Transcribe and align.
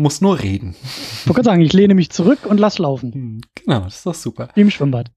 muss 0.00 0.20
nur 0.20 0.40
reden. 0.40 0.74
Ich 1.20 1.28
wollte 1.28 1.44
sagen, 1.44 1.62
ich 1.62 1.72
lehne 1.72 1.94
mich 1.94 2.10
zurück 2.10 2.40
und 2.46 2.58
lass 2.58 2.78
laufen. 2.78 3.12
Hm, 3.12 3.40
genau, 3.54 3.80
das 3.80 3.96
ist 3.96 4.06
doch 4.06 4.14
super. 4.14 4.48
Wie 4.54 4.62
im 4.62 4.70
Schwimmbad. 4.70 5.10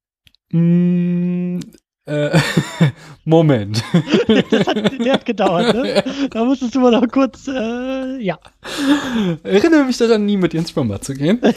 Mm, 0.52 1.60
äh, 2.06 2.38
Moment. 3.26 3.84
das 4.28 4.68
hat, 4.68 5.00
der 5.00 5.14
hat 5.14 5.26
gedauert, 5.26 5.74
ne? 5.74 6.04
Da 6.30 6.44
musstest 6.44 6.76
du 6.76 6.82
mal 6.82 6.92
noch 6.92 7.08
kurz, 7.08 7.48
äh, 7.48 8.18
ja. 8.20 8.38
Erinnere 9.44 9.86
mich 9.86 9.98
daran, 9.98 10.26
nie 10.26 10.38
mit 10.38 10.54
dir 10.54 10.60
ins 10.60 10.72
Schwimmbad 10.72 11.04
zu 11.04 11.14
gehen. 11.14 11.40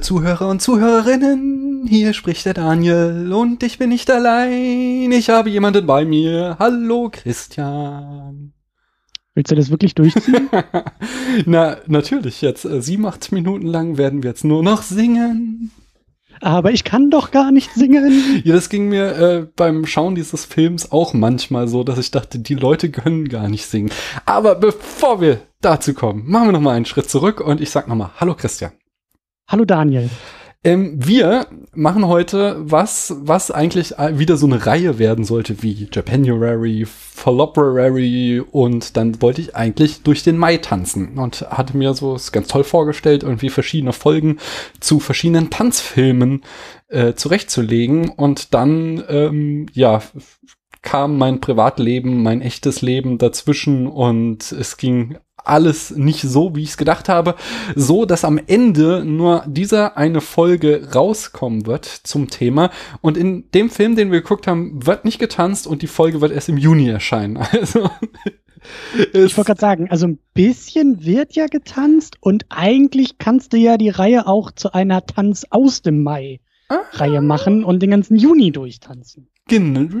liebe 0.00 0.06
Zuhörer 0.06 0.48
und 0.48 0.62
Zuhörerinnen. 0.62 1.86
Hier 1.86 2.14
spricht 2.14 2.46
der 2.46 2.54
Daniel 2.54 3.30
und 3.34 3.62
ich 3.62 3.76
bin 3.76 3.90
nicht 3.90 4.10
allein. 4.10 5.12
Ich 5.12 5.28
habe 5.28 5.50
jemanden 5.50 5.84
bei 5.84 6.06
mir. 6.06 6.56
Hallo, 6.58 7.10
Christian. 7.12 8.54
Willst 9.34 9.50
du 9.50 9.56
das 9.56 9.70
wirklich 9.70 9.94
durchziehen? 9.94 10.48
Na, 11.46 11.76
natürlich. 11.86 12.40
Jetzt 12.40 12.64
äh, 12.64 12.80
87 12.80 13.32
Minuten 13.32 13.66
lang 13.66 13.98
werden 13.98 14.22
wir 14.22 14.30
jetzt 14.30 14.42
nur 14.42 14.62
noch 14.62 14.80
singen. 14.80 15.70
Aber 16.40 16.72
ich 16.72 16.84
kann 16.84 17.10
doch 17.10 17.30
gar 17.30 17.52
nicht 17.52 17.74
singen. 17.74 18.40
Ja, 18.42 18.54
das 18.54 18.70
ging 18.70 18.88
mir 18.88 19.18
äh, 19.18 19.46
beim 19.54 19.84
Schauen 19.84 20.14
dieses 20.14 20.46
Films 20.46 20.92
auch 20.92 21.12
manchmal 21.12 21.68
so, 21.68 21.84
dass 21.84 21.98
ich 21.98 22.10
dachte, 22.10 22.38
die 22.38 22.54
Leute 22.54 22.90
können 22.90 23.28
gar 23.28 23.50
nicht 23.50 23.66
singen. 23.66 23.90
Aber 24.24 24.54
bevor 24.54 25.20
wir 25.20 25.42
dazu 25.60 25.92
kommen, 25.92 26.22
machen 26.26 26.48
wir 26.48 26.52
noch 26.52 26.60
mal 26.60 26.76
einen 26.76 26.86
Schritt 26.86 27.10
zurück 27.10 27.42
und 27.42 27.60
ich 27.60 27.68
sag 27.68 27.86
noch 27.86 27.96
mal, 27.96 28.12
hallo 28.18 28.34
Christian. 28.34 28.72
Hallo 29.50 29.64
Daniel. 29.64 30.08
Ähm, 30.62 30.94
wir 31.04 31.48
machen 31.74 32.06
heute 32.06 32.56
was, 32.60 33.16
was 33.18 33.50
eigentlich 33.50 33.90
wieder 33.98 34.36
so 34.36 34.46
eine 34.46 34.64
Reihe 34.64 35.00
werden 35.00 35.24
sollte 35.24 35.64
wie 35.64 35.88
Japanuary, 35.92 36.86
Falloperary 36.86 38.44
und 38.48 38.96
dann 38.96 39.20
wollte 39.20 39.40
ich 39.40 39.56
eigentlich 39.56 40.04
durch 40.04 40.22
den 40.22 40.36
Mai 40.36 40.58
tanzen 40.58 41.18
und 41.18 41.40
hatte 41.50 41.76
mir 41.76 41.94
so 41.94 42.14
es 42.14 42.30
ganz 42.30 42.46
toll 42.46 42.62
vorgestellt, 42.62 43.24
irgendwie 43.24 43.50
verschiedene 43.50 43.92
Folgen 43.92 44.38
zu 44.78 45.00
verschiedenen 45.00 45.50
Tanzfilmen 45.50 46.42
äh, 46.86 47.14
zurechtzulegen 47.14 48.08
und 48.08 48.54
dann, 48.54 49.02
ähm, 49.08 49.66
ja, 49.72 50.00
kam 50.82 51.18
mein 51.18 51.40
Privatleben, 51.40 52.22
mein 52.22 52.40
echtes 52.40 52.82
Leben 52.82 53.18
dazwischen 53.18 53.88
und 53.88 54.52
es 54.52 54.76
ging 54.76 55.18
alles 55.44 55.90
nicht 55.90 56.22
so, 56.22 56.54
wie 56.54 56.62
ich 56.62 56.70
es 56.70 56.76
gedacht 56.76 57.08
habe, 57.08 57.34
so 57.74 58.04
dass 58.04 58.24
am 58.24 58.40
Ende 58.46 59.04
nur 59.04 59.44
dieser 59.46 59.96
eine 59.96 60.20
Folge 60.20 60.88
rauskommen 60.94 61.66
wird 61.66 61.84
zum 61.86 62.30
Thema 62.30 62.70
und 63.00 63.16
in 63.16 63.50
dem 63.52 63.70
Film, 63.70 63.96
den 63.96 64.10
wir 64.10 64.20
geguckt 64.20 64.46
haben, 64.46 64.86
wird 64.86 65.04
nicht 65.04 65.18
getanzt 65.18 65.66
und 65.66 65.82
die 65.82 65.86
Folge 65.86 66.20
wird 66.20 66.32
erst 66.32 66.48
im 66.48 66.58
Juni 66.58 66.88
erscheinen. 66.88 67.38
Also 69.14 69.24
ich 69.24 69.36
wollte 69.38 69.48
gerade 69.48 69.60
sagen, 69.60 69.90
also 69.90 70.06
ein 70.06 70.18
bisschen 70.34 71.02
wird 71.02 71.34
ja 71.34 71.46
getanzt 71.46 72.18
und 72.20 72.44
eigentlich 72.50 73.16
kannst 73.16 73.54
du 73.54 73.56
ja 73.56 73.78
die 73.78 73.88
Reihe 73.88 74.26
auch 74.26 74.52
zu 74.52 74.74
einer 74.74 75.06
Tanz 75.06 75.46
aus 75.48 75.80
dem 75.80 76.02
Mai 76.02 76.40
Reihe 76.92 77.20
machen 77.20 77.64
und 77.64 77.80
den 77.80 77.90
ganzen 77.90 78.16
Juni 78.16 78.52
durchtanzen. 78.52 79.28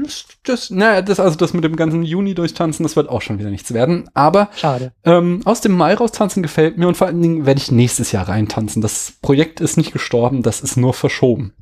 Das, 0.04 0.24
das, 0.44 0.70
naja, 0.70 1.02
das, 1.02 1.20
also 1.20 1.36
das 1.36 1.52
mit 1.52 1.64
dem 1.64 1.76
ganzen 1.76 2.02
Juni 2.02 2.34
durchtanzen, 2.34 2.82
das 2.82 2.96
wird 2.96 3.08
auch 3.08 3.22
schon 3.22 3.38
wieder 3.38 3.50
nichts 3.50 3.74
werden. 3.74 4.08
Aber 4.14 4.50
Schade. 4.56 4.92
Ähm, 5.04 5.42
aus 5.44 5.60
dem 5.60 5.72
Mai 5.72 5.94
raustanzen 5.94 6.42
gefällt 6.42 6.78
mir 6.78 6.88
und 6.88 6.96
vor 6.96 7.06
allen 7.06 7.20
Dingen 7.20 7.46
werde 7.46 7.60
ich 7.60 7.70
nächstes 7.70 8.12
Jahr 8.12 8.28
reintanzen. 8.28 8.82
Das 8.82 9.12
Projekt 9.22 9.60
ist 9.60 9.76
nicht 9.76 9.92
gestorben, 9.92 10.42
das 10.42 10.60
ist 10.60 10.76
nur 10.76 10.94
verschoben 10.94 11.52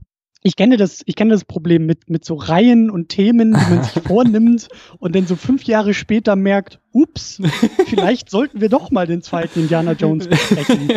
ich 0.43 0.55
kenne 0.55 0.77
das, 0.77 1.03
ich 1.05 1.17
kenne 1.17 1.33
das 1.33 1.45
Problem 1.45 1.85
mit, 1.85 2.09
mit 2.09 2.25
so 2.25 2.37
Reihen 2.37 2.91
und 2.91 3.09
Themen, 3.09 3.53
die 3.53 3.75
man 3.75 3.83
sich 3.83 4.03
vornimmt 4.07 4.69
und 5.01 5.17
dann 5.17 5.27
so 5.27 5.35
fünf 5.35 5.65
Jahre 5.65 5.95
später 5.95 6.37
merkt, 6.37 6.79
ups, 6.93 7.41
vielleicht 7.87 8.31
sollten 8.31 8.61
wir 8.61 8.69
doch 8.69 8.93
mal 8.93 9.07
den 9.07 9.21
zweiten 9.21 9.61
Indiana 9.61 9.93
Jones 9.93 10.29
besprechen. 10.29 10.93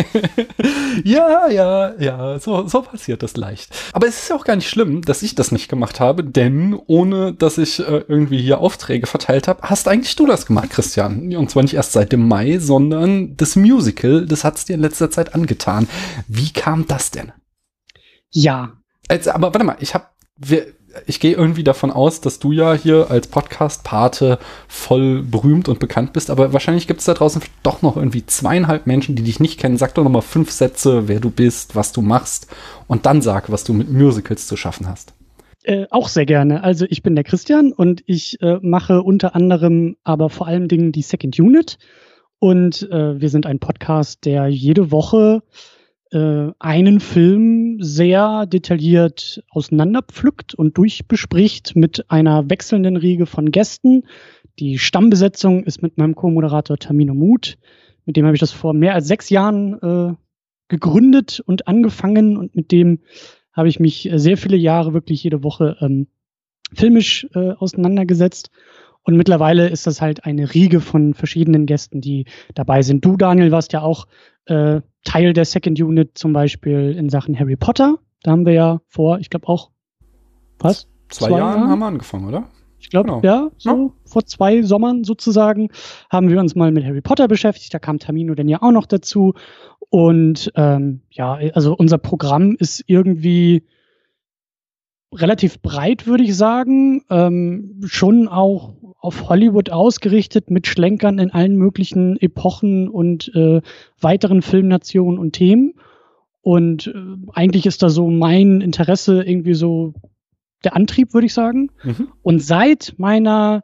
ja, 1.03 1.49
ja, 1.49 1.99
ja, 1.99 2.39
so, 2.39 2.67
so 2.67 2.83
passiert 2.83 3.23
das 3.23 3.35
leicht. 3.35 3.71
Aber 3.93 4.07
es 4.07 4.21
ist 4.21 4.29
ja 4.29 4.35
auch 4.35 4.45
gar 4.45 4.55
nicht 4.55 4.69
schlimm, 4.69 5.01
dass 5.01 5.23
ich 5.23 5.33
das 5.33 5.51
nicht 5.51 5.69
gemacht 5.69 5.99
habe, 5.99 6.23
denn 6.23 6.79
ohne, 6.85 7.33
dass 7.33 7.57
ich 7.57 7.79
äh, 7.79 8.03
irgendwie 8.07 8.39
hier 8.39 8.59
Aufträge 8.59 9.07
verteilt 9.07 9.47
habe, 9.47 9.63
hast 9.63 9.87
eigentlich 9.87 10.15
du 10.15 10.27
das 10.27 10.45
gemacht, 10.45 10.69
Christian. 10.69 11.35
Und 11.35 11.49
zwar 11.49 11.63
nicht 11.63 11.73
erst 11.73 11.93
seit 11.93 12.11
dem 12.11 12.27
Mai, 12.27 12.59
sondern 12.59 13.35
das 13.37 13.55
Musical, 13.55 14.27
das 14.27 14.43
hat's 14.43 14.65
dir 14.65 14.75
in 14.75 14.81
letzter 14.81 15.09
Zeit 15.09 15.33
angetan. 15.33 15.87
Wie 16.27 16.53
kam 16.53 16.85
das 16.87 17.09
denn? 17.09 17.31
Ja, 18.29 18.80
also, 19.07 19.31
aber 19.31 19.53
warte 19.53 19.65
mal, 19.65 19.77
ich 19.79 19.93
habe, 19.93 20.05
ich 21.05 21.19
gehe 21.19 21.33
irgendwie 21.33 21.63
davon 21.63 21.91
aus, 21.91 22.21
dass 22.21 22.39
du 22.39 22.51
ja 22.51 22.73
hier 22.73 23.09
als 23.09 23.27
Podcast-Pate 23.27 24.39
voll 24.67 25.23
berühmt 25.23 25.69
und 25.69 25.79
bekannt 25.79 26.13
bist, 26.13 26.29
aber 26.29 26.53
wahrscheinlich 26.53 26.87
gibt 26.87 26.99
es 26.99 27.05
da 27.05 27.13
draußen 27.13 27.41
doch 27.63 27.81
noch 27.81 27.95
irgendwie 27.97 28.25
zweieinhalb 28.25 28.87
Menschen, 28.87 29.15
die 29.15 29.23
dich 29.23 29.39
nicht 29.39 29.59
kennen. 29.59 29.77
Sag 29.77 29.95
doch 29.95 30.03
noch 30.03 30.11
mal 30.11 30.21
fünf 30.21 30.51
Sätze, 30.51 31.07
wer 31.07 31.19
du 31.19 31.29
bist, 31.29 31.75
was 31.75 31.91
du 31.91 32.01
machst 32.01 32.47
und 32.87 33.05
dann 33.05 33.21
sag, 33.21 33.51
was 33.51 33.63
du 33.63 33.73
mit 33.73 33.89
Musicals 33.89 34.47
zu 34.47 34.57
schaffen 34.57 34.87
hast. 34.87 35.13
Äh, 35.63 35.85
auch 35.91 36.07
sehr 36.07 36.25
gerne. 36.25 36.63
Also 36.63 36.85
ich 36.89 37.03
bin 37.03 37.15
der 37.15 37.23
Christian 37.23 37.71
und 37.71 38.03
ich 38.07 38.41
äh, 38.41 38.57
mache 38.61 39.03
unter 39.03 39.35
anderem, 39.35 39.95
aber 40.03 40.29
vor 40.29 40.47
allen 40.47 40.67
Dingen 40.67 40.91
die 40.91 41.03
Second 41.03 41.37
Unit. 41.39 41.77
Und 42.39 42.89
äh, 42.91 43.21
wir 43.21 43.29
sind 43.29 43.45
ein 43.45 43.59
Podcast, 43.59 44.25
der 44.25 44.47
jede 44.47 44.89
Woche 44.91 45.43
äh, 46.11 46.51
einen 46.59 46.99
Film 46.99 47.77
sehr 47.81 48.45
detailliert 48.45 49.43
auseinanderpflückt 49.49 50.53
und 50.53 50.77
durchbespricht 50.77 51.75
mit 51.75 52.09
einer 52.09 52.49
wechselnden 52.49 52.97
Riege 52.97 53.25
von 53.25 53.51
Gästen. 53.51 54.03
Die 54.59 54.77
Stammbesetzung 54.77 55.63
ist 55.63 55.81
mit 55.81 55.97
meinem 55.97 56.15
Co-Moderator 56.15 56.77
Tamino 56.77 57.13
Mut. 57.13 57.57
Mit 58.05 58.17
dem 58.17 58.25
habe 58.25 58.35
ich 58.35 58.41
das 58.41 58.51
vor 58.51 58.73
mehr 58.73 58.93
als 58.93 59.07
sechs 59.07 59.29
Jahren 59.29 59.79
äh, 59.81 60.13
gegründet 60.67 61.41
und 61.45 61.67
angefangen 61.67 62.37
und 62.37 62.55
mit 62.55 62.71
dem 62.71 62.99
habe 63.53 63.67
ich 63.67 63.79
mich 63.79 64.09
sehr 64.13 64.37
viele 64.37 64.57
Jahre 64.57 64.93
wirklich 64.93 65.23
jede 65.23 65.43
Woche 65.43 65.77
ähm, 65.81 66.07
filmisch 66.73 67.27
äh, 67.33 67.51
auseinandergesetzt. 67.51 68.49
Und 69.03 69.17
mittlerweile 69.17 69.67
ist 69.67 69.87
das 69.87 69.99
halt 69.99 70.25
eine 70.25 70.53
Riege 70.53 70.79
von 70.79 71.13
verschiedenen 71.13 71.65
Gästen, 71.65 72.01
die 72.01 72.25
dabei 72.53 72.81
sind. 72.83 73.03
Du, 73.03 73.17
Daniel, 73.17 73.51
warst 73.51 73.73
ja 73.73 73.81
auch 73.81 74.07
äh, 74.45 74.81
Teil 75.03 75.33
der 75.33 75.45
Second 75.45 75.79
Unit 75.81 76.17
zum 76.17 76.33
Beispiel 76.33 76.95
in 76.97 77.09
Sachen 77.09 77.37
Harry 77.37 77.55
Potter. 77.55 77.97
Da 78.23 78.31
haben 78.31 78.45
wir 78.45 78.53
ja 78.53 78.81
vor, 78.87 79.19
ich 79.19 79.29
glaube 79.29 79.47
auch, 79.47 79.71
was? 80.59 80.87
Zwei, 81.09 81.27
zwei 81.27 81.37
Jahren, 81.37 81.57
Jahren 81.57 81.69
haben 81.69 81.79
wir 81.79 81.85
angefangen, 81.87 82.27
oder? 82.27 82.47
Ich 82.79 82.89
glaube, 82.89 83.09
genau. 83.09 83.21
ja, 83.23 83.51
so 83.57 83.69
ja. 83.69 83.93
vor 84.05 84.25
zwei 84.25 84.63
Sommern 84.63 85.03
sozusagen 85.03 85.69
haben 86.09 86.29
wir 86.29 86.39
uns 86.39 86.55
mal 86.55 86.71
mit 86.71 86.83
Harry 86.83 87.01
Potter 87.01 87.27
beschäftigt. 87.27 87.73
Da 87.73 87.79
kam 87.79 87.99
Tamino 87.99 88.33
dann 88.33 88.47
ja 88.47 88.61
auch 88.61 88.71
noch 88.71 88.87
dazu. 88.87 89.33
Und 89.89 90.51
ähm, 90.55 91.01
ja, 91.11 91.33
also 91.53 91.75
unser 91.75 91.99
Programm 91.99 92.55
ist 92.57 92.83
irgendwie 92.87 93.67
relativ 95.13 95.61
breit, 95.61 96.07
würde 96.07 96.23
ich 96.23 96.35
sagen. 96.35 97.03
Ähm, 97.09 97.81
schon 97.85 98.27
auch 98.27 98.73
auf 99.01 99.29
Hollywood 99.29 99.71
ausgerichtet 99.71 100.51
mit 100.51 100.67
Schlenkern 100.67 101.17
in 101.17 101.31
allen 101.31 101.55
möglichen 101.55 102.17
Epochen 102.21 102.87
und 102.87 103.33
äh, 103.35 103.61
weiteren 103.99 104.43
Filmnationen 104.43 105.19
und 105.19 105.33
Themen. 105.33 105.73
Und 106.41 106.87
äh, 106.87 106.93
eigentlich 107.33 107.65
ist 107.65 107.81
da 107.81 107.89
so 107.89 108.07
mein 108.09 108.61
Interesse 108.61 109.23
irgendwie 109.23 109.55
so 109.55 109.93
der 110.63 110.75
Antrieb, 110.75 111.15
würde 111.15 111.25
ich 111.25 111.33
sagen. 111.33 111.71
Mhm. 111.83 112.09
Und 112.21 112.43
seit 112.43 112.93
meiner 112.97 113.63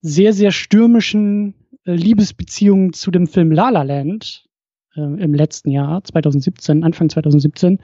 sehr, 0.00 0.32
sehr 0.32 0.52
stürmischen 0.52 1.54
äh, 1.84 1.92
Liebesbeziehung 1.92 2.94
zu 2.94 3.10
dem 3.10 3.26
Film 3.26 3.52
La 3.52 3.68
La 3.68 3.82
Land 3.82 4.46
äh, 4.96 5.00
im 5.00 5.34
letzten 5.34 5.70
Jahr, 5.70 6.02
2017, 6.02 6.82
Anfang 6.82 7.10
2017, 7.10 7.80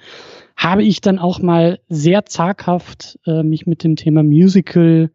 habe 0.57 0.83
ich 0.83 1.03
dann 1.03 1.19
auch 1.19 1.41
mal 1.41 1.81
sehr 1.91 2.25
zaghaft 2.25 3.19
äh, 3.27 3.43
mich 3.43 3.67
mit 3.67 3.85
dem 3.85 3.97
Thema 3.97 4.23
Musical 4.23 5.11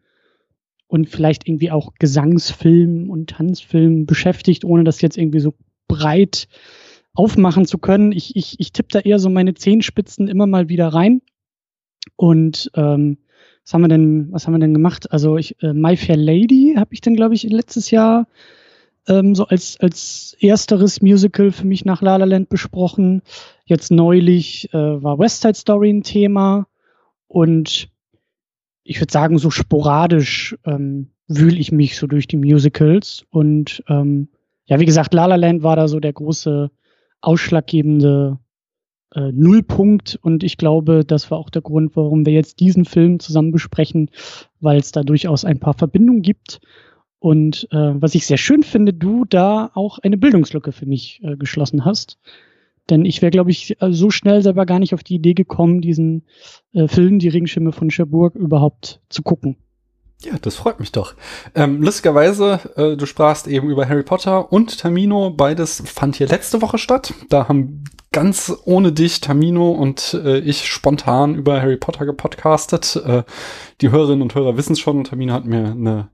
und 0.89 1.07
vielleicht 1.07 1.47
irgendwie 1.47 1.69
auch 1.69 1.94
Gesangsfilm 2.00 3.12
und 3.12 3.30
Tanzfilm 3.30 4.07
beschäftigt, 4.07 4.65
ohne 4.65 4.83
das 4.83 5.01
jetzt 5.01 5.18
irgendwie 5.18 5.39
so 5.39 5.53
breit 5.88 6.47
aufmachen 7.13 7.65
zu 7.65 7.77
können. 7.77 8.12
Ich, 8.12 8.36
ich, 8.36 8.59
ich 8.59 8.74
tippe 8.74 8.89
da 8.91 9.00
eher 9.00 9.19
so 9.19 9.30
meine 9.30 9.53
Zehenspitzen 9.53 10.27
immer 10.27 10.47
mal 10.47 10.68
wieder 10.68 10.88
rein. 10.88 11.21
Und 12.15 12.71
ähm, 12.74 13.19
was 13.63 13.74
haben 13.74 13.81
wir 13.81 13.88
denn, 13.88 14.31
was 14.31 14.47
haben 14.47 14.53
wir 14.53 14.59
denn 14.59 14.74
gemacht? 14.74 15.12
Also 15.12 15.38
ich, 15.38 15.62
äh, 15.62 15.74
My 15.74 15.95
Fair 15.95 16.18
Lady 16.18 16.74
habe 16.75 16.92
ich 16.92 17.01
dann, 17.01 17.15
glaube 17.15 17.35
ich, 17.35 17.44
letztes 17.44 17.92
Jahr 17.92 18.27
ähm, 19.07 19.35
so 19.35 19.45
als, 19.45 19.80
als 19.80 20.35
ersteres 20.42 21.03
Musical 21.03 21.51
für 21.51 21.68
mich 21.68 21.85
nach 21.85 22.01
La 22.01 22.15
La 22.15 22.25
Land 22.25 22.50
besprochen. 22.50 23.21
Jetzt 23.65 23.92
neulich 23.92 24.74
äh, 24.74 25.03
war 25.03 25.19
West 25.19 25.42
Side 25.42 25.53
Story 25.53 25.92
ein 25.92 26.01
Thema 26.01 26.65
und 27.27 27.89
ich 28.89 29.00
würde 29.00 29.13
sagen, 29.13 29.38
so 29.38 29.51
sporadisch 29.51 30.57
ähm, 30.65 31.12
wühle 31.27 31.57
ich 31.57 31.71
mich 31.71 31.95
so 31.95 32.07
durch 32.07 32.25
die 32.25 32.38
Musicals. 32.38 33.24
Und 33.30 33.83
ähm, 33.88 34.30
ja, 34.65 34.80
wie 34.80 34.86
gesagt, 34.86 35.13
La 35.13 35.27
La 35.27 35.36
Land 35.36 35.62
war 35.62 35.75
da 35.75 35.88
so 35.88 36.00
der 36.00 36.12
große 36.12 36.71
ausschlaggebende 37.21 38.39
äh, 39.13 39.31
Nullpunkt. 39.31 40.18
Und 40.24 40.44
ich 40.44 40.57
glaube, 40.57 41.06
das 41.06 41.30
war 41.30 41.38
auch 41.38 41.51
der 41.51 41.62
Grund, 41.62 41.95
warum 41.95 42.25
wir 42.25 42.33
jetzt 42.33 42.59
diesen 42.62 42.83
Film 42.83 43.19
zusammen 43.19 43.51
besprechen, 43.51 44.09
weil 44.59 44.80
es 44.80 44.92
da 44.92 45.03
durchaus 45.03 45.45
ein 45.45 45.59
paar 45.59 45.75
Verbindungen 45.75 46.24
gibt. 46.24 46.59
Und 47.19 47.68
äh, 47.69 47.92
was 47.94 48.15
ich 48.15 48.25
sehr 48.25 48.38
schön 48.38 48.63
finde, 48.63 48.92
du 48.92 49.24
da 49.24 49.69
auch 49.75 50.00
eine 50.00 50.18
Bildungslücke 50.18 50.71
für 50.71 50.88
mich 50.88 51.21
äh, 51.24 51.38
geschlossen 51.38 51.85
hast. 51.85 52.18
Denn 52.89 53.06
ich 53.06 53.21
wäre, 53.21 53.31
glaube 53.31 53.51
ich, 53.51 53.81
äh, 53.81 53.91
so 53.91 54.09
schnell 54.09 54.41
selber 54.41 54.65
gar 54.65 54.80
nicht 54.80 54.94
auf 54.94 55.03
die 55.03 55.15
Idee 55.15 55.33
gekommen, 55.33 55.81
diesen 55.81 56.25
äh, 56.74 56.88
Film, 56.88 57.19
Die 57.19 57.30
Regenschirme 57.30 57.71
von 57.71 57.89
Cherbourg, 57.89 58.36
überhaupt 58.36 59.01
zu 59.09 59.24
gucken. 59.24 59.57
Ja, 60.21 60.33
das 60.41 60.56
freut 60.56 60.81
mich 60.81 60.91
doch. 60.91 61.13
Ähm, 61.56 61.81
lustigerweise, 61.81 62.59
äh, 62.75 62.97
du 62.97 63.06
sprachst 63.06 63.47
eben 63.47 63.69
über 63.69 63.88
Harry 63.88 64.03
Potter 64.03 64.51
und 64.51 64.77
Tamino. 64.77 65.30
Beides 65.30 65.81
fand 65.86 66.18
hier 66.18 66.27
letzte 66.27 66.62
Woche 66.62 66.77
statt. 66.77 67.13
Da 67.30 67.47
haben 67.47 67.86
ganz 68.12 68.53
ohne 68.65 68.92
dich 68.92 69.21
Tamino 69.21 69.71
und 69.71 70.19
äh, 70.21 70.39
ich 70.39 70.68
spontan 70.68 71.35
über 71.35 71.62
Harry 71.62 71.77
Potter 71.77 72.06
gepodcastet. 72.06 72.97
Äh, 72.97 73.24
die 73.80 73.92
Hörerinnen 73.92 74.21
und 74.21 74.35
Hörer 74.35 74.57
wissen 74.57 74.74
es 74.74 74.80
schon. 74.81 75.06
Tamino 75.06 75.33
hat 75.33 75.45
mir 75.45 75.71
eine 75.71 76.09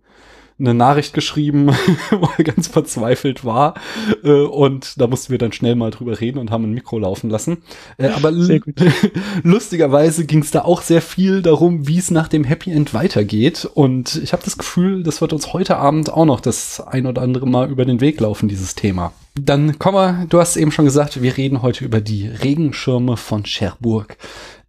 eine 0.57 0.74
Nachricht 0.74 1.13
geschrieben, 1.13 1.68
wo 2.12 2.30
er 2.38 2.44
ganz 2.44 2.68
verzweifelt 2.68 3.44
war. 3.44 3.75
Äh, 4.24 4.30
und 4.30 5.00
da 5.00 5.07
mussten 5.07 5.31
wir 5.31 5.38
dann 5.38 5.52
schnell 5.52 5.75
mal 5.75 5.92
drüber 5.92 6.19
reden 6.19 6.38
und 6.38 6.52
haben 6.52 6.63
ein 6.63 6.74
Mikro 6.74 7.00
laufen 7.00 7.30
lassen. 7.30 7.57
Äh, 7.98 8.10
aber 8.10 8.31
lustigerweise 9.44 10.25
ging 10.25 10.40
es 10.40 10.52
da 10.52 10.62
auch 10.62 10.81
sehr 10.81 11.02
viel 11.02 11.42
darum, 11.42 11.88
wie 11.88 11.98
es 11.98 12.12
nach 12.12 12.28
dem 12.28 12.44
Happy 12.44 12.72
End 12.72 12.94
weitergeht. 12.94 13.69
Und 13.74 14.16
ich 14.24 14.34
habe 14.34 14.44
das 14.44 14.57
Gefühl, 14.57 15.04
das 15.04 15.22
wird 15.22 15.34
uns 15.34 15.54
heute 15.54 15.78
Abend 15.78 16.12
auch 16.12 16.25
noch 16.25 16.40
das 16.40 16.80
ein 16.80 17.06
oder 17.06 17.22
andere 17.22 17.48
Mal 17.48 17.69
über 17.69 17.86
den 17.86 18.00
Weg 18.00 18.19
laufen, 18.19 18.48
dieses 18.48 18.75
Thema. 18.75 19.12
Dann 19.40 19.78
kommen 19.80 19.98
wir, 19.98 20.25
du 20.30 20.40
hast 20.40 20.56
eben 20.56 20.72
schon 20.72 20.86
gesagt, 20.86 21.22
wir 21.22 21.36
reden 21.36 21.62
heute 21.62 21.84
über 21.84 22.00
die 22.00 22.28
Regenschirme 22.28 23.18
von 23.18 23.44
Cherbourg. 23.44 24.16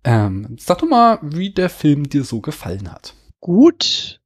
Ähm, 0.02 0.56
sag 0.58 0.78
doch 0.78 0.88
mal, 0.88 1.18
wie 1.22 1.50
der 1.50 1.68
Film 1.68 2.08
dir 2.08 2.24
so 2.24 2.40
gefallen 2.40 2.90
hat. 2.90 3.14
Gut, 3.40 4.20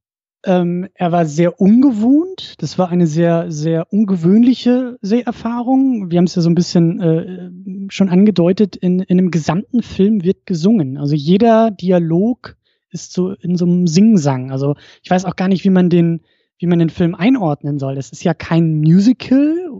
ähm, 0.45 0.89
er 0.95 1.13
war 1.13 1.27
sehr 1.27 1.61
ungewohnt. 1.61 2.55
Das 2.59 2.79
war 2.79 2.89
eine 2.89 3.07
sehr, 3.07 3.51
sehr 3.51 3.93
ungewöhnliche 3.93 4.99
Seherfahrung. 5.03 6.11
Wir 6.11 6.19
haben 6.19 6.25
es 6.25 6.35
ja 6.35 6.43
so 6.43 6.49
ein 6.49 6.55
bisschen 6.55 7.01
äh, 7.01 7.91
schon 7.93 8.09
angedeutet, 8.09 8.77
in, 8.77 9.01
in 9.01 9.19
einem 9.19 9.31
gesamten 9.31 9.83
Film 9.83 10.25
wird 10.25 10.47
gesungen. 10.47 10.97
Also 10.97 11.15
jeder 11.15 11.71
Dialog 11.71 12.57
ist 12.91 13.13
so 13.13 13.33
in 13.33 13.57
so 13.57 13.67
einem 13.67 13.87
Singsang. 13.87 14.51
Also 14.51 14.77
ich 15.03 15.11
weiß 15.11 15.25
auch 15.25 15.37
gar 15.37 15.49
nicht, 15.49 15.65
wie 15.65 15.71
man 15.71 15.91
den, 15.91 16.23
wie 16.59 16.67
man 16.67 16.79
den 16.79 16.91
Film 16.91 17.15
einordnen 17.15 17.79
soll. 17.79 17.99
Es 17.99 18.11
ist 18.11 18.25
ja 18.25 18.35
kein 18.35 18.81
Musical, 18.81 19.71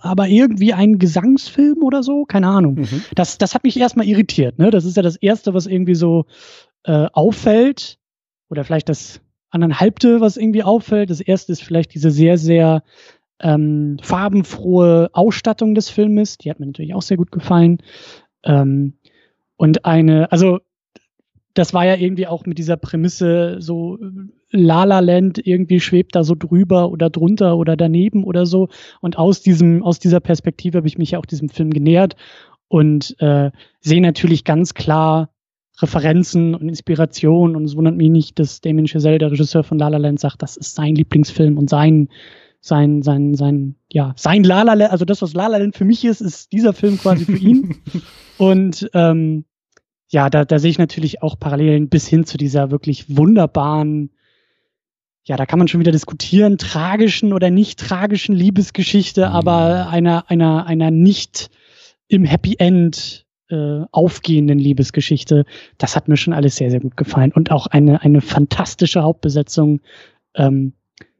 aber 0.00 0.28
irgendwie 0.28 0.72
ein 0.72 0.98
Gesangsfilm 0.98 1.82
oder 1.82 2.02
so, 2.02 2.24
keine 2.24 2.46
Ahnung. 2.46 2.74
Mhm. 2.74 3.02
Das, 3.14 3.38
das 3.38 3.54
hat 3.54 3.64
mich 3.64 3.76
erstmal 3.76 4.06
irritiert. 4.06 4.58
Ne? 4.58 4.70
Das 4.70 4.84
ist 4.84 4.96
ja 4.96 5.02
das 5.02 5.16
Erste, 5.16 5.52
was 5.52 5.66
irgendwie 5.66 5.96
so 5.96 6.26
äh, 6.84 7.06
auffällt. 7.12 7.98
Oder 8.48 8.64
vielleicht 8.64 8.88
das 8.88 9.20
anderthalbte, 9.52 10.20
was 10.20 10.36
irgendwie 10.36 10.62
auffällt. 10.62 11.10
Das 11.10 11.20
erste 11.20 11.52
ist 11.52 11.62
vielleicht 11.62 11.94
diese 11.94 12.10
sehr, 12.10 12.38
sehr 12.38 12.82
ähm, 13.40 13.98
farbenfrohe 14.02 15.10
Ausstattung 15.12 15.74
des 15.74 15.88
Filmes. 15.88 16.38
Die 16.38 16.50
hat 16.50 16.58
mir 16.58 16.66
natürlich 16.66 16.94
auch 16.94 17.02
sehr 17.02 17.16
gut 17.16 17.30
gefallen. 17.30 17.78
Ähm, 18.44 18.94
und 19.56 19.84
eine, 19.84 20.32
also 20.32 20.58
das 21.54 21.74
war 21.74 21.84
ja 21.84 21.96
irgendwie 21.96 22.26
auch 22.26 22.46
mit 22.46 22.58
dieser 22.58 22.76
Prämisse 22.76 23.56
so 23.60 23.98
La 24.50 24.84
La 24.84 25.00
Land 25.00 25.44
irgendwie 25.44 25.80
schwebt 25.80 26.14
da 26.14 26.24
so 26.24 26.34
drüber 26.34 26.90
oder 26.90 27.10
drunter 27.10 27.56
oder 27.56 27.76
daneben 27.76 28.24
oder 28.24 28.46
so. 28.46 28.68
Und 29.00 29.18
aus 29.18 29.42
diesem, 29.42 29.82
aus 29.82 29.98
dieser 29.98 30.20
Perspektive 30.20 30.78
habe 30.78 30.88
ich 30.88 30.98
mich 30.98 31.12
ja 31.12 31.18
auch 31.18 31.26
diesem 31.26 31.48
Film 31.48 31.70
genähert 31.70 32.16
und 32.68 33.16
äh, 33.20 33.50
sehe 33.80 34.00
natürlich 34.00 34.44
ganz 34.44 34.74
klar 34.74 35.31
Referenzen 35.82 36.54
und 36.54 36.68
Inspiration 36.68 37.56
und 37.56 37.64
es 37.64 37.76
wundert 37.76 37.96
mich 37.96 38.10
nicht, 38.10 38.38
dass 38.38 38.60
Damien 38.60 38.86
Chazelle, 38.86 39.18
der 39.18 39.30
Regisseur 39.30 39.64
von 39.64 39.78
La 39.78 39.88
La 39.88 39.98
Land, 39.98 40.20
sagt, 40.20 40.42
das 40.42 40.56
ist 40.56 40.74
sein 40.74 40.94
Lieblingsfilm 40.94 41.58
und 41.58 41.68
sein 41.68 42.08
sein 42.60 43.02
sein 43.02 43.34
sein 43.34 43.74
ja 43.90 44.14
sein 44.16 44.44
La 44.44 44.62
La 44.62 44.74
Land, 44.74 44.92
also 44.92 45.04
das 45.04 45.22
was 45.22 45.34
La 45.34 45.48
La 45.48 45.58
Land 45.58 45.76
für 45.76 45.84
mich 45.84 46.04
ist, 46.04 46.20
ist 46.20 46.52
dieser 46.52 46.72
Film 46.72 46.98
quasi 46.98 47.24
für 47.24 47.36
ihn 47.36 47.76
und 48.38 48.88
ähm, 48.94 49.44
ja, 50.08 50.28
da, 50.30 50.44
da 50.44 50.58
sehe 50.58 50.70
ich 50.70 50.78
natürlich 50.78 51.22
auch 51.22 51.38
Parallelen 51.38 51.88
bis 51.88 52.06
hin 52.06 52.24
zu 52.24 52.36
dieser 52.36 52.70
wirklich 52.70 53.16
wunderbaren 53.16 54.10
ja, 55.24 55.36
da 55.36 55.46
kann 55.46 55.58
man 55.58 55.68
schon 55.68 55.80
wieder 55.80 55.92
diskutieren, 55.92 56.58
tragischen 56.58 57.32
oder 57.32 57.50
nicht 57.50 57.78
tragischen 57.78 58.34
Liebesgeschichte, 58.34 59.28
mhm. 59.28 59.32
aber 59.32 59.88
einer, 59.88 60.28
einer, 60.28 60.66
einer 60.66 60.90
nicht 60.90 61.50
im 62.08 62.24
Happy 62.24 62.56
End 62.58 63.21
äh, 63.52 63.84
aufgehenden 63.92 64.58
Liebesgeschichte. 64.58 65.44
Das 65.76 65.94
hat 65.94 66.08
mir 66.08 66.16
schon 66.16 66.32
alles 66.32 66.56
sehr, 66.56 66.70
sehr 66.70 66.80
gut 66.80 66.96
gefallen. 66.96 67.32
Und 67.32 67.50
auch 67.50 67.66
eine, 67.66 68.00
eine 68.00 68.22
fantastische 68.22 69.02
Hauptbesetzung. 69.02 69.80
Ähm, 70.34 70.72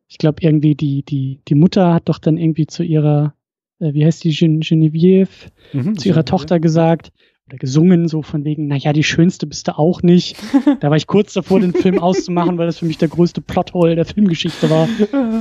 ich 0.09 0.17
glaube, 0.19 0.43
irgendwie 0.43 0.75
die, 0.75 1.03
die, 1.03 1.41
die 1.47 1.55
Mutter 1.55 1.93
hat 1.93 2.09
doch 2.09 2.19
dann 2.19 2.39
irgendwie 2.39 2.67
zu 2.67 2.83
ihrer, 2.83 3.35
äh, 3.81 3.93
wie 3.93 4.05
heißt 4.05 4.25
die, 4.25 4.31
Gen 4.31 4.61
Genevieve, 4.61 5.29
mhm, 5.75 5.99
zu 5.99 6.09
ihrer. 6.09 6.25
Tochter 6.25 6.59
gesagt, 6.59 7.13
oder 7.49 7.59
gesungen, 7.59 8.09
so 8.09 8.23
von 8.23 8.45
wegen, 8.45 8.69
naja, 8.69 8.93
die 8.93 9.03
schönste 9.03 9.47
bist 9.47 9.69
du 9.69 9.77
auch 9.77 10.03
nicht. 10.03 10.37
da 10.81 10.91
war 10.91 10.97
ich 10.97 11.07
kurz 11.07 11.33
davor, 11.33 11.61
den 11.61 11.75
Film 11.75 11.99
auszumachen, 11.99 12.57
weil 12.59 12.67
das 12.67 12.79
für 12.79 12.87
mich 12.87 12.99
der 12.99 13.09
größte 13.09 13.41
Plothole 13.41 13.97
der 13.97 14.05
Filmgeschichte 14.05 14.71
war. 14.71 14.89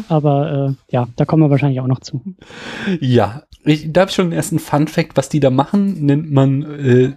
Aber 0.10 0.76
äh, 0.90 0.94
ja, 0.94 1.08
da 1.16 1.26
kommen 1.26 1.44
wir 1.44 1.50
wahrscheinlich 1.50 1.80
auch 1.80 1.88
noch 1.88 2.00
zu. 2.00 2.22
Ja, 3.00 3.44
ich, 3.64 3.92
da 3.92 4.02
habe 4.02 4.10
ich 4.10 4.16
schon 4.16 4.30
den 4.30 4.38
ersten 4.38 4.60
Fun 4.60 4.88
Fact, 4.88 5.16
was 5.16 5.30
die 5.30 5.40
da 5.40 5.52
machen, 5.52 6.06
nennt 6.06 6.32
man 6.32 6.64
äh, 6.64 7.14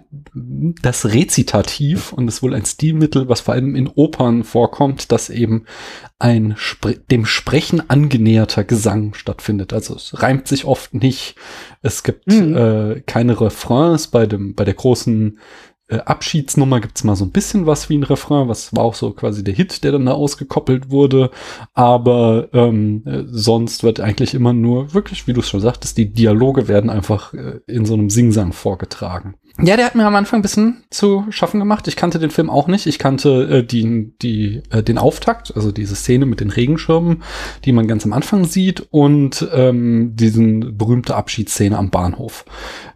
das 0.81 1.05
Rezitativ 1.05 2.13
und 2.13 2.27
ist 2.27 2.43
wohl 2.43 2.53
ein 2.53 2.65
Stilmittel, 2.65 3.27
was 3.27 3.41
vor 3.41 3.55
allem 3.55 3.75
in 3.75 3.87
Opern 3.87 4.43
vorkommt, 4.43 5.11
dass 5.11 5.29
eben 5.29 5.65
ein 6.19 6.53
Spre 6.57 6.95
dem 6.95 7.25
Sprechen 7.25 7.89
angenäherter 7.89 8.63
Gesang 8.63 9.15
stattfindet. 9.15 9.73
Also 9.73 9.95
es 9.95 10.21
reimt 10.21 10.47
sich 10.47 10.65
oft 10.65 10.93
nicht. 10.93 11.35
Es 11.85 12.01
gibt 12.01 12.25
mhm. 12.27 12.57
äh, 12.57 13.01
keine 13.01 13.39
Refrains 13.39 14.07
bei 14.07 14.25
dem 14.25 14.55
bei 14.55 14.65
der 14.65 14.73
großen 14.73 15.37
äh, 15.87 15.97
Abschiedsnummer 15.97 16.79
gibt's 16.79 17.03
mal 17.03 17.15
so 17.15 17.25
ein 17.25 17.31
bisschen 17.31 17.67
was 17.67 17.89
wie 17.89 17.97
ein 17.97 18.03
Refrain, 18.03 18.47
was 18.47 18.75
war 18.75 18.83
auch 18.83 18.95
so 18.95 19.11
quasi 19.11 19.43
der 19.43 19.53
Hit, 19.53 19.83
der 19.83 19.91
dann 19.91 20.07
da 20.07 20.13
ausgekoppelt 20.13 20.89
wurde. 20.89 21.29
Aber 21.75 22.49
ähm, 22.53 23.03
äh, 23.05 23.23
sonst 23.27 23.83
wird 23.83 23.99
eigentlich 23.99 24.33
immer 24.33 24.51
nur, 24.51 24.95
wirklich, 24.95 25.27
wie 25.27 25.33
du 25.33 25.41
es 25.41 25.49
schon 25.49 25.59
sagtest, 25.59 25.95
die 25.99 26.11
Dialoge 26.11 26.67
werden 26.67 26.89
einfach 26.89 27.35
äh, 27.35 27.59
in 27.67 27.85
so 27.85 27.93
einem 27.93 28.09
Singsang 28.09 28.51
vorgetragen. 28.51 29.35
Ja, 29.61 29.77
der 29.77 29.85
hat 29.85 29.95
mir 29.95 30.05
am 30.05 30.15
Anfang 30.15 30.39
ein 30.39 30.41
bisschen 30.41 30.83
zu 30.89 31.25
schaffen 31.29 31.61
gemacht. 31.61 31.87
Ich 31.87 31.95
kannte 31.95 32.19
den 32.19 32.29
Film 32.29 32.49
auch 32.49 32.67
nicht. 32.67 32.87
Ich 32.87 32.99
kannte 32.99 33.59
äh, 33.59 33.63
die, 33.63 34.13
die, 34.21 34.61
äh, 34.69 34.83
den 34.83 34.97
Auftakt, 34.97 35.55
also 35.55 35.71
diese 35.71 35.95
Szene 35.95 36.25
mit 36.25 36.41
den 36.41 36.49
Regenschirmen, 36.49 37.23
die 37.63 37.71
man 37.71 37.87
ganz 37.87 38.05
am 38.05 38.11
Anfang 38.11 38.43
sieht, 38.43 38.85
und 38.91 39.47
ähm, 39.53 40.11
diesen 40.15 40.77
berühmte 40.77 41.15
Abschiedsszene 41.15 41.77
am 41.77 41.89
Bahnhof. 41.89 42.43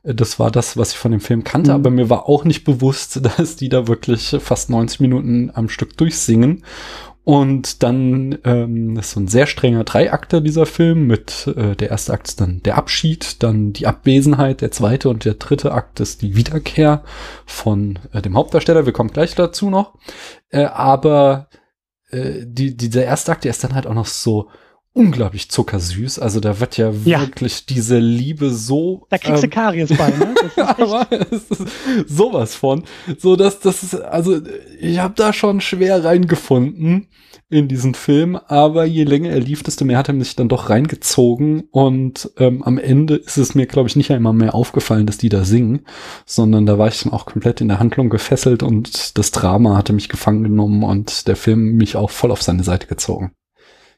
Äh, 0.04 0.14
das 0.14 0.38
war 0.38 0.52
das, 0.52 0.76
was 0.76 0.92
ich 0.92 0.98
von 0.98 1.12
dem 1.12 1.22
Film 1.22 1.46
kannte, 1.46 1.72
mhm. 1.72 1.76
aber 1.76 1.92
mir 1.92 2.10
war 2.10 2.28
auch 2.28 2.44
nicht 2.44 2.66
bewusst, 2.66 3.22
dass 3.38 3.56
die 3.56 3.70
da 3.70 3.88
wirklich 3.88 4.36
fast 4.42 4.70
90 4.70 5.00
Minuten 5.00 5.52
am 5.54 5.70
Stück 5.70 5.96
durchsingen. 5.98 6.64
Und 7.30 7.84
dann 7.84 8.40
ähm, 8.44 8.98
ist 8.98 9.12
so 9.12 9.20
ein 9.20 9.28
sehr 9.28 9.46
strenger 9.46 9.84
Dreiakter 9.84 10.42
dieser 10.42 10.66
Film 10.66 11.06
mit 11.06 11.46
äh, 11.46 11.76
der 11.76 11.92
erste 11.92 12.12
Akt 12.12 12.28
ist 12.28 12.42
dann 12.42 12.64
der 12.64 12.76
Abschied, 12.76 13.44
dann 13.44 13.72
die 13.72 13.86
Abwesenheit, 13.86 14.62
der 14.62 14.72
zweite 14.72 15.10
und 15.10 15.26
der 15.26 15.36
dritte 15.36 15.72
Akt 15.72 16.00
ist 16.00 16.24
die 16.24 16.36
Wiederkehr 16.36 17.04
von 17.46 18.00
äh, 18.14 18.24
dem 18.24 18.36
Hauptdarsteller. 18.36 18.88
Wir 18.88 18.94
kommen 18.94 19.12
gleich 19.12 19.36
dazu 19.36 19.70
noch. 19.70 19.94
Äh, 20.50 20.64
aber 20.64 21.50
äh, 22.10 22.48
die, 22.48 22.76
dieser 22.76 23.04
erste 23.04 23.32
Akt, 23.32 23.44
der 23.44 23.52
ist 23.52 23.64
dann 23.64 23.76
halt 23.76 23.86
auch 23.86 23.94
noch 23.94 24.08
so 24.08 24.50
unglaublich 24.94 25.50
zuckersüß. 25.50 26.20
Also 26.20 26.40
da 26.40 26.60
wird 26.60 26.78
ja, 26.78 26.92
ja. 27.06 27.22
wirklich 27.22 27.66
diese 27.66 28.00
Liebe 28.00 28.50
so. 28.50 29.06
Da 29.10 29.18
kriegst 29.18 29.44
ähm, 29.44 29.50
du 29.50 29.56
Karies 29.56 29.98
bei, 29.98 30.10
ne? 30.10 30.36
aber 30.58 31.08
es 31.32 31.50
ist 31.50 31.68
sowas 32.08 32.56
von. 32.56 32.84
So 33.18 33.36
dass 33.36 33.60
das 33.60 33.84
ist, 33.84 33.96
also 33.96 34.40
ich 34.80 35.00
habe 35.00 35.14
da 35.16 35.34
schon 35.34 35.62
schwer 35.62 36.04
reingefunden 36.04 37.08
in 37.50 37.68
diesen 37.68 37.96
Film, 37.96 38.36
aber 38.36 38.86
je 38.86 39.04
länger 39.04 39.32
er 39.32 39.40
lief, 39.40 39.64
desto 39.64 39.84
mehr 39.84 39.98
hat 39.98 40.08
er 40.08 40.14
mich 40.14 40.36
dann 40.36 40.50
doch 40.50 40.70
reingezogen 40.70 41.64
und 41.72 42.32
ähm, 42.38 42.62
am 42.62 42.78
Ende 42.78 43.16
ist 43.16 43.38
es 43.38 43.56
mir, 43.56 43.66
glaube 43.66 43.90
ich, 43.90 43.96
nicht 43.96 44.12
einmal 44.12 44.34
mehr 44.34 44.54
aufgefallen, 44.54 45.08
dass 45.08 45.18
die 45.18 45.30
da 45.30 45.44
singen, 45.44 45.82
sondern 46.26 46.68
da 46.68 46.78
war 46.78 46.90
ich 46.90 47.02
dann 47.02 47.12
auch 47.12 47.26
komplett 47.26 47.60
in 47.60 47.68
der 47.68 47.80
Handlung 47.80 48.10
gefesselt 48.10 48.62
und 48.62 49.18
das 49.18 49.32
Drama 49.32 49.76
hatte 49.76 49.94
mich 49.94 50.10
gefangen 50.10 50.44
genommen 50.44 50.84
und 50.84 51.28
der 51.28 51.36
Film 51.36 51.76
mich 51.76 51.96
auch 51.96 52.12
voll 52.12 52.32
auf 52.32 52.44
seine 52.44 52.64
Seite 52.64 52.86
gezogen. 52.86 53.32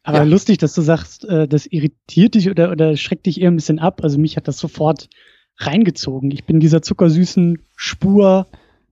Aber 0.04 0.20
ja. 0.20 0.24
lustig, 0.24 0.58
dass 0.58 0.74
du 0.74 0.82
sagst, 0.82 1.26
äh, 1.26 1.48
das 1.48 1.66
irritiert 1.66 2.36
dich 2.36 2.50
oder, 2.50 2.72
oder 2.72 2.98
schreckt 2.98 3.26
dich 3.28 3.40
eher 3.40 3.52
ein 3.52 3.56
bisschen 3.56 3.80
ab. 3.80 4.02
Also 4.04 4.18
mich 4.18 4.36
hat 4.38 4.48
das 4.48 4.58
sofort 4.58 5.10
reingezogen. 5.58 6.32
Ich 6.32 6.46
bin 6.46 6.60
dieser 6.60 6.82
zuckersüßen 6.82 7.62
Spur 7.76 8.48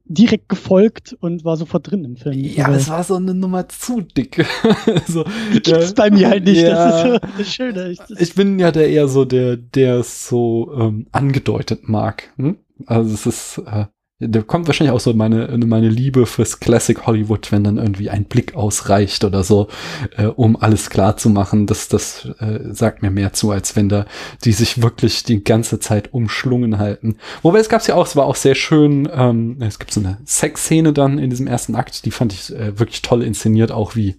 direkt 0.05 0.49
gefolgt 0.49 1.15
und 1.19 1.45
war 1.45 1.55
sofort 1.55 1.89
drin 1.89 2.03
im 2.03 2.15
Film. 2.15 2.39
Ja, 2.39 2.65
aber 2.65 2.75
es 2.75 2.89
war 2.89 3.03
so 3.03 3.15
eine 3.15 3.33
Nummer 3.33 3.69
zu 3.69 4.01
dick. 4.01 4.43
so, 5.07 5.23
gibt's 5.51 5.69
ja, 5.69 5.79
bei 5.95 6.09
mir 6.09 6.29
halt 6.29 6.45
nicht. 6.45 6.61
Ja, 6.61 6.69
das 6.69 6.95
ist 6.95 7.03
so 7.03 7.19
das 7.37 7.53
Schöne. 7.53 7.89
Ich, 7.91 7.99
das 7.99 8.19
ich 8.19 8.33
bin 8.33 8.59
ja 8.59 8.71
der 8.71 8.89
eher 8.89 9.07
so 9.07 9.23
der, 9.23 9.55
der 9.55 9.99
es 9.99 10.27
so 10.27 10.71
ähm, 10.75 11.07
angedeutet 11.11 11.87
mag. 11.87 12.33
Hm? 12.37 12.57
Also 12.87 13.13
es 13.13 13.25
ist, 13.25 13.61
äh, 13.67 13.85
da 14.21 14.41
kommt 14.41 14.67
wahrscheinlich 14.67 14.93
auch 14.93 14.99
so 14.99 15.13
meine, 15.13 15.57
meine 15.65 15.87
Liebe 15.87 16.25
fürs 16.25 16.59
Classic 16.59 17.07
Hollywood, 17.07 17.53
wenn 17.53 17.63
dann 17.63 17.77
irgendwie 17.77 18.09
ein 18.09 18.25
Blick 18.25 18.53
ausreicht 18.53 19.23
oder 19.23 19.45
so, 19.45 19.69
äh, 20.17 20.25
um 20.25 20.57
alles 20.57 20.89
klar 20.89 21.15
zu 21.15 21.29
machen. 21.29 21.67
Das, 21.67 21.87
das 21.87 22.25
äh, 22.39 22.73
sagt 22.73 23.01
mir 23.01 23.11
mehr 23.11 23.31
zu, 23.31 23.51
als 23.51 23.77
wenn 23.77 23.87
da 23.87 24.05
die 24.43 24.51
sich 24.51 24.81
wirklich 24.81 25.23
die 25.23 25.41
ganze 25.41 25.79
Zeit 25.79 26.13
umschlungen 26.13 26.79
halten. 26.79 27.15
Wobei 27.43 27.59
es 27.59 27.69
gab's 27.69 27.87
ja 27.87 27.95
auch, 27.95 28.05
es 28.05 28.17
war 28.17 28.25
auch 28.25 28.35
sehr 28.35 28.55
schön, 28.55 29.07
ähm, 29.13 29.57
es 29.61 29.79
gibt 29.79 29.93
so 29.93 30.01
eine 30.01 30.17
Sexszene 30.25 30.91
dann 30.91 31.17
in 31.17 31.29
diesem 31.29 31.47
ersten 31.47 31.75
Akt, 31.75 32.03
die 32.05 32.11
fand 32.11 32.33
ich 32.33 32.53
äh, 32.53 32.77
wirklich 32.77 33.01
toll 33.01 33.23
inszeniert, 33.23 33.71
auch 33.71 33.95
wie 33.95 34.17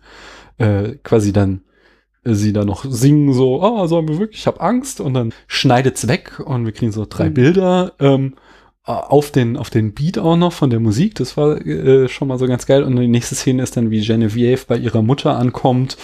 äh, 0.57 0.95
quasi 1.03 1.35
dann 1.35 1.61
sie 2.25 2.53
da 2.55 2.65
noch 2.65 2.85
singen 2.89 3.33
so, 3.35 3.63
ah, 3.63 3.83
oh, 3.83 3.87
sollen 3.87 4.09
wir 4.09 4.19
wirklich, 4.19 4.41
ich 4.41 4.47
hab 4.47 4.63
Angst 4.63 5.01
und 5.01 5.15
dann 5.15 5.33
schneidet's 5.47 6.09
weg 6.09 6.41
und 6.43 6.65
wir 6.65 6.73
kriegen 6.73 6.93
so 6.93 7.07
drei 7.09 7.29
mhm. 7.29 7.35
Bilder. 7.35 7.93
Ähm, 7.99 8.35
auf 8.85 9.31
den, 9.31 9.57
auf 9.57 9.71
den 9.71 9.93
Beat 9.93 10.19
auch 10.19 10.37
noch 10.37 10.53
von 10.53 10.71
der 10.71 10.81
Musik. 10.81 11.15
Das 11.17 11.37
war 11.37 11.65
äh, 11.65 12.09
schon 12.09 12.29
mal 12.29 12.39
so 12.39 12.47
ganz 12.47 12.67
geil. 12.67 12.83
Und 12.83 12.97
die 12.97 13.09
nächste 13.09 13.35
Szene 13.35 13.63
ist 13.63 13.77
dann, 13.77 13.91
wie 13.91 14.01
Genevieve 14.01 14.65
bei 14.67 14.77
ihrer 14.77 15.03
Mutter 15.03 15.37
ankommt. 15.37 15.97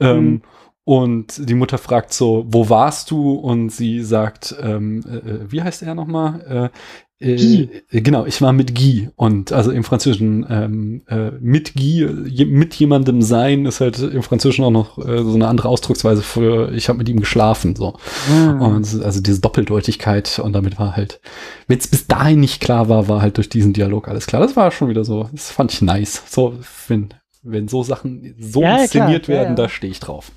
Ähm, 0.00 0.24
mhm. 0.24 0.42
Und 0.84 1.48
die 1.48 1.54
Mutter 1.54 1.78
fragt 1.78 2.12
so, 2.12 2.44
wo 2.48 2.68
warst 2.68 3.10
du? 3.10 3.34
Und 3.34 3.70
sie 3.70 4.02
sagt, 4.02 4.54
ähm, 4.60 5.04
äh, 5.06 5.16
äh 5.16 5.52
wie 5.52 5.62
heißt 5.62 5.82
er 5.82 5.94
nochmal? 5.94 6.70
Äh, 6.72 6.78
äh, 7.22 8.00
genau, 8.00 8.26
ich 8.26 8.42
war 8.42 8.52
mit 8.52 8.74
Guy 8.74 9.08
und 9.16 9.52
also 9.52 9.70
im 9.70 9.84
Französischen 9.84 10.46
ähm, 10.48 11.02
äh, 11.08 11.30
mit 11.40 11.74
Guy, 11.74 12.08
je, 12.26 12.44
mit 12.44 12.74
jemandem 12.74 13.22
sein 13.22 13.66
ist 13.66 13.80
halt 13.80 13.98
im 14.00 14.22
Französischen 14.22 14.64
auch 14.64 14.70
noch 14.70 14.98
äh, 14.98 15.22
so 15.22 15.34
eine 15.34 15.48
andere 15.48 15.68
Ausdrucksweise 15.68 16.22
für 16.22 16.72
ich 16.72 16.88
habe 16.88 16.98
mit 16.98 17.08
ihm 17.08 17.20
geschlafen 17.20 17.76
so 17.76 17.96
mhm. 18.28 18.60
und 18.60 19.02
also 19.02 19.20
diese 19.20 19.40
Doppeldeutigkeit 19.40 20.38
und 20.38 20.52
damit 20.52 20.78
war 20.78 20.96
halt 20.96 21.20
wenn 21.68 21.78
es 21.78 21.88
bis 21.88 22.06
dahin 22.06 22.40
nicht 22.40 22.60
klar 22.60 22.88
war 22.88 23.08
war 23.08 23.22
halt 23.22 23.36
durch 23.36 23.48
diesen 23.48 23.72
Dialog 23.72 24.08
alles 24.08 24.26
klar 24.26 24.42
das 24.42 24.56
war 24.56 24.70
schon 24.70 24.88
wieder 24.88 25.04
so 25.04 25.28
das 25.32 25.50
fand 25.50 25.72
ich 25.72 25.82
nice 25.82 26.22
so 26.26 26.54
wenn 26.88 27.10
wenn 27.42 27.68
so 27.68 27.82
Sachen 27.82 28.34
so 28.38 28.62
ja, 28.62 28.78
inszeniert 28.78 29.24
klar, 29.24 29.38
werden 29.38 29.56
ja, 29.56 29.62
ja. 29.62 29.66
da 29.66 29.68
stehe 29.68 29.90
ich 29.90 30.00
drauf 30.00 30.32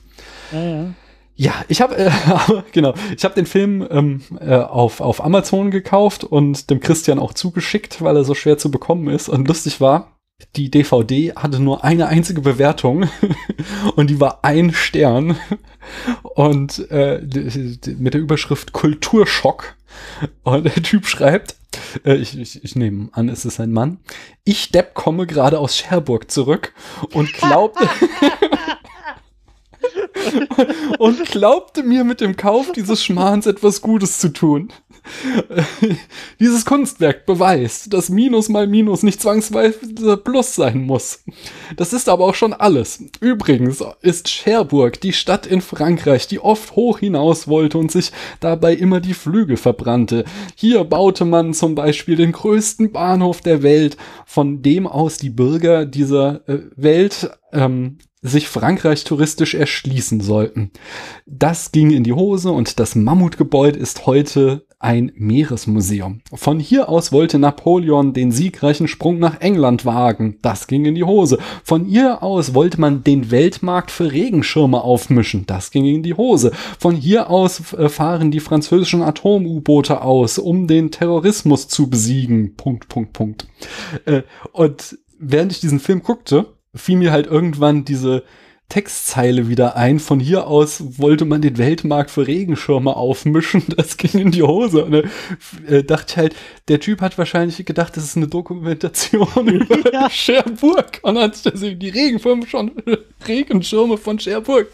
ja, 0.51 0.63
ja. 0.63 0.85
Ja, 1.35 1.53
ich 1.67 1.81
habe 1.81 1.97
äh, 1.97 2.11
genau, 2.71 2.93
ich 3.15 3.23
habe 3.23 3.35
den 3.35 3.45
Film 3.45 3.85
ähm, 3.89 4.21
äh, 4.39 4.55
auf 4.55 5.01
auf 5.01 5.23
Amazon 5.23 5.69
gekauft 5.69 6.23
und 6.23 6.69
dem 6.69 6.79
Christian 6.79 7.19
auch 7.19 7.33
zugeschickt, 7.33 8.01
weil 8.01 8.15
er 8.15 8.23
so 8.23 8.35
schwer 8.35 8.57
zu 8.57 8.71
bekommen 8.71 9.09
ist. 9.09 9.27
Und 9.27 9.47
lustig 9.47 9.81
war, 9.81 10.15
die 10.55 10.71
DVD 10.71 11.33
hatte 11.35 11.59
nur 11.59 11.83
eine 11.83 12.07
einzige 12.07 12.41
Bewertung 12.41 13.09
und 13.95 14.09
die 14.09 14.19
war 14.19 14.39
ein 14.43 14.73
Stern 14.73 15.37
und 16.23 16.89
äh, 16.89 17.21
mit 17.97 18.13
der 18.13 18.21
Überschrift 18.21 18.71
Kulturschock. 18.71 19.75
Und 20.43 20.65
der 20.65 20.83
Typ 20.83 21.05
schreibt, 21.05 21.55
äh, 22.05 22.15
ich, 22.15 22.37
ich, 22.37 22.63
ich 22.63 22.75
nehme 22.75 23.09
an, 23.13 23.29
es 23.29 23.45
ist 23.45 23.59
ein 23.59 23.71
Mann. 23.71 23.99
Ich 24.43 24.71
Depp 24.71 24.93
komme 24.93 25.25
gerade 25.25 25.59
aus 25.59 25.77
Cherburg 25.77 26.29
zurück 26.29 26.73
und 27.13 27.31
glaubte 27.33 27.87
und 30.99 31.25
glaubte 31.25 31.83
mir 31.83 32.03
mit 32.03 32.21
dem 32.21 32.35
Kauf 32.35 32.71
dieses 32.71 33.03
Schmahns 33.03 33.45
etwas 33.45 33.81
Gutes 33.81 34.19
zu 34.19 34.29
tun. 34.29 34.71
Dieses 36.39 36.65
Kunstwerk 36.65 37.25
beweist, 37.25 37.93
dass 37.93 38.09
Minus 38.09 38.49
mal 38.49 38.67
Minus 38.67 39.03
nicht 39.03 39.21
zwangsweise 39.21 40.17
Plus 40.17 40.55
sein 40.55 40.81
muss. 40.81 41.23
Das 41.75 41.93
ist 41.93 42.09
aber 42.09 42.25
auch 42.25 42.35
schon 42.35 42.53
alles. 42.53 43.03
Übrigens 43.19 43.83
ist 44.01 44.27
Cherbourg 44.27 44.99
die 44.99 45.13
Stadt 45.13 45.45
in 45.45 45.61
Frankreich, 45.61 46.27
die 46.27 46.39
oft 46.39 46.75
hoch 46.75 46.99
hinaus 46.99 47.47
wollte 47.47 47.77
und 47.77 47.91
sich 47.91 48.11
dabei 48.39 48.73
immer 48.73 48.99
die 48.99 49.13
Flügel 49.13 49.57
verbrannte. 49.57 50.25
Hier 50.55 50.83
baute 50.83 51.25
man 51.25 51.53
zum 51.53 51.75
Beispiel 51.75 52.15
den 52.15 52.31
größten 52.31 52.91
Bahnhof 52.91 53.41
der 53.41 53.63
Welt, 53.63 53.97
von 54.25 54.61
dem 54.61 54.87
aus 54.87 55.17
die 55.17 55.29
Bürger 55.29 55.85
dieser 55.85 56.47
äh, 56.49 56.59
Welt 56.75 57.29
ähm, 57.53 57.97
sich 58.25 58.47
Frankreich 58.47 59.03
touristisch 59.03 59.53
erschließen 59.53 60.19
sollten. 60.19 60.71
Das 61.27 61.71
ging 61.71 61.91
in 61.91 62.03
die 62.03 62.13
Hose 62.13 62.51
und 62.51 62.79
das 62.79 62.95
Mammutgebäude 62.95 63.77
ist 63.77 64.07
heute 64.07 64.65
ein 64.79 65.11
Meeresmuseum. 65.15 66.21
Von 66.33 66.59
hier 66.59 66.89
aus 66.89 67.11
wollte 67.11 67.39
Napoleon 67.39 68.13
den 68.13 68.31
siegreichen 68.31 68.87
Sprung 68.87 69.19
nach 69.19 69.41
England 69.41 69.85
wagen. 69.85 70.37
Das 70.41 70.67
ging 70.67 70.85
in 70.85 70.95
die 70.95 71.03
Hose. 71.03 71.37
Von 71.63 71.85
hier 71.85 72.23
aus 72.23 72.53
wollte 72.53 72.81
man 72.81 73.03
den 73.03 73.31
Weltmarkt 73.31 73.91
für 73.91 74.11
Regenschirme 74.11 74.81
aufmischen. 74.81 75.45
Das 75.45 75.71
ging 75.71 75.85
in 75.85 76.03
die 76.03 76.15
Hose. 76.15 76.51
Von 76.79 76.95
hier 76.95 77.29
aus 77.29 77.73
äh, 77.73 77.89
fahren 77.89 78.31
die 78.31 78.39
französischen 78.39 79.01
Atom-U-Boote 79.01 80.01
aus, 80.01 80.37
um 80.37 80.67
den 80.67 80.91
Terrorismus 80.91 81.67
zu 81.67 81.89
besiegen. 81.89 82.55
Punkt, 82.55 82.87
Punkt, 82.89 83.13
Punkt. 83.13 83.47
Äh, 84.05 84.23
und 84.51 84.97
während 85.19 85.51
ich 85.51 85.59
diesen 85.59 85.79
Film 85.79 86.03
guckte, 86.03 86.54
fiel 86.75 86.97
mir 86.97 87.11
halt 87.11 87.27
irgendwann 87.27 87.85
diese 87.85 88.23
Textzeile 88.69 89.47
wieder 89.47 89.75
ein. 89.75 89.99
Von 89.99 90.19
hier 90.19 90.47
aus 90.47 90.99
wollte 90.99 91.23
man 91.25 91.41
den 91.41 91.57
Weltmarkt 91.57 92.09
für 92.09 92.27
Regenschirme 92.27 92.95
aufmischen. 92.95 93.63
Das 93.75 93.97
ging 93.97 94.21
in 94.21 94.31
die 94.31 94.41
Hose. 94.41 94.85
Und 94.85 94.93
äh, 95.67 95.83
dachte 95.83 96.05
ich 96.09 96.17
halt, 96.17 96.35
der 96.69 96.79
Typ 96.79 97.01
hat 97.01 97.17
wahrscheinlich 97.17 97.63
gedacht, 97.65 97.95
das 97.97 98.05
ist 98.05 98.17
eine 98.17 98.27
Dokumentation 98.27 99.27
über 99.47 99.93
ja. 99.93 100.09
Cherbourg. 100.09 100.99
Und 101.01 101.17
hat 101.17 101.35
sich 101.35 101.77
die 101.77 101.89
Regenschirme 101.89 102.47
schon, 102.47 102.71
Regenschirme 103.27 103.97
von 103.97 104.17
Cherbourg, 104.17 104.67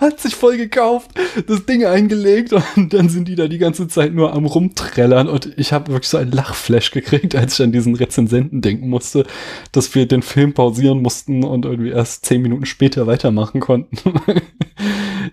hat 0.00 0.20
sich 0.20 0.34
voll 0.34 0.56
gekauft, 0.56 1.10
das 1.46 1.66
Ding 1.66 1.84
eingelegt 1.84 2.52
und 2.76 2.92
dann 2.94 3.08
sind 3.08 3.28
die 3.28 3.34
da 3.34 3.46
die 3.46 3.58
ganze 3.58 3.88
Zeit 3.88 4.14
nur 4.14 4.32
am 4.32 4.46
rumträllern. 4.46 5.28
Und 5.28 5.52
ich 5.56 5.72
habe 5.72 5.92
wirklich 5.92 6.08
so 6.08 6.16
ein 6.16 6.30
Lachflash 6.30 6.90
gekriegt, 6.92 7.34
als 7.34 7.58
ich 7.58 7.64
an 7.64 7.72
diesen 7.72 7.94
Rezensenten 7.94 8.62
denken 8.62 8.88
musste, 8.88 9.26
dass 9.72 9.94
wir 9.94 10.06
den 10.06 10.22
Film 10.22 10.54
pausieren 10.54 11.02
mussten 11.02 11.44
und 11.44 11.64
irgendwie 11.64 11.90
erst 11.90 12.24
zehn 12.24 12.42
Minuten 12.42 12.66
später 12.66 13.06
weitermachen 13.06 13.35
machen 13.36 13.60
konnten. 13.60 13.96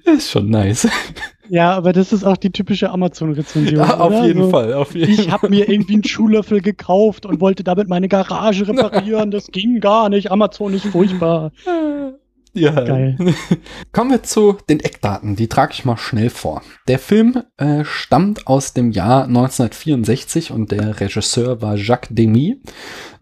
ist 0.05 0.29
schon 0.29 0.49
nice. 0.49 0.87
Ja, 1.49 1.73
aber 1.73 1.91
das 1.93 2.13
ist 2.13 2.23
auch 2.23 2.37
die 2.37 2.51
typische 2.51 2.89
Amazon-Rezension. 2.89 3.79
Ja, 3.79 3.99
auf 3.99 4.11
oder? 4.11 4.25
jeden 4.25 4.41
also, 4.41 4.51
Fall. 4.51 4.73
Auf 4.73 4.95
jeden 4.95 5.11
ich 5.11 5.31
habe 5.31 5.49
mir 5.49 5.67
irgendwie 5.67 5.93
einen 5.93 6.03
Schuhlöffel 6.03 6.61
gekauft 6.61 7.25
und 7.25 7.41
wollte 7.41 7.63
damit 7.63 7.89
meine 7.89 8.07
Garage 8.07 8.67
reparieren. 8.67 9.31
Das 9.31 9.47
ging 9.47 9.79
gar 9.79 10.09
nicht. 10.09 10.31
Amazon 10.31 10.73
ist 10.73 10.85
furchtbar. 10.85 11.51
Ja. 12.53 12.71
Geil. 12.71 13.17
Kommen 13.91 14.11
wir 14.11 14.23
zu 14.23 14.57
den 14.69 14.79
Eckdaten. 14.79 15.35
Die 15.35 15.47
trage 15.47 15.73
ich 15.73 15.85
mal 15.85 15.97
schnell 15.97 16.29
vor. 16.29 16.61
Der 16.87 16.99
Film 16.99 17.41
äh, 17.57 17.83
stammt 17.83 18.47
aus 18.47 18.73
dem 18.73 18.91
Jahr 18.91 19.23
1964 19.23 20.51
und 20.51 20.71
der 20.71 20.99
Regisseur 20.99 21.61
war 21.61 21.75
Jacques 21.75 22.09
Demy. 22.11 22.61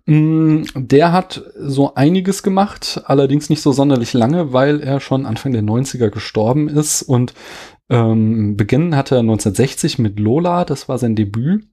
Mm, 0.06 0.64
der 0.76 1.12
hat 1.12 1.44
so 1.56 1.94
einiges 1.96 2.42
gemacht, 2.42 3.02
allerdings 3.06 3.50
nicht 3.50 3.62
so 3.62 3.72
sonderlich 3.72 4.14
lange, 4.14 4.52
weil 4.52 4.82
er 4.82 5.00
schon 5.00 5.26
Anfang 5.26 5.52
der 5.52 5.62
90er 5.62 6.10
gestorben 6.10 6.70
ist 6.70 7.04
und 7.04 7.34
ähm, 7.92 8.56
beginnen 8.56 8.96
hatte 8.96 9.16
er 9.16 9.20
1960 9.20 10.00
mit 10.00 10.18
Lola, 10.18 10.64
das 10.64 10.88
war 10.88 10.98
sein 10.98 11.18
Debüt. 11.18 11.68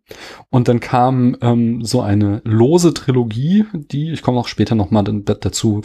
Und 0.50 0.66
dann 0.66 0.80
kam 0.80 1.36
ähm, 1.40 1.84
so 1.84 2.00
eine 2.00 2.42
lose 2.44 2.92
Trilogie, 2.92 3.66
die, 3.72 4.10
ich 4.10 4.22
komme 4.22 4.40
auch 4.40 4.48
später 4.48 4.74
nochmal 4.74 5.04
dazu, 5.04 5.82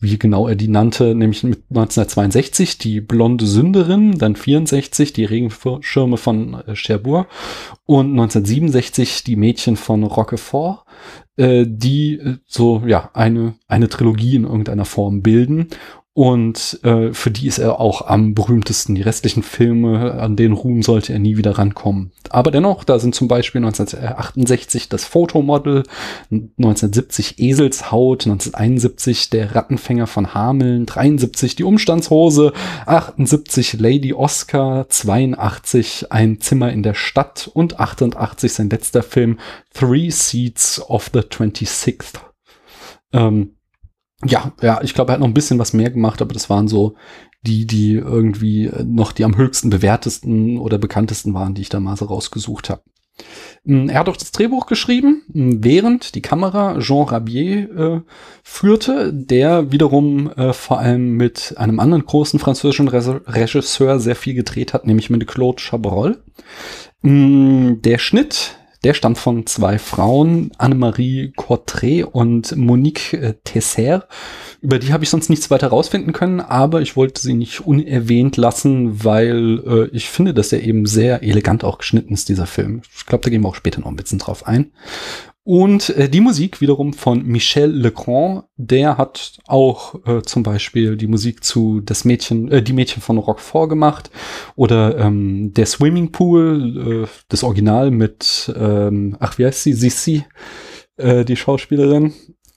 wie 0.00 0.18
genau 0.18 0.48
er 0.48 0.56
die 0.56 0.66
nannte, 0.66 1.14
nämlich 1.14 1.44
mit 1.44 1.62
1962 1.68 2.78
die 2.78 3.00
Blonde 3.00 3.46
Sünderin, 3.46 4.18
dann 4.18 4.34
64 4.34 5.12
die 5.12 5.24
Regenschirme 5.24 6.16
von 6.16 6.54
äh, 6.66 6.74
Cherbourg 6.74 7.28
und 7.84 8.10
1967 8.10 9.22
die 9.22 9.36
Mädchen 9.36 9.76
von 9.76 10.02
Roquefort 10.02 10.84
äh, 11.36 11.66
die 11.68 12.18
äh, 12.18 12.38
so 12.46 12.82
ja 12.86 13.10
eine 13.12 13.54
eine 13.68 13.88
Trilogie 13.88 14.36
in 14.36 14.44
irgendeiner 14.44 14.84
Form 14.86 15.22
bilden 15.22 15.68
und 16.16 16.80
äh, 16.82 17.12
für 17.12 17.30
die 17.30 17.46
ist 17.46 17.58
er 17.58 17.78
auch 17.78 18.06
am 18.06 18.32
berühmtesten. 18.32 18.94
Die 18.94 19.02
restlichen 19.02 19.42
Filme, 19.42 20.14
an 20.14 20.34
denen 20.34 20.54
Ruhm 20.54 20.82
sollte 20.82 21.12
er 21.12 21.18
nie 21.18 21.36
wieder 21.36 21.58
rankommen. 21.58 22.10
Aber 22.30 22.50
dennoch, 22.50 22.84
da 22.84 22.98
sind 22.98 23.14
zum 23.14 23.28
Beispiel 23.28 23.58
1968 23.62 24.88
das 24.88 25.04
Fotomodel, 25.04 25.82
1970 26.30 27.38
Eselshaut, 27.38 28.24
1971 28.24 29.28
der 29.28 29.54
Rattenfänger 29.54 30.06
von 30.06 30.32
Hameln, 30.32 30.86
73 30.86 31.54
die 31.54 31.64
Umstandshose, 31.64 32.54
78 32.86 33.74
Lady 33.74 34.14
Oscar, 34.14 34.88
82 34.88 36.10
ein 36.12 36.40
Zimmer 36.40 36.72
in 36.72 36.82
der 36.82 36.94
Stadt 36.94 37.50
und 37.52 37.78
88 37.78 38.54
sein 38.54 38.70
letzter 38.70 39.02
Film 39.02 39.38
Three 39.74 40.08
Seats 40.08 40.80
of 40.80 41.10
the 41.12 41.20
26th. 41.20 42.20
Ähm, 43.12 43.55
ja, 44.24 44.52
ja, 44.62 44.80
ich 44.82 44.94
glaube, 44.94 45.12
er 45.12 45.14
hat 45.14 45.20
noch 45.20 45.26
ein 45.26 45.34
bisschen 45.34 45.58
was 45.58 45.72
mehr 45.72 45.90
gemacht, 45.90 46.22
aber 46.22 46.32
das 46.32 46.48
waren 46.48 46.68
so 46.68 46.94
die, 47.42 47.66
die 47.66 47.94
irgendwie 47.94 48.70
noch 48.84 49.12
die 49.12 49.24
am 49.24 49.36
höchsten 49.36 49.70
bewertesten 49.70 50.58
oder 50.58 50.78
bekanntesten 50.78 51.34
waren, 51.34 51.54
die 51.54 51.62
ich 51.62 51.68
da 51.68 51.80
mal 51.80 51.96
so 51.96 52.06
rausgesucht 52.06 52.70
habe. 52.70 52.82
Mm, 53.64 53.88
er 53.88 54.00
hat 54.00 54.08
auch 54.08 54.16
das 54.16 54.32
Drehbuch 54.32 54.66
geschrieben, 54.66 55.22
mm, 55.28 55.56
während 55.60 56.14
die 56.14 56.22
Kamera 56.22 56.78
Jean 56.80 57.06
Rabier 57.06 57.70
äh, 57.76 58.00
führte, 58.42 59.12
der 59.12 59.72
wiederum 59.72 60.30
äh, 60.32 60.52
vor 60.52 60.78
allem 60.78 61.16
mit 61.16 61.54
einem 61.56 61.80
anderen 61.80 62.04
großen 62.04 62.38
französischen 62.38 62.88
Re 62.88 63.22
Regisseur 63.26 64.00
sehr 64.00 64.16
viel 64.16 64.34
gedreht 64.34 64.74
hat, 64.74 64.86
nämlich 64.86 65.10
mit 65.10 65.26
Claude 65.26 65.60
Chabrol. 65.60 66.22
Mm, 67.02 67.80
der 67.82 67.98
Schnitt 67.98 68.56
der 68.84 68.94
stammt 68.94 69.18
von 69.18 69.46
zwei 69.46 69.78
Frauen, 69.78 70.52
Annemarie 70.58 71.32
Cottret 71.36 72.04
und 72.04 72.56
Monique 72.56 73.12
äh, 73.14 73.34
Tesser. 73.44 74.06
Über 74.60 74.78
die 74.78 74.92
habe 74.92 75.04
ich 75.04 75.10
sonst 75.10 75.30
nichts 75.30 75.50
weiter 75.50 75.68
rausfinden 75.68 76.12
können, 76.12 76.40
aber 76.40 76.80
ich 76.80 76.96
wollte 76.96 77.20
sie 77.20 77.34
nicht 77.34 77.60
unerwähnt 77.60 78.36
lassen, 78.36 79.04
weil 79.04 79.62
äh, 79.66 79.96
ich 79.96 80.08
finde, 80.08 80.34
dass 80.34 80.52
er 80.52 80.62
eben 80.62 80.86
sehr 80.86 81.22
elegant 81.22 81.64
auch 81.64 81.78
geschnitten 81.78 82.14
ist, 82.14 82.28
dieser 82.28 82.46
Film. 82.46 82.82
Ich 82.96 83.06
glaube, 83.06 83.24
da 83.24 83.30
gehen 83.30 83.42
wir 83.42 83.48
auch 83.48 83.54
später 83.54 83.80
noch 83.80 83.88
ein 83.88 83.96
bisschen 83.96 84.18
drauf 84.18 84.46
ein. 84.46 84.72
Und 85.46 85.90
äh, 85.90 86.08
die 86.08 86.20
Musik 86.20 86.60
wiederum 86.60 86.92
von 86.92 87.24
Michel 87.24 87.70
Legrand, 87.70 88.46
der 88.56 88.98
hat 88.98 89.38
auch 89.46 89.94
äh, 90.04 90.22
zum 90.22 90.42
Beispiel 90.42 90.96
die 90.96 91.06
Musik 91.06 91.44
zu 91.44 91.80
das 91.80 92.04
Mädchen, 92.04 92.50
äh, 92.50 92.64
die 92.64 92.72
Mädchen 92.72 93.00
von 93.00 93.16
Rock 93.16 93.40
gemacht 93.68 94.10
oder 94.56 94.98
ähm, 94.98 95.54
der 95.54 95.66
Swimmingpool, 95.66 97.04
äh, 97.04 97.08
das 97.28 97.44
Original 97.44 97.92
mit, 97.92 98.52
ähm, 98.58 99.16
ach 99.20 99.38
wie 99.38 99.46
heißt 99.46 99.62
sie, 99.62 99.72
Sissi, 99.72 100.24
äh, 100.96 101.24
die 101.24 101.36
Schauspielerin. 101.36 102.12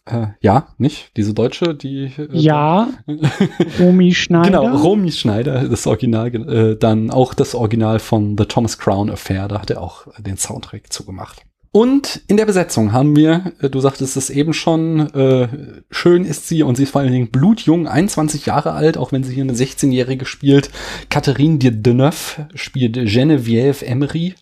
Äh, 0.05 0.29
ja, 0.41 0.69
nicht? 0.79 1.15
Diese 1.15 1.35
Deutsche, 1.35 1.75
die. 1.75 2.05
Äh, 2.05 2.27
ja. 2.31 2.89
Romy 3.79 4.15
Schneider. 4.15 4.61
Genau, 4.61 4.77
Romy 4.77 5.11
Schneider, 5.11 5.69
das 5.69 5.85
Original. 5.85 6.33
Äh, 6.33 6.75
dann 6.75 7.11
auch 7.11 7.35
das 7.35 7.53
Original 7.53 7.99
von 7.99 8.35
The 8.35 8.45
Thomas 8.45 8.79
Crown 8.79 9.11
Affair, 9.11 9.47
da 9.47 9.61
hat 9.61 9.69
er 9.69 9.79
auch 9.79 10.07
den 10.17 10.37
Soundtrack 10.37 10.91
zugemacht. 10.91 11.45
Und 11.71 12.21
in 12.27 12.37
der 12.37 12.47
Besetzung 12.47 12.93
haben 12.93 13.15
wir, 13.15 13.53
äh, 13.61 13.69
du 13.69 13.79
sagtest 13.79 14.17
es 14.17 14.31
eben 14.31 14.53
schon, 14.53 15.13
äh, 15.13 15.47
schön 15.91 16.25
ist 16.25 16.47
sie 16.47 16.63
und 16.63 16.75
sie 16.75 16.83
ist 16.83 16.91
vor 16.91 17.01
allen 17.01 17.11
Dingen 17.11 17.29
blutjung, 17.29 17.87
21 17.87 18.47
Jahre 18.47 18.71
alt, 18.71 18.97
auch 18.97 19.11
wenn 19.11 19.23
sie 19.23 19.35
hier 19.35 19.43
eine 19.43 19.53
16-Jährige 19.53 20.25
spielt. 20.25 20.71
Catherine 21.09 21.59
de 21.59 21.71
Deneuve 21.71 22.47
spielt 22.55 22.97
Geneviève 22.97 23.83
Emery. 23.85 24.33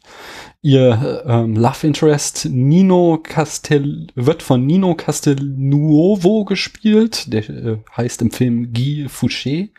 Ihr 0.62 1.24
ähm, 1.27 1.55
Love 1.55 1.86
Interest 1.86 2.48
Nino 2.50 3.19
Castel 3.22 4.07
wird 4.15 4.41
von 4.41 4.65
Nino 4.65 4.96
Castelnuovo 4.96 6.46
gespielt. 6.46 7.31
Der 7.31 7.48
äh, 7.50 7.77
heißt 7.96 8.22
im 8.22 8.31
Film 8.31 8.74
Guy 8.74 9.07
Fouché. 9.07 9.69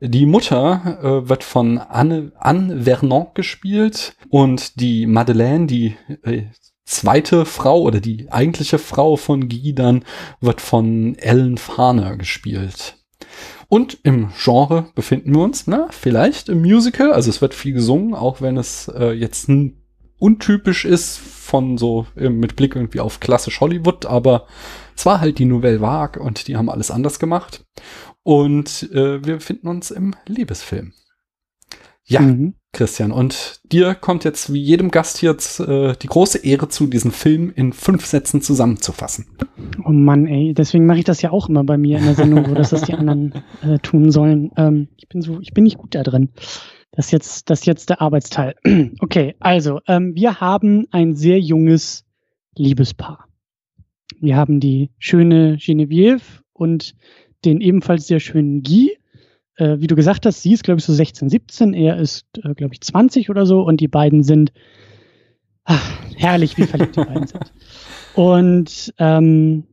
Die 0.00 0.26
Mutter 0.26 0.98
äh, 1.02 1.28
wird 1.28 1.42
von 1.44 1.78
Anne, 1.78 2.32
Anne 2.38 2.82
Vernon 2.84 3.28
gespielt 3.34 4.14
und 4.28 4.80
die 4.80 5.06
Madeleine, 5.06 5.66
die 5.66 5.96
äh, 6.22 6.44
zweite 6.90 7.44
Frau 7.46 7.82
oder 7.82 8.00
die 8.00 8.30
eigentliche 8.30 8.78
Frau 8.78 9.16
von 9.16 9.48
Guy 9.48 9.74
dann 9.74 10.04
wird 10.40 10.60
von 10.60 11.16
Ellen 11.16 11.56
Farner 11.56 12.16
gespielt. 12.16 12.96
Und 13.68 13.98
im 14.02 14.30
Genre 14.36 14.86
befinden 14.96 15.32
wir 15.34 15.42
uns, 15.42 15.68
na, 15.68 15.86
vielleicht 15.90 16.48
im 16.48 16.60
Musical. 16.62 17.12
Also 17.12 17.30
es 17.30 17.40
wird 17.40 17.54
viel 17.54 17.72
gesungen, 17.72 18.14
auch 18.14 18.40
wenn 18.40 18.56
es 18.56 18.88
äh, 18.88 19.12
jetzt 19.12 19.48
untypisch 20.18 20.84
ist 20.84 21.18
von 21.18 21.78
so 21.78 22.06
äh, 22.16 22.28
mit 22.28 22.56
Blick 22.56 22.74
irgendwie 22.74 23.00
auf 23.00 23.20
klassisch 23.20 23.60
Hollywood, 23.60 24.06
aber 24.06 24.46
es 24.96 25.06
war 25.06 25.20
halt 25.20 25.38
die 25.38 25.44
Nouvelle 25.44 25.80
Vague 25.80 26.20
und 26.20 26.48
die 26.48 26.56
haben 26.56 26.68
alles 26.68 26.90
anders 26.90 27.20
gemacht. 27.20 27.64
Und 28.24 28.90
äh, 28.92 29.24
wir 29.24 29.34
befinden 29.34 29.68
uns 29.68 29.90
im 29.90 30.14
Liebesfilm. 30.26 30.92
Ja, 32.04 32.20
mhm. 32.20 32.54
Christian. 32.72 33.10
Und 33.10 33.60
dir 33.70 33.94
kommt 33.94 34.24
jetzt 34.24 34.52
wie 34.52 34.60
jedem 34.60 34.90
Gast 34.90 35.18
hier 35.18 35.36
äh, 35.58 35.94
die 36.00 36.06
große 36.06 36.38
Ehre 36.38 36.68
zu, 36.68 36.86
diesen 36.86 37.10
Film 37.10 37.52
in 37.54 37.72
fünf 37.72 38.06
Sätzen 38.06 38.42
zusammenzufassen. 38.42 39.26
Oh 39.84 39.90
Mann, 39.90 40.26
ey, 40.26 40.54
deswegen 40.54 40.86
mache 40.86 40.98
ich 40.98 41.04
das 41.04 41.22
ja 41.22 41.30
auch 41.30 41.48
immer 41.48 41.64
bei 41.64 41.76
mir 41.76 41.98
in 41.98 42.04
der 42.04 42.14
Sendung, 42.14 42.48
wo 42.48 42.54
das, 42.54 42.70
das 42.70 42.82
die 42.82 42.94
anderen 42.94 43.34
äh, 43.62 43.78
tun 43.78 44.10
sollen. 44.10 44.52
Ähm, 44.56 44.88
ich 44.96 45.08
bin 45.08 45.20
so, 45.20 45.40
ich 45.40 45.52
bin 45.52 45.64
nicht 45.64 45.78
gut 45.78 45.94
da 45.94 46.02
drin. 46.02 46.30
Das 46.92 47.10
jetzt, 47.10 47.50
das 47.50 47.66
jetzt 47.66 47.90
der 47.90 48.00
Arbeitsteil. 48.00 48.54
okay, 49.00 49.34
also 49.40 49.80
ähm, 49.86 50.14
wir 50.14 50.40
haben 50.40 50.86
ein 50.90 51.14
sehr 51.14 51.40
junges 51.40 52.04
Liebespaar. 52.56 53.26
Wir 54.20 54.36
haben 54.36 54.60
die 54.60 54.90
schöne 54.98 55.56
Genevieve 55.56 56.42
und 56.52 56.94
den 57.44 57.60
ebenfalls 57.60 58.06
sehr 58.06 58.20
schönen 58.20 58.62
Guy 58.62 58.99
äh, 59.60 59.80
wie 59.80 59.86
du 59.86 59.94
gesagt 59.94 60.26
hast, 60.26 60.42
sie 60.42 60.52
ist, 60.52 60.64
glaube 60.64 60.78
ich, 60.78 60.84
so 60.84 60.92
16, 60.92 61.28
17, 61.28 61.74
er 61.74 61.98
ist, 61.98 62.26
äh, 62.42 62.54
glaube 62.54 62.74
ich, 62.74 62.80
20 62.80 63.30
oder 63.30 63.46
so 63.46 63.62
und 63.62 63.80
die 63.80 63.88
beiden 63.88 64.22
sind 64.22 64.52
ach, 65.64 66.00
herrlich, 66.16 66.56
wie 66.56 66.64
verliebt 66.64 66.96
die 66.96 67.04
beiden 67.04 67.26
sind. 67.26 67.52
Und 68.16 68.92
ähm, 68.98 69.64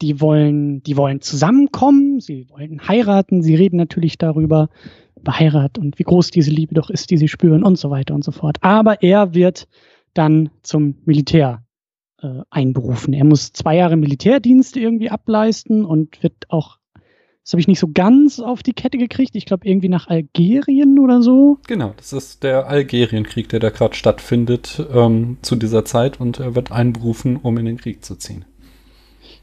die 0.00 0.20
wollen, 0.20 0.82
die 0.82 0.96
wollen 0.96 1.20
zusammenkommen, 1.20 2.18
sie 2.18 2.48
wollen 2.48 2.88
heiraten, 2.88 3.42
sie 3.42 3.54
reden 3.54 3.76
natürlich 3.76 4.16
darüber, 4.16 4.70
über 5.14 5.38
Heirat 5.38 5.76
und 5.76 5.98
wie 5.98 6.04
groß 6.04 6.30
diese 6.30 6.50
Liebe 6.50 6.74
doch 6.74 6.88
ist, 6.88 7.10
die 7.10 7.18
sie 7.18 7.28
spüren 7.28 7.62
und 7.62 7.78
so 7.78 7.90
weiter 7.90 8.14
und 8.14 8.24
so 8.24 8.32
fort. 8.32 8.56
Aber 8.62 9.02
er 9.02 9.34
wird 9.34 9.68
dann 10.14 10.50
zum 10.62 10.96
Militär 11.04 11.64
äh, 12.22 12.40
einberufen. 12.48 13.12
Er 13.12 13.24
muss 13.24 13.52
zwei 13.52 13.76
Jahre 13.76 13.96
Militärdienst 13.96 14.78
irgendwie 14.78 15.10
ableisten 15.10 15.84
und 15.84 16.22
wird 16.22 16.46
auch 16.48 16.78
das 17.44 17.52
habe 17.52 17.60
ich 17.60 17.68
nicht 17.68 17.78
so 17.78 17.90
ganz 17.92 18.40
auf 18.40 18.62
die 18.62 18.72
Kette 18.72 18.96
gekriegt. 18.96 19.36
Ich 19.36 19.44
glaube, 19.44 19.68
irgendwie 19.68 19.90
nach 19.90 20.08
Algerien 20.08 20.98
oder 20.98 21.20
so. 21.20 21.58
Genau, 21.66 21.92
das 21.98 22.14
ist 22.14 22.42
der 22.42 22.68
Algerienkrieg, 22.68 23.50
der 23.50 23.60
da 23.60 23.68
gerade 23.68 23.94
stattfindet 23.94 24.82
ähm, 24.92 25.36
zu 25.42 25.54
dieser 25.54 25.84
Zeit 25.84 26.18
und 26.18 26.40
er 26.40 26.54
wird 26.54 26.72
einberufen, 26.72 27.36
um 27.36 27.58
in 27.58 27.66
den 27.66 27.76
Krieg 27.76 28.02
zu 28.02 28.16
ziehen. 28.16 28.46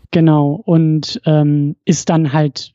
Genau, 0.09 0.61
und 0.65 1.21
ähm, 1.25 1.75
ist 1.85 2.09
dann 2.09 2.33
halt 2.33 2.73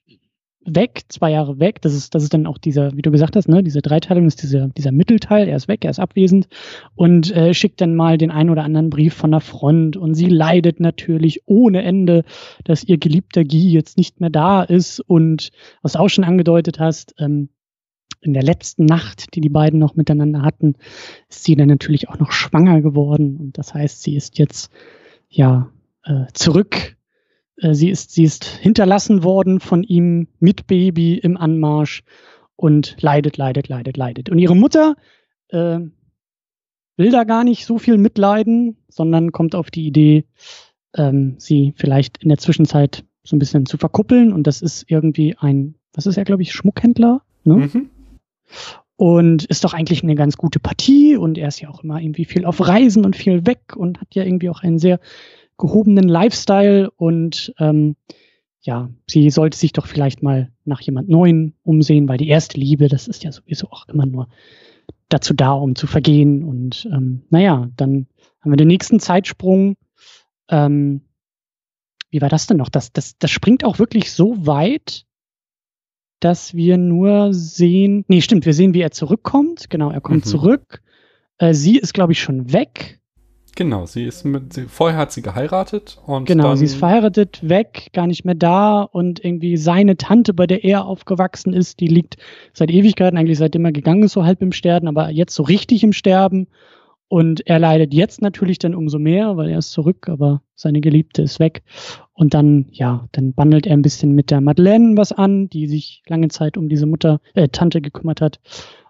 weg, 0.67 1.03
zwei 1.09 1.31
Jahre 1.31 1.59
weg. 1.59 1.81
Das 1.83 1.95
ist, 1.95 2.15
das 2.15 2.23
ist 2.23 2.35
dann 2.35 2.47
auch 2.47 2.59
dieser, 2.59 2.97
wie 2.97 3.03
du 3.03 3.11
gesagt 3.11 3.37
hast, 3.37 3.49
ne, 3.49 3.63
diese 3.63 3.83
Dreiteilung 3.83 4.27
ist 4.27 4.43
dieser, 4.43 4.69
dieser 4.69 4.93
Mittelteil. 4.93 5.49
Er 5.49 5.57
ist 5.57 5.69
weg, 5.69 5.85
er 5.85 5.91
ist 5.91 6.01
abwesend 6.01 6.49
und 6.95 7.35
äh, 7.35 7.55
schickt 7.55 7.81
dann 7.81 7.95
mal 7.95 8.19
den 8.19 8.31
einen 8.31 8.51
oder 8.51 8.65
anderen 8.65 8.91
Brief 8.91 9.15
von 9.15 9.31
der 9.31 9.41
Front 9.41 9.97
und 9.97 10.15
sie 10.15 10.29
leidet 10.29 10.81
natürlich 10.81 11.43
ohne 11.47 11.83
Ende, 11.83 12.25
dass 12.65 12.85
ihr 12.85 12.99
geliebter 12.99 13.45
Guy 13.45 13.71
jetzt 13.71 13.97
nicht 13.97 14.21
mehr 14.21 14.31
da 14.31 14.63
ist 14.63 15.01
und 15.01 15.51
was 15.83 15.93
du 15.93 16.01
auch 16.01 16.09
schon 16.09 16.25
angedeutet 16.25 16.79
hast, 16.79 17.15
ähm, 17.19 17.49
in 18.23 18.33
der 18.33 18.43
letzten 18.43 18.87
Nacht, 18.87 19.35
die 19.35 19.41
die 19.41 19.49
beiden 19.49 19.79
noch 19.79 19.95
miteinander 19.95 20.43
hatten, 20.43 20.75
ist 21.29 21.45
sie 21.45 21.55
dann 21.55 21.69
natürlich 21.69 22.09
auch 22.09 22.19
noch 22.19 22.33
schwanger 22.33 22.81
geworden 22.81 23.37
und 23.37 23.59
das 23.59 23.73
heißt, 23.73 24.03
sie 24.03 24.17
ist 24.17 24.39
jetzt 24.39 24.71
ja 25.29 25.71
äh, 26.05 26.25
zurück 26.33 26.96
sie, 27.57 27.91
ist, 27.91 28.13
sie 28.13 28.25
ist 28.25 28.45
hinterlassen 28.45 29.23
worden 29.23 29.61
von 29.61 29.83
ihm 29.83 30.29
mit 30.41 30.67
Baby 30.67 31.17
im 31.17 31.37
Anmarsch 31.37 32.03
und 32.57 32.97
leidet, 33.01 33.37
leidet, 33.37 33.69
leidet, 33.69 33.97
leidet. 33.97 34.31
Und 34.31 34.39
ihre 34.39 34.57
Mutter 34.57 34.97
äh, 35.49 35.81
will 36.97 37.11
da 37.11 37.25
gar 37.25 37.45
nicht 37.45 37.67
so 37.67 37.79
viel 37.79 37.99
mitleiden, 37.99 38.77
sondern 38.89 39.33
kommt 39.33 39.55
auf 39.55 39.71
die 39.71 39.87
Idee, 39.87 40.25
ähm, 40.95 41.35
sie 41.39 41.75
vielleicht 41.77 42.23
in 42.23 42.29
der 42.29 42.39
Zwischenzeit 42.39 43.05
so 43.23 43.37
ein 43.37 43.39
bisschen 43.39 43.67
zu 43.67 43.77
verkuppeln. 43.77 44.33
Und 44.33 44.47
das 44.47 44.63
ist 44.63 44.85
irgendwie 44.89 45.37
ein, 45.39 45.75
was 45.93 46.07
ist 46.07 46.17
er, 46.17 46.25
glaube 46.25 46.43
ich, 46.43 46.53
Schmuckhändler. 46.53 47.23
Ne? 47.45 47.55
Mhm. 47.55 47.91
Und 48.97 49.45
ist 49.45 49.65
doch 49.65 49.75
eigentlich 49.75 50.03
eine 50.03 50.15
ganz 50.15 50.39
gute 50.39 50.59
Partie 50.59 51.17
und 51.17 51.37
er 51.37 51.49
ist 51.49 51.61
ja 51.61 51.69
auch 51.69 51.85
immer 51.85 52.01
irgendwie 52.01 52.25
viel 52.25 52.47
auf 52.47 52.67
Reisen 52.67 53.05
und 53.05 53.15
viel 53.15 53.45
weg 53.45 53.77
und 53.77 54.01
hat 54.01 54.15
ja 54.15 54.25
irgendwie 54.25 54.49
auch 54.49 54.63
einen 54.63 54.79
sehr 54.79 55.01
gehobenen 55.59 56.09
Lifestyle 56.09 56.91
und 56.91 57.53
ähm, 57.59 57.97
ja, 58.61 58.91
sie 59.07 59.31
sollte 59.31 59.57
sich 59.57 59.73
doch 59.73 59.87
vielleicht 59.87 60.23
mal 60.23 60.51
nach 60.65 60.81
jemand 60.81 61.09
Neuen 61.09 61.55
umsehen, 61.63 62.09
weil 62.09 62.19
die 62.19 62.29
erste 62.29 62.59
Liebe, 62.59 62.89
das 62.89 63.07
ist 63.07 63.23
ja 63.23 63.31
sowieso 63.31 63.71
auch 63.71 63.89
immer 63.89 64.07
nur 64.07 64.29
dazu 65.09 65.35
da, 65.35 65.53
um 65.53 65.77
zu 65.77 65.87
vergehen. 65.87 66.43
Und 66.43 66.89
ähm, 66.93 67.23
naja, 67.31 67.71
dann 67.77 68.07
haben 68.41 68.53
wir 68.53 68.57
den 68.57 68.69
nächsten 68.69 68.99
Zeitsprung. 68.99 69.77
Ähm, 70.49 71.03
wie 72.11 72.21
war 72.21 72.29
das 72.29 72.47
denn 72.47 72.57
noch? 72.57 72.69
Das, 72.69 72.93
das, 72.93 73.17
das 73.19 73.31
springt 73.31 73.65
auch 73.65 73.79
wirklich 73.79 74.13
so 74.13 74.47
weit, 74.47 75.05
dass 76.21 76.55
wir 76.55 76.77
nur 76.77 77.33
sehen. 77.33 78.05
Nee, 78.09 78.21
stimmt, 78.21 78.47
wir 78.47 78.55
sehen, 78.55 78.75
wie 78.75 78.81
er 78.81 78.91
zurückkommt. 78.91 79.71
Genau, 79.71 79.91
er 79.91 80.01
kommt 80.01 80.25
mhm. 80.25 80.31
zurück. 80.31 80.83
Äh, 81.39 81.55
sie 81.55 81.79
ist, 81.79 81.95
glaube 81.95 82.13
ich, 82.13 82.21
schon 82.21 82.53
weg. 82.53 83.01
Genau, 83.57 83.87
sie 83.87 84.05
ist 84.05 84.25
mit, 84.25 84.53
sie, 84.53 84.67
vorher 84.67 84.99
hat 84.99 85.13
sie 85.13 85.23
geheiratet 85.23 85.99
und 86.05 86.27
genau, 86.27 86.55
sie 86.57 86.67
ist 86.67 86.77
verheiratet, 86.77 87.41
weg, 87.43 87.89
gar 87.95 88.07
nicht 88.07 88.27
mehr 88.27 88.35
da 88.35 88.83
und 88.83 89.25
irgendwie 89.25 89.57
seine 89.57 89.97
Tante, 89.97 90.35
bei 90.35 90.47
der 90.47 90.63
er 90.63 90.85
aufgewachsen 90.85 91.55
ist, 91.55 91.81
die 91.81 91.89
liegt 91.89 92.19
seit 92.53 92.71
Ewigkeiten, 92.71 93.17
eigentlich 93.17 93.39
seitdem 93.39 93.65
er 93.65 93.73
gegangen 93.73 94.03
ist, 94.03 94.13
so 94.13 94.25
halb 94.25 94.43
im 94.43 94.53
Sterben, 94.53 94.89
aber 94.89 95.09
jetzt 95.09 95.35
so 95.35 95.43
richtig 95.43 95.83
im 95.83 95.95
Sterben. 95.95 96.49
Und 97.09 97.47
er 97.47 97.59
leidet 97.59 97.95
jetzt 97.95 98.21
natürlich 98.21 98.59
dann 98.59 98.75
umso 98.75 98.99
mehr, 98.99 99.37
weil 99.37 99.49
er 99.49 99.59
ist 99.59 99.71
zurück, 99.71 100.09
aber 100.09 100.43
seine 100.55 100.81
Geliebte 100.81 101.23
ist 101.23 101.39
weg. 101.39 101.63
Und 102.13 102.35
dann, 102.35 102.67
ja, 102.73 103.09
dann 103.13 103.33
bandelt 103.33 103.67
er 103.67 103.75
ein 103.75 103.83
bisschen 103.83 104.13
mit 104.13 104.31
der 104.31 104.41
Madeleine 104.41 104.97
was 104.97 105.13
an, 105.13 105.49
die 105.49 105.67
sich 105.67 106.03
lange 106.09 106.29
Zeit 106.29 106.57
um 106.59 106.69
diese 106.69 106.85
Mutter, 106.85 107.21
äh, 107.35 107.49
Tante 107.49 107.81
gekümmert 107.81 108.21
hat. 108.21 108.41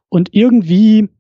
Und 0.09 0.31
irgendwie 0.33 1.11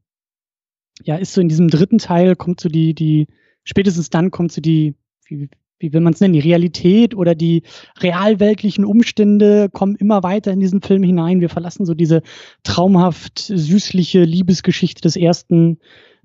ja, 1.04 1.16
ist 1.16 1.32
so 1.32 1.40
in 1.40 1.48
diesem 1.48 1.68
dritten 1.68 1.98
Teil, 1.98 2.36
kommt 2.36 2.60
so 2.60 2.68
die, 2.68 2.94
die, 2.94 3.26
spätestens 3.64 4.10
dann 4.10 4.30
kommt 4.30 4.52
so 4.52 4.60
die, 4.60 4.94
wie, 5.26 5.48
wie 5.78 5.92
will 5.92 6.00
man 6.00 6.14
es 6.14 6.20
nennen, 6.20 6.34
die 6.34 6.40
Realität 6.40 7.14
oder 7.14 7.34
die 7.34 7.62
realweltlichen 8.00 8.84
Umstände 8.84 9.68
kommen 9.70 9.96
immer 9.96 10.22
weiter 10.22 10.52
in 10.52 10.60
diesen 10.60 10.80
Film 10.80 11.02
hinein. 11.02 11.40
Wir 11.40 11.50
verlassen 11.50 11.84
so 11.84 11.94
diese 11.94 12.22
traumhaft 12.62 13.38
süßliche 13.38 14.24
Liebesgeschichte 14.24 15.02
des 15.02 15.16
ersten 15.16 15.78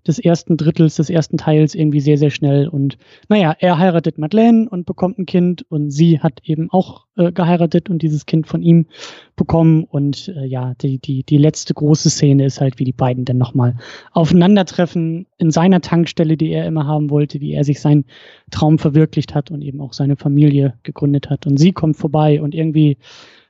des 0.07 0.19
ersten 0.19 0.57
Drittels, 0.57 0.95
des 0.95 1.09
ersten 1.09 1.37
Teils 1.37 1.75
irgendwie 1.75 1.99
sehr, 1.99 2.17
sehr 2.17 2.29
schnell. 2.29 2.67
Und 2.67 2.97
naja, 3.29 3.55
er 3.59 3.77
heiratet 3.77 4.17
Madeleine 4.17 4.67
und 4.69 4.85
bekommt 4.85 5.19
ein 5.19 5.25
Kind 5.25 5.65
und 5.69 5.91
sie 5.91 6.19
hat 6.19 6.39
eben 6.43 6.69
auch 6.71 7.05
äh, 7.15 7.31
geheiratet 7.31 7.89
und 7.89 8.01
dieses 8.01 8.25
Kind 8.25 8.47
von 8.47 8.61
ihm 8.61 8.87
bekommen. 9.35 9.83
Und 9.83 10.29
äh, 10.29 10.45
ja, 10.45 10.73
die, 10.81 10.99
die, 10.99 11.23
die 11.23 11.37
letzte 11.37 11.73
große 11.73 12.09
Szene 12.09 12.45
ist 12.45 12.61
halt, 12.61 12.79
wie 12.79 12.83
die 12.83 12.93
beiden 12.93 13.25
dann 13.25 13.37
nochmal 13.37 13.75
aufeinandertreffen 14.11 15.27
in 15.37 15.51
seiner 15.51 15.81
Tankstelle, 15.81 16.37
die 16.37 16.51
er 16.51 16.65
immer 16.65 16.87
haben 16.87 17.09
wollte, 17.09 17.39
wie 17.41 17.53
er 17.53 17.63
sich 17.63 17.79
seinen 17.79 18.05
Traum 18.49 18.79
verwirklicht 18.79 19.35
hat 19.35 19.51
und 19.51 19.61
eben 19.61 19.81
auch 19.81 19.93
seine 19.93 20.17
Familie 20.17 20.75
gegründet 20.83 21.29
hat. 21.29 21.45
Und 21.45 21.57
sie 21.57 21.71
kommt 21.71 21.97
vorbei 21.97 22.41
und 22.41 22.55
irgendwie 22.55 22.97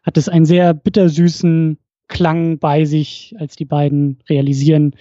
hat 0.04 0.18
es 0.18 0.30
einen 0.30 0.46
sehr 0.46 0.74
bittersüßen 0.74 1.78
Klang 2.08 2.60
bei 2.60 2.84
sich, 2.84 3.34
als 3.40 3.56
die 3.56 3.66
beiden 3.66 4.20
realisieren, 4.30 4.96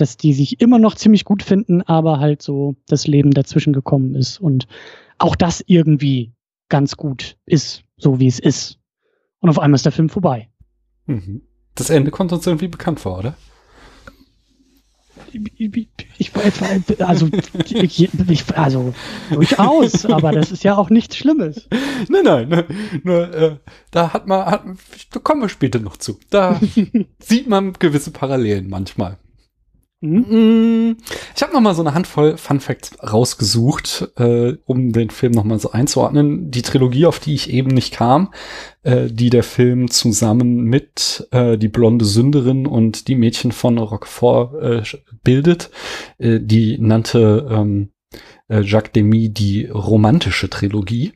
dass 0.00 0.16
die 0.16 0.32
sich 0.32 0.60
immer 0.60 0.78
noch 0.78 0.94
ziemlich 0.94 1.24
gut 1.24 1.42
finden, 1.42 1.82
aber 1.82 2.20
halt 2.20 2.42
so 2.42 2.76
das 2.86 3.06
Leben 3.06 3.32
dazwischen 3.32 3.72
gekommen 3.72 4.14
ist 4.14 4.40
und 4.40 4.66
auch 5.18 5.36
das 5.36 5.62
irgendwie 5.66 6.32
ganz 6.68 6.96
gut 6.96 7.36
ist, 7.46 7.82
so 7.96 8.20
wie 8.20 8.28
es 8.28 8.38
ist. 8.38 8.78
Und 9.40 9.50
auf 9.50 9.58
einmal 9.58 9.76
ist 9.76 9.84
der 9.84 9.92
Film 9.92 10.08
vorbei. 10.08 10.48
Mhm. 11.06 11.42
Das 11.74 11.90
Ende 11.90 12.10
kommt 12.10 12.32
uns 12.32 12.46
irgendwie 12.46 12.68
bekannt 12.68 13.00
vor, 13.00 13.18
oder? 13.18 13.36
Ich, 15.32 15.90
ich, 16.18 16.30
also, 17.00 17.28
ich, 18.28 18.56
also 18.56 18.94
durchaus, 19.30 20.06
aber 20.06 20.32
das 20.32 20.50
ist 20.52 20.64
ja 20.64 20.76
auch 20.76 20.90
nichts 20.90 21.16
Schlimmes. 21.16 21.68
Nein, 22.08 22.24
nein, 22.24 22.48
nein 22.48 22.64
nur 23.02 23.34
äh, 23.34 23.56
da 23.90 24.12
hat 24.12 24.26
man, 24.26 24.46
hat, 24.46 24.64
da 25.10 25.20
kommen 25.20 25.42
wir 25.42 25.48
später 25.48 25.80
noch 25.80 25.96
zu. 25.96 26.18
Da 26.30 26.60
sieht 27.18 27.48
man 27.48 27.74
gewisse 27.74 28.10
Parallelen 28.10 28.70
manchmal. 28.70 29.18
Mhm. 30.00 30.96
Ich 31.34 31.42
habe 31.42 31.52
noch 31.52 31.60
mal 31.60 31.74
so 31.74 31.82
eine 31.82 31.92
Handvoll 31.92 32.36
Fun 32.36 32.60
Facts 32.60 32.92
rausgesucht, 33.02 34.12
äh, 34.16 34.56
um 34.64 34.92
den 34.92 35.10
Film 35.10 35.32
noch 35.32 35.42
mal 35.42 35.58
so 35.58 35.72
einzuordnen. 35.72 36.52
Die 36.52 36.62
Trilogie, 36.62 37.06
auf 37.06 37.18
die 37.18 37.34
ich 37.34 37.50
eben 37.50 37.70
nicht 37.70 37.94
kam, 37.94 38.32
äh, 38.84 39.08
die 39.10 39.28
der 39.28 39.42
Film 39.42 39.90
zusammen 39.90 40.62
mit 40.62 41.26
äh, 41.32 41.58
die 41.58 41.68
blonde 41.68 42.04
Sünderin 42.04 42.66
und 42.66 43.08
die 43.08 43.16
Mädchen 43.16 43.50
von 43.50 43.76
Roquefort 43.76 44.62
äh, 44.62 44.82
bildet, 45.24 45.70
äh, 46.18 46.38
die 46.40 46.78
nannte 46.78 47.48
ähm, 47.50 47.90
äh, 48.48 48.60
Jacques 48.60 48.92
Demy 48.92 49.30
die 49.30 49.66
romantische 49.66 50.48
Trilogie. 50.48 51.12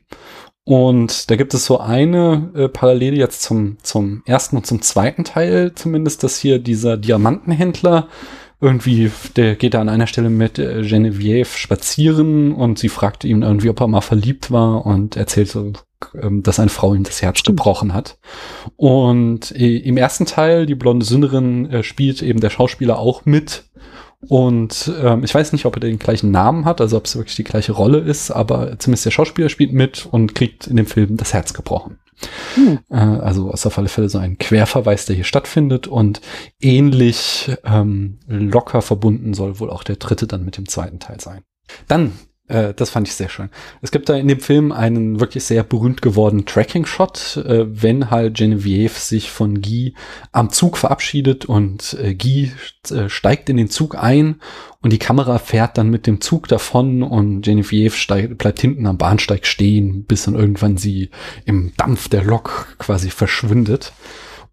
Und 0.65 1.29
da 1.29 1.35
gibt 1.35 1.53
es 1.53 1.65
so 1.65 1.79
eine 1.79 2.51
äh, 2.55 2.69
Parallele 2.69 3.17
jetzt 3.17 3.41
zum, 3.41 3.77
zum 3.83 4.23
ersten 4.25 4.57
und 4.57 4.65
zum 4.65 4.81
zweiten 4.81 5.23
Teil 5.23 5.73
zumindest, 5.75 6.23
dass 6.23 6.37
hier 6.37 6.59
dieser 6.59 6.95
Diamantenhändler 6.95 8.07
irgendwie, 8.63 9.11
der 9.35 9.55
geht 9.55 9.73
da 9.73 9.81
an 9.81 9.89
einer 9.89 10.07
Stelle 10.07 10.29
mit 10.29 10.57
äh, 10.57 10.81
Genevieve 10.81 11.45
spazieren 11.45 12.53
und 12.53 12.79
sie 12.79 12.89
fragt 12.89 13.23
ihn 13.25 13.43
irgendwie, 13.43 13.69
ob 13.69 13.81
er 13.81 13.87
mal 13.87 14.01
verliebt 14.01 14.51
war 14.51 14.85
und 14.85 15.17
erzählt 15.17 15.49
so, 15.49 15.73
ähm, 16.19 16.43
dass 16.43 16.59
eine 16.59 16.69
Frau 16.69 16.93
ihm 16.93 17.03
das 17.03 17.21
Herz 17.21 17.39
Stimmt. 17.39 17.57
gebrochen 17.57 17.93
hat. 17.93 18.17
Und 18.77 19.51
äh, 19.51 19.77
im 19.77 19.97
ersten 19.97 20.25
Teil, 20.25 20.65
die 20.65 20.75
blonde 20.75 21.05
Sünderin, 21.05 21.69
äh, 21.69 21.83
spielt 21.83 22.21
eben 22.21 22.39
der 22.39 22.49
Schauspieler 22.49 22.97
auch 22.97 23.25
mit. 23.25 23.65
Und 24.29 24.89
ähm, 25.01 25.23
ich 25.25 25.35
weiß 25.35 25.51
nicht, 25.51 25.65
ob 25.65 25.75
er 25.75 25.81
den 25.81 25.99
gleichen 25.99 26.31
Namen 26.31 26.63
hat, 26.63 26.79
also 26.79 26.95
ob 26.97 27.05
es 27.05 27.17
wirklich 27.17 27.35
die 27.35 27.43
gleiche 27.43 27.73
Rolle 27.73 27.99
ist, 27.99 28.31
aber 28.31 28.79
zumindest 28.79 29.05
der 29.05 29.11
Schauspieler 29.11 29.49
spielt 29.49 29.73
mit 29.73 30.07
und 30.09 30.33
kriegt 30.33 30.67
in 30.67 30.77
dem 30.77 30.85
Film 30.85 31.17
das 31.17 31.33
Herz 31.33 31.53
gebrochen. 31.53 31.99
Hm. 32.55 32.79
Äh, 32.89 32.95
also 32.95 33.51
ist 33.51 33.65
auf 33.65 33.77
alle 33.77 33.89
Fälle 33.89 34.09
so 34.09 34.17
ein 34.17 34.37
Querverweis, 34.37 35.05
der 35.05 35.15
hier 35.15 35.25
stattfindet 35.25 35.87
und 35.87 36.21
ähnlich 36.61 37.51
ähm, 37.63 38.19
locker 38.27 38.81
verbunden 38.81 39.33
soll 39.33 39.59
wohl 39.59 39.69
auch 39.69 39.83
der 39.83 39.97
dritte 39.97 40.27
dann 40.27 40.45
mit 40.45 40.57
dem 40.57 40.67
zweiten 40.67 40.99
Teil 40.99 41.19
sein. 41.19 41.41
Dann 41.87 42.13
äh, 42.47 42.73
das 42.73 42.89
fand 42.89 43.07
ich 43.07 43.15
sehr 43.15 43.29
schön. 43.29 43.49
Es 43.81 43.91
gibt 43.91 44.09
da 44.09 44.15
in 44.15 44.27
dem 44.27 44.39
Film 44.39 44.71
einen 44.71 45.19
wirklich 45.19 45.45
sehr 45.45 45.63
berühmt 45.63 46.01
gewordenen 46.01 46.45
Tracking-Shot, 46.45 47.37
äh, 47.37 47.65
wenn 47.81 48.11
halt 48.11 48.35
Genevieve 48.35 48.93
sich 48.99 49.31
von 49.31 49.61
Guy 49.61 49.93
am 50.31 50.49
Zug 50.49 50.77
verabschiedet 50.77 51.45
und 51.45 51.97
äh, 52.01 52.13
Guy 52.13 52.51
äh, 52.91 53.07
steigt 53.07 53.49
in 53.49 53.57
den 53.57 53.69
Zug 53.69 53.95
ein 53.95 54.41
und 54.81 54.91
die 54.91 54.99
Kamera 54.99 55.39
fährt 55.39 55.77
dann 55.77 55.89
mit 55.89 56.05
dem 56.05 56.19
Zug 56.19 56.49
davon 56.49 57.01
und 57.01 57.41
Genevieve 57.41 57.95
steigt, 57.95 58.37
bleibt 58.37 58.59
hinten 58.59 58.87
am 58.87 58.97
Bahnsteig 58.97 59.47
stehen, 59.47 60.03
bis 60.03 60.23
dann 60.23 60.35
irgendwann 60.35 60.75
sie 60.75 61.11
im 61.45 61.71
Dampf 61.77 62.09
der 62.09 62.23
Lok 62.23 62.75
quasi 62.77 63.09
verschwindet. 63.09 63.93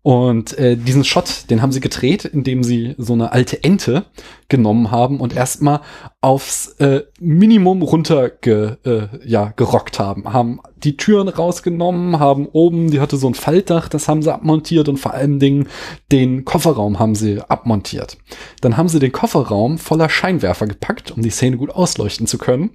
Und 0.03 0.57
äh, 0.57 0.77
diesen 0.77 1.05
Shot, 1.05 1.51
den 1.51 1.61
haben 1.61 1.73
sie 1.73 1.81
gedreht, 1.81 2.25
indem 2.25 2.63
sie 2.63 2.95
so 2.97 3.13
eine 3.13 3.33
alte 3.33 3.63
Ente 3.63 4.07
genommen 4.49 4.91
haben 4.91 5.21
und 5.21 5.35
erstmal 5.35 5.83
aufs 6.23 6.75
äh, 6.81 7.05
Minimum 7.19 7.81
runter 7.81 8.29
ge, 8.29 8.77
äh, 8.85 9.09
ja, 9.25 9.53
gerockt 9.57 9.99
haben. 9.99 10.31
Haben 10.31 10.61
die 10.77 10.97
Türen 10.97 11.29
rausgenommen, 11.29 12.19
haben 12.19 12.47
oben, 12.47 12.91
die 12.91 13.01
hatte 13.01 13.17
so 13.17 13.27
ein 13.27 13.35
Faltdach, 13.35 13.89
das 13.89 14.07
haben 14.07 14.23
sie 14.23 14.33
abmontiert 14.33 14.89
und 14.89 14.99
vor 14.99 15.15
allen 15.15 15.39
Dingen 15.39 15.69
den 16.13 16.45
Kofferraum 16.45 16.99
haben 16.99 17.15
sie 17.15 17.41
abmontiert. 17.49 18.19
Dann 18.61 18.77
haben 18.77 18.89
sie 18.89 18.99
den 18.99 19.13
Kofferraum 19.13 19.79
voller 19.79 20.11
Scheinwerfer 20.11 20.67
gepackt, 20.67 21.11
um 21.11 21.23
die 21.23 21.31
Szene 21.31 21.57
gut 21.57 21.71
ausleuchten 21.71 22.27
zu 22.27 22.37
können. 22.37 22.71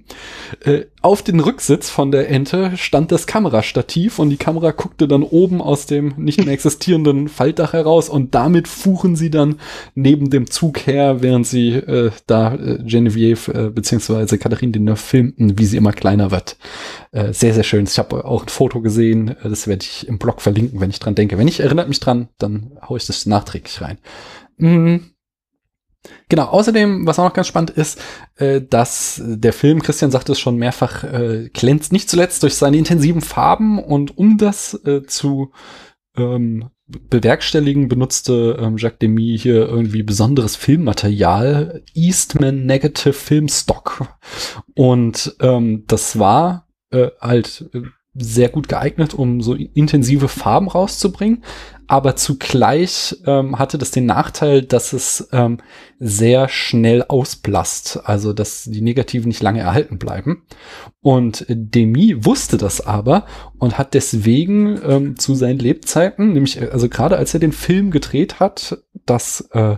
Äh, 0.64 0.86
auf 1.02 1.22
den 1.22 1.38
Rücksitz 1.38 1.88
von 1.88 2.10
der 2.10 2.28
Ente 2.28 2.72
stand 2.76 3.12
das 3.12 3.28
Kamerastativ 3.28 4.18
und 4.18 4.30
die 4.30 4.38
Kamera 4.38 4.72
guckte 4.72 5.06
dann 5.06 5.22
oben 5.22 5.60
aus 5.62 5.86
dem 5.86 6.14
nicht 6.16 6.44
mehr 6.44 6.52
existierenden 6.52 7.28
Faltdach 7.36 7.72
heraus 7.74 8.08
und 8.08 8.34
damit 8.34 8.66
fuhren 8.66 9.14
sie 9.14 9.30
dann 9.30 9.56
neben 9.94 10.30
dem 10.30 10.50
Zug 10.50 10.86
her, 10.86 11.22
während 11.22 11.46
sie 11.46 11.74
äh, 11.74 12.10
da 12.26 12.54
äh, 12.54 12.78
Genevieve 12.82 13.35
äh, 13.48 13.70
beziehungsweise 13.70 14.38
Katharine 14.38 14.72
Deneuve 14.72 14.96
filmten, 14.96 15.58
wie 15.58 15.66
sie 15.66 15.76
immer 15.76 15.92
kleiner 15.92 16.30
wird. 16.30 16.56
Äh, 17.12 17.32
sehr, 17.32 17.54
sehr 17.54 17.62
schön. 17.62 17.84
Ich 17.84 17.98
habe 17.98 18.24
auch 18.24 18.42
ein 18.42 18.48
Foto 18.48 18.80
gesehen, 18.80 19.28
äh, 19.28 19.48
das 19.48 19.66
werde 19.66 19.84
ich 19.84 20.08
im 20.08 20.18
Blog 20.18 20.40
verlinken, 20.40 20.80
wenn 20.80 20.90
ich 20.90 20.98
dran 20.98 21.14
denke. 21.14 21.38
Wenn 21.38 21.48
ich 21.48 21.60
erinnert 21.60 21.88
mich 21.88 22.00
dran, 22.00 22.28
dann 22.38 22.78
haue 22.88 22.98
ich 22.98 23.06
das 23.06 23.26
nachträglich 23.26 23.80
rein. 23.80 23.98
Mhm. 24.56 25.10
Genau, 26.28 26.44
außerdem, 26.44 27.06
was 27.06 27.18
auch 27.18 27.24
noch 27.24 27.32
ganz 27.32 27.46
spannend 27.48 27.70
ist, 27.70 28.00
äh, 28.36 28.60
dass 28.62 29.20
der 29.24 29.52
Film, 29.52 29.82
Christian 29.82 30.10
sagte 30.10 30.32
es 30.32 30.40
schon 30.40 30.56
mehrfach, 30.56 31.04
äh, 31.04 31.50
glänzt 31.52 31.92
nicht 31.92 32.08
zuletzt 32.08 32.42
durch 32.42 32.54
seine 32.54 32.76
intensiven 32.76 33.22
Farben 33.22 33.78
und 33.82 34.16
um 34.16 34.38
das 34.38 34.74
äh, 34.84 35.02
zu 35.04 35.52
ähm, 36.16 36.70
bewerkstelligen, 36.86 37.88
benutzte 37.88 38.58
ähm, 38.60 38.76
Jacques 38.76 38.98
Demy 39.00 39.38
hier 39.38 39.68
irgendwie 39.68 40.02
besonderes 40.02 40.56
Filmmaterial, 40.56 41.82
Eastman 41.94 42.64
Negative 42.64 43.12
Film 43.12 43.48
Stock. 43.48 44.06
Und 44.74 45.36
ähm, 45.40 45.84
das 45.88 46.18
war 46.18 46.68
äh, 46.90 47.10
halt 47.20 47.68
äh, 47.74 47.82
sehr 48.18 48.48
gut 48.48 48.68
geeignet, 48.68 49.14
um 49.14 49.40
so 49.40 49.54
intensive 49.54 50.28
Farben 50.28 50.68
rauszubringen. 50.68 51.42
Aber 51.88 52.16
zugleich 52.16 53.16
ähm, 53.26 53.58
hatte 53.58 53.78
das 53.78 53.92
den 53.92 54.06
Nachteil, 54.06 54.62
dass 54.62 54.92
es 54.92 55.28
ähm, 55.32 55.58
sehr 56.00 56.48
schnell 56.48 57.04
ausblasst, 57.04 58.00
also 58.04 58.32
dass 58.32 58.64
die 58.64 58.80
Negativen 58.80 59.28
nicht 59.28 59.42
lange 59.42 59.60
erhalten 59.60 59.98
bleiben. 59.98 60.42
Und 61.00 61.46
Demi 61.48 62.24
wusste 62.24 62.56
das 62.56 62.84
aber 62.84 63.26
und 63.58 63.78
hat 63.78 63.94
deswegen 63.94 64.80
ähm, 64.84 65.18
zu 65.18 65.36
seinen 65.36 65.60
Lebzeiten, 65.60 66.32
nämlich 66.32 66.60
also 66.72 66.88
gerade 66.88 67.16
als 67.16 67.34
er 67.34 67.40
den 67.40 67.52
Film 67.52 67.92
gedreht 67.92 68.40
hat, 68.40 68.78
das 69.04 69.48
äh, 69.52 69.76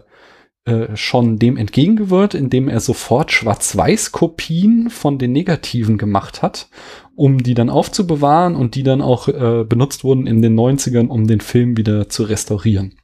äh, 0.69 0.97
schon 0.97 1.39
dem 1.39 1.57
entgegengewirkt, 1.57 2.35
indem 2.35 2.69
er 2.69 2.81
sofort 2.81 3.33
Schwarz-Weiß-Kopien 3.33 4.91
von 4.91 5.19
den 5.19 5.33
Negativen 5.33 5.97
gemacht 5.97 6.43
hat, 6.43 6.69
um 7.15 7.43
die 7.43 7.55
dann 7.55 7.71
aufzubewahren 7.71 8.55
und 8.55 8.75
die 8.75 8.83
dann 8.83 9.01
auch 9.01 9.29
äh, 9.29 9.65
benutzt 9.65 10.05
wurden 10.05 10.27
in 10.27 10.43
den 10.43 10.59
90ern, 10.59 11.09
um 11.09 11.27
den 11.27 11.41
Film 11.41 11.77
wieder 11.79 12.09
zu 12.09 12.25
restaurieren. 12.25 12.95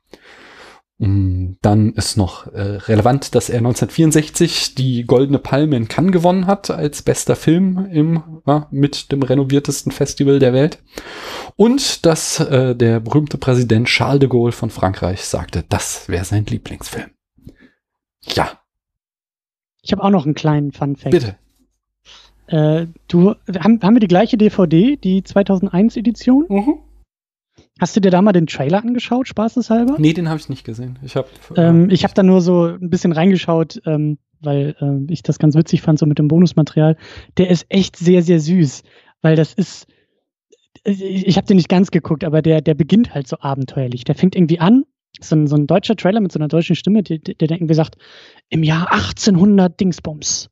Um, 0.96 1.56
dann 1.60 1.92
ist 1.94 2.16
noch 2.16 2.46
äh, 2.52 2.60
relevant, 2.60 3.34
dass 3.34 3.48
er 3.48 3.58
1964 3.58 4.76
die 4.76 5.02
Goldene 5.04 5.40
Palme 5.40 5.76
in 5.76 5.88
Cannes 5.88 6.12
gewonnen 6.12 6.46
hat 6.46 6.70
als 6.70 7.02
bester 7.02 7.34
Film 7.34 7.88
im 7.90 8.22
ja, 8.46 8.68
mit 8.70 9.10
dem 9.10 9.22
renoviertesten 9.24 9.90
Festival 9.90 10.38
der 10.38 10.52
Welt 10.52 10.78
und 11.56 12.06
dass 12.06 12.38
äh, 12.38 12.76
der 12.76 13.00
berühmte 13.00 13.38
Präsident 13.38 13.88
Charles 13.88 14.20
de 14.20 14.28
Gaulle 14.28 14.52
von 14.52 14.70
Frankreich 14.70 15.24
sagte, 15.24 15.64
das 15.68 16.08
wäre 16.08 16.24
sein 16.24 16.46
Lieblingsfilm. 16.46 17.13
Ja. 18.26 18.60
Ich 19.82 19.92
habe 19.92 20.02
auch 20.02 20.10
noch 20.10 20.24
einen 20.24 20.34
kleinen 20.34 20.72
Fun 20.72 20.96
Fact. 20.96 21.10
Bitte. 21.10 21.36
Äh, 22.46 22.86
du, 23.08 23.34
haben, 23.58 23.80
haben 23.82 23.94
wir 23.94 24.00
die 24.00 24.08
gleiche 24.08 24.36
DVD, 24.36 24.96
die 24.96 25.22
2001 25.22 25.96
Edition? 25.96 26.46
Mhm. 26.48 26.78
Hast 27.80 27.96
du 27.96 28.00
dir 28.00 28.10
da 28.10 28.22
mal 28.22 28.32
den 28.32 28.46
Trailer 28.46 28.82
angeschaut, 28.82 29.28
spaßeshalber? 29.28 29.96
Nee, 29.98 30.12
den 30.12 30.28
habe 30.28 30.38
ich 30.38 30.48
nicht 30.48 30.64
gesehen. 30.64 30.98
Ich 31.02 31.16
habe 31.16 31.28
ähm, 31.56 31.90
ich 31.90 32.04
hab 32.04 32.14
da 32.14 32.22
nur 32.22 32.40
so 32.40 32.64
ein 32.66 32.90
bisschen 32.90 33.12
reingeschaut. 33.12 33.80
Ähm, 33.84 34.18
weil 34.44 34.76
äh, 34.80 35.12
ich 35.12 35.22
das 35.22 35.38
ganz 35.38 35.54
witzig 35.54 35.82
fand, 35.82 35.98
so 35.98 36.06
mit 36.06 36.18
dem 36.18 36.28
Bonusmaterial. 36.28 36.96
Der 37.36 37.50
ist 37.50 37.66
echt 37.68 37.96
sehr, 37.96 38.22
sehr 38.22 38.40
süß, 38.40 38.82
weil 39.22 39.36
das 39.36 39.54
ist, 39.54 39.86
ich, 40.84 41.26
ich 41.26 41.36
habe 41.36 41.46
den 41.46 41.56
nicht 41.56 41.68
ganz 41.68 41.90
geguckt, 41.90 42.24
aber 42.24 42.42
der, 42.42 42.60
der 42.60 42.74
beginnt 42.74 43.14
halt 43.14 43.26
so 43.26 43.38
abenteuerlich. 43.40 44.04
Der 44.04 44.14
fängt 44.14 44.36
irgendwie 44.36 44.60
an, 44.60 44.84
so 45.20 45.36
ein, 45.36 45.46
so 45.46 45.56
ein 45.56 45.66
deutscher 45.66 45.96
Trailer 45.96 46.20
mit 46.20 46.32
so 46.32 46.38
einer 46.38 46.48
deutschen 46.48 46.76
Stimme, 46.76 47.02
der, 47.02 47.18
der 47.18 47.50
irgendwie 47.50 47.74
sagt, 47.74 47.96
im 48.48 48.62
Jahr 48.62 48.92
1800 48.92 49.78
Dingsbums. 49.78 50.50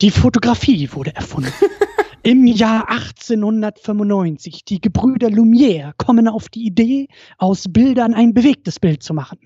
Die 0.00 0.10
Fotografie 0.10 0.88
wurde 0.92 1.14
erfunden. 1.14 1.52
Im 2.24 2.46
Jahr 2.46 2.90
1895, 2.90 4.64
die 4.64 4.80
Gebrüder 4.80 5.28
Lumière 5.28 5.92
kommen 5.96 6.26
auf 6.28 6.48
die 6.48 6.66
Idee, 6.66 7.06
aus 7.38 7.66
Bildern 7.68 8.12
ein 8.12 8.34
bewegtes 8.34 8.80
Bild 8.80 9.02
zu 9.02 9.14
machen. 9.14 9.38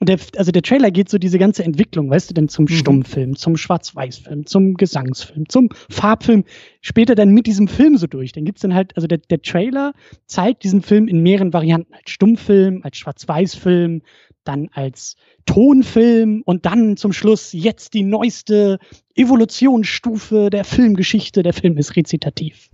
Und 0.00 0.08
der, 0.08 0.18
also 0.36 0.52
der 0.52 0.62
Trailer 0.62 0.90
geht 0.90 1.08
so 1.08 1.18
diese 1.18 1.38
ganze 1.38 1.64
Entwicklung, 1.64 2.10
weißt 2.10 2.30
du, 2.30 2.34
denn 2.34 2.48
zum 2.48 2.64
mhm. 2.64 2.68
Stummfilm, 2.68 3.36
zum 3.36 3.56
Schwarz-Weiß-Film, 3.56 4.46
zum 4.46 4.74
Gesangsfilm, 4.74 5.48
zum 5.48 5.70
Farbfilm, 5.90 6.44
später 6.80 7.14
dann 7.14 7.30
mit 7.30 7.46
diesem 7.46 7.68
Film 7.68 7.96
so 7.96 8.06
durch. 8.06 8.32
Dann 8.32 8.44
gibt's 8.44 8.62
dann 8.62 8.74
halt, 8.74 8.96
also 8.96 9.06
der, 9.06 9.18
der 9.18 9.42
Trailer 9.42 9.92
zeigt 10.26 10.64
diesen 10.64 10.82
Film 10.82 11.08
in 11.08 11.22
mehreren 11.22 11.52
Varianten, 11.52 11.94
als 11.94 12.10
Stummfilm, 12.10 12.80
als 12.82 12.96
Schwarz-Weiß-Film, 12.98 14.02
dann 14.44 14.68
als 14.72 15.16
Tonfilm 15.44 16.42
und 16.44 16.66
dann 16.66 16.96
zum 16.96 17.12
Schluss 17.12 17.52
jetzt 17.52 17.94
die 17.94 18.02
neueste 18.02 18.78
Evolutionsstufe 19.14 20.50
der 20.50 20.64
Filmgeschichte. 20.64 21.42
Der 21.42 21.52
Film 21.52 21.76
ist 21.78 21.96
rezitativ. 21.96 22.70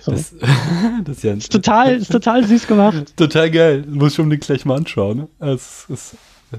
So. 0.00 0.12
Das, 0.12 0.34
das, 1.04 1.16
ist 1.18 1.24
ja 1.24 1.32
ist 1.34 1.52
total, 1.52 1.96
ist 1.96 2.12
total 2.12 2.46
süß 2.46 2.66
gemacht. 2.66 3.12
Total 3.16 3.50
geil. 3.50 3.84
Muss 3.88 4.14
ich 4.14 4.20
unbedingt 4.20 4.44
gleich 4.44 4.64
mal 4.64 4.76
anschauen. 4.76 5.28
Es 5.38 5.86
ist 5.88 6.16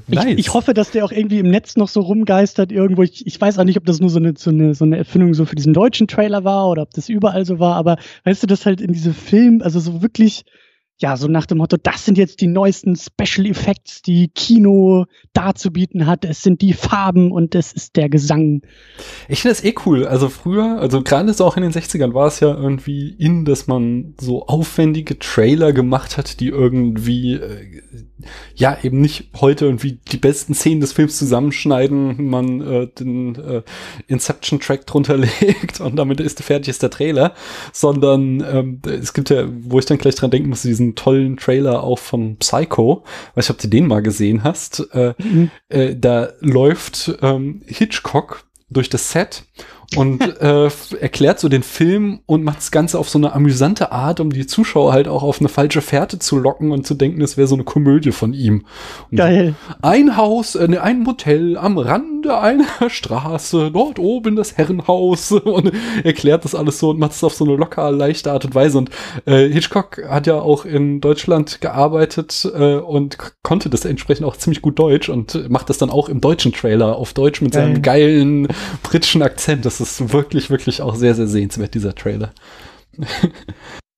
nice. 0.07 0.25
ich, 0.25 0.39
ich, 0.39 0.53
hoffe, 0.53 0.73
dass 0.73 0.91
der 0.91 1.05
auch 1.05 1.11
irgendwie 1.11 1.39
im 1.39 1.49
Netz 1.49 1.77
noch 1.77 1.87
so 1.87 2.01
rumgeistert 2.01 2.71
irgendwo. 2.71 3.03
Ich, 3.03 3.25
ich 3.25 3.39
weiß 3.39 3.59
auch 3.59 3.63
nicht, 3.63 3.77
ob 3.77 3.85
das 3.85 3.99
nur 3.99 4.09
so 4.09 4.19
eine, 4.19 4.33
so, 4.37 4.49
eine, 4.49 4.73
so 4.75 4.85
eine 4.85 4.97
Erfindung 4.97 5.33
so 5.33 5.45
für 5.45 5.55
diesen 5.55 5.73
deutschen 5.73 6.07
Trailer 6.07 6.43
war 6.43 6.69
oder 6.69 6.81
ob 6.83 6.91
das 6.93 7.09
überall 7.09 7.45
so 7.45 7.59
war. 7.59 7.75
Aber 7.75 7.97
weißt 8.25 8.43
du, 8.43 8.47
das 8.47 8.65
halt 8.65 8.81
in 8.81 8.93
diese 8.93 9.13
Film, 9.13 9.61
also 9.61 9.79
so 9.79 10.01
wirklich 10.01 10.43
ja, 10.99 11.15
so 11.15 11.27
nach 11.27 11.45
dem 11.45 11.59
Motto, 11.59 11.77
das 11.77 12.05
sind 12.05 12.17
jetzt 12.17 12.41
die 12.41 12.47
neuesten 12.47 12.95
Special 12.95 13.45
Effects, 13.45 14.01
die 14.01 14.29
Kino 14.29 15.05
darzubieten 15.33 16.07
hat. 16.07 16.25
Es 16.25 16.41
sind 16.41 16.61
die 16.61 16.73
Farben 16.73 17.31
und 17.31 17.53
es 17.53 17.71
ist 17.71 17.95
der 17.95 18.09
Gesang. 18.09 18.61
Ich 19.29 19.41
finde 19.41 19.55
das 19.55 19.63
eh 19.63 19.75
cool. 19.85 20.07
Also 20.07 20.27
früher, 20.29 20.79
also 20.79 21.03
gerade 21.03 21.33
so 21.33 21.45
auch 21.45 21.55
in 21.55 21.61
den 21.61 21.71
60ern 21.71 22.15
war 22.15 22.27
es 22.27 22.39
ja 22.39 22.51
irgendwie 22.51 23.09
in, 23.09 23.45
dass 23.45 23.67
man 23.67 24.15
so 24.19 24.47
aufwendige 24.47 25.19
Trailer 25.19 25.71
gemacht 25.71 26.17
hat, 26.17 26.39
die 26.39 26.47
irgendwie, 26.47 27.33
äh, 27.33 27.83
ja, 28.55 28.75
eben 28.81 28.99
nicht 28.99 29.29
heute 29.39 29.65
irgendwie 29.65 29.99
die 30.11 30.17
besten 30.17 30.55
Szenen 30.55 30.81
des 30.81 30.93
Films 30.93 31.19
zusammenschneiden, 31.19 32.27
man 32.27 32.61
äh, 32.61 32.87
den 32.87 33.35
äh, 33.35 33.61
Inception-Track 34.07 34.87
drunter 34.87 35.17
legt 35.41 35.79
und 35.79 35.95
damit 35.95 36.19
ist 36.21 36.41
fertig 36.41 36.69
ist 36.69 36.81
der 36.81 36.89
Trailer, 36.89 37.35
sondern 37.71 38.43
ähm, 38.51 38.81
es 38.83 39.13
gibt 39.13 39.29
ja, 39.29 39.47
wo 39.47 39.77
ich 39.77 39.85
dann 39.85 39.99
gleich 39.99 40.15
dran 40.15 40.31
denken 40.31 40.49
muss, 40.49 40.63
diesen 40.63 40.86
diesen 40.87 40.95
tollen 40.95 41.37
Trailer 41.37 41.83
auch 41.83 41.99
von 41.99 42.37
Psycho, 42.37 43.03
weiß 43.35 43.45
nicht, 43.45 43.51
ob 43.51 43.61
du 43.61 43.67
den 43.67 43.87
mal 43.87 44.01
gesehen 44.01 44.43
hast, 44.43 44.87
äh, 44.93 45.13
mhm. 45.17 45.51
äh, 45.69 45.95
da 45.95 46.29
läuft 46.39 47.17
ähm, 47.21 47.61
Hitchcock 47.65 48.43
durch 48.69 48.89
das 48.89 49.11
Set 49.11 49.43
und 49.95 50.21
äh, 50.41 50.69
erklärt 50.99 51.39
so 51.39 51.47
den 51.47 51.63
Film 51.63 52.19
und 52.25 52.43
macht 52.43 52.57
das 52.57 52.71
Ganze 52.71 52.99
auf 52.99 53.09
so 53.09 53.17
eine 53.17 53.31
amüsante 53.31 53.91
Art, 53.91 54.19
um 54.19 54.31
die 54.31 54.45
Zuschauer 54.45 54.91
halt 54.91 55.07
auch 55.07 55.23
auf 55.23 55.39
eine 55.39 55.47
falsche 55.47 55.81
Fährte 55.81 56.19
zu 56.19 56.37
locken 56.37 56.71
und 56.71 56.85
zu 56.85 56.93
denken, 56.93 57.21
es 57.21 57.37
wäre 57.37 57.47
so 57.47 57.55
eine 57.55 57.63
Komödie 57.63 58.11
von 58.11 58.33
ihm. 58.33 58.65
Und 59.09 59.17
Geil. 59.17 59.55
Ein 59.81 60.17
Haus, 60.17 60.55
äh, 60.55 60.67
ne, 60.67 60.81
ein 60.81 60.99
Motel 60.99 61.57
am 61.57 61.77
Rande 61.77 62.37
einer 62.37 62.65
Straße, 62.89 63.71
dort 63.71 63.97
oben 63.97 64.35
das 64.35 64.57
Herrenhaus 64.57 65.31
und 65.31 65.71
erklärt 66.03 66.43
das 66.43 66.53
alles 66.53 66.79
so 66.79 66.89
und 66.89 66.99
macht 66.99 67.13
es 67.13 67.23
auf 67.23 67.33
so 67.33 67.45
eine 67.45 67.55
locker, 67.55 67.89
leichte 67.91 68.31
Art 68.31 68.43
und 68.43 68.55
Weise. 68.55 68.77
Und 68.77 68.89
äh, 69.25 69.47
Hitchcock 69.47 70.01
hat 70.09 70.27
ja 70.27 70.35
auch 70.35 70.65
in 70.65 70.99
Deutschland 70.99 71.61
gearbeitet 71.61 72.49
äh, 72.53 72.75
und 72.75 73.17
konnte 73.41 73.69
das 73.69 73.85
entsprechend 73.85 74.25
auch 74.25 74.35
ziemlich 74.35 74.61
gut 74.61 74.77
Deutsch 74.77 75.07
und 75.07 75.49
macht 75.49 75.69
das 75.69 75.77
dann 75.77 75.89
auch 75.89 76.09
im 76.09 76.19
deutschen 76.19 76.51
Trailer 76.51 76.97
auf 76.97 77.13
Deutsch 77.13 77.41
mit 77.41 77.53
Geil. 77.53 77.63
seinem 77.63 77.81
geilen 77.81 78.47
britischen 78.83 79.21
Akzent. 79.21 79.65
Das 79.65 79.76
ist 79.79 80.13
wirklich, 80.13 80.49
wirklich 80.49 80.81
auch 80.81 80.95
sehr, 80.95 81.15
sehr 81.15 81.27
sehenswert, 81.27 81.73
dieser 81.73 81.95
Trailer. 81.95 82.33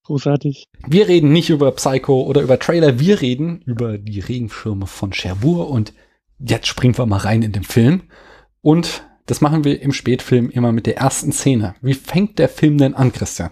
Großartig. 0.04 0.66
Wir 0.88 1.08
reden 1.08 1.32
nicht 1.32 1.50
über 1.50 1.72
Psycho 1.72 2.24
oder 2.24 2.42
über 2.42 2.58
Trailer, 2.58 3.00
wir 3.00 3.22
reden 3.22 3.62
über 3.66 3.98
die 3.98 4.20
Regenschirme 4.20 4.88
von 4.88 5.12
Cherbourg 5.12 5.70
und 5.70 5.94
jetzt 6.40 6.68
springen 6.68 6.98
wir 6.98 7.06
mal 7.06 7.18
rein 7.18 7.44
in 7.44 7.52
den 7.52 7.64
Film. 7.64 8.04
Und 8.62 9.04
das 9.28 9.42
machen 9.42 9.64
wir 9.64 9.80
im 9.82 9.94
Spätfilm 9.94 10.50
immer 10.50 10.72
mit 10.72 10.88
der 10.88 10.98
ersten 10.98 11.32
Szene. 11.32 11.76
Wie 11.82 11.94
fängt 11.94 12.40
der 12.40 12.50
Film 12.50 12.80
denn 12.80 12.96
an, 12.96 13.12
Christian? 13.12 13.52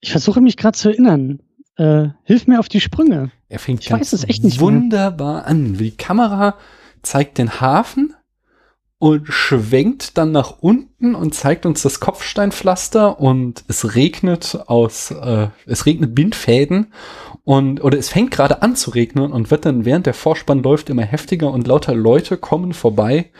Ich 0.00 0.10
versuche 0.10 0.40
mich 0.40 0.56
gerade 0.56 0.76
zu 0.76 0.88
erinnern. 0.88 1.38
Äh, 1.76 2.08
hilf 2.24 2.48
mir 2.48 2.58
auf 2.58 2.68
die 2.68 2.80
Sprünge. 2.80 3.30
Er 3.48 3.60
fängt 3.60 3.82
ich 3.82 3.88
ganz 3.88 4.12
wunderbar 4.58 5.34
mehr. 5.34 5.46
an. 5.46 5.78
Die 5.78 5.92
Kamera 5.92 6.56
zeigt 7.02 7.38
den 7.38 7.60
Hafen 7.60 8.14
und 9.02 9.26
schwenkt 9.26 10.16
dann 10.16 10.30
nach 10.30 10.58
unten 10.60 11.16
und 11.16 11.34
zeigt 11.34 11.66
uns 11.66 11.82
das 11.82 11.98
Kopfsteinpflaster 11.98 13.18
und 13.18 13.64
es 13.66 13.96
regnet 13.96 14.62
aus, 14.68 15.10
äh, 15.10 15.48
es 15.66 15.86
regnet 15.86 16.14
Bindfäden 16.14 16.92
und 17.42 17.82
oder 17.82 17.98
es 17.98 18.10
fängt 18.10 18.30
gerade 18.30 18.62
an 18.62 18.76
zu 18.76 18.90
regnen 18.92 19.32
und 19.32 19.50
wird 19.50 19.66
dann 19.66 19.84
während 19.84 20.06
der 20.06 20.14
Vorspann 20.14 20.62
läuft 20.62 20.88
immer 20.88 21.02
heftiger 21.02 21.50
und 21.50 21.66
lauter 21.66 21.96
Leute 21.96 22.36
kommen 22.36 22.72
vorbei 22.72 23.32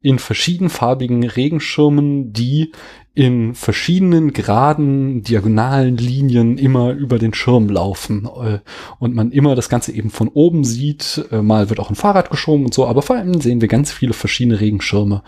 in 0.00 0.20
verschiedenfarbigen 0.20 1.24
Regenschirmen, 1.24 2.32
die 2.32 2.70
in 3.18 3.56
verschiedenen 3.56 4.32
geraden, 4.32 5.24
diagonalen 5.24 5.96
Linien 5.96 6.56
immer 6.56 6.92
über 6.92 7.18
den 7.18 7.34
Schirm 7.34 7.68
laufen 7.68 8.26
äh, 8.26 8.60
und 9.00 9.12
man 9.12 9.32
immer 9.32 9.56
das 9.56 9.68
Ganze 9.68 9.90
eben 9.90 10.10
von 10.10 10.28
oben 10.28 10.62
sieht. 10.62 11.26
Äh, 11.32 11.42
mal 11.42 11.68
wird 11.68 11.80
auch 11.80 11.90
ein 11.90 11.96
Fahrrad 11.96 12.30
geschoben 12.30 12.66
und 12.66 12.72
so, 12.72 12.86
aber 12.86 13.02
vor 13.02 13.16
allem 13.16 13.40
sehen 13.40 13.60
wir 13.60 13.66
ganz 13.66 13.90
viele 13.90 14.12
verschiedene 14.12 14.60
Regenschirme. 14.60 15.24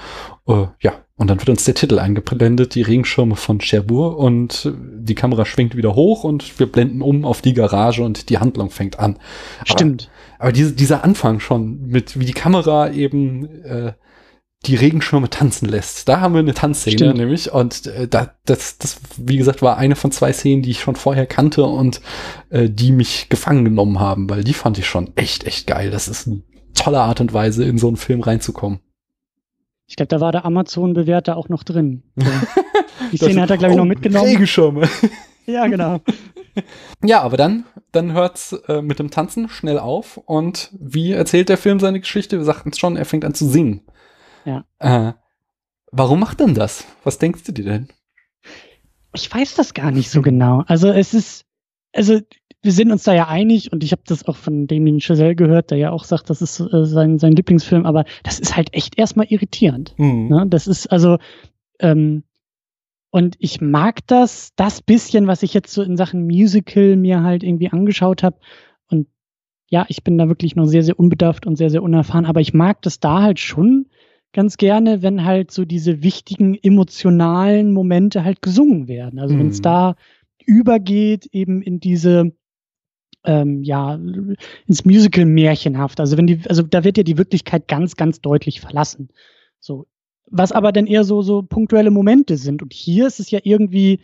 Äh, 0.47 0.67
ja, 0.79 0.93
und 1.17 1.31
dann 1.31 1.41
wird 1.41 1.49
uns 1.49 1.65
der 1.65 1.75
Titel 1.75 1.99
eingeblendet, 1.99 2.77
die 2.77 2.83
Regenschirme 2.83 3.35
von 3.35 3.59
Cherbourg 3.59 4.17
und 4.17 4.73
die 4.73 5.17
Kamera 5.17 5.45
schwenkt 5.45 5.77
wieder 5.77 5.97
hoch 5.97 6.23
und 6.23 6.61
wir 6.61 6.71
blenden 6.71 7.03
um 7.03 7.25
auf 7.25 7.43
die 7.43 7.55
Garage 7.55 8.05
und 8.05 8.31
die 8.31 8.39
Handlung 8.39 8.71
fängt 8.71 9.01
an. 9.01 9.19
Stimmt. 9.65 10.11
Aber, 10.37 10.45
aber 10.45 10.53
diese, 10.53 10.75
dieser 10.75 11.03
Anfang 11.03 11.41
schon 11.41 11.89
mit, 11.89 12.21
wie 12.21 12.25
die 12.25 12.35
Kamera 12.35 12.93
eben 12.93 13.65
äh, 13.65 13.95
die 14.67 14.75
Regenschirme 14.77 15.31
tanzen 15.31 15.69
lässt. 15.69 16.09
Da 16.09 16.21
haben 16.21 16.35
wir 16.35 16.41
eine 16.41 16.53
Tanzszene 16.53 16.99
Stimmt. 16.99 17.17
nämlich 17.17 17.51
und 17.51 17.87
äh, 17.87 18.07
da, 18.07 18.35
das, 18.45 18.77
das, 18.77 19.01
wie 19.17 19.39
gesagt, 19.39 19.63
war 19.63 19.79
eine 19.79 19.97
von 19.97 20.13
zwei 20.13 20.33
Szenen, 20.33 20.63
die 20.63 20.71
ich 20.71 20.81
schon 20.81 20.97
vorher 20.97 21.27
kannte 21.27 21.65
und 21.65 22.03
äh, 22.51 22.69
die 22.69 22.93
mich 22.93 23.31
gefangen 23.31 23.65
genommen 23.65 24.01
haben, 24.01 24.29
weil 24.29 24.45
die 24.45 24.53
fand 24.53 24.79
ich 24.79 24.87
schon 24.87 25.13
echt, 25.17 25.45
echt 25.45 25.67
geil. 25.67 25.91
Das 25.91 26.09
ist 26.09 26.27
eine 26.27 26.43
tolle 26.75 27.01
Art 27.01 27.21
und 27.21 27.33
Weise, 27.33 27.65
in 27.65 27.79
so 27.79 27.89
einen 27.89 27.97
Film 27.97 28.21
reinzukommen. 28.21 28.81
Ich 29.87 29.97
glaube, 29.97 30.09
da 30.09 30.21
war 30.21 30.31
der 30.31 30.45
Amazon-Bewerter 30.45 31.37
auch 31.37 31.49
noch 31.49 31.65
drin. 31.65 32.03
Die 33.13 33.17
Szene 33.17 33.41
hat 33.43 33.51
er, 33.51 33.57
glaube 33.57 33.73
ich, 33.73 33.79
noch 33.79 33.87
mitgenommen. 33.87 34.27
Regenschirme. 34.27 34.89
ja, 35.47 35.67
genau. 35.67 36.01
Ja, 37.03 37.23
aber 37.23 37.37
dann, 37.37 37.65
dann 37.93 38.13
hört's 38.13 38.53
äh, 38.69 38.83
mit 38.83 38.99
dem 38.99 39.11
Tanzen 39.11 39.49
schnell 39.49 39.79
auf 39.79 40.19
und 40.19 40.71
wie 40.79 41.13
erzählt 41.13 41.49
der 41.49 41.57
Film 41.57 41.81
seine 41.81 42.01
Geschichte? 42.01 42.39
Wir 42.39 42.45
sagten 42.45 42.71
es 42.71 42.79
schon, 42.79 42.97
er 42.97 43.05
fängt 43.05 43.25
an 43.25 43.35
zu 43.35 43.49
singen. 43.49 43.83
Ja. 44.51 44.65
Äh, 45.09 45.13
warum 45.93 46.21
macht 46.21 46.41
denn 46.41 46.55
das? 46.55 46.85
Was 47.05 47.19
denkst 47.19 47.45
du 47.45 47.53
dir 47.53 47.65
denn? 47.65 47.89
Ich 49.15 49.33
weiß 49.33 49.55
das 49.55 49.75
gar 49.75 49.91
nicht 49.91 50.11
so 50.11 50.23
genau. 50.23 50.65
Also 50.67 50.89
es 50.89 51.15
ist, 51.15 51.45
also 51.93 52.21
wir 52.63 52.73
sind 52.73 52.93
uns 52.93 53.05
da 53.05 53.15
ja 53.15 53.29
einig 53.29 53.73
und 53.73 53.83
ich 53.83 53.93
habe 53.93 54.03
das 54.07 54.27
auch 54.27 54.37
von 54.37 54.67
Damien 54.67 55.01
Chazelle 55.01 55.35
gehört, 55.35 55.71
der 55.71 55.79
ja 55.79 55.91
auch 55.91 56.05
sagt, 56.05 56.31
das 56.31 56.43
ist 56.43 56.61
äh, 56.61 56.85
sein, 56.85 57.19
sein 57.19 57.33
Lieblingsfilm, 57.33 57.87
aber 57.87 58.05
das 58.23 58.39
ist 58.39 58.57
halt 58.57 58.75
echt 58.75 58.99
erstmal 58.99 59.27
irritierend. 59.27 59.95
Mhm. 59.97 60.29
Ne? 60.29 60.47
Das 60.49 60.67
ist 60.67 60.87
also, 60.89 61.19
ähm, 61.79 62.25
und 63.11 63.37
ich 63.39 63.61
mag 63.61 64.07
das, 64.07 64.53
das 64.57 64.83
bisschen, 64.83 65.27
was 65.27 65.43
ich 65.43 65.55
jetzt 65.55 65.73
so 65.73 65.83
in 65.83 65.97
Sachen 65.97 66.27
Musical 66.27 66.97
mir 66.97 67.23
halt 67.23 67.43
irgendwie 67.43 67.71
angeschaut 67.71 68.23
habe. 68.23 68.37
Und 68.89 69.09
ja, 69.69 69.87
ich 69.89 70.05
bin 70.05 70.19
da 70.19 70.29
wirklich 70.29 70.55
noch 70.55 70.67
sehr, 70.67 70.85
sehr 70.85 70.99
unbedarft 70.99 71.47
und 71.47 71.57
sehr, 71.57 71.71
sehr 71.71 71.83
unerfahren, 71.83 72.27
aber 72.27 72.41
ich 72.41 72.55
mag 72.55 72.83
das 72.83 73.01
da 73.01 73.23
halt 73.23 73.41
schon, 73.41 73.87
ganz 74.33 74.57
gerne, 74.57 75.03
wenn 75.03 75.25
halt 75.25 75.51
so 75.51 75.65
diese 75.65 76.03
wichtigen 76.03 76.55
emotionalen 76.55 77.73
Momente 77.73 78.25
halt 78.25 78.43
gesungen 78.43 78.89
werden. 78.89 79.19
Also 79.19 79.35
mhm. 79.35 79.39
wenn 79.41 79.49
es 79.49 79.61
da 79.61 79.97
übergeht 80.45 81.27
eben 81.33 81.63
in 81.63 81.81
diese 81.81 82.33
ähm, 83.25 83.63
ja 83.63 83.99
ins 84.67 84.85
Musical 84.85 85.27
märchenhaft. 85.27 86.01
Also 86.01 86.17
wenn 86.17 86.27
die, 86.27 86.41
also 86.49 86.63
da 86.63 86.85
wird 86.85 86.97
ja 86.97 87.03
die 87.03 87.19
Wirklichkeit 87.19 87.69
ganz, 87.69 87.97
ganz 87.97 88.21
deutlich 88.21 88.61
verlassen. 88.61 89.09
So 89.59 89.87
was 90.31 90.53
aber 90.53 90.73
dann 90.73 90.87
eher 90.87 91.05
so 91.05 91.23
so 91.23 91.43
punktuelle 91.43 91.91
Momente 91.91 92.37
sind. 92.37 92.63
Und 92.63 92.73
hier 92.73 93.07
ist 93.07 93.21
es 93.21 93.31
ja 93.31 93.41
irgendwie 93.43 94.01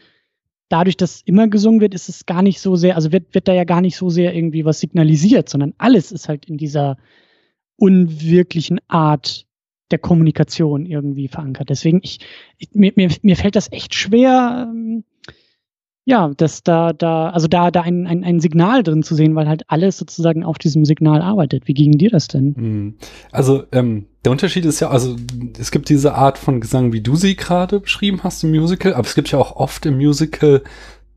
dadurch, 0.68 0.96
dass 0.96 1.22
immer 1.22 1.48
gesungen 1.48 1.80
wird, 1.80 1.94
ist 1.94 2.08
es 2.08 2.26
gar 2.26 2.42
nicht 2.42 2.60
so 2.60 2.74
sehr, 2.76 2.96
also 2.96 3.12
wird, 3.12 3.32
wird 3.34 3.46
da 3.46 3.54
ja 3.54 3.64
gar 3.64 3.80
nicht 3.80 3.96
so 3.96 4.10
sehr 4.10 4.34
irgendwie 4.34 4.64
was 4.64 4.80
signalisiert, 4.80 5.48
sondern 5.48 5.74
alles 5.78 6.10
ist 6.10 6.28
halt 6.28 6.46
in 6.46 6.58
dieser 6.58 6.96
unwirklichen 7.76 8.80
Art 8.88 9.45
der 9.90 9.98
Kommunikation 9.98 10.86
irgendwie 10.86 11.28
verankert. 11.28 11.70
Deswegen, 11.70 12.00
ich, 12.02 12.20
ich 12.58 12.68
mir, 12.72 12.92
mir, 12.96 13.10
mir 13.22 13.36
fällt 13.36 13.56
das 13.56 13.70
echt 13.70 13.94
schwer, 13.94 14.68
ähm, 14.68 15.04
ja, 16.08 16.30
dass 16.36 16.62
da, 16.62 16.92
da, 16.92 17.30
also 17.30 17.48
da, 17.48 17.72
da 17.72 17.80
ein, 17.80 18.06
ein, 18.06 18.22
ein 18.22 18.38
Signal 18.38 18.84
drin 18.84 19.02
zu 19.02 19.16
sehen, 19.16 19.34
weil 19.34 19.48
halt 19.48 19.64
alles 19.66 19.98
sozusagen 19.98 20.44
auf 20.44 20.56
diesem 20.56 20.84
Signal 20.84 21.20
arbeitet. 21.20 21.66
Wie 21.66 21.74
ging 21.74 21.98
dir 21.98 22.10
das 22.10 22.28
denn? 22.28 22.54
Hm. 22.54 22.94
Also, 23.32 23.64
ähm, 23.72 24.06
der 24.24 24.30
Unterschied 24.30 24.64
ist 24.64 24.78
ja, 24.78 24.88
also 24.88 25.16
es 25.58 25.72
gibt 25.72 25.88
diese 25.88 26.14
Art 26.14 26.38
von 26.38 26.60
Gesang, 26.60 26.92
wie 26.92 27.00
du 27.00 27.16
sie 27.16 27.34
gerade 27.34 27.80
beschrieben 27.80 28.20
hast 28.22 28.44
im 28.44 28.50
Musical, 28.50 28.94
aber 28.94 29.06
es 29.06 29.16
gibt 29.16 29.32
ja 29.32 29.38
auch 29.38 29.56
oft 29.56 29.84
im 29.84 29.96
Musical, 29.96 30.62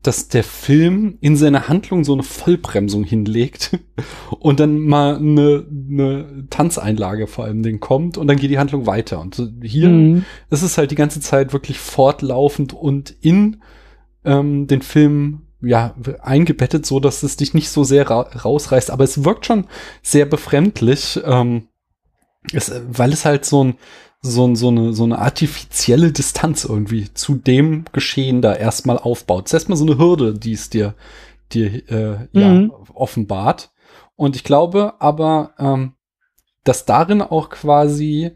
dass 0.02 0.28
der 0.28 0.44
Film 0.44 1.18
in 1.20 1.36
seiner 1.36 1.68
Handlung 1.68 2.04
so 2.04 2.14
eine 2.14 2.22
Vollbremsung 2.22 3.04
hinlegt 3.04 3.78
und 4.38 4.58
dann 4.58 4.78
mal 4.80 5.16
eine, 5.16 5.66
eine 5.68 6.46
Tanzeinlage 6.48 7.26
vor 7.26 7.44
allem 7.44 7.62
den 7.62 7.80
kommt 7.80 8.16
und 8.16 8.26
dann 8.26 8.38
geht 8.38 8.50
die 8.50 8.58
Handlung 8.58 8.86
weiter. 8.86 9.20
Und 9.20 9.42
hier 9.62 9.88
mhm. 9.88 10.24
ist 10.48 10.62
es 10.62 10.78
halt 10.78 10.90
die 10.90 10.96
ganze 10.96 11.20
Zeit 11.20 11.52
wirklich 11.52 11.78
fortlaufend 11.78 12.72
und 12.72 13.14
in 13.20 13.62
ähm, 14.24 14.66
den 14.66 14.80
Film 14.80 15.42
ja 15.62 15.94
eingebettet, 16.22 16.86
so 16.86 17.00
dass 17.00 17.22
es 17.22 17.36
dich 17.36 17.52
nicht 17.52 17.68
so 17.68 17.84
sehr 17.84 18.08
ra 18.08 18.22
rausreißt, 18.22 18.90
aber 18.90 19.04
es 19.04 19.24
wirkt 19.24 19.44
schon 19.44 19.66
sehr 20.02 20.24
befremdlich, 20.24 21.20
ähm, 21.24 21.68
es, 22.54 22.72
weil 22.88 23.12
es 23.12 23.26
halt 23.26 23.44
so 23.44 23.64
ein 23.64 23.74
so, 24.22 24.54
so, 24.54 24.68
eine, 24.68 24.92
so 24.92 25.04
eine 25.04 25.18
artifizielle 25.18 26.12
Distanz 26.12 26.64
irgendwie 26.64 27.12
zu 27.14 27.36
dem 27.36 27.84
Geschehen 27.92 28.42
da 28.42 28.54
erstmal 28.54 28.98
aufbaut. 28.98 29.46
Es 29.46 29.50
ist 29.50 29.54
erstmal 29.54 29.78
so 29.78 29.86
eine 29.86 29.98
Hürde, 29.98 30.34
die 30.34 30.52
es 30.52 30.68
dir, 30.70 30.94
dir 31.52 31.90
äh, 31.90 32.28
ja, 32.32 32.48
mhm. 32.48 32.72
offenbart. 32.94 33.72
Und 34.16 34.36
ich 34.36 34.44
glaube 34.44 34.94
aber, 34.98 35.54
ähm, 35.58 35.94
dass 36.64 36.84
darin 36.84 37.22
auch 37.22 37.48
quasi 37.48 38.32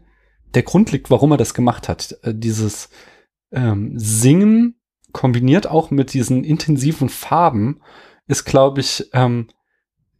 der 0.55 0.63
Grund 0.63 0.91
liegt, 0.91 1.11
warum 1.11 1.31
er 1.31 1.37
das 1.37 1.53
gemacht 1.53 1.87
hat. 1.87 2.17
Äh, 2.23 2.33
dieses 2.33 2.89
ähm, 3.51 3.93
Singen 3.95 4.75
kombiniert 5.11 5.67
auch 5.67 5.91
mit 5.91 6.13
diesen 6.13 6.43
intensiven 6.43 7.09
Farben 7.09 7.81
ist, 8.27 8.43
glaube 8.45 8.81
ich, 8.81 9.07
ähm, 9.13 9.47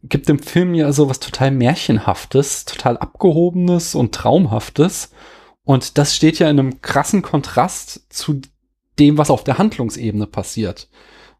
gibt 0.04 0.28
dem 0.28 0.38
Film 0.38 0.74
ja 0.74 0.92
so 0.92 1.10
was 1.10 1.18
total 1.18 1.50
Märchenhaftes, 1.50 2.64
total 2.64 2.96
Abgehobenes 2.96 3.94
und 3.94 4.14
Traumhaftes. 4.14 5.10
Und 5.66 5.98
das 5.98 6.14
steht 6.14 6.38
ja 6.38 6.48
in 6.48 6.60
einem 6.60 6.80
krassen 6.80 7.22
Kontrast 7.22 8.06
zu 8.08 8.40
dem, 9.00 9.18
was 9.18 9.30
auf 9.30 9.42
der 9.42 9.58
Handlungsebene 9.58 10.28
passiert. 10.28 10.88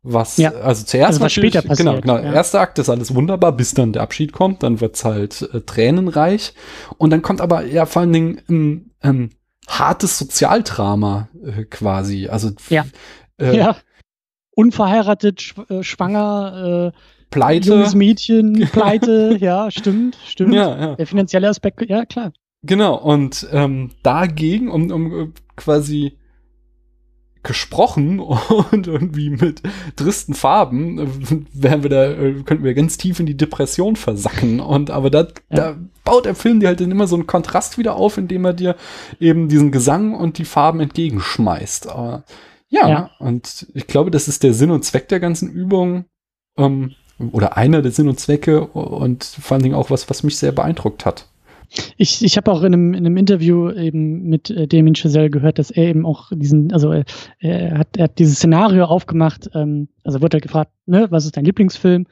Was, 0.02 0.36
ja. 0.36 0.50
also 0.50 0.84
zuerst 0.84 1.14
also 1.14 1.20
was 1.20 1.32
später 1.32 1.62
passiert. 1.62 1.88
Genau, 1.88 2.00
genau. 2.00 2.16
Ja. 2.16 2.32
Erster 2.32 2.60
Akt 2.60 2.78
ist 2.80 2.88
alles 2.88 3.14
wunderbar, 3.14 3.52
bis 3.52 3.72
dann 3.72 3.92
der 3.92 4.02
Abschied 4.02 4.32
kommt, 4.32 4.64
dann 4.64 4.80
wird's 4.80 5.04
halt 5.04 5.42
äh, 5.54 5.60
tränenreich. 5.60 6.54
Und 6.98 7.10
dann 7.10 7.22
kommt 7.22 7.40
aber 7.40 7.64
ja 7.64 7.86
vor 7.86 8.02
allen 8.02 8.12
Dingen 8.12 8.40
ein, 8.48 8.90
ein 9.00 9.30
hartes 9.68 10.18
Sozialdrama 10.18 11.28
äh, 11.44 11.62
quasi. 11.64 12.26
Also 12.26 12.50
ja. 12.68 12.84
Äh, 13.40 13.56
ja. 13.56 13.76
Unverheiratet, 14.56 15.40
schw 15.40 15.62
äh, 15.68 15.82
schwanger, 15.84 16.92
äh, 16.92 16.98
Pleite. 17.30 17.68
Junges 17.68 17.94
Mädchen, 17.94 18.68
Pleite, 18.72 19.36
ja, 19.40 19.70
stimmt, 19.70 20.18
stimmt. 20.26 20.52
Ja, 20.52 20.78
ja. 20.78 20.94
Der 20.96 21.06
finanzielle 21.06 21.48
Aspekt, 21.48 21.88
ja, 21.88 22.04
klar. 22.04 22.32
Genau, 22.62 22.96
und 22.96 23.46
ähm, 23.52 23.90
dagegen, 24.02 24.70
um, 24.70 24.90
um 24.90 25.32
quasi 25.56 26.18
gesprochen 27.46 28.18
und 28.72 28.86
irgendwie 28.86 29.30
mit 29.30 29.62
tristen 29.94 30.34
Farben 30.34 30.98
äh, 30.98 31.06
wären 31.52 31.82
wir 31.82 31.90
da, 31.90 32.10
äh, 32.10 32.42
könnten 32.42 32.64
wir 32.64 32.74
ganz 32.74 32.98
tief 32.98 33.20
in 33.20 33.26
die 33.26 33.36
Depression 33.36 33.96
versacken. 33.96 34.60
Und 34.60 34.90
aber 34.90 35.10
da, 35.10 35.20
ja. 35.20 35.26
da 35.50 35.76
baut 36.04 36.24
der 36.26 36.34
Film 36.34 36.60
dir 36.60 36.66
halt 36.66 36.80
dann 36.80 36.90
immer 36.90 37.06
so 37.06 37.14
einen 37.14 37.28
Kontrast 37.28 37.78
wieder 37.78 37.96
auf, 37.96 38.18
indem 38.18 38.44
er 38.44 38.52
dir 38.52 38.76
eben 39.20 39.48
diesen 39.48 39.70
Gesang 39.70 40.14
und 40.14 40.38
die 40.38 40.44
Farben 40.44 40.80
entgegenschmeißt. 40.80 41.88
Aber 41.88 42.24
ja, 42.68 42.88
ja. 42.88 43.10
und 43.20 43.66
ich 43.74 43.86
glaube, 43.86 44.10
das 44.10 44.26
ist 44.26 44.42
der 44.42 44.52
Sinn 44.52 44.72
und 44.72 44.84
Zweck 44.84 45.08
der 45.08 45.20
ganzen 45.20 45.50
Übung. 45.50 46.06
Ähm, 46.58 46.94
oder 47.32 47.56
einer 47.56 47.80
der 47.80 47.92
Sinn 47.92 48.08
und 48.08 48.20
Zwecke 48.20 48.66
und 48.66 49.24
vor 49.24 49.54
allen 49.54 49.62
Dingen 49.62 49.74
auch 49.74 49.88
was, 49.88 50.10
was 50.10 50.22
mich 50.22 50.36
sehr 50.36 50.52
beeindruckt 50.52 51.06
hat. 51.06 51.28
Ich, 51.96 52.24
ich 52.24 52.36
habe 52.36 52.50
auch 52.50 52.62
in 52.62 52.74
einem, 52.74 52.94
in 52.94 53.06
einem 53.06 53.16
Interview 53.16 53.70
eben 53.70 54.24
mit 54.24 54.50
äh, 54.50 54.66
Damien 54.66 54.94
Chazelle 54.94 55.30
gehört, 55.30 55.58
dass 55.58 55.70
er 55.70 55.88
eben 55.88 56.06
auch 56.06 56.30
diesen, 56.32 56.72
also 56.72 56.92
äh, 56.92 57.04
er, 57.38 57.78
hat, 57.78 57.96
er 57.96 58.04
hat 58.04 58.18
dieses 58.18 58.36
Szenario 58.36 58.84
aufgemacht, 58.84 59.50
ähm, 59.54 59.88
also 60.04 60.22
wurde 60.22 60.36
halt 60.36 60.44
gefragt, 60.44 60.72
ne, 60.86 61.06
was 61.10 61.24
ist 61.24 61.36
dein 61.36 61.44
Lieblingsfilm? 61.44 62.06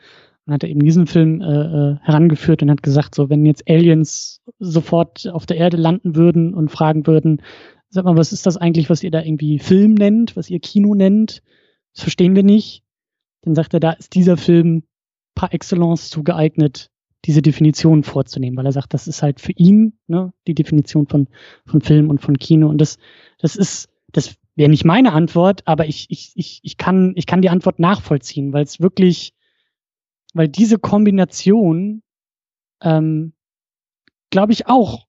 Und 0.46 0.52
hat 0.52 0.62
er 0.62 0.68
eben 0.68 0.80
diesen 0.80 1.06
Film 1.06 1.40
äh, 1.40 1.46
äh, 1.46 1.96
herangeführt 2.02 2.62
und 2.62 2.70
hat 2.70 2.82
gesagt, 2.82 3.14
so 3.14 3.30
wenn 3.30 3.46
jetzt 3.46 3.68
Aliens 3.68 4.42
sofort 4.58 5.26
auf 5.32 5.46
der 5.46 5.56
Erde 5.56 5.78
landen 5.78 6.16
würden 6.16 6.52
und 6.52 6.70
fragen 6.70 7.06
würden, 7.06 7.40
sag 7.88 8.04
mal, 8.04 8.16
was 8.16 8.32
ist 8.32 8.44
das 8.44 8.56
eigentlich, 8.56 8.90
was 8.90 9.02
ihr 9.02 9.10
da 9.10 9.22
irgendwie 9.22 9.58
Film 9.58 9.94
nennt, 9.94 10.36
was 10.36 10.50
ihr 10.50 10.60
Kino 10.60 10.94
nennt? 10.94 11.42
Das 11.94 12.02
verstehen 12.02 12.36
wir 12.36 12.42
nicht. 12.42 12.82
Dann 13.42 13.54
sagt 13.54 13.72
er, 13.72 13.80
da 13.80 13.92
ist 13.92 14.14
dieser 14.14 14.36
Film 14.36 14.82
par 15.34 15.52
excellence 15.54 16.10
zugeeignet, 16.10 16.90
diese 17.24 17.42
Definition 17.42 18.02
vorzunehmen, 18.02 18.56
weil 18.56 18.66
er 18.66 18.72
sagt, 18.72 18.94
das 18.94 19.08
ist 19.08 19.22
halt 19.22 19.40
für 19.40 19.52
ihn 19.52 19.98
ne, 20.06 20.32
die 20.46 20.54
Definition 20.54 21.06
von, 21.06 21.28
von 21.66 21.80
Film 21.80 22.10
und 22.10 22.20
von 22.20 22.38
Kino. 22.38 22.68
Und 22.68 22.80
das, 22.80 22.98
das 23.38 23.56
ist, 23.56 23.88
das 24.12 24.36
wäre 24.56 24.70
nicht 24.70 24.84
meine 24.84 25.12
Antwort, 25.12 25.62
aber 25.66 25.86
ich, 25.86 26.06
ich, 26.10 26.32
ich, 26.34 26.60
ich, 26.62 26.76
kann, 26.76 27.12
ich 27.16 27.26
kann 27.26 27.42
die 27.42 27.50
Antwort 27.50 27.78
nachvollziehen, 27.78 28.52
weil 28.52 28.64
es 28.64 28.80
wirklich, 28.80 29.32
weil 30.34 30.48
diese 30.48 30.78
Kombination, 30.78 32.02
ähm, 32.82 33.32
glaube 34.30 34.52
ich, 34.52 34.66
auch 34.66 35.06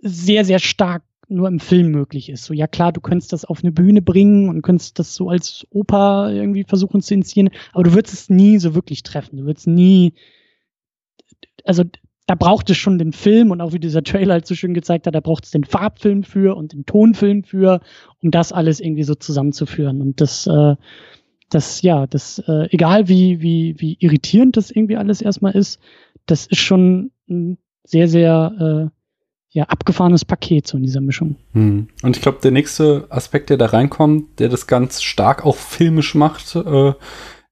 sehr, 0.00 0.44
sehr 0.44 0.60
stark 0.60 1.02
nur 1.28 1.48
im 1.48 1.58
Film 1.58 1.90
möglich 1.90 2.28
ist. 2.28 2.44
So, 2.44 2.54
ja 2.54 2.68
klar, 2.68 2.92
du 2.92 3.00
könntest 3.00 3.32
das 3.32 3.44
auf 3.44 3.64
eine 3.64 3.72
Bühne 3.72 4.00
bringen 4.00 4.48
und 4.48 4.62
könntest 4.62 5.00
das 5.00 5.16
so 5.16 5.28
als 5.28 5.66
Oper 5.70 6.30
irgendwie 6.32 6.62
versuchen 6.62 7.02
zu 7.02 7.14
inszenieren, 7.14 7.52
aber 7.72 7.82
du 7.84 7.94
würdest 7.94 8.14
es 8.14 8.30
nie 8.30 8.58
so 8.58 8.76
wirklich 8.76 9.02
treffen. 9.02 9.38
Du 9.38 9.44
würdest 9.44 9.66
nie 9.66 10.14
also 11.64 11.84
da 12.26 12.34
braucht 12.34 12.68
es 12.70 12.76
schon 12.76 12.98
den 12.98 13.12
Film 13.12 13.50
und 13.50 13.60
auch 13.60 13.72
wie 13.72 13.78
dieser 13.78 14.02
Trailer 14.02 14.34
halt 14.34 14.46
so 14.46 14.54
schön 14.54 14.74
gezeigt 14.74 15.06
hat, 15.06 15.14
da 15.14 15.20
braucht 15.20 15.44
es 15.44 15.52
den 15.52 15.64
Farbfilm 15.64 16.24
für 16.24 16.56
und 16.56 16.72
den 16.72 16.84
Tonfilm 16.84 17.44
für, 17.44 17.80
um 18.20 18.30
das 18.32 18.52
alles 18.52 18.80
irgendwie 18.80 19.04
so 19.04 19.14
zusammenzuführen. 19.14 20.00
Und 20.00 20.20
das, 20.20 20.46
äh, 20.48 20.74
das, 21.50 21.82
ja, 21.82 22.06
das, 22.08 22.40
äh, 22.40 22.66
egal 22.70 23.08
wie, 23.08 23.40
wie, 23.40 23.76
wie 23.78 23.96
irritierend 24.00 24.56
das 24.56 24.72
irgendwie 24.72 24.96
alles 24.96 25.22
erstmal 25.22 25.54
ist, 25.54 25.80
das 26.26 26.46
ist 26.46 26.58
schon 26.58 27.12
ein 27.28 27.58
sehr, 27.84 28.08
sehr 28.08 28.90
äh, 28.90 28.96
ja, 29.56 29.64
abgefahrenes 29.64 30.24
Paket 30.24 30.66
so 30.66 30.76
in 30.76 30.82
dieser 30.82 31.00
Mischung. 31.00 31.36
Hm. 31.52 31.88
Und 32.02 32.16
ich 32.16 32.22
glaube, 32.22 32.38
der 32.42 32.50
nächste 32.50 33.06
Aspekt, 33.08 33.50
der 33.50 33.56
da 33.56 33.66
reinkommt, 33.66 34.40
der 34.40 34.48
das 34.48 34.66
ganz 34.66 35.02
stark 35.02 35.46
auch 35.46 35.56
filmisch 35.56 36.16
macht, 36.16 36.56
äh, 36.56 36.92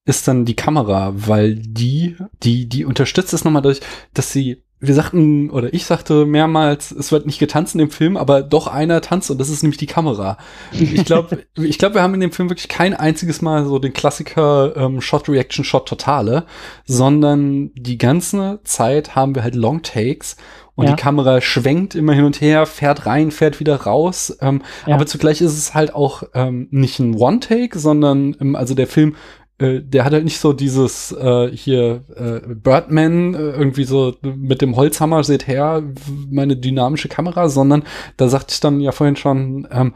ist 0.05 0.29
dann 0.29 0.45
die 0.45 0.57
Kamera, 0.57 1.13
weil 1.15 1.55
die, 1.55 2.17
die, 2.43 2.69
die 2.69 2.85
unterstützt 2.85 3.33
es 3.33 3.45
nochmal 3.45 3.63
durch, 3.63 3.81
dass 4.13 4.33
sie, 4.33 4.63
wir 4.79 4.95
sagten, 4.95 5.49
oder 5.49 5.73
ich 5.73 5.87
sagte 5.87 6.27
mehrmals, 6.27 6.91
es 6.91 7.11
wird 7.11 7.25
nicht 7.25 7.39
getanzt 7.39 7.75
in 7.75 7.79
dem 7.79 7.91
Film, 7.91 8.19
aber 8.19 8.43
doch 8.43 8.67
einer 8.67 9.01
tanzt 9.01 9.31
und 9.31 9.39
das 9.39 9.49
ist 9.49 9.63
nämlich 9.63 9.79
die 9.79 9.87
Kamera. 9.87 10.37
Ich 10.73 11.07
glaube, 11.07 11.45
ich 11.57 11.79
glaube, 11.79 11.95
wir 11.95 12.03
haben 12.03 12.13
in 12.13 12.21
dem 12.21 12.33
Film 12.33 12.51
wirklich 12.51 12.69
kein 12.69 12.93
einziges 12.93 13.41
Mal 13.41 13.65
so 13.65 13.79
den 13.79 13.95
Klassiker 13.95 14.77
ähm, 14.77 15.01
Shot 15.01 15.27
Reaction 15.29 15.65
Shot 15.65 15.89
Totale, 15.89 16.45
sondern 16.85 17.71
die 17.75 17.97
ganze 17.97 18.61
Zeit 18.65 19.15
haben 19.15 19.35
wir 19.35 19.43
halt 19.43 19.55
Long 19.55 19.83
Takes 19.83 20.37
und 20.75 20.87
ja. 20.87 20.95
die 20.95 21.01
Kamera 21.01 21.41
schwenkt 21.41 21.95
immer 21.95 22.13
hin 22.13 22.25
und 22.25 22.41
her, 22.41 22.67
fährt 22.67 23.07
rein, 23.07 23.31
fährt 23.31 23.61
wieder 23.61 23.77
raus. 23.77 24.37
Ähm, 24.41 24.63
ja. 24.87 24.97
Aber 24.97 25.07
zugleich 25.07 25.41
ist 25.41 25.57
es 25.57 25.73
halt 25.73 25.95
auch 25.95 26.25
ähm, 26.35 26.67
nicht 26.71 26.99
ein 26.99 27.15
One-Take, 27.15 27.79
sondern 27.79 28.37
ähm, 28.41 28.57
also 28.57 28.75
der 28.75 28.89
Film 28.89 29.15
äh, 29.65 29.83
der 29.83 30.05
hat 30.05 30.13
halt 30.13 30.25
nicht 30.25 30.39
so 30.39 30.53
dieses 30.53 31.13
äh, 31.13 31.51
hier 31.51 32.05
äh, 32.17 32.55
Birdman 32.55 33.35
äh, 33.35 33.39
irgendwie 33.39 33.85
so 33.85 34.15
mit 34.23 34.63
dem 34.63 34.77
Holzhammer 34.77 35.25
seht 35.25 35.47
her 35.47 35.83
meine 36.31 36.57
dynamische 36.57 37.09
Kamera, 37.09 37.49
sondern 37.49 37.85
da 38.17 38.29
sagte 38.29 38.53
ich 38.53 38.61
dann 38.61 38.81
ja 38.81 38.93
vorhin 38.93 39.17
schon, 39.17 39.67
ähm, 39.71 39.95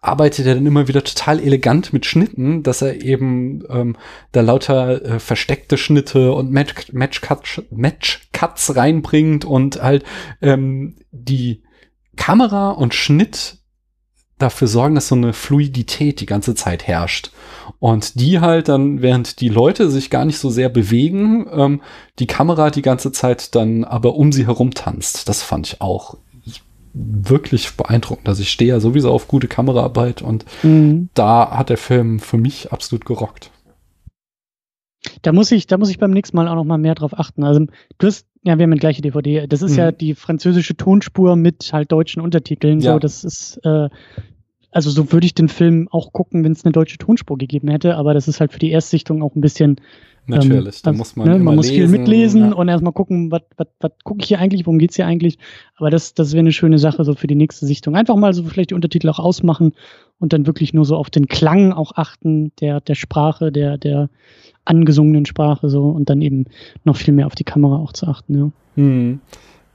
arbeitet 0.00 0.46
er 0.46 0.54
dann 0.54 0.66
immer 0.66 0.88
wieder 0.88 1.02
total 1.02 1.40
elegant 1.40 1.92
mit 1.92 2.06
Schnitten, 2.06 2.62
dass 2.62 2.82
er 2.82 3.02
eben 3.02 3.64
ähm, 3.68 3.96
da 4.32 4.40
lauter 4.40 5.04
äh, 5.04 5.18
versteckte 5.18 5.76
Schnitte 5.76 6.32
und 6.32 6.50
Match, 6.50 6.92
Match, 6.92 7.20
Cuts, 7.20 7.62
Match 7.70 8.28
Cuts 8.32 8.76
reinbringt 8.76 9.44
und 9.44 9.82
halt 9.82 10.04
ähm, 10.40 10.96
die 11.10 11.62
Kamera 12.16 12.70
und 12.70 12.94
Schnitt 12.94 13.58
dafür 14.38 14.68
sorgen, 14.68 14.94
dass 14.94 15.08
so 15.08 15.14
eine 15.14 15.32
Fluidität 15.32 16.20
die 16.20 16.26
ganze 16.26 16.54
Zeit 16.54 16.86
herrscht. 16.86 17.30
Und 17.78 18.20
die 18.20 18.40
halt 18.40 18.68
dann, 18.68 19.02
während 19.02 19.40
die 19.40 19.48
Leute 19.48 19.90
sich 19.90 20.10
gar 20.10 20.24
nicht 20.24 20.38
so 20.38 20.50
sehr 20.50 20.68
bewegen, 20.68 21.46
ähm, 21.50 21.82
die 22.18 22.26
Kamera 22.26 22.70
die 22.70 22.82
ganze 22.82 23.12
Zeit 23.12 23.54
dann 23.54 23.84
aber 23.84 24.14
um 24.14 24.32
sie 24.32 24.46
herum 24.46 24.72
tanzt. 24.72 25.28
Das 25.28 25.42
fand 25.42 25.66
ich 25.66 25.80
auch 25.80 26.18
wirklich 26.96 27.76
beeindruckend. 27.76 28.28
Also 28.28 28.42
ich 28.42 28.50
stehe 28.50 28.70
ja 28.70 28.80
sowieso 28.80 29.12
auf 29.12 29.28
gute 29.28 29.48
Kameraarbeit 29.48 30.22
und 30.22 30.44
mhm. 30.62 31.10
da 31.14 31.50
hat 31.50 31.68
der 31.68 31.76
Film 31.76 32.20
für 32.20 32.38
mich 32.38 32.72
absolut 32.72 33.04
gerockt. 33.04 33.50
Da 35.22 35.32
muss 35.32 35.52
ich, 35.52 35.66
da 35.66 35.78
muss 35.78 35.90
ich 35.90 35.98
beim 35.98 36.10
nächsten 36.10 36.36
Mal 36.36 36.48
auch 36.48 36.54
noch 36.54 36.64
mal 36.64 36.78
mehr 36.78 36.94
drauf 36.94 37.18
achten. 37.18 37.44
Also 37.44 37.66
du 37.98 38.06
hast 38.06 38.26
Ja, 38.46 38.58
wir 38.58 38.62
haben 38.62 38.70
die 38.70 38.78
gleiche 38.78 39.02
DVD. 39.02 39.48
Das 39.48 39.60
ist 39.60 39.72
mhm. 39.72 39.78
ja 39.78 39.92
die 39.92 40.14
französische 40.14 40.76
Tonspur 40.76 41.34
mit 41.34 41.70
halt 41.72 41.90
deutschen 41.90 42.22
Untertiteln. 42.22 42.78
Ja. 42.78 42.92
So, 42.92 42.98
das 43.00 43.24
ist, 43.24 43.58
äh, 43.64 43.88
also 44.70 44.90
so 44.90 45.10
würde 45.12 45.26
ich 45.26 45.34
den 45.34 45.48
Film 45.48 45.88
auch 45.90 46.12
gucken, 46.12 46.44
wenn 46.44 46.52
es 46.52 46.64
eine 46.64 46.70
deutsche 46.70 46.96
Tonspur 46.96 47.38
gegeben 47.38 47.66
hätte, 47.68 47.96
aber 47.96 48.14
das 48.14 48.28
ist 48.28 48.38
halt 48.38 48.52
für 48.52 48.60
die 48.60 48.70
Erstsichtung 48.70 49.20
auch 49.20 49.34
ein 49.34 49.40
bisschen 49.40 49.80
Natürlich, 50.28 50.76
ähm, 50.76 50.80
da 50.82 50.92
muss 50.92 51.14
man. 51.14 51.28
Ne, 51.28 51.38
man 51.38 51.54
muss 51.54 51.70
lesen, 51.70 51.88
viel 51.88 51.98
mitlesen 51.98 52.50
ja. 52.50 52.52
und 52.52 52.68
erstmal 52.68 52.92
gucken, 52.92 53.30
was 53.30 53.42
gucke 54.02 54.20
ich 54.20 54.26
hier 54.26 54.40
eigentlich, 54.40 54.66
worum 54.66 54.78
geht's 54.78 54.96
hier 54.96 55.06
eigentlich. 55.06 55.38
Aber 55.76 55.88
das, 55.88 56.14
das 56.14 56.32
wäre 56.32 56.40
eine 56.40 56.52
schöne 56.52 56.78
Sache 56.78 57.04
so 57.04 57.14
für 57.14 57.28
die 57.28 57.36
nächste 57.36 57.64
Sichtung. 57.64 57.94
Einfach 57.94 58.16
mal 58.16 58.32
so 58.32 58.42
vielleicht 58.42 58.70
die 58.70 58.74
Untertitel 58.74 59.08
auch 59.08 59.20
ausmachen 59.20 59.72
und 60.18 60.32
dann 60.32 60.46
wirklich 60.46 60.72
nur 60.72 60.84
so 60.84 60.96
auf 60.96 61.10
den 61.10 61.28
Klang 61.28 61.72
auch 61.72 61.92
achten, 61.96 62.52
der, 62.60 62.80
der 62.80 62.94
Sprache, 62.94 63.52
der, 63.52 63.78
der 63.78 64.08
angesungenen 64.64 65.26
Sprache 65.26 65.68
so 65.68 65.84
und 65.88 66.10
dann 66.10 66.22
eben 66.22 66.46
noch 66.84 66.96
viel 66.96 67.14
mehr 67.14 67.26
auf 67.26 67.34
die 67.34 67.44
Kamera 67.44 67.76
auch 67.76 67.92
zu 67.92 68.06
achten, 68.06 68.38
ja. 68.38 68.50
Hm. 68.76 69.20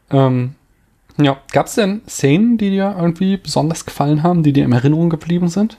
Ähm, 0.10 0.56
ja, 1.20 1.38
gab 1.52 1.68
es 1.68 1.76
denn 1.76 2.02
Szenen, 2.08 2.58
die 2.58 2.70
dir 2.70 2.96
irgendwie 2.98 3.38
besonders 3.38 3.86
gefallen 3.86 4.24
haben, 4.24 4.44
die 4.44 4.54
dir 4.54 4.66
in 4.66 4.72
Erinnerung 4.72 5.10
geblieben 5.10 5.48
sind? 5.48 5.78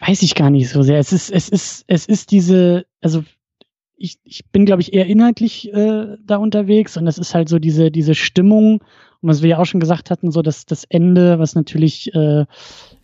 weiß 0.00 0.22
ich 0.22 0.34
gar 0.34 0.50
nicht 0.50 0.68
so 0.68 0.82
sehr. 0.82 0.98
Es 0.98 1.12
ist, 1.12 1.30
es 1.30 1.48
ist, 1.48 1.84
es 1.86 2.06
ist 2.06 2.30
diese, 2.30 2.86
also 3.00 3.22
ich, 3.96 4.18
ich 4.24 4.46
bin, 4.46 4.64
glaube 4.64 4.82
ich, 4.82 4.94
eher 4.94 5.06
inhaltlich 5.06 5.72
äh, 5.72 6.16
da 6.24 6.36
unterwegs 6.36 6.96
und 6.96 7.06
es 7.06 7.18
ist 7.18 7.34
halt 7.34 7.48
so 7.48 7.58
diese, 7.58 7.90
diese 7.90 8.14
Stimmung, 8.14 8.82
und 9.22 9.28
was 9.28 9.42
wir 9.42 9.50
ja 9.50 9.58
auch 9.58 9.66
schon 9.66 9.80
gesagt 9.80 10.10
hatten, 10.10 10.30
so 10.30 10.42
dass 10.42 10.66
das 10.66 10.84
Ende, 10.84 11.38
was 11.38 11.54
natürlich. 11.54 12.14
Äh, 12.14 12.40
ja, 12.40 12.46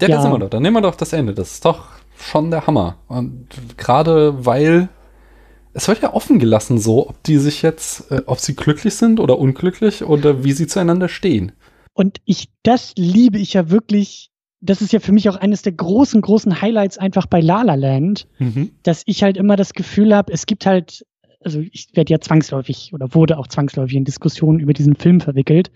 ja, 0.01 0.23
sind 0.23 0.33
wir 0.33 0.39
doch. 0.39 0.51
Dann 0.51 0.62
nehmen 0.62 0.77
wir 0.77 0.83
doch 0.83 0.95
das 0.95 1.12
Ende. 1.12 1.35
Das 1.35 1.53
ist 1.53 1.64
doch 1.64 1.89
schon 2.17 2.51
der 2.51 2.67
Hammer. 2.67 2.97
Und 3.09 3.47
gerade 3.77 4.45
weil 4.45 4.89
es 5.75 5.89
wird 5.89 6.01
ja 6.01 6.14
offen 6.14 6.39
gelassen, 6.39 6.79
so, 6.79 7.11
ob 7.11 7.23
die 7.25 7.37
sich 7.37 7.61
jetzt, 7.62 8.11
äh, 8.11 8.23
ob 8.27 8.41
sie 8.41 8.57
glücklich 8.57 8.95
sind 8.95 9.21
oder 9.21 9.39
unglücklich 9.39 10.05
oder 10.05 10.43
wie 10.43 10.53
sie 10.53 10.67
zueinander 10.67 11.09
stehen. 11.09 11.53
Und 11.93 12.19
ich, 12.25 12.49
das 12.62 12.95
liebe 12.97 13.39
ich 13.39 13.53
ja 13.53 13.71
wirklich 13.71 14.31
das 14.61 14.81
ist 14.81 14.93
ja 14.93 15.01
für 15.01 15.12
mich 15.12 15.29
auch 15.29 15.37
eines 15.37 15.62
der 15.62 15.73
großen, 15.73 16.21
großen 16.21 16.61
Highlights 16.61 16.99
einfach 16.99 17.27
bei 17.27 17.41
La 17.41 17.62
La 17.62 17.75
Land, 17.75 18.27
mhm. 18.39 18.71
dass 18.83 19.03
ich 19.07 19.23
halt 19.23 19.37
immer 19.37 19.57
das 19.57 19.75
Gefühl 19.75 20.14
habe, 20.14 20.33
es 20.33 20.47
gibt 20.47 20.67
halt, 20.67 21.07
also 21.45 21.61
ich 21.61 21.89
werde 21.95 22.12
ja 22.12 22.21
zwangsläufig 22.21 22.91
oder 22.93 23.14
wurde 23.14 23.39
auch 23.39 23.47
zwangsläufig 23.47 23.97
in 23.97 24.05
Diskussionen 24.05 24.59
über 24.59 24.73
diesen 24.73 24.97
Film 24.97 25.21
verwickelt. 25.21 25.71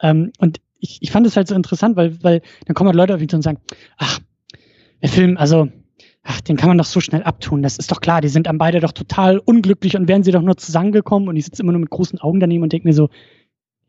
Ähm, 0.00 0.32
und 0.38 0.60
ich, 0.78 0.98
ich 1.00 1.10
fand 1.10 1.26
es 1.26 1.36
halt 1.36 1.48
so 1.48 1.54
interessant, 1.54 1.96
weil, 1.96 2.22
weil 2.22 2.42
dann 2.66 2.74
kommen 2.74 2.88
halt 2.88 2.96
Leute 2.96 3.14
auf 3.14 3.20
mich 3.20 3.28
zu 3.28 3.36
und 3.36 3.42
sagen, 3.42 3.58
ach, 3.96 4.20
der 5.02 5.08
Film, 5.08 5.36
also, 5.36 5.68
ach, 6.22 6.40
den 6.40 6.56
kann 6.56 6.68
man 6.68 6.78
doch 6.78 6.84
so 6.84 7.00
schnell 7.00 7.22
abtun. 7.22 7.62
Das 7.62 7.78
ist 7.78 7.90
doch 7.90 8.00
klar, 8.00 8.20
die 8.20 8.28
sind 8.28 8.46
dann 8.46 8.58
beide 8.58 8.80
doch 8.80 8.92
total 8.92 9.38
unglücklich 9.38 9.96
und 9.96 10.08
wären 10.08 10.22
sie 10.22 10.32
doch 10.32 10.42
nur 10.42 10.56
zusammengekommen 10.56 11.28
und 11.28 11.36
ich 11.36 11.44
sitze 11.44 11.62
immer 11.62 11.72
nur 11.72 11.80
mit 11.80 11.90
großen 11.90 12.20
Augen 12.20 12.40
daneben 12.40 12.62
und 12.62 12.72
denke 12.72 12.88
mir 12.88 12.94
so, 12.94 13.08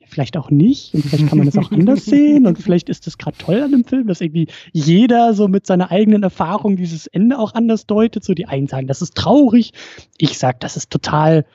vielleicht 0.10 0.38
auch 0.38 0.49
nicht 0.49 0.93
und 0.93 1.03
vielleicht 1.03 1.28
kann 1.28 1.38
man 1.38 1.47
das 1.47 1.58
auch 1.58 1.72
anders 1.72 2.05
sehen 2.05 2.47
und 2.47 2.58
vielleicht 2.58 2.89
ist 2.89 3.08
das 3.08 3.18
gerade 3.18 3.38
toll 3.38 3.62
an 3.62 3.72
dem 3.72 3.84
Film, 3.84 4.08
dass 4.08 4.22
irgendwie 4.22 4.47
jeder 4.72 5.34
so 5.34 5.47
mit 5.47 5.68
seiner 5.68 5.91
eigenen 5.91 6.24
Erfahrung 6.24 6.78
dieses 6.78 7.08
Ende 7.08 7.38
auch 7.38 7.53
anders 7.53 7.86
deutet. 7.86 8.24
So 8.24 8.34
die 8.34 8.47
einen 8.47 8.68
sagen, 8.68 8.88
das 8.88 9.01
ist 9.01 9.16
traurig, 9.16 9.74
ich 10.18 10.38
sage, 10.38 10.58
das 10.62 10.78
ist 10.78 10.89
total 10.89 11.45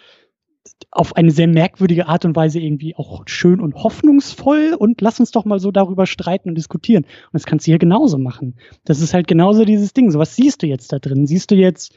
auf 0.90 1.16
eine 1.16 1.30
sehr 1.30 1.48
merkwürdige 1.48 2.06
Art 2.08 2.24
und 2.24 2.36
Weise 2.36 2.60
irgendwie 2.60 2.94
auch 2.96 3.22
schön 3.26 3.60
und 3.60 3.74
hoffnungsvoll 3.74 4.74
und 4.78 5.00
lass 5.00 5.20
uns 5.20 5.30
doch 5.30 5.44
mal 5.44 5.58
so 5.58 5.70
darüber 5.70 6.06
streiten 6.06 6.48
und 6.48 6.56
diskutieren. 6.56 7.04
Und 7.04 7.34
das 7.34 7.46
kannst 7.46 7.66
du 7.66 7.70
hier 7.70 7.78
genauso 7.78 8.18
machen. 8.18 8.56
Das 8.84 9.00
ist 9.00 9.14
halt 9.14 9.26
genauso 9.26 9.64
dieses 9.64 9.92
Ding. 9.92 10.10
So 10.10 10.18
was 10.18 10.36
siehst 10.36 10.62
du 10.62 10.66
jetzt 10.66 10.92
da 10.92 10.98
drin? 10.98 11.26
Siehst 11.26 11.50
du 11.50 11.54
jetzt 11.54 11.94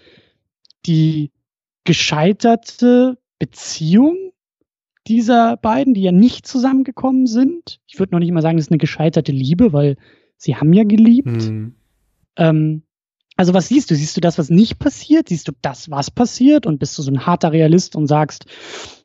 die 0.85 1.31
gescheiterte 1.83 3.17
Beziehung 3.39 4.15
dieser 5.07 5.57
beiden, 5.57 5.93
die 5.93 6.01
ja 6.01 6.11
nicht 6.11 6.47
zusammengekommen 6.47 7.27
sind. 7.27 7.79
Ich 7.87 7.99
würde 7.99 8.13
noch 8.13 8.19
nicht 8.19 8.31
mal 8.31 8.41
sagen, 8.41 8.57
das 8.57 8.67
ist 8.67 8.71
eine 8.71 8.79
gescheiterte 8.79 9.31
Liebe, 9.31 9.71
weil 9.71 9.97
sie 10.37 10.55
haben 10.55 10.73
ja 10.73 10.83
geliebt. 10.83 11.27
Mhm. 11.27 11.75
Ähm, 12.37 12.81
also 13.37 13.53
was 13.53 13.67
siehst 13.67 13.91
du? 13.91 13.95
Siehst 13.95 14.15
du 14.15 14.21
das, 14.21 14.37
was 14.37 14.49
nicht 14.49 14.79
passiert? 14.79 15.29
Siehst 15.29 15.47
du 15.47 15.51
das, 15.61 15.91
was 15.91 16.09
passiert? 16.09 16.65
Und 16.65 16.79
bist 16.79 16.97
du 16.97 17.01
so 17.01 17.11
ein 17.11 17.25
harter 17.25 17.51
Realist 17.51 17.95
und 17.95 18.07
sagst, 18.07 18.45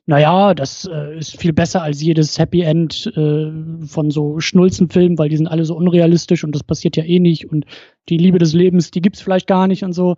naja, 0.05 0.53
das 0.53 0.89
äh, 0.91 1.17
ist 1.17 1.37
viel 1.37 1.53
besser 1.53 1.81
als 1.81 2.01
jedes 2.01 2.39
Happy 2.39 2.61
End 2.61 3.11
äh, 3.15 3.51
von 3.85 4.09
so 4.09 4.39
Schnulzenfilmen, 4.39 5.17
weil 5.17 5.29
die 5.29 5.37
sind 5.37 5.47
alle 5.47 5.65
so 5.65 5.75
unrealistisch 5.75 6.43
und 6.43 6.55
das 6.55 6.63
passiert 6.63 6.97
ja 6.97 7.03
eh 7.03 7.19
nicht 7.19 7.49
und 7.51 7.65
die 8.09 8.17
Liebe 8.17 8.39
des 8.39 8.53
Lebens, 8.53 8.91
die 8.91 9.01
gibt's 9.01 9.21
vielleicht 9.21 9.47
gar 9.47 9.67
nicht 9.67 9.83
und 9.83 9.93
so. 9.93 10.15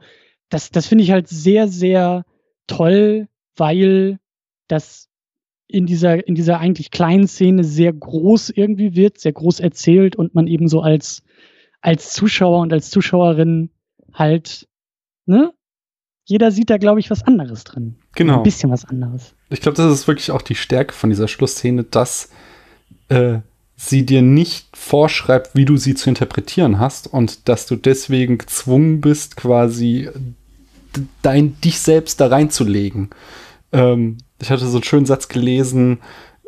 Das, 0.49 0.69
das 0.69 0.87
finde 0.87 1.03
ich 1.03 1.11
halt 1.11 1.27
sehr, 1.27 1.67
sehr 1.67 2.23
toll, 2.67 3.27
weil 3.55 4.19
das 4.67 5.09
in 5.67 5.85
dieser, 5.85 6.27
in 6.27 6.35
dieser 6.35 6.59
eigentlich 6.59 6.91
kleinen 6.91 7.27
Szene 7.27 7.63
sehr 7.63 7.91
groß 7.91 8.51
irgendwie 8.51 8.95
wird, 8.95 9.19
sehr 9.19 9.33
groß 9.33 9.59
erzählt 9.59 10.15
und 10.15 10.35
man 10.35 10.45
eben 10.45 10.67
so 10.67 10.81
als, 10.81 11.23
als 11.81 12.13
Zuschauer 12.13 12.61
und 12.61 12.71
als 12.71 12.91
Zuschauerin 12.91 13.71
halt, 14.13 14.67
ne? 15.25 15.53
Jeder 16.25 16.51
sieht 16.51 16.69
da, 16.69 16.77
glaube 16.77 17.01
ich, 17.01 17.09
was 17.09 17.23
anderes 17.23 17.65
drin. 17.65 17.97
Genau. 18.15 18.37
Ein 18.37 18.43
bisschen 18.43 18.71
was 18.71 18.85
anderes. 18.85 19.35
Ich 19.49 19.59
glaube, 19.59 19.75
das 19.75 19.91
ist 19.91 20.07
wirklich 20.07 20.31
auch 20.31 20.41
die 20.41 20.55
Stärke 20.55 20.93
von 20.93 21.09
dieser 21.09 21.27
Schlussszene, 21.27 21.83
dass 21.83 22.29
äh, 23.09 23.39
sie 23.75 24.05
dir 24.05 24.21
nicht 24.21 24.75
vorschreibt, 24.75 25.55
wie 25.55 25.65
du 25.65 25.75
sie 25.75 25.95
zu 25.95 26.09
interpretieren 26.09 26.79
hast 26.79 27.07
und 27.07 27.49
dass 27.49 27.65
du 27.65 27.75
deswegen 27.75 28.37
gezwungen 28.37 29.01
bist, 29.01 29.35
quasi 29.35 30.09
dein, 31.21 31.59
dich 31.61 31.79
selbst 31.79 32.21
da 32.21 32.27
reinzulegen. 32.27 33.09
Ähm, 33.71 34.17
ich 34.39 34.51
hatte 34.51 34.65
so 34.67 34.77
einen 34.77 34.83
schönen 34.83 35.05
Satz 35.05 35.27
gelesen, 35.27 35.99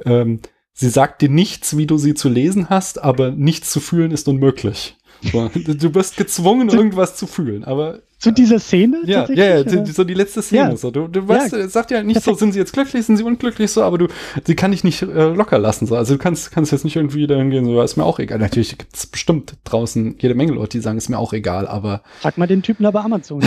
ähm, 0.06 0.40
sie 0.74 0.90
sagt 0.90 1.22
dir 1.22 1.30
nichts, 1.30 1.78
wie 1.78 1.88
du 1.88 1.98
sie 1.98 2.14
zu 2.14 2.30
lesen 2.30 2.70
hast, 2.70 3.02
aber 3.02 3.32
nichts 3.32 3.72
zu 3.72 3.80
fühlen 3.80 4.12
ist 4.12 4.28
unmöglich. 4.28 4.96
Du 5.22 5.90
bist 5.90 6.18
gezwungen, 6.18 6.70
irgendwas 6.70 7.16
zu 7.16 7.28
fühlen, 7.28 7.64
aber 7.64 8.02
zu 8.18 8.32
dieser 8.32 8.60
Szene? 8.60 9.02
Ja, 9.06 9.28
ja, 9.30 9.60
ja, 9.60 9.86
so 9.86 10.04
die 10.04 10.14
letzte 10.14 10.42
Szene. 10.42 10.72
Ja. 10.72 10.78
So. 10.78 10.90
Du, 10.90 11.08
du 11.08 11.28
weißt, 11.28 11.54
ja. 11.54 11.68
sagt 11.68 11.92
ja 11.92 12.02
nicht 12.02 12.16
Perfekt. 12.16 12.38
so, 12.38 12.46
sind 12.46 12.54
sie 12.54 12.60
jetzt 12.60 12.74
glücklich, 12.74 13.06
sind 13.06 13.18
sie 13.18 13.24
unglücklich, 13.24 13.72
so, 13.72 13.84
aber 13.84 13.98
du, 13.98 14.08
sie 14.46 14.56
kann 14.56 14.72
dich 14.72 14.84
nicht 14.84 15.02
äh, 15.02 15.34
locker 15.34 15.60
lassen. 15.60 15.86
So. 15.86 15.96
Also 15.96 16.16
du 16.16 16.20
kannst, 16.20 16.52
kannst 16.52 16.72
jetzt 16.72 16.86
nicht 16.86 16.96
irgendwie 16.96 17.28
dahin 17.28 17.50
gehen, 17.50 17.66
so, 17.66 17.82
ist 17.82 17.98
mir 17.98 18.06
auch 18.06 18.20
egal. 18.20 18.40
Natürlich 18.40 18.78
gibt 18.78 18.96
es 18.96 19.06
bestimmt 19.06 19.56
draußen 19.64 20.16
jede 20.20 20.34
Menge 20.34 20.54
Leute, 20.54 20.78
die 20.78 20.82
sagen, 20.82 20.98
ist 20.98 21.10
mir 21.10 21.20
auch 21.20 21.34
egal, 21.34 21.68
aber. 21.68 22.02
Frag 22.22 22.38
mal 22.38 22.48
den 22.48 22.62
Typen 22.62 22.90
bei 22.92 23.00
Amazon. 23.00 23.42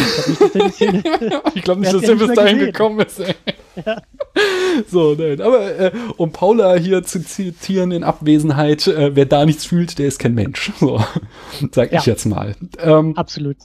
Ich 1.55 1.63
glaube 1.65 1.81
nicht, 1.81 1.93
dass 1.93 2.03
der 2.03 2.15
bis 2.17 2.35
dahin 2.35 2.59
gesehen. 2.59 2.73
gekommen 2.73 3.01
ist, 3.01 3.21
ey. 3.21 3.35
Ja. 3.85 4.03
So, 4.89 5.15
nein. 5.15 5.41
Aber 5.41 5.79
äh, 5.79 5.93
um 6.17 6.33
Paula 6.33 6.75
hier 6.75 7.03
zu 7.03 7.25
zitieren 7.25 7.91
in 7.91 8.05
Abwesenheit, 8.05 8.87
äh, 8.87 9.17
wer 9.17 9.27
da 9.27 9.45
nichts 9.45 9.65
fühlt, 9.65 9.99
der 9.99 10.07
ist 10.07 10.19
kein 10.19 10.35
Mensch. 10.35 10.73
So, 10.79 11.03
sag 11.73 11.93
ich 11.93 12.07
jetzt 12.07 12.27
mal. 12.27 12.55
Ähm, 12.79 13.17
Absolut. 13.17 13.57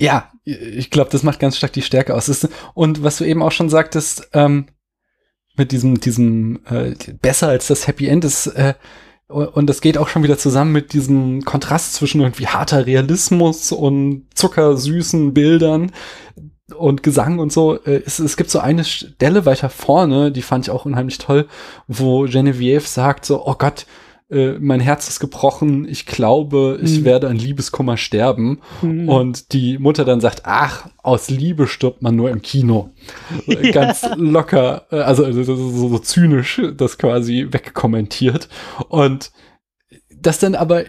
Ja, 0.00 0.30
ich 0.44 0.90
glaube, 0.90 1.10
das 1.10 1.22
macht 1.22 1.40
ganz 1.40 1.58
stark 1.58 1.74
die 1.74 1.82
Stärke 1.82 2.14
aus. 2.14 2.48
Und 2.72 3.02
was 3.02 3.18
du 3.18 3.24
eben 3.24 3.42
auch 3.42 3.52
schon 3.52 3.68
sagtest, 3.68 4.30
ähm, 4.32 4.66
mit 5.56 5.72
diesem, 5.72 6.00
diesem 6.00 6.60
äh, 6.64 6.94
besser 7.20 7.48
als 7.48 7.66
das 7.66 7.86
Happy 7.86 8.06
End 8.06 8.24
ist, 8.24 8.46
äh, 8.46 8.74
und 9.28 9.68
das 9.68 9.80
geht 9.80 9.98
auch 9.98 10.08
schon 10.08 10.22
wieder 10.22 10.38
zusammen 10.38 10.72
mit 10.72 10.94
diesem 10.94 11.44
Kontrast 11.44 11.94
zwischen 11.94 12.20
irgendwie 12.22 12.48
harter 12.48 12.86
Realismus 12.86 13.70
und 13.70 14.26
zuckersüßen 14.34 15.34
Bildern 15.34 15.92
und 16.74 17.02
Gesang 17.02 17.38
und 17.38 17.52
so. 17.52 17.76
Äh, 17.84 18.02
es, 18.06 18.18
es 18.20 18.38
gibt 18.38 18.50
so 18.50 18.58
eine 18.58 18.84
Stelle 18.84 19.44
weiter 19.44 19.68
vorne, 19.68 20.32
die 20.32 20.42
fand 20.42 20.66
ich 20.66 20.70
auch 20.70 20.86
unheimlich 20.86 21.18
toll, 21.18 21.46
wo 21.86 22.22
Genevieve 22.24 22.88
sagt 22.88 23.26
so, 23.26 23.46
oh 23.46 23.54
Gott, 23.56 23.84
äh, 24.30 24.58
mein 24.60 24.80
Herz 24.80 25.08
ist 25.08 25.20
gebrochen, 25.20 25.88
ich 25.88 26.06
glaube, 26.06 26.78
ich 26.82 27.00
mhm. 27.00 27.04
werde 27.04 27.28
an 27.28 27.36
Liebeskummer 27.36 27.96
sterben. 27.96 28.60
Mhm. 28.80 29.08
Und 29.08 29.52
die 29.52 29.78
Mutter 29.78 30.04
dann 30.04 30.20
sagt, 30.20 30.42
ach, 30.44 30.88
aus 31.02 31.30
Liebe 31.30 31.66
stirbt 31.66 32.02
man 32.02 32.16
nur 32.16 32.30
im 32.30 32.42
Kino. 32.42 32.90
Ja. 33.46 33.70
Ganz 33.72 34.06
locker, 34.16 34.86
äh, 34.90 35.00
also, 35.00 35.24
also 35.24 35.42
so, 35.42 35.88
so 35.88 35.98
zynisch 35.98 36.62
das 36.76 36.98
quasi 36.98 37.48
wegkommentiert. 37.50 38.48
Und 38.88 39.32
das 40.14 40.38
dann 40.38 40.54
aber 40.54 40.84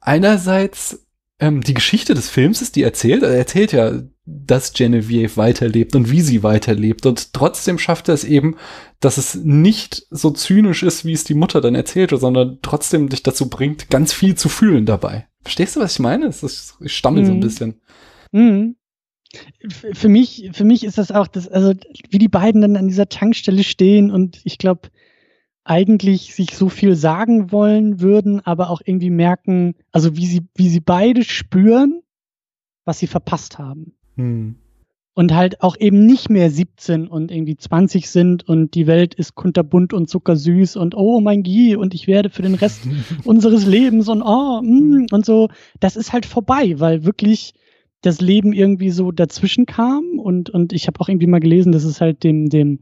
einerseits 0.00 1.06
ähm, 1.38 1.60
die 1.60 1.74
Geschichte 1.74 2.14
des 2.14 2.28
Films 2.28 2.60
ist, 2.60 2.76
die 2.76 2.82
erzählt. 2.82 3.22
Er 3.22 3.30
erzählt 3.30 3.72
ja 3.72 3.92
dass 4.24 4.72
Genevieve 4.72 5.36
weiterlebt 5.36 5.96
und 5.96 6.10
wie 6.10 6.20
sie 6.20 6.42
weiterlebt. 6.42 7.06
Und 7.06 7.32
trotzdem 7.32 7.78
schafft 7.78 8.08
er 8.08 8.14
es 8.14 8.24
eben, 8.24 8.56
dass 9.00 9.18
es 9.18 9.34
nicht 9.34 10.06
so 10.10 10.30
zynisch 10.30 10.82
ist, 10.82 11.04
wie 11.04 11.12
es 11.12 11.24
die 11.24 11.34
Mutter 11.34 11.60
dann 11.60 11.74
erzählte, 11.74 12.16
sondern 12.16 12.58
trotzdem 12.62 13.08
dich 13.08 13.22
dazu 13.22 13.50
bringt, 13.50 13.90
ganz 13.90 14.12
viel 14.12 14.36
zu 14.36 14.48
fühlen 14.48 14.86
dabei. 14.86 15.26
Verstehst 15.42 15.74
du, 15.74 15.80
was 15.80 15.94
ich 15.94 15.98
meine? 15.98 16.26
Ist, 16.26 16.76
ich 16.80 16.96
stammel 16.96 17.22
mhm. 17.22 17.26
so 17.26 17.32
ein 17.32 17.36
mhm. 17.36 17.40
bisschen. 17.40 17.80
Mhm. 18.30 18.76
Für 19.94 20.08
mich, 20.08 20.50
für 20.52 20.64
mich 20.64 20.84
ist 20.84 20.98
das 20.98 21.10
auch 21.10 21.26
das, 21.26 21.48
also 21.48 21.72
wie 22.10 22.18
die 22.18 22.28
beiden 22.28 22.60
dann 22.60 22.76
an 22.76 22.88
dieser 22.88 23.08
Tankstelle 23.08 23.64
stehen 23.64 24.10
und 24.10 24.40
ich 24.44 24.58
glaube, 24.58 24.90
eigentlich 25.64 26.34
sich 26.34 26.54
so 26.56 26.68
viel 26.68 26.96
sagen 26.96 27.50
wollen 27.50 28.00
würden, 28.00 28.40
aber 28.40 28.68
auch 28.68 28.82
irgendwie 28.84 29.10
merken, 29.10 29.74
also 29.90 30.16
wie 30.16 30.26
sie, 30.26 30.42
wie 30.54 30.68
sie 30.68 30.80
beide 30.80 31.24
spüren, 31.24 32.02
was 32.84 32.98
sie 32.98 33.06
verpasst 33.06 33.58
haben. 33.58 33.94
Hm. 34.16 34.56
und 35.14 35.34
halt 35.34 35.62
auch 35.62 35.76
eben 35.78 36.06
nicht 36.06 36.30
mehr 36.30 36.50
17 36.50 37.08
und 37.08 37.30
irgendwie 37.30 37.56
20 37.56 38.10
sind 38.10 38.48
und 38.48 38.74
die 38.74 38.86
Welt 38.86 39.14
ist 39.14 39.34
kunterbunt 39.34 39.92
und 39.92 40.08
zuckersüß 40.08 40.76
und 40.76 40.94
oh 40.94 41.20
mein 41.20 41.42
Gie 41.42 41.76
und 41.76 41.94
ich 41.94 42.06
werde 42.06 42.30
für 42.30 42.42
den 42.42 42.54
Rest 42.54 42.82
unseres 43.24 43.66
Lebens 43.66 44.08
und 44.08 44.22
oh 44.22 44.60
mm, 44.62 45.06
und 45.12 45.24
so. 45.24 45.48
Das 45.80 45.96
ist 45.96 46.12
halt 46.12 46.26
vorbei, 46.26 46.78
weil 46.78 47.04
wirklich 47.04 47.54
das 48.02 48.20
Leben 48.20 48.52
irgendwie 48.52 48.90
so 48.90 49.12
dazwischen 49.12 49.64
kam 49.64 50.18
und, 50.18 50.50
und 50.50 50.72
ich 50.72 50.88
habe 50.88 51.00
auch 51.00 51.08
irgendwie 51.08 51.28
mal 51.28 51.40
gelesen, 51.40 51.72
dass 51.72 51.84
es 51.84 52.00
halt 52.00 52.24
dem, 52.24 52.48
dem 52.48 52.80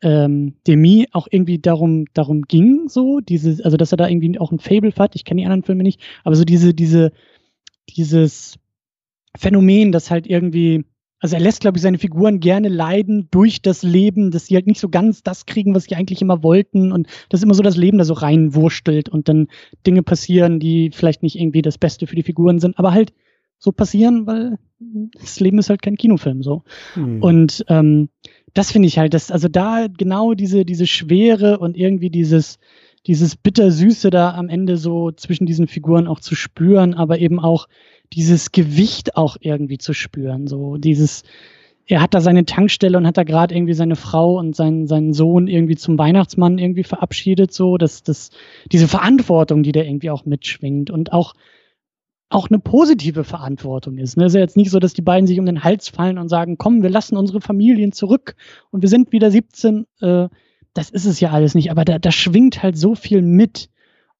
ähm, 0.00 0.54
Demi 0.66 1.08
auch 1.12 1.28
irgendwie 1.30 1.58
darum, 1.58 2.06
darum 2.14 2.42
ging, 2.42 2.88
so, 2.88 3.20
diese, 3.20 3.64
also 3.64 3.76
dass 3.76 3.92
er 3.92 3.98
da 3.98 4.08
irgendwie 4.08 4.38
auch 4.38 4.50
ein 4.50 4.58
Fable 4.58 4.92
hat, 4.98 5.14
ich 5.14 5.24
kenne 5.24 5.42
die 5.42 5.44
anderen 5.44 5.62
Filme 5.62 5.84
nicht, 5.84 6.00
aber 6.24 6.34
so 6.34 6.44
diese, 6.44 6.74
diese, 6.74 7.12
dieses 7.88 8.56
Phänomen, 9.36 9.92
das 9.92 10.10
halt 10.10 10.26
irgendwie 10.26 10.84
also 11.22 11.36
er 11.36 11.40
lässt, 11.40 11.60
glaube 11.60 11.78
ich, 11.78 11.82
seine 11.82 11.98
Figuren 11.98 12.40
gerne 12.40 12.68
leiden 12.68 13.28
durch 13.30 13.62
das 13.62 13.84
Leben, 13.84 14.32
dass 14.32 14.46
sie 14.46 14.56
halt 14.56 14.66
nicht 14.66 14.80
so 14.80 14.88
ganz 14.88 15.22
das 15.22 15.46
kriegen, 15.46 15.72
was 15.72 15.84
sie 15.84 15.94
eigentlich 15.94 16.20
immer 16.20 16.42
wollten. 16.42 16.90
Und 16.90 17.06
das 17.28 17.38
ist 17.38 17.44
immer 17.44 17.54
so 17.54 17.62
das 17.62 17.76
Leben 17.76 17.98
da 17.98 18.04
so 18.04 18.14
reinwurstelt 18.14 19.08
und 19.08 19.28
dann 19.28 19.46
Dinge 19.86 20.02
passieren, 20.02 20.58
die 20.58 20.90
vielleicht 20.92 21.22
nicht 21.22 21.38
irgendwie 21.38 21.62
das 21.62 21.78
Beste 21.78 22.08
für 22.08 22.16
die 22.16 22.24
Figuren 22.24 22.58
sind, 22.58 22.76
aber 22.76 22.92
halt 22.92 23.12
so 23.58 23.70
passieren, 23.70 24.26
weil 24.26 24.58
das 25.20 25.38
Leben 25.38 25.60
ist 25.60 25.70
halt 25.70 25.80
kein 25.80 25.96
Kinofilm 25.96 26.42
so. 26.42 26.64
Hm. 26.94 27.22
Und 27.22 27.64
ähm, 27.68 28.08
das 28.52 28.72
finde 28.72 28.88
ich 28.88 28.98
halt, 28.98 29.14
dass, 29.14 29.30
also 29.30 29.46
da 29.46 29.86
genau 29.86 30.34
diese, 30.34 30.64
diese 30.64 30.88
Schwere 30.88 31.60
und 31.60 31.76
irgendwie 31.76 32.10
dieses, 32.10 32.58
dieses 33.06 33.36
Bittersüße 33.36 34.10
da 34.10 34.34
am 34.34 34.48
Ende 34.48 34.76
so 34.76 35.12
zwischen 35.12 35.46
diesen 35.46 35.68
Figuren 35.68 36.08
auch 36.08 36.18
zu 36.18 36.34
spüren, 36.34 36.94
aber 36.94 37.20
eben 37.20 37.38
auch 37.38 37.68
dieses 38.12 38.52
Gewicht 38.52 39.16
auch 39.16 39.36
irgendwie 39.40 39.78
zu 39.78 39.94
spüren. 39.94 40.46
So 40.46 40.76
dieses, 40.76 41.24
er 41.86 42.00
hat 42.00 42.14
da 42.14 42.20
seine 42.20 42.44
Tankstelle 42.44 42.96
und 42.98 43.06
hat 43.06 43.16
da 43.16 43.24
gerade 43.24 43.54
irgendwie 43.54 43.74
seine 43.74 43.96
Frau 43.96 44.38
und 44.38 44.54
seinen, 44.54 44.86
seinen 44.86 45.12
Sohn 45.12 45.48
irgendwie 45.48 45.76
zum 45.76 45.98
Weihnachtsmann 45.98 46.58
irgendwie 46.58 46.84
verabschiedet, 46.84 47.52
so, 47.52 47.76
dass 47.76 48.02
das, 48.02 48.30
diese 48.70 48.88
Verantwortung, 48.88 49.62
die 49.62 49.72
da 49.72 49.80
irgendwie 49.80 50.10
auch 50.10 50.24
mitschwingt 50.24 50.90
und 50.90 51.12
auch, 51.12 51.34
auch 52.28 52.48
eine 52.48 52.58
positive 52.58 53.24
Verantwortung 53.24 53.98
ist. 53.98 54.16
Ne? 54.16 54.24
Es 54.24 54.32
ist 54.32 54.36
ja 54.36 54.40
jetzt 54.40 54.56
nicht 54.56 54.70
so, 54.70 54.78
dass 54.78 54.94
die 54.94 55.02
beiden 55.02 55.26
sich 55.26 55.38
um 55.38 55.46
den 55.46 55.64
Hals 55.64 55.88
fallen 55.88 56.18
und 56.18 56.28
sagen, 56.28 56.56
komm, 56.56 56.82
wir 56.82 56.90
lassen 56.90 57.16
unsere 57.16 57.40
Familien 57.40 57.92
zurück 57.92 58.36
und 58.70 58.82
wir 58.82 58.88
sind 58.88 59.12
wieder 59.12 59.30
17. 59.30 59.86
Äh, 60.00 60.28
das 60.74 60.88
ist 60.88 61.04
es 61.04 61.20
ja 61.20 61.30
alles 61.30 61.54
nicht, 61.54 61.70
aber 61.70 61.84
da, 61.84 61.98
da 61.98 62.10
schwingt 62.10 62.62
halt 62.62 62.78
so 62.78 62.94
viel 62.94 63.20
mit. 63.20 63.68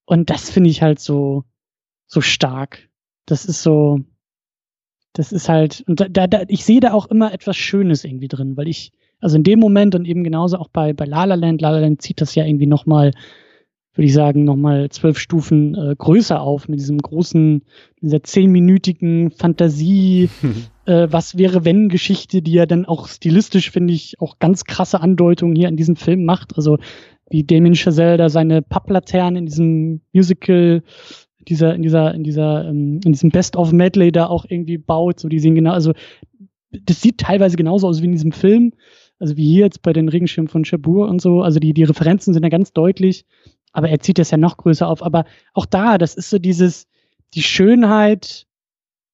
Und 0.05 0.28
das 0.28 0.51
finde 0.51 0.68
ich 0.68 0.82
halt 0.82 0.99
so, 0.99 1.45
so 2.07 2.20
stark 2.20 2.90
das 3.27 3.45
ist 3.45 3.62
so, 3.62 4.01
das 5.12 5.33
ist 5.33 5.49
halt, 5.49 5.85
und 5.87 6.01
da, 6.01 6.27
da, 6.27 6.43
ich 6.49 6.64
sehe 6.64 6.81
da 6.81 6.93
auch 6.93 7.07
immer 7.07 7.33
etwas 7.33 7.57
Schönes 7.57 8.05
irgendwie 8.05 8.29
drin, 8.29 8.57
weil 8.57 8.68
ich, 8.68 8.93
also 9.20 9.37
in 9.37 9.45
dem 9.45 9.61
Moment 9.61 9.95
und 9.95 10.07
eben 10.07 10.25
genauso 10.25 10.59
auch 10.59 10.68
bei, 10.68 10.93
bei 10.93 11.05
La 11.05 11.25
La 11.25 11.35
Land, 11.35 11.61
La 11.61 11.70
La 11.70 11.81
Land 11.81 12.03
zieht 12.03 12.20
das 12.20 12.35
ja 12.35 12.45
irgendwie 12.45 12.66
nochmal, 12.66 13.12
würde 13.95 14.07
ich 14.07 14.14
sagen, 14.14 14.45
nochmal 14.45 14.89
zwölf 14.89 15.18
Stufen 15.18 15.75
äh, 15.75 15.95
größer 15.97 16.41
auf 16.41 16.66
mit 16.66 16.81
diesem 16.81 16.99
großen, 16.99 17.62
dieser 18.01 18.23
zehnminütigen 18.23 19.31
Fantasie, 19.31 20.31
äh, 20.87 21.09
was 21.11 21.37
wäre 21.37 21.64
wenn 21.64 21.91
Geschichte, 21.91 22.41
die 22.41 22.53
ja 22.53 22.66
dann 22.66 22.87
auch 22.87 23.07
stilistisch, 23.07 23.70
finde 23.70 23.93
ich, 23.93 24.18
auch 24.18 24.39
ganz 24.39 24.64
krasse 24.64 25.01
Andeutungen 25.01 25.55
hier 25.55 25.68
in 25.68 25.77
diesem 25.77 25.97
Film 25.97 26.25
macht. 26.25 26.57
Also 26.57 26.79
wie 27.29 27.45
Damien 27.45 27.75
Chazelle 27.75 28.16
da 28.16 28.29
seine 28.29 28.62
Papplaternen 28.62 29.37
in 29.37 29.47
diesem 29.47 30.01
Musical 30.12 30.83
dieser, 31.49 31.74
in 31.74 31.82
dieser, 31.82 32.14
in 32.14 32.24
dieser, 32.24 32.68
ähm, 32.68 33.01
in 33.05 33.12
diesem 33.12 33.30
Best-of-Medley 33.30 34.12
da 34.12 34.26
auch 34.26 34.45
irgendwie 34.49 34.78
baut. 34.78 35.20
So, 35.20 35.28
die 35.28 35.38
sehen 35.38 35.55
genau, 35.55 35.72
also 35.72 35.93
das 36.70 37.01
sieht 37.01 37.18
teilweise 37.18 37.57
genauso 37.57 37.86
aus 37.88 38.01
wie 38.01 38.07
in 38.07 38.12
diesem 38.12 38.32
Film. 38.32 38.72
Also 39.18 39.36
wie 39.36 39.45
hier 39.45 39.64
jetzt 39.64 39.82
bei 39.82 39.93
den 39.93 40.09
Regenschirmen 40.09 40.49
von 40.49 40.64
Chabur 40.64 41.09
und 41.09 41.20
so. 41.20 41.43
Also 41.43 41.61
die, 41.61 41.74
die 41.74 41.84
Referenzen 41.84 42.34
sind 42.34 42.43
ja 42.43 42.49
ganz 42.49 42.72
deutlich, 42.72 43.24
aber 43.72 43.88
er 43.88 44.01
zieht 44.01 44.18
das 44.18 44.30
ja 44.30 44.36
noch 44.36 44.57
größer 44.57 44.88
auf. 44.88 45.03
Aber 45.03 45.24
auch 45.55 45.66
da, 45.66 45.99
das 45.99 46.14
ist 46.14 46.30
so 46.30 46.38
dieses, 46.38 46.88
die 47.34 47.43
Schönheit 47.43 48.47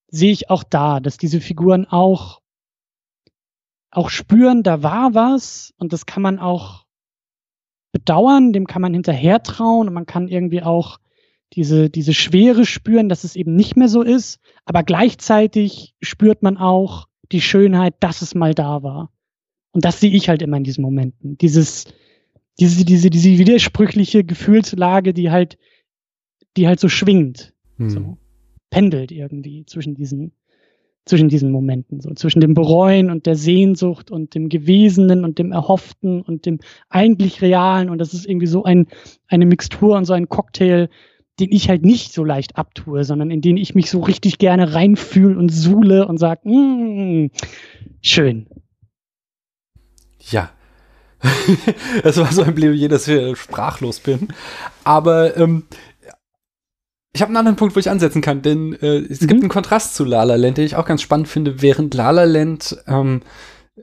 sehe 0.08 0.32
ich 0.32 0.48
auch 0.50 0.64
da, 0.64 1.00
dass 1.00 1.18
diese 1.18 1.40
Figuren 1.40 1.84
auch, 1.84 2.40
auch 3.90 4.08
spüren, 4.08 4.62
da 4.62 4.82
war 4.82 5.14
was 5.14 5.74
und 5.78 5.92
das 5.92 6.06
kann 6.06 6.22
man 6.22 6.38
auch 6.38 6.86
bedauern, 7.92 8.52
dem 8.52 8.66
kann 8.66 8.82
man 8.82 8.94
hinterher 8.94 9.42
trauen 9.42 9.88
und 9.88 9.94
man 9.94 10.06
kann 10.06 10.28
irgendwie 10.28 10.62
auch 10.62 10.98
diese, 11.54 11.90
diese 11.90 12.14
Schwere 12.14 12.66
spüren, 12.66 13.08
dass 13.08 13.24
es 13.24 13.36
eben 13.36 13.54
nicht 13.54 13.76
mehr 13.76 13.88
so 13.88 14.02
ist, 14.02 14.38
aber 14.64 14.82
gleichzeitig 14.82 15.94
spürt 16.00 16.42
man 16.42 16.56
auch 16.56 17.08
die 17.32 17.40
Schönheit, 17.40 17.94
dass 18.00 18.22
es 18.22 18.34
mal 18.34 18.54
da 18.54 18.82
war. 18.82 19.10
Und 19.72 19.84
das 19.84 20.00
sehe 20.00 20.10
ich 20.10 20.28
halt 20.28 20.42
immer 20.42 20.56
in 20.56 20.64
diesen 20.64 20.82
Momenten. 20.82 21.38
Dieses, 21.38 21.86
diese, 22.58 22.84
diese, 22.84 23.10
diese 23.10 23.38
widersprüchliche 23.38 24.24
Gefühlslage, 24.24 25.14
die 25.14 25.30
halt, 25.30 25.58
die 26.56 26.66
halt 26.66 26.80
so 26.80 26.88
schwingt, 26.88 27.54
hm. 27.76 27.90
so 27.90 28.18
pendelt 28.70 29.12
irgendwie 29.12 29.64
zwischen 29.66 29.94
diesen, 29.94 30.32
zwischen 31.04 31.28
diesen 31.28 31.50
Momenten, 31.50 32.00
so 32.00 32.12
zwischen 32.14 32.40
dem 32.40 32.54
Bereuen 32.54 33.10
und 33.10 33.26
der 33.26 33.36
Sehnsucht 33.36 34.10
und 34.10 34.34
dem 34.34 34.48
Gewesenen 34.48 35.24
und 35.24 35.38
dem 35.38 35.52
Erhofften 35.52 36.20
und 36.20 36.44
dem 36.44 36.60
eigentlich 36.88 37.40
Realen. 37.40 37.88
Und 37.88 37.98
das 37.98 38.14
ist 38.14 38.26
irgendwie 38.26 38.46
so 38.46 38.64
ein, 38.64 38.88
eine 39.26 39.46
Mixtur 39.46 39.96
und 39.96 40.04
so 40.04 40.12
ein 40.12 40.28
Cocktail, 40.28 40.88
den 41.40 41.52
ich 41.52 41.68
halt 41.68 41.84
nicht 41.84 42.12
so 42.12 42.24
leicht 42.24 42.56
abtue, 42.56 43.04
sondern 43.04 43.30
in 43.30 43.40
den 43.40 43.56
ich 43.56 43.74
mich 43.74 43.90
so 43.90 44.00
richtig 44.00 44.38
gerne 44.38 44.74
reinfühle 44.74 45.38
und 45.38 45.50
suhle 45.50 46.06
und 46.06 46.18
sage, 46.18 46.48
mm, 46.48 47.30
schön. 48.00 48.46
Ja. 50.30 50.50
Es 52.04 52.16
war 52.16 52.32
so 52.32 52.42
ein 52.42 52.54
Plädoyer, 52.54 52.88
dass 52.88 53.08
ich 53.08 53.38
sprachlos 53.38 54.00
bin. 54.00 54.28
Aber 54.84 55.36
ähm, 55.36 55.64
ich 57.12 57.22
habe 57.22 57.30
einen 57.30 57.38
anderen 57.38 57.56
Punkt, 57.56 57.74
wo 57.74 57.80
ich 57.80 57.90
ansetzen 57.90 58.22
kann, 58.22 58.42
denn 58.42 58.74
äh, 58.74 58.98
es 58.98 59.20
mhm. 59.20 59.26
gibt 59.26 59.40
einen 59.40 59.48
Kontrast 59.48 59.94
zu 59.94 60.04
La 60.04 60.22
La 60.22 60.36
Land, 60.36 60.58
den 60.58 60.66
ich 60.66 60.76
auch 60.76 60.86
ganz 60.86 61.02
spannend 61.02 61.28
finde, 61.28 61.62
während 61.62 61.94
La 61.94 62.10
La 62.10 62.24
Land 62.24 62.76
ähm, 62.86 63.22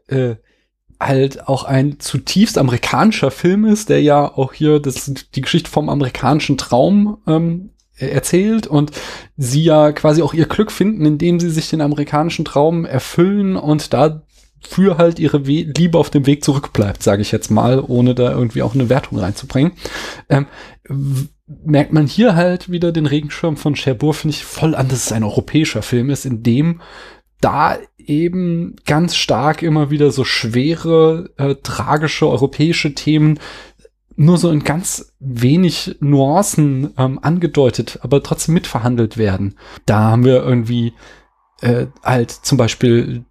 äh, 0.07 0.35
halt 0.99 1.47
auch 1.47 1.63
ein 1.63 1.99
zutiefst 1.99 2.57
amerikanischer 2.57 3.31
Film 3.31 3.65
ist, 3.65 3.89
der 3.89 4.01
ja 4.01 4.25
auch 4.25 4.53
hier 4.53 4.79
das, 4.79 5.11
die 5.33 5.41
Geschichte 5.41 5.69
vom 5.69 5.89
amerikanischen 5.89 6.57
Traum 6.57 7.17
ähm, 7.27 7.71
erzählt 7.97 8.67
und 8.67 8.91
sie 9.37 9.63
ja 9.63 9.91
quasi 9.91 10.21
auch 10.21 10.33
ihr 10.33 10.47
Glück 10.47 10.71
finden, 10.71 11.05
indem 11.05 11.39
sie 11.39 11.49
sich 11.49 11.69
den 11.69 11.81
amerikanischen 11.81 12.45
Traum 12.45 12.85
erfüllen 12.85 13.55
und 13.55 13.93
dafür 13.93 14.97
halt 14.97 15.19
ihre 15.19 15.47
We 15.47 15.71
Liebe 15.77 15.97
auf 15.97 16.09
dem 16.09 16.25
Weg 16.25 16.43
zurückbleibt, 16.43 17.03
sage 17.03 17.21
ich 17.21 17.31
jetzt 17.31 17.51
mal, 17.51 17.83
ohne 17.85 18.15
da 18.15 18.31
irgendwie 18.31 18.63
auch 18.63 18.73
eine 18.73 18.89
Wertung 18.89 19.19
reinzubringen. 19.19 19.73
Ähm, 20.29 20.47
merkt 21.47 21.93
man 21.93 22.07
hier 22.07 22.35
halt 22.35 22.69
wieder 22.71 22.91
den 22.91 23.05
Regenschirm 23.05 23.55
von 23.55 23.75
Cherbourg, 23.75 24.15
finde 24.15 24.35
ich 24.35 24.43
voll 24.43 24.75
an, 24.75 24.87
dass 24.89 25.05
es 25.05 25.11
ein 25.11 25.23
europäischer 25.23 25.81
Film 25.81 26.09
ist, 26.09 26.25
in 26.25 26.43
dem 26.43 26.81
da 27.39 27.77
eben 28.07 28.75
ganz 28.85 29.15
stark 29.15 29.61
immer 29.61 29.89
wieder 29.89 30.11
so 30.11 30.23
schwere, 30.23 31.29
äh, 31.37 31.55
tragische 31.55 32.27
europäische 32.27 32.93
Themen 32.93 33.39
nur 34.17 34.37
so 34.37 34.49
in 34.49 34.63
ganz 34.63 35.13
wenig 35.19 35.97
Nuancen 35.99 36.93
ähm, 36.97 37.19
angedeutet, 37.21 37.99
aber 38.01 38.23
trotzdem 38.23 38.53
mitverhandelt 38.53 39.17
werden. 39.17 39.55
Da 39.85 39.99
haben 39.99 40.23
wir 40.23 40.41
irgendwie 40.41 40.93
äh, 41.61 41.87
halt 42.03 42.31
zum 42.31 42.57
Beispiel 42.57 43.25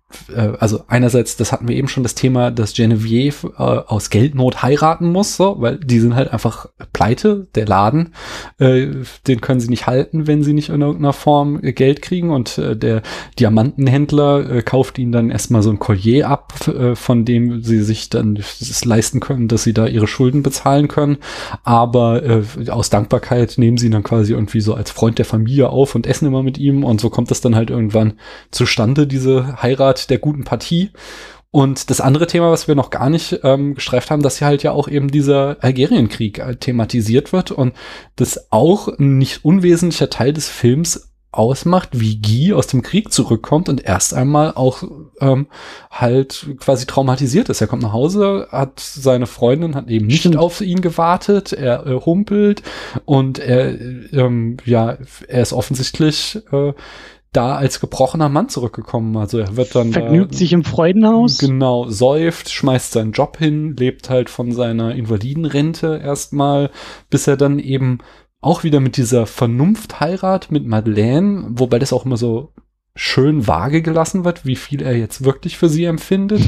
also 0.59 0.85
einerseits, 0.89 1.37
das 1.37 1.53
hatten 1.53 1.69
wir 1.69 1.77
eben 1.77 1.89
schon 1.89 2.03
das 2.03 2.15
Thema, 2.15 2.51
dass 2.51 2.75
Genevieve 2.75 3.53
äh, 3.57 3.63
aus 3.63 4.11
Geldnot 4.11 4.63
heiraten 4.63 5.11
muss, 5.11 5.37
so, 5.37 5.57
weil 5.59 5.79
die 5.79 6.01
sind 6.01 6.15
halt 6.15 6.33
einfach 6.33 6.67
pleite, 6.93 7.47
der 7.55 7.67
Laden, 7.67 8.15
äh, 8.59 8.89
den 9.27 9.41
können 9.41 9.61
sie 9.61 9.69
nicht 9.69 9.87
halten, 9.87 10.27
wenn 10.27 10.43
sie 10.43 10.53
nicht 10.53 10.69
in 10.69 10.81
irgendeiner 10.81 11.13
Form 11.13 11.61
äh, 11.63 11.73
Geld 11.73 12.03
kriegen. 12.03 12.31
Und 12.31 12.59
äh, 12.59 12.77
der 12.77 13.03
Diamantenhändler 13.39 14.51
äh, 14.51 14.63
kauft 14.63 14.99
ihnen 14.99 15.13
dann 15.13 15.31
erstmal 15.31 15.63
so 15.63 15.71
ein 15.71 15.79
Collier 15.79 16.29
ab, 16.29 16.69
äh, 16.69 16.95
von 16.95 17.25
dem 17.25 17.63
sie 17.63 17.83
sich 17.83 18.11
dann 18.11 18.37
es 18.37 18.85
leisten 18.85 19.21
können, 19.21 19.49
dass 19.49 19.65
sie 19.65 19.73
da 19.73 19.87
ihre 19.87 20.07
Schulden 20.07 20.43
bezahlen 20.43 20.89
können, 20.89 21.19
aber 21.63 22.23
äh, 22.23 22.71
aus 22.71 22.91
Dankbarkeit 22.91 23.55
nehmen 23.57 23.79
sie 23.79 23.87
ihn 23.87 23.93
dann 23.93 24.03
quasi 24.03 24.33
irgendwie 24.33 24.61
so 24.61 24.75
als 24.75 24.91
Freund 24.91 25.19
der 25.19 25.25
Familie 25.25 25.71
auf 25.71 25.95
und 25.95 26.07
essen 26.07 26.27
immer 26.27 26.43
mit 26.43 26.59
ihm. 26.59 26.85
Und 26.85 27.01
so 27.01 27.11
kommt 27.11 27.31
das 27.31 27.41
dann 27.41 27.57
halt 27.57 27.71
irgendwann 27.71 28.15
zustande, 28.51 29.07
diese 29.07 29.63
Heirat 29.63 30.04
der 30.07 30.19
guten 30.19 30.45
Partie. 30.45 30.91
Und 31.51 31.89
das 31.89 32.01
andere 32.01 32.27
Thema, 32.27 32.51
was 32.51 32.67
wir 32.67 32.75
noch 32.75 32.91
gar 32.91 33.09
nicht 33.09 33.39
ähm, 33.45 33.77
gestreift 33.77 34.11
haben, 34.11 34.23
dass 34.23 34.39
hier 34.39 34.49
halt 34.49 34.65
ja 34.65 34.73
auch 34.73 34.89
eben 34.89 35.13
dieser 35.13 35.57
Algerienkrieg 35.61 36.41
äh, 36.41 36.57
thematisiert 36.57 37.33
wird 37.33 37.53
und 37.53 37.75
das 38.17 38.51
auch 38.51 38.89
ein 38.89 39.19
nicht 39.19 39.45
unwesentlicher 39.45 40.11
Teil 40.11 40.33
des 40.33 40.49
Films 40.49 41.13
ausmacht, 41.35 41.91
wie 41.93 42.21
Guy 42.21 42.53
aus 42.53 42.67
dem 42.67 42.83
Krieg 42.83 43.13
zurückkommt 43.13 43.69
und 43.69 43.85
erst 43.85 44.15
einmal 44.15 44.53
auch 44.55 44.83
ähm, 45.21 45.47
halt 45.91 46.47
quasi 46.59 46.87
traumatisiert 46.87 47.49
ist. 47.49 47.61
Er 47.61 47.67
kommt 47.67 47.83
nach 47.83 47.93
Hause, 47.93 48.49
hat 48.51 48.81
seine 48.81 49.27
Freundin, 49.27 49.75
hat 49.75 49.89
eben 49.89 50.07
nicht 50.07 50.21
Stimmt. 50.21 50.37
auf 50.37 50.61
ihn 50.61 50.81
gewartet, 50.81 51.53
er 51.53 51.87
äh, 51.87 52.01
humpelt 52.01 52.63
und 53.05 53.39
er, 53.39 53.81
ähm, 53.81 54.57
ja, 54.65 54.97
er 55.29 55.43
ist 55.43 55.53
offensichtlich 55.53 56.41
äh, 56.53 56.73
da 57.37 57.57
als 57.57 57.81
gebrochener 57.81 58.29
Mann 58.29 58.49
zurückgekommen. 58.49 59.17
Also 59.17 59.39
er 59.39 59.57
wird 59.57 59.75
dann 59.75 59.93
vergnügt 59.93 60.33
da, 60.33 60.39
sich 60.39 60.53
im 60.53 60.65
Freudenhaus. 60.65 61.39
Genau, 61.39 61.89
säuft, 61.89 62.51
schmeißt 62.51 62.93
seinen 62.93 63.13
Job 63.13 63.37
hin, 63.39 63.77
lebt 63.77 64.09
halt 64.09 64.31
von 64.31 64.53
seiner 64.53 64.95
Invalidenrente 64.95 66.01
erstmal, 66.03 66.71
bis 67.11 67.27
er 67.27 67.37
dann 67.37 67.59
eben 67.59 67.99
auch 68.41 68.63
wieder 68.63 68.81
mit 68.81 68.97
dieser 68.97 69.27
Vernunft 69.27 70.01
heirat 70.01 70.51
mit 70.51 70.67
Madeleine, 70.67 71.47
wobei 71.51 71.79
das 71.79 71.93
auch 71.93 72.05
immer 72.05 72.17
so 72.17 72.53
schön 72.97 73.49
vage 73.49 73.83
gelassen 73.83 74.25
wird, 74.25 74.47
wie 74.47 74.55
viel 74.55 74.81
er 74.81 74.97
jetzt 74.97 75.25
wirklich 75.25 75.57
für 75.59 75.69
sie 75.69 75.85
empfindet. 75.85 76.41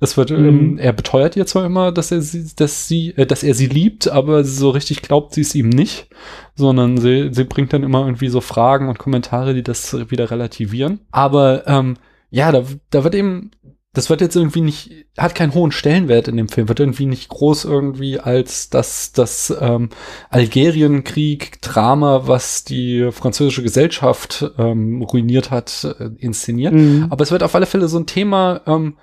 Es 0.00 0.16
wird, 0.16 0.30
mhm. 0.30 0.48
ähm, 0.48 0.78
er 0.78 0.92
beteuert 0.92 1.36
ihr 1.36 1.46
zwar 1.46 1.64
immer, 1.64 1.92
dass 1.92 2.10
er 2.10 2.20
sie, 2.20 2.50
dass 2.56 2.88
sie, 2.88 3.14
äh, 3.16 3.26
dass 3.26 3.44
er 3.44 3.54
sie 3.54 3.66
liebt, 3.66 4.08
aber 4.08 4.42
so 4.42 4.70
richtig 4.70 5.02
glaubt 5.02 5.34
sie 5.34 5.42
es 5.42 5.54
ihm 5.54 5.68
nicht, 5.68 6.08
sondern 6.56 6.98
sie, 6.98 7.28
sie 7.32 7.44
bringt 7.44 7.72
dann 7.72 7.84
immer 7.84 8.04
irgendwie 8.04 8.28
so 8.28 8.40
Fragen 8.40 8.88
und 8.88 8.98
Kommentare, 8.98 9.54
die 9.54 9.62
das 9.62 10.10
wieder 10.10 10.30
relativieren. 10.30 11.00
Aber 11.12 11.66
ähm, 11.68 11.96
ja, 12.30 12.50
da, 12.50 12.64
da 12.90 13.04
wird 13.04 13.14
eben 13.14 13.52
das 13.94 14.10
wird 14.10 14.20
jetzt 14.20 14.34
irgendwie 14.34 14.60
nicht, 14.60 15.06
hat 15.16 15.34
keinen 15.34 15.54
hohen 15.54 15.70
Stellenwert 15.70 16.26
in 16.28 16.36
dem 16.36 16.48
Film, 16.48 16.68
wird 16.68 16.80
irgendwie 16.80 17.06
nicht 17.06 17.28
groß 17.28 17.64
irgendwie 17.64 18.18
als 18.18 18.68
das, 18.68 19.12
das 19.12 19.54
ähm, 19.58 19.90
Algerienkrieg-Drama, 20.30 22.26
was 22.26 22.64
die 22.64 23.10
französische 23.12 23.62
Gesellschaft 23.62 24.50
ähm, 24.58 25.00
ruiniert 25.02 25.52
hat, 25.52 25.96
äh, 25.98 26.10
inszeniert. 26.18 26.74
Mhm. 26.74 27.06
Aber 27.08 27.22
es 27.22 27.30
wird 27.30 27.44
auf 27.44 27.54
alle 27.54 27.66
Fälle 27.66 27.86
so 27.86 27.98
ein 27.98 28.06
Thema 28.06 28.62
ähm, 28.66 28.98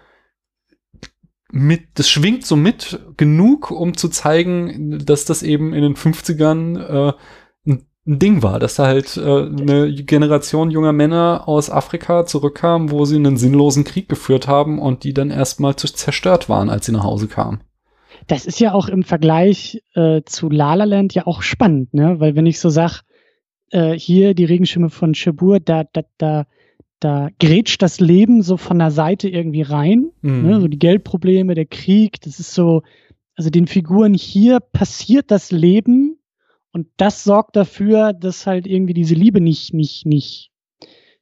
mit, 1.51 1.81
das 1.95 2.09
schwingt 2.09 2.45
so 2.45 2.55
mit 2.57 2.99
genug, 3.17 3.71
um 3.71 3.95
zu 3.95 4.09
zeigen, 4.09 4.99
dass 5.05 5.25
das 5.25 5.41
eben 5.41 5.73
in 5.73 5.81
den 5.81 5.95
50ern 5.95 7.09
äh, 7.09 7.13
ein 8.07 8.17
Ding 8.17 8.41
war, 8.41 8.59
dass 8.59 8.75
da 8.75 8.87
halt 8.87 9.15
äh, 9.17 9.21
eine 9.21 9.93
Generation 9.93 10.71
junger 10.71 10.91
Männer 10.91 11.43
aus 11.45 11.69
Afrika 11.69 12.25
zurückkam, 12.25 12.89
wo 12.89 13.05
sie 13.05 13.15
einen 13.15 13.37
sinnlosen 13.37 13.83
Krieg 13.83 14.09
geführt 14.09 14.47
haben 14.47 14.79
und 14.79 15.03
die 15.03 15.13
dann 15.13 15.29
erstmal 15.29 15.75
zerstört 15.75 16.49
waren, 16.49 16.69
als 16.69 16.87
sie 16.87 16.91
nach 16.91 17.03
Hause 17.03 17.27
kamen. 17.27 17.61
Das 18.27 18.45
ist 18.45 18.59
ja 18.59 18.73
auch 18.73 18.87
im 18.87 19.03
Vergleich 19.03 19.81
äh, 19.93 20.21
zu 20.25 20.49
La 20.49 20.73
La 20.73 20.85
Land 20.85 21.13
ja 21.13 21.27
auch 21.27 21.41
spannend, 21.41 21.93
ne? 21.93 22.19
Weil 22.19 22.35
wenn 22.35 22.45
ich 22.45 22.59
so 22.59 22.69
sag, 22.69 23.03
äh, 23.71 23.93
hier 23.93 24.33
die 24.33 24.45
Regenschirme 24.45 24.89
von 24.89 25.13
Chabur, 25.13 25.59
da, 25.59 25.83
da, 25.83 26.01
da, 26.17 26.45
da 26.99 27.29
grätscht 27.39 27.81
das 27.81 27.99
Leben 27.99 28.41
so 28.41 28.57
von 28.57 28.79
der 28.79 28.91
Seite 28.91 29.29
irgendwie 29.29 29.63
rein. 29.63 30.11
Mhm. 30.21 30.43
Ne? 30.43 30.61
So 30.61 30.67
die 30.67 30.79
Geldprobleme, 30.79 31.55
der 31.55 31.65
Krieg, 31.65 32.21
das 32.21 32.39
ist 32.39 32.53
so, 32.53 32.83
also 33.35 33.49
den 33.49 33.67
Figuren 33.67 34.13
hier 34.13 34.59
passiert 34.59 35.31
das 35.31 35.51
Leben 35.51 36.10
und 36.73 36.87
das 36.97 37.23
sorgt 37.23 37.55
dafür, 37.55 38.13
dass 38.13 38.47
halt 38.47 38.67
irgendwie 38.67 38.93
diese 38.93 39.15
Liebe 39.15 39.41
nicht, 39.41 39.73
nicht, 39.73 40.05
nicht, 40.05 40.51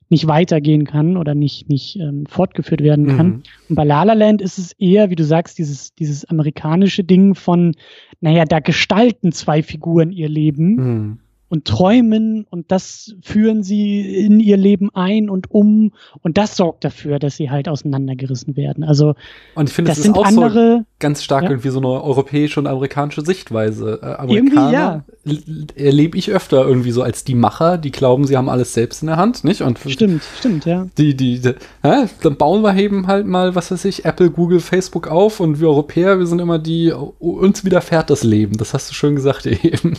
nicht 0.09 0.27
weitergehen 0.27 0.85
kann 0.85 1.17
oder 1.17 1.35
nicht, 1.35 1.69
nicht 1.69 1.95
ähm, 1.97 2.25
fortgeführt 2.27 2.81
werden 2.81 3.07
kann. 3.15 3.27
Mhm. 3.27 3.43
Und 3.69 3.75
bei 3.75 3.83
La 3.83 4.03
La 4.03 4.13
Land 4.13 4.41
ist 4.41 4.57
es 4.57 4.73
eher, 4.73 5.09
wie 5.09 5.15
du 5.15 5.23
sagst, 5.23 5.57
dieses, 5.57 5.93
dieses 5.95 6.25
amerikanische 6.25 7.03
Ding 7.03 7.35
von, 7.35 7.75
naja, 8.21 8.45
da 8.45 8.59
gestalten 8.59 9.31
zwei 9.31 9.63
Figuren 9.63 10.11
ihr 10.11 10.29
Leben. 10.29 10.75
Mhm 10.75 11.19
und 11.49 11.65
träumen 11.65 12.45
und 12.49 12.71
das 12.71 13.15
führen 13.21 13.63
sie 13.63 14.23
in 14.23 14.39
ihr 14.39 14.57
Leben 14.57 14.89
ein 14.93 15.29
und 15.29 15.51
um 15.51 15.93
und 16.21 16.37
das 16.37 16.55
sorgt 16.55 16.83
dafür, 16.83 17.19
dass 17.19 17.37
sie 17.37 17.49
halt 17.49 17.67
auseinandergerissen 17.67 18.55
werden. 18.55 18.83
Also 18.83 19.15
und 19.55 19.69
ich 19.69 19.75
finde, 19.75 19.89
das, 19.89 19.97
das 19.97 20.07
ist 20.07 20.15
auch 20.15 20.25
andere, 20.25 20.77
so 20.79 20.85
ganz 20.99 21.23
stark 21.23 21.43
ja. 21.43 21.49
irgendwie 21.49 21.69
so 21.69 21.79
eine 21.79 21.87
europäische 22.03 22.59
und 22.59 22.67
amerikanische 22.67 23.21
Sichtweise. 23.25 23.99
Äh, 24.01 24.05
Amerikaner 24.05 25.03
ja. 25.25 25.35
erlebe 25.75 26.17
ich 26.17 26.29
öfter 26.29 26.65
irgendwie 26.65 26.91
so 26.91 27.01
als 27.01 27.23
die 27.23 27.35
Macher, 27.35 27.77
die 27.77 27.91
glauben, 27.91 28.27
sie 28.27 28.37
haben 28.37 28.49
alles 28.49 28.73
selbst 28.73 29.01
in 29.01 29.07
der 29.07 29.17
Hand, 29.17 29.43
nicht? 29.43 29.61
Und 29.61 29.79
stimmt, 29.79 30.23
stimmt, 30.37 30.65
ja. 30.65 30.87
Die, 30.97 31.15
die, 31.15 31.39
die 31.39 31.55
ja, 31.83 32.05
dann 32.21 32.35
bauen 32.37 32.61
wir 32.61 32.75
eben 32.75 33.07
halt 33.07 33.25
mal, 33.25 33.55
was 33.55 33.71
weiß 33.71 33.85
ich, 33.85 34.05
Apple, 34.05 34.29
Google, 34.29 34.59
Facebook 34.59 35.07
auf 35.07 35.39
und 35.39 35.59
wir 35.59 35.67
Europäer, 35.67 36.19
wir 36.19 36.27
sind 36.27 36.39
immer 36.39 36.59
die, 36.59 36.91
uns 36.91 37.65
widerfährt 37.65 38.09
das 38.09 38.23
Leben. 38.23 38.57
Das 38.57 38.73
hast 38.73 38.89
du 38.89 38.93
schön 38.93 39.15
gesagt 39.15 39.45
eben. 39.45 39.95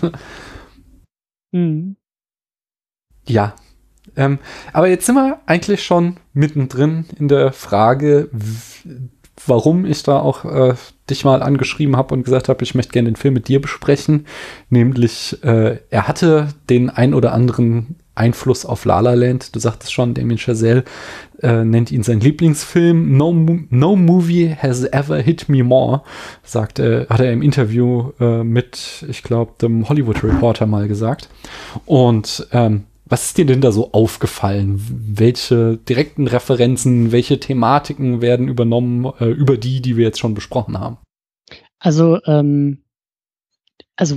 Mhm. 1.52 1.96
Ja. 3.26 3.54
Ähm, 4.16 4.38
aber 4.72 4.88
jetzt 4.88 5.06
sind 5.06 5.14
wir 5.14 5.40
eigentlich 5.46 5.84
schon 5.84 6.16
mittendrin 6.32 7.06
in 7.18 7.28
der 7.28 7.52
Frage, 7.52 8.28
warum 9.46 9.84
ich 9.84 10.02
da 10.02 10.18
auch 10.18 10.44
äh, 10.44 10.74
dich 11.08 11.24
mal 11.24 11.42
angeschrieben 11.42 11.96
habe 11.96 12.14
und 12.14 12.24
gesagt 12.24 12.48
habe, 12.48 12.62
ich 12.64 12.74
möchte 12.74 12.92
gerne 12.92 13.10
den 13.10 13.16
Film 13.16 13.34
mit 13.34 13.48
dir 13.48 13.60
besprechen. 13.60 14.26
Nämlich, 14.68 15.42
äh, 15.44 15.78
er 15.90 16.08
hatte 16.08 16.48
den 16.68 16.90
ein 16.90 17.14
oder 17.14 17.32
anderen 17.32 17.96
Einfluss 18.20 18.66
auf 18.66 18.84
La 18.84 19.00
La 19.00 19.14
Land. 19.14 19.54
Du 19.54 19.58
sagtest 19.58 19.92
schon, 19.92 20.14
Damien 20.14 20.38
Chazelle 20.38 20.84
äh, 21.42 21.64
nennt 21.64 21.90
ihn 21.90 22.02
sein 22.02 22.20
Lieblingsfilm. 22.20 23.16
No, 23.16 23.32
no 23.70 23.96
movie 23.96 24.54
has 24.54 24.84
ever 24.84 25.16
hit 25.18 25.48
me 25.48 25.64
more, 25.64 26.02
sagt 26.42 26.78
er, 26.78 27.08
hat 27.08 27.20
er 27.20 27.32
im 27.32 27.42
Interview 27.42 28.12
äh, 28.20 28.44
mit, 28.44 29.04
ich 29.08 29.22
glaube, 29.22 29.54
dem 29.60 29.88
Hollywood 29.88 30.22
Reporter 30.22 30.66
mal 30.66 30.86
gesagt. 30.86 31.28
Und 31.86 32.46
ähm, 32.52 32.84
was 33.06 33.26
ist 33.26 33.38
dir 33.38 33.46
denn 33.46 33.60
da 33.60 33.72
so 33.72 33.92
aufgefallen? 33.92 34.80
Welche 34.88 35.78
direkten 35.78 36.28
Referenzen, 36.28 37.10
welche 37.10 37.40
Thematiken 37.40 38.20
werden 38.20 38.46
übernommen 38.46 39.12
äh, 39.18 39.26
über 39.26 39.56
die, 39.56 39.80
die 39.80 39.96
wir 39.96 40.04
jetzt 40.04 40.20
schon 40.20 40.34
besprochen 40.34 40.78
haben? 40.78 40.98
Also, 41.80 42.20
ähm, 42.26 42.84
also 43.96 44.16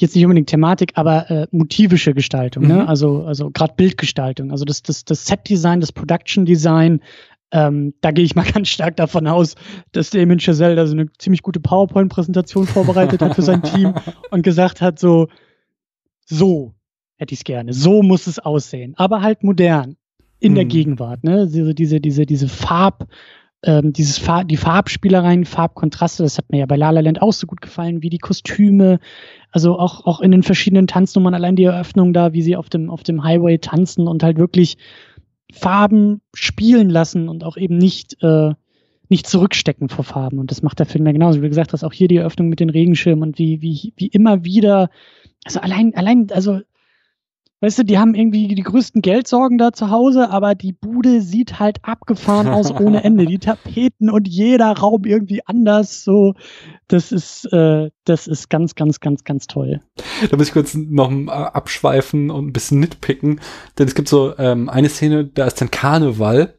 jetzt 0.00 0.14
nicht 0.14 0.24
unbedingt 0.24 0.48
Thematik, 0.48 0.92
aber 0.94 1.30
äh, 1.30 1.46
motivische 1.50 2.14
Gestaltung, 2.14 2.66
ne? 2.66 2.74
mhm. 2.74 2.78
ne? 2.80 2.88
Also, 2.88 3.24
also 3.24 3.50
gerade 3.50 3.74
Bildgestaltung, 3.76 4.50
also 4.50 4.64
das, 4.64 4.82
das, 4.82 5.04
das 5.04 5.26
Set-Design, 5.26 5.80
das 5.80 5.92
Production-Design, 5.92 7.00
ähm, 7.50 7.94
da 8.00 8.10
gehe 8.10 8.24
ich 8.24 8.34
mal 8.34 8.44
ganz 8.52 8.68
stark 8.68 8.96
davon 8.96 9.26
aus, 9.26 9.54
dass 9.92 10.10
Damien 10.10 10.40
Chazelle 10.40 10.76
da 10.76 10.86
so 10.86 10.94
eine 10.94 11.10
ziemlich 11.18 11.42
gute 11.42 11.60
PowerPoint-Präsentation 11.60 12.66
vorbereitet 12.66 13.22
hat 13.22 13.34
für 13.34 13.42
sein 13.42 13.62
Team 13.62 13.94
und 14.30 14.42
gesagt 14.42 14.80
hat, 14.80 14.98
so, 14.98 15.28
so 16.26 16.74
hätte 17.16 17.34
ich 17.34 17.40
es 17.40 17.44
gerne, 17.44 17.72
so 17.72 18.02
muss 18.02 18.26
es 18.26 18.38
aussehen, 18.38 18.94
aber 18.96 19.22
halt 19.22 19.42
modern, 19.42 19.96
in 20.40 20.52
mhm. 20.52 20.56
der 20.56 20.64
Gegenwart, 20.66 21.24
ne? 21.24 21.32
Also 21.32 21.72
diese, 21.72 22.00
diese, 22.00 22.24
diese 22.24 22.46
Farb- 22.46 23.08
ähm, 23.64 23.92
dieses 23.92 24.18
Farb, 24.18 24.48
die 24.48 24.56
Farbspielereien, 24.56 25.44
Farbkontraste, 25.44 26.22
das 26.22 26.38
hat 26.38 26.50
mir 26.50 26.60
ja 26.60 26.66
bei 26.66 26.76
La 26.76 26.90
La 26.90 27.00
Land 27.00 27.20
auch 27.20 27.32
so 27.32 27.46
gut 27.46 27.60
gefallen, 27.60 28.02
wie 28.02 28.10
die 28.10 28.18
Kostüme, 28.18 29.00
also 29.50 29.78
auch, 29.78 30.06
auch 30.06 30.20
in 30.20 30.30
den 30.30 30.42
verschiedenen 30.42 30.86
Tanznummern, 30.86 31.34
allein 31.34 31.56
die 31.56 31.64
Eröffnung 31.64 32.12
da, 32.12 32.32
wie 32.32 32.42
sie 32.42 32.56
auf 32.56 32.68
dem, 32.68 32.88
auf 32.90 33.02
dem 33.02 33.24
Highway 33.24 33.58
tanzen 33.58 34.06
und 34.06 34.22
halt 34.22 34.38
wirklich 34.38 34.76
Farben 35.52 36.20
spielen 36.34 36.90
lassen 36.90 37.28
und 37.28 37.42
auch 37.42 37.56
eben 37.56 37.78
nicht, 37.78 38.22
äh, 38.22 38.52
nicht 39.08 39.26
zurückstecken 39.26 39.88
vor 39.88 40.04
Farben. 40.04 40.38
Und 40.38 40.50
das 40.50 40.62
macht 40.62 40.78
der 40.78 40.86
Film 40.86 41.06
ja 41.06 41.12
genauso. 41.12 41.38
Wie 41.38 41.44
du 41.44 41.48
gesagt 41.48 41.72
hast, 41.72 41.82
auch 41.82 41.92
hier 41.92 42.08
die 42.08 42.18
Eröffnung 42.18 42.48
mit 42.48 42.60
den 42.60 42.70
Regenschirmen 42.70 43.22
und 43.22 43.38
wie, 43.38 43.62
wie, 43.62 43.92
wie 43.96 44.08
immer 44.08 44.44
wieder, 44.44 44.90
also 45.44 45.60
allein, 45.60 45.94
allein, 45.94 46.28
also 46.30 46.60
Weißt 47.60 47.78
du, 47.78 47.82
die 47.82 47.98
haben 47.98 48.14
irgendwie 48.14 48.46
die 48.46 48.62
größten 48.62 49.02
Geldsorgen 49.02 49.58
da 49.58 49.72
zu 49.72 49.90
Hause, 49.90 50.30
aber 50.30 50.54
die 50.54 50.72
Bude 50.72 51.20
sieht 51.20 51.58
halt 51.58 51.78
abgefahren 51.82 52.46
aus 52.46 52.70
ohne 52.80 53.02
Ende. 53.02 53.26
Die 53.26 53.38
Tapeten 53.38 54.10
und 54.10 54.28
jeder 54.28 54.72
Raum 54.72 55.04
irgendwie 55.04 55.40
anders. 55.44 56.04
So, 56.04 56.34
das 56.86 57.10
ist, 57.10 57.52
äh, 57.52 57.90
das 58.04 58.28
ist 58.28 58.48
ganz, 58.48 58.76
ganz, 58.76 59.00
ganz, 59.00 59.24
ganz 59.24 59.48
toll. 59.48 59.80
Da 60.30 60.36
muss 60.36 60.48
ich 60.48 60.52
kurz 60.52 60.74
noch 60.74 61.10
äh, 61.10 61.30
abschweifen 61.30 62.30
und 62.30 62.46
ein 62.46 62.52
bisschen 62.52 62.78
nitpicken, 62.78 63.40
denn 63.78 63.88
es 63.88 63.96
gibt 63.96 64.08
so 64.08 64.38
ähm, 64.38 64.68
eine 64.68 64.88
Szene, 64.88 65.24
da 65.24 65.46
ist 65.46 65.60
dann 65.60 65.70
Karneval 65.70 66.54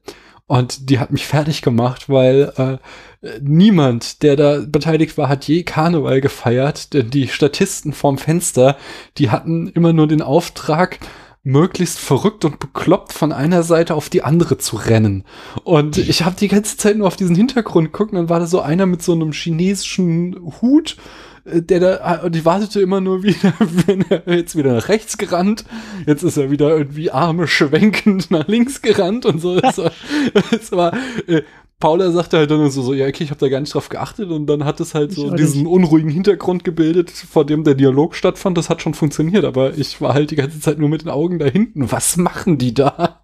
und 0.49 0.89
die 0.89 0.97
hat 0.97 1.11
mich 1.11 1.27
fertig 1.27 1.61
gemacht, 1.61 2.09
weil 2.09 2.51
äh, 2.57 3.39
niemand, 3.39 4.23
der 4.23 4.35
da 4.35 4.63
beteiligt 4.65 5.15
war, 5.15 5.29
hat 5.29 5.47
je 5.47 5.61
Karneval 5.61 6.21
gefeiert, 6.21 6.95
denn 6.95 7.11
die 7.11 7.27
Statisten 7.27 7.93
vorm 7.93 8.17
Fenster, 8.17 8.75
die 9.19 9.29
hatten 9.29 9.67
immer 9.67 9.93
nur 9.93 10.07
den 10.07 10.23
Auftrag, 10.23 10.97
möglichst 11.43 11.99
verrückt 11.99 12.45
und 12.45 12.57
bekloppt 12.57 13.13
von 13.13 13.31
einer 13.31 13.61
Seite 13.61 13.93
auf 13.93 14.09
die 14.09 14.23
andere 14.23 14.57
zu 14.57 14.75
rennen. 14.75 15.23
Und 15.65 15.99
ich 15.99 16.25
habe 16.25 16.35
die 16.35 16.47
ganze 16.47 16.77
Zeit 16.77 16.97
nur 16.97 17.05
auf 17.05 17.15
diesen 17.15 17.35
Hintergrund 17.35 17.93
geguckt 17.93 18.11
und 18.11 18.17
dann 18.17 18.29
war 18.29 18.39
da 18.39 18.47
so 18.47 18.59
einer 18.59 18.87
mit 18.87 19.03
so 19.03 19.13
einem 19.13 19.33
chinesischen 19.33 20.35
Hut 20.61 20.97
der 21.45 21.79
da, 21.79 22.21
und 22.23 22.35
ich 22.35 22.45
wartete 22.45 22.81
immer 22.81 23.01
nur 23.01 23.23
wieder, 23.23 23.53
wenn 23.87 24.05
er 24.09 24.35
jetzt 24.35 24.55
wieder 24.55 24.73
nach 24.73 24.89
rechts 24.89 25.17
gerannt, 25.17 25.65
jetzt 26.05 26.23
ist 26.23 26.37
er 26.37 26.51
wieder 26.51 26.75
irgendwie 26.75 27.11
Arme 27.11 27.47
schwenkend 27.47 28.31
nach 28.31 28.47
links 28.47 28.81
gerannt 28.81 29.25
und 29.25 29.39
so. 29.39 29.57
Es 29.57 29.77
war, 29.77 29.91
es 30.51 30.71
war 30.71 30.93
äh, 31.27 31.43
Paula 31.79 32.11
sagte 32.11 32.37
halt 32.37 32.51
dann 32.51 32.69
so, 32.69 32.81
so 32.81 32.93
ja, 32.93 33.07
okay, 33.07 33.23
ich 33.23 33.29
habe 33.29 33.39
da 33.39 33.47
gar 33.47 33.61
nicht 33.61 33.73
drauf 33.73 33.87
geachtet 33.87 34.29
und 34.31 34.47
dann 34.47 34.65
hat 34.65 34.81
es 34.81 34.93
halt 34.93 35.13
so 35.13 35.31
diesen 35.31 35.63
nicht. 35.63 35.71
unruhigen 35.71 36.09
Hintergrund 36.09 36.65
gebildet, 36.65 37.09
vor 37.09 37.45
dem 37.45 37.63
der 37.63 37.75
Dialog 37.75 38.15
stattfand. 38.15 38.57
Das 38.57 38.69
hat 38.69 38.81
schon 38.81 38.93
funktioniert, 38.93 39.45
aber 39.45 39.77
ich 39.77 40.01
war 40.01 40.13
halt 40.13 40.31
die 40.31 40.35
ganze 40.35 40.59
Zeit 40.59 40.77
nur 40.77 40.89
mit 40.89 41.03
den 41.03 41.09
Augen 41.09 41.39
da 41.39 41.45
hinten. 41.45 41.89
Was 41.89 42.17
machen 42.17 42.57
die 42.57 42.73
da? 42.73 43.21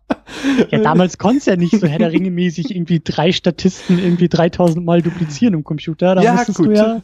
Ja, 0.71 0.79
damals 0.79 1.17
konnte 1.17 1.37
es 1.39 1.45
ja 1.45 1.55
nicht 1.55 1.79
so 1.79 1.87
Herr 1.87 1.99
der 1.99 2.11
Ringe 2.11 2.31
mäßig 2.31 2.71
irgendwie 2.71 3.01
drei 3.03 3.31
Statisten 3.31 3.99
irgendwie 3.99 4.29
3000 4.29 4.85
Mal 4.85 5.01
duplizieren 5.01 5.53
im 5.53 5.63
Computer. 5.63 6.15
Da 6.15 6.21
Ja, 6.21 6.43
gut. 6.43 6.57
du 6.67 6.71
ja, 6.71 7.01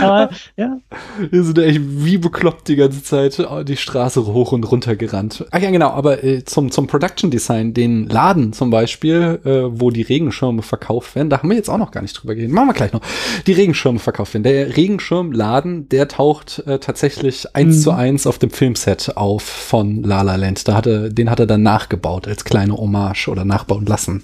aber 0.00 0.30
ja, 0.56 0.78
Wir 1.30 1.44
sind 1.44 1.58
echt 1.58 1.80
wie 1.82 2.18
bekloppt 2.18 2.68
die 2.68 2.76
ganze 2.76 3.02
Zeit 3.02 3.42
die 3.68 3.76
Straße 3.76 4.24
hoch 4.26 4.52
und 4.52 4.70
runter 4.70 4.96
gerannt. 4.96 5.44
Ach 5.50 5.60
ja, 5.60 5.70
genau, 5.70 5.90
aber 5.90 6.22
äh, 6.24 6.44
zum, 6.44 6.70
zum 6.70 6.86
Production 6.86 7.30
Design, 7.30 7.74
den 7.74 8.08
Laden 8.08 8.52
zum 8.52 8.70
Beispiel, 8.70 9.40
äh, 9.44 9.50
wo 9.80 9.90
die 9.90 10.02
Regenschirme 10.02 10.62
verkauft 10.62 11.14
werden, 11.14 11.30
da 11.30 11.38
haben 11.38 11.48
wir 11.50 11.56
jetzt 11.56 11.68
auch 11.70 11.78
noch 11.78 11.90
gar 11.90 12.02
nicht 12.02 12.14
drüber 12.14 12.34
geredet. 12.34 12.54
Machen 12.54 12.68
wir 12.68 12.74
gleich 12.74 12.92
noch. 12.92 13.00
Die 13.46 13.52
Regenschirme 13.52 13.98
verkauft 13.98 14.34
werden. 14.34 14.44
Der 14.44 14.76
Regenschirmladen, 14.76 15.88
der 15.88 16.08
taucht 16.08 16.62
äh, 16.66 16.78
tatsächlich 16.78 17.54
eins 17.54 17.76
Mhm. 17.78 17.80
zu 17.80 17.90
eins 17.92 18.26
auf 18.26 18.38
dem 18.38 18.50
Filmset 18.50 19.16
auf 19.16 19.42
von 19.42 20.02
La 20.02 20.22
La 20.22 20.36
Land. 20.36 20.66
Da 20.68 20.74
hatte, 20.74 21.12
den 21.12 21.30
hat 21.30 21.40
er 21.40 21.46
dann 21.46 21.62
nachgebaut 21.62 22.21
als 22.26 22.44
kleine 22.44 22.76
Hommage 22.76 23.28
oder 23.28 23.44
nachbauen 23.44 23.86
lassen. 23.86 24.22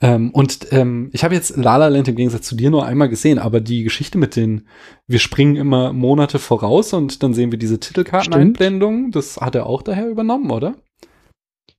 Ähm, 0.00 0.30
und 0.30 0.66
ähm, 0.72 1.10
ich 1.12 1.24
habe 1.24 1.34
jetzt 1.34 1.56
La 1.56 1.76
La 1.76 1.88
Land 1.88 2.08
im 2.08 2.16
Gegensatz 2.16 2.46
zu 2.46 2.56
dir 2.56 2.70
nur 2.70 2.84
einmal 2.84 3.08
gesehen, 3.08 3.38
aber 3.38 3.60
die 3.60 3.84
Geschichte 3.84 4.18
mit 4.18 4.36
den, 4.36 4.66
wir 5.06 5.18
springen 5.18 5.56
immer 5.56 5.92
Monate 5.92 6.38
voraus 6.38 6.92
und 6.92 7.22
dann 7.22 7.32
sehen 7.32 7.52
wir 7.52 7.58
diese 7.58 7.78
Titelkarteneinblendung, 7.78 9.12
das 9.12 9.36
hat 9.36 9.54
er 9.54 9.66
auch 9.66 9.82
daher 9.82 10.08
übernommen, 10.08 10.50
oder? 10.50 10.74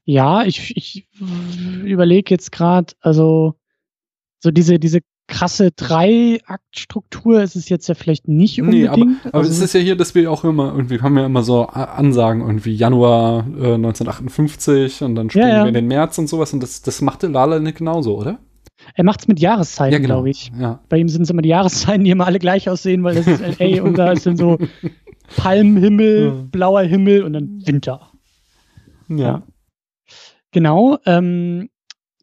ja, 0.06 0.46
ich, 0.46 0.78
ich 0.78 1.08
überlege 1.84 2.34
jetzt 2.34 2.52
gerade, 2.52 2.94
also 3.02 3.56
so 4.40 4.52
diese, 4.52 4.80
diese 4.80 5.02
krasse 5.28 5.72
Drei-Akt-Struktur 5.72 7.42
ist 7.42 7.56
es 7.56 7.70
jetzt 7.70 7.88
ja 7.88 7.96
vielleicht 7.96 8.28
nicht 8.28 8.62
Nee, 8.62 8.88
aber, 8.88 8.98
unbedingt. 9.02 9.26
aber 9.26 9.38
also, 9.40 9.52
es 9.52 9.60
ist 9.60 9.74
ja 9.74 9.80
hier, 9.80 9.96
dass 9.96 10.14
wir 10.16 10.32
auch 10.32 10.44
immer 10.44 10.74
irgendwie, 10.74 11.02
haben 11.02 11.18
ja 11.18 11.26
immer 11.26 11.44
so 11.44 11.66
Ansagen, 11.68 12.42
irgendwie 12.42 12.76
Januar 12.76 13.40
äh, 13.60 13.74
1958 13.76 15.02
und 15.04 15.16
dann 15.16 15.30
springen 15.30 15.50
ja. 15.50 15.64
wir 15.64 15.68
in 15.70 15.74
den 15.74 15.88
März 15.88 16.18
und 16.18 16.28
sowas 16.28 16.54
und 16.54 16.62
das, 16.62 16.82
das 16.82 17.02
machte 17.02 17.28
La 17.28 17.46
La 17.46 17.58
Land 17.58 17.76
genauso, 17.76 18.18
oder? 18.18 18.40
er 18.94 19.04
macht 19.04 19.22
es 19.22 19.28
mit 19.28 19.40
Jahreszeiten, 19.40 20.04
glaube 20.04 20.30
ich. 20.30 20.52
Ja. 20.60 20.82
Bei 20.90 20.98
ihm 20.98 21.08
sind 21.10 21.24
es 21.24 21.30
immer 21.30 21.42
die 21.42 21.50
Jahreszeiten, 21.50 22.04
die 22.04 22.12
immer 22.12 22.26
alle 22.28 22.40
gleich 22.40 22.70
aussehen, 22.70 23.04
weil 23.04 23.16
das 23.16 23.26
ist 23.26 23.42
LA 23.60 23.82
und 23.82 23.98
da 23.98 24.12
ist 24.12 24.26
dann 24.26 24.38
so 24.38 24.58
Palmhimmel, 25.38 26.26
Ja. 26.26 26.46
blauer 26.52 26.82
Himmel 26.84 27.24
und 27.24 27.34
dann 27.34 27.62
Winter. 27.66 28.12
Ja. 29.08 29.18
Ja. 29.18 29.44
Genau. 30.52 30.98
Ähm, 31.06 31.70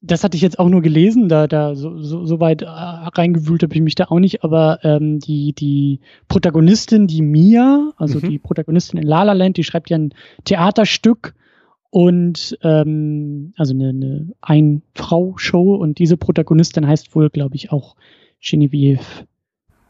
das 0.04 0.24
hatte 0.24 0.36
ich 0.36 0.42
jetzt 0.42 0.58
auch 0.58 0.68
nur 0.68 0.82
gelesen, 0.82 1.28
da, 1.28 1.46
da 1.46 1.76
so, 1.76 2.02
so, 2.02 2.26
so 2.26 2.40
weit 2.40 2.62
äh, 2.62 2.66
reingewühlt 2.66 3.62
habe 3.62 3.74
ich 3.74 3.80
mich 3.80 3.94
da 3.94 4.06
auch 4.06 4.18
nicht, 4.18 4.42
aber 4.42 4.80
ähm, 4.82 5.20
die, 5.20 5.52
die 5.52 6.00
Protagonistin, 6.26 7.06
die 7.06 7.22
Mia, 7.22 7.92
also 7.96 8.18
Mhm. 8.18 8.28
die 8.28 8.38
Protagonistin 8.40 8.98
in 9.00 9.06
La 9.06 9.22
La 9.22 9.32
Land, 9.32 9.56
die 9.56 9.64
schreibt 9.64 9.90
ja 9.90 9.98
ein 9.98 10.12
Theaterstück 10.44 11.34
und 11.90 12.58
ähm, 12.62 13.52
also 13.56 13.74
eine, 13.74 13.90
eine 13.90 14.32
Ein-Frau-Show 14.40 15.76
und 15.76 15.98
diese 15.98 16.16
Protagonistin 16.16 16.86
heißt 16.86 17.14
wohl, 17.14 17.30
glaube 17.30 17.54
ich, 17.54 17.70
auch 17.70 17.94
Genevieve. 18.40 19.04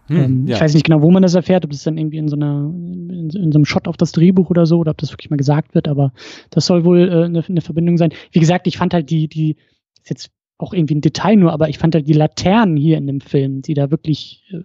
Hm, 0.08 0.16
ähm, 0.16 0.46
ja. 0.46 0.56
Ich 0.56 0.60
weiß 0.60 0.74
nicht 0.74 0.84
genau, 0.84 1.00
wo 1.00 1.10
man 1.10 1.22
das 1.22 1.34
erfährt, 1.34 1.64
ob 1.64 1.70
das 1.70 1.84
dann 1.84 1.96
irgendwie 1.96 2.18
in 2.18 2.28
so 2.28 2.36
einer, 2.36 2.70
in, 2.70 3.30
in 3.30 3.52
so 3.52 3.58
einem 3.58 3.64
Shot 3.64 3.88
auf 3.88 3.96
das 3.96 4.12
Drehbuch 4.12 4.50
oder 4.50 4.66
so, 4.66 4.78
oder 4.78 4.90
ob 4.90 4.98
das 4.98 5.12
wirklich 5.12 5.30
mal 5.30 5.36
gesagt 5.36 5.74
wird, 5.74 5.88
aber 5.88 6.12
das 6.50 6.66
soll 6.66 6.84
wohl 6.84 7.08
äh, 7.08 7.24
eine, 7.24 7.44
eine 7.48 7.60
Verbindung 7.60 7.96
sein. 7.96 8.12
Wie 8.30 8.40
gesagt, 8.40 8.66
ich 8.66 8.76
fand 8.76 8.92
halt 8.92 9.08
die, 9.08 9.28
die, 9.28 9.56
ist 10.02 10.10
jetzt 10.10 10.30
auch 10.58 10.72
irgendwie 10.72 10.94
ein 10.94 11.00
Detail 11.00 11.36
nur, 11.36 11.52
aber 11.52 11.68
ich 11.68 11.78
fand 11.78 11.94
halt 11.94 12.06
die 12.08 12.12
Laternen 12.12 12.76
hier 12.76 12.96
in 12.96 13.06
dem 13.06 13.20
Film, 13.20 13.62
die 13.62 13.74
da 13.74 13.90
wirklich 13.90 14.44
äh, 14.52 14.62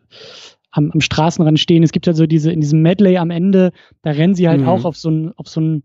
am, 0.72 0.92
am 0.92 1.02
Straßenrand 1.02 1.60
stehen. 1.60 1.84
Es 1.84 1.92
gibt 1.92 2.06
ja 2.06 2.14
so 2.14 2.28
diese, 2.28 2.52
in 2.52 2.62
diesem 2.62 2.82
Medley 2.82 3.18
am 3.18 3.32
Ende, 3.32 3.72
da 4.04 4.12
rennen 4.12 4.36
sie 4.36 4.48
halt 4.48 4.62
Mhm. 4.62 4.68
auch 4.68 4.86
auf 4.86 4.98
so 4.98 5.10
ein, 5.10 5.32
auf 5.36 5.48
so 5.48 5.62
ein 5.62 5.84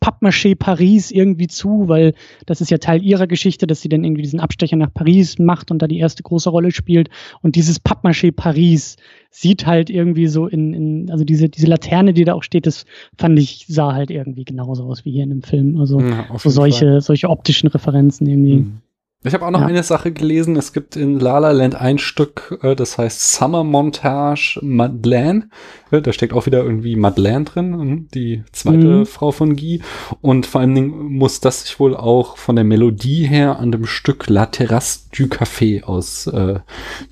Pappmaché 0.00 0.54
Paris 0.54 1.10
irgendwie 1.10 1.46
zu, 1.46 1.88
weil 1.88 2.14
das 2.46 2.60
ist 2.60 2.70
ja 2.70 2.78
Teil 2.78 3.02
ihrer 3.02 3.26
Geschichte, 3.26 3.66
dass 3.66 3.80
sie 3.80 3.88
dann 3.88 4.04
irgendwie 4.04 4.22
diesen 4.22 4.40
Abstecher 4.40 4.76
nach 4.76 4.92
Paris 4.92 5.38
macht 5.38 5.70
und 5.70 5.80
da 5.80 5.86
die 5.86 5.98
erste 5.98 6.22
große 6.22 6.50
Rolle 6.50 6.70
spielt. 6.70 7.08
Und 7.40 7.56
dieses 7.56 7.82
Pappmaché 7.82 8.32
Paris 8.32 8.96
sieht 9.30 9.66
halt 9.66 9.90
irgendwie 9.90 10.26
so 10.26 10.46
in, 10.46 10.74
in 10.74 11.10
also 11.10 11.24
diese, 11.24 11.48
diese 11.48 11.66
Laterne, 11.66 12.12
die 12.12 12.24
da 12.24 12.34
auch 12.34 12.42
steht, 12.42 12.66
das 12.66 12.84
fand 13.16 13.38
ich, 13.38 13.66
sah 13.68 13.94
halt 13.94 14.10
irgendwie 14.10 14.44
genauso 14.44 14.84
aus 14.84 15.04
wie 15.04 15.12
hier 15.12 15.24
in 15.24 15.30
dem 15.30 15.42
Film. 15.42 15.80
Also 15.80 16.00
Ja, 16.00 16.06
so 16.06 16.12
jeden 16.14 16.38
Fall. 16.38 16.52
solche, 16.52 17.00
solche 17.00 17.30
optischen 17.30 17.68
Referenzen 17.68 18.26
irgendwie. 18.26 18.56
Hm. 18.56 18.80
Ich 19.26 19.32
habe 19.32 19.46
auch 19.46 19.50
noch 19.50 19.60
Ja. 19.62 19.66
eine 19.66 19.82
Sache 19.82 20.12
gelesen. 20.12 20.54
Es 20.56 20.74
gibt 20.74 20.96
in 20.96 21.18
La 21.18 21.38
La 21.38 21.50
Land 21.50 21.74
ein 21.76 21.96
Stück, 21.96 22.58
äh, 22.62 22.76
das 22.76 22.98
heißt 22.98 23.32
Summer 23.32 23.64
Montage 23.64 24.58
Madeleine. 24.62 25.48
Äh, 25.90 26.02
Da 26.02 26.12
steckt 26.12 26.34
auch 26.34 26.44
wieder 26.44 26.62
irgendwie 26.62 26.94
Madeleine 26.94 27.44
drin, 27.44 27.72
hm, 27.72 28.08
die 28.12 28.42
zweite 28.52 28.86
Mhm. 28.98 29.06
Frau 29.06 29.32
von 29.32 29.56
Guy. 29.56 29.80
Und 30.20 30.44
vor 30.44 30.60
allen 30.60 30.74
Dingen 30.74 30.90
muss 31.14 31.40
das 31.40 31.62
sich 31.62 31.80
wohl 31.80 31.96
auch 31.96 32.36
von 32.36 32.54
der 32.56 32.66
Melodie 32.66 33.24
her 33.26 33.58
an 33.58 33.72
dem 33.72 33.86
Stück 33.86 34.28
La 34.28 34.44
Terrasse 34.46 35.08
du 35.16 35.24
Café 35.24 35.84
aus 35.84 36.26
äh, 36.26 36.58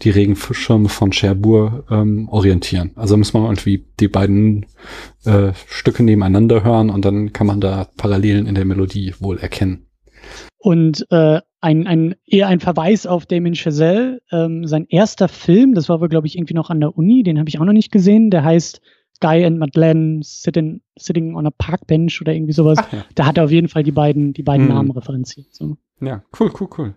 die 0.03 0.11
Regenschirme 0.11 0.91
von 0.91 1.13
Cherbourg 1.13 1.85
ähm, 1.91 2.29
orientieren. 2.29 2.91
Also 2.95 3.17
muss 3.17 3.33
man 3.33 3.45
irgendwie 3.45 3.87
die 4.01 4.09
beiden 4.09 4.67
äh, 5.25 5.53
Stücke 5.67 6.03
nebeneinander 6.03 6.63
hören 6.63 6.91
und 6.91 7.05
dann 7.07 7.33
kann 7.33 7.47
man 7.47 7.61
da 7.63 7.87
Parallelen 7.97 8.47
in 8.47 8.55
der 8.55 8.67
Melodie 8.67 9.15
wohl 9.19 9.39
erkennen. 9.39 9.87
Und 10.59 11.07
äh, 11.11 11.41
ein, 11.61 11.87
ein, 11.87 12.15
eher 12.27 12.49
ein 12.49 12.61
Verweis 12.61 13.07
auf 13.07 13.27
Damien 13.27 13.55
Chazelle, 13.55 14.21
ähm, 14.31 14.67
sein 14.67 14.87
erster 14.89 15.29
Film, 15.29 15.75
das 15.75 15.89
war 15.89 16.01
wohl, 16.01 16.09
glaube 16.09 16.27
ich, 16.27 16.37
irgendwie 16.37 16.55
noch 16.55 16.71
an 16.71 16.81
der 16.81 16.97
Uni, 16.97 17.23
den 17.23 17.39
habe 17.39 17.49
ich 17.49 17.59
auch 17.59 17.65
noch 17.65 17.73
nicht 17.73 17.93
gesehen, 17.93 18.31
der 18.31 18.45
heißt 18.45 18.81
Guy 19.21 19.45
and 19.45 19.59
Madeleine 19.59 20.21
sitting, 20.23 20.83
sitting 20.99 21.37
on 21.37 21.47
a 21.47 21.51
Park 21.51 21.87
Bench 21.87 22.21
oder 22.21 22.35
irgendwie 22.35 22.53
sowas. 22.53 22.79
Ach 22.81 22.93
ja. 22.93 23.05
Da 23.15 23.27
hat 23.27 23.39
er 23.39 23.45
auf 23.45 23.53
jeden 23.53 23.69
Fall 23.69 23.85
die 23.85 23.93
beiden, 23.93 24.33
die 24.33 24.43
beiden 24.43 24.67
Hm. 24.67 24.75
Namen 24.75 24.91
referenziert. 24.91 25.47
So. 25.53 25.77
Ja, 26.01 26.23
cool, 26.39 26.51
cool, 26.61 26.69
cool. 26.77 26.95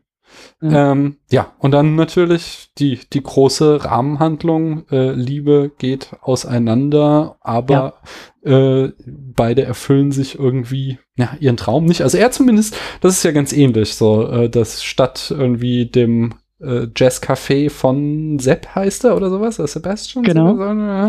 Ja. 0.62 0.92
Ähm, 0.92 1.18
ja, 1.30 1.54
und 1.60 1.72
dann 1.72 1.96
natürlich 1.96 2.70
die, 2.80 3.00
die 3.14 3.22
große 3.22 3.86
Rahmenhandlung. 3.86 4.88
Äh, 4.90 5.12
Liebe 5.12 5.72
geht 5.78 6.16
auseinander, 6.22 7.38
aber 7.42 8.02
äh, 8.46 8.92
beide 9.06 9.64
erfüllen 9.64 10.12
sich 10.12 10.38
irgendwie 10.38 11.00
ja, 11.18 11.36
ihren 11.40 11.58
Traum 11.58 11.86
nicht. 11.86 12.02
Also 12.02 12.18
er 12.18 12.32
zumindest, 12.32 12.78
das 13.02 13.14
ist 13.18 13.24
ja 13.24 13.32
ganz 13.32 13.54
ähnlich, 13.54 13.96
so, 13.96 14.28
äh, 14.28 14.50
dass 14.50 14.84
statt 14.84 15.34
irgendwie 15.36 15.88
dem 15.88 16.36
äh, 16.60 16.88
Jazzcafé 16.96 17.70
von 17.70 18.40
Sepp 18.40 18.76
heißt 18.76 19.06
er 19.06 19.16
oder 19.16 19.30
sowas, 19.30 19.60
oder 19.60 19.68
Sebastian? 19.68 20.24
Genau. 20.24 20.58
Ja. 20.58 21.08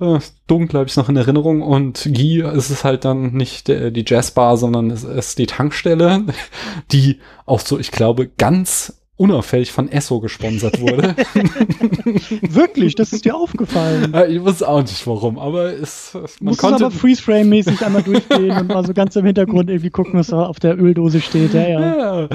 Äh, 0.00 0.18
dunkel 0.46 0.80
habe 0.80 0.88
ich 0.88 0.96
noch 0.96 1.08
in 1.08 1.16
Erinnerung 1.16 1.62
und 1.62 2.04
Guy 2.04 2.42
ist 2.42 2.70
es 2.70 2.84
halt 2.84 3.04
dann 3.04 3.32
nicht 3.32 3.68
der, 3.68 3.90
die 3.90 4.04
Jazzbar, 4.06 4.56
sondern 4.56 4.90
es 4.90 5.04
ist 5.04 5.38
die 5.38 5.46
Tankstelle, 5.46 6.24
die 6.92 7.20
auch 7.46 7.60
so, 7.60 7.78
ich 7.78 7.92
glaube, 7.92 8.28
ganz 8.28 9.00
unauffällig 9.16 9.70
von 9.72 9.88
Esso 9.88 10.20
gesponsert 10.20 10.80
wurde. 10.80 11.14
Wirklich, 12.42 12.94
das 12.96 13.12
ist 13.12 13.24
dir 13.24 13.36
aufgefallen. 13.36 14.12
Ja, 14.12 14.26
ich 14.26 14.44
weiß 14.44 14.62
auch 14.64 14.82
nicht 14.82 15.06
warum, 15.06 15.38
aber 15.38 15.72
es, 15.72 16.14
man 16.14 16.22
Muss 16.40 16.56
es 16.56 16.58
konnte. 16.58 16.86
aber 16.86 16.94
Freeze-Frame-mäßig 16.94 17.84
einmal 17.84 18.02
durchgehen 18.04 18.50
und 18.50 18.68
mal 18.68 18.84
so 18.84 18.92
ganz 18.92 19.14
im 19.16 19.24
Hintergrund 19.24 19.70
irgendwie 19.70 19.90
gucken, 19.90 20.14
was 20.14 20.28
da 20.28 20.46
auf 20.46 20.58
der 20.58 20.78
Öldose 20.78 21.20
steht. 21.20 21.54
Ja, 21.54 21.68
ja. 21.68 21.80
ja, 22.22 22.28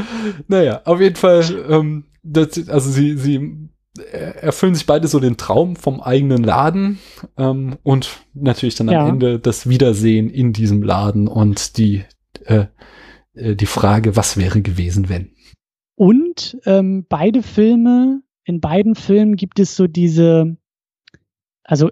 naja, 0.48 0.82
auf 0.86 1.02
jeden 1.02 1.16
Fall, 1.16 1.44
ähm, 1.70 2.06
das, 2.24 2.70
also 2.70 2.90
sie, 2.90 3.18
sie 3.18 3.70
erfüllen 4.14 4.76
sich 4.76 4.86
beide 4.86 5.08
so 5.08 5.20
den 5.20 5.36
Traum 5.36 5.76
vom 5.76 6.00
eigenen 6.00 6.44
Laden 6.44 7.00
ähm, 7.38 7.78
und 7.84 8.22
natürlich 8.34 8.76
dann 8.76 8.88
am 8.88 8.94
Ja. 8.96 9.10
Ende 9.10 9.40
das 9.40 9.68
Wiedersehen 9.68 10.30
in 10.30 10.54
diesem 10.54 10.84
Laden 10.84 11.28
und 11.28 11.78
die, 11.78 12.04
äh, 12.46 12.66
äh, 13.34 13.56
die 13.56 13.66
Frage, 13.66 14.16
was 14.16 14.38
wäre 14.38 14.62
gewesen, 14.62 15.10
wenn. 15.10 15.32
Und 16.00 16.58
ähm, 16.66 17.06
beide 17.10 17.44
Filme, 17.44 18.22
in 18.46 18.62
beiden 18.62 18.96
Filmen 18.96 19.36
gibt 19.36 19.60
es 19.60 19.76
so 19.76 19.86
diese, 19.86 20.56
also 21.66 21.90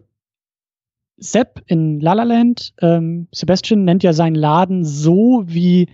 Sepp 1.17 1.61
in 1.65 1.99
La 1.99 2.13
La 2.13 2.23
Land, 2.23 2.73
ähm, 2.81 3.27
Sebastian 3.33 3.83
nennt 3.83 4.03
ja 4.03 4.13
seinen 4.13 4.35
Laden 4.35 4.85
so, 4.85 5.43
wie 5.47 5.89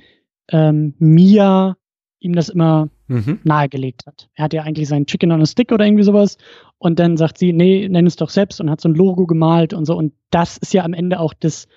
ähm, 0.52 0.94
Mia 1.00 1.76
ihm 2.20 2.34
das 2.36 2.50
immer 2.50 2.90
Mhm. 3.08 3.40
nahegelegt 3.44 4.06
hat. 4.06 4.30
Er 4.36 4.46
hat 4.46 4.54
ja 4.54 4.62
eigentlich 4.62 4.88
seinen 4.88 5.08
Chicken 5.08 5.32
on 5.32 5.42
a 5.42 5.46
Stick 5.48 5.72
oder 5.72 5.84
irgendwie 5.86 6.04
sowas 6.04 6.38
und 6.78 7.00
dann 7.00 7.18
sagt 7.18 7.40
sie, 7.40 7.52
nee, 7.52 7.90
nenn 7.90 8.06
es 8.06 8.16
doch 8.16 8.30
selbst 8.30 8.62
und 8.62 8.70
hat 8.70 8.80
so 8.80 8.90
ein 8.90 8.96
Logo 8.96 9.26
gemalt 9.26 9.74
und 9.74 9.86
so 9.86 9.98
und 9.98 10.14
das 10.30 10.58
ist 10.58 10.72
ja 10.74 10.84
am 10.84 10.94
Ende 10.94 11.20
auch 11.20 11.34
das 11.34 11.68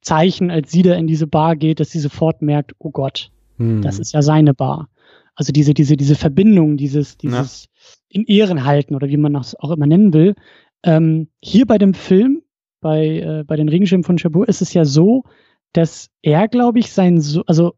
Zeichen, 0.00 0.50
als 0.50 0.72
sie 0.72 0.82
da 0.82 0.94
in 0.94 1.06
diese 1.06 1.26
Bar 1.26 1.54
geht, 1.56 1.80
dass 1.80 1.90
sie 1.90 2.00
sofort 2.00 2.40
merkt, 2.40 2.72
oh 2.78 2.90
Gott, 2.90 3.30
Hm. 3.58 3.82
das 3.82 3.98
ist 3.98 4.12
ja 4.14 4.22
seine 4.22 4.54
Bar. 4.54 4.88
Also 5.34 5.52
diese, 5.52 5.74
diese, 5.74 5.96
diese 5.96 6.14
Verbindung, 6.14 6.76
dieses, 6.76 7.16
dieses 7.16 7.68
in 8.08 8.24
Ehren 8.24 8.64
halten 8.64 8.94
oder 8.94 9.08
wie 9.08 9.16
man 9.16 9.32
das 9.32 9.54
auch 9.54 9.70
immer 9.70 9.86
nennen 9.86 10.12
will. 10.12 10.34
Ähm, 10.82 11.28
hier 11.40 11.66
bei 11.66 11.78
dem 11.78 11.94
Film, 11.94 12.42
bei, 12.80 13.18
äh, 13.18 13.44
bei 13.46 13.56
den 13.56 13.68
Regenschirmen 13.68 14.04
von 14.04 14.18
Chabot, 14.18 14.48
ist 14.48 14.60
es 14.60 14.74
ja 14.74 14.84
so, 14.84 15.24
dass 15.72 16.10
er, 16.20 16.48
glaube 16.48 16.78
ich, 16.78 16.92
sein, 16.92 17.20
so 17.20 17.42
also 17.46 17.74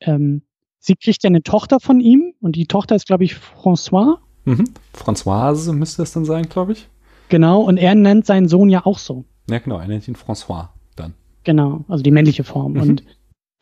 ähm, 0.00 0.42
sie 0.78 0.96
kriegt 0.96 1.22
ja 1.22 1.28
eine 1.28 1.42
Tochter 1.42 1.80
von 1.80 2.00
ihm 2.00 2.34
und 2.40 2.56
die 2.56 2.66
Tochter 2.66 2.96
ist, 2.96 3.06
glaube 3.06 3.24
ich, 3.24 3.34
François. 3.34 4.18
Mhm. 4.44 4.64
Françoise 4.94 5.72
müsste 5.72 6.02
es 6.02 6.12
dann 6.12 6.24
sein, 6.24 6.48
glaube 6.48 6.72
ich. 6.72 6.88
Genau, 7.28 7.62
und 7.62 7.76
er 7.76 7.94
nennt 7.94 8.26
seinen 8.26 8.48
Sohn 8.48 8.68
ja 8.68 8.86
auch 8.86 8.98
so. 8.98 9.24
Ja, 9.50 9.58
genau, 9.58 9.78
er 9.78 9.88
nennt 9.88 10.06
ihn 10.06 10.16
François 10.16 10.68
dann. 10.94 11.14
Genau, 11.44 11.84
also 11.88 12.02
die 12.02 12.10
männliche 12.10 12.44
Form. 12.44 12.74
Mhm. 12.74 12.80
Und 12.80 13.04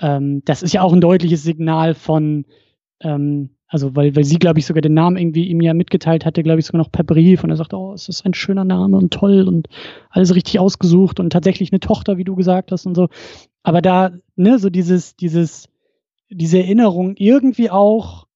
ähm, 0.00 0.42
das 0.44 0.62
ist 0.62 0.72
ja 0.72 0.82
auch 0.82 0.92
ein 0.92 1.00
deutliches 1.00 1.42
Signal 1.42 1.94
von, 1.94 2.44
ähm, 3.04 3.50
also 3.66 3.96
weil, 3.96 4.14
weil 4.14 4.24
sie, 4.24 4.38
glaube 4.38 4.58
ich, 4.58 4.66
sogar 4.66 4.82
den 4.82 4.94
Namen 4.94 5.16
irgendwie 5.16 5.48
ihm 5.48 5.60
ja 5.60 5.74
mitgeteilt 5.74 6.24
hatte, 6.24 6.42
glaube 6.42 6.60
ich, 6.60 6.66
sogar 6.66 6.78
noch 6.78 6.92
per 6.92 7.04
Brief 7.04 7.42
und 7.42 7.50
er 7.50 7.56
sagt, 7.56 7.74
oh, 7.74 7.92
es 7.92 8.08
ist 8.08 8.24
ein 8.24 8.34
schöner 8.34 8.64
Name 8.64 8.96
und 8.96 9.12
toll 9.12 9.46
und 9.48 9.68
alles 10.10 10.34
richtig 10.34 10.58
ausgesucht 10.58 11.20
und 11.20 11.30
tatsächlich 11.30 11.72
eine 11.72 11.80
Tochter, 11.80 12.16
wie 12.16 12.24
du 12.24 12.34
gesagt 12.36 12.72
hast 12.72 12.86
und 12.86 12.94
so. 12.94 13.08
Aber 13.62 13.82
da, 13.82 14.12
ne, 14.36 14.58
so 14.58 14.70
dieses, 14.70 15.16
dieses, 15.16 15.68
diese 16.30 16.58
Erinnerung 16.58 17.14
irgendwie 17.16 17.70
auch 17.70 18.26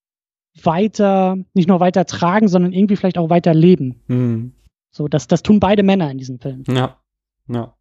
weiter, 0.63 1.37
nicht 1.55 1.69
nur 1.69 1.81
weiter 1.81 2.05
tragen, 2.05 2.49
sondern 2.49 2.73
irgendwie 2.73 2.97
vielleicht 2.97 3.19
auch 3.19 3.31
weiter 3.31 3.55
leben. 3.55 4.03
Mhm. 4.09 4.53
So, 4.91 5.07
das, 5.07 5.29
das 5.29 5.43
tun 5.43 5.61
beide 5.61 5.83
Männer 5.83 6.11
in 6.11 6.19
diesem 6.19 6.41
Film. 6.41 6.65
Ja, 6.69 6.99
ja. 7.49 7.75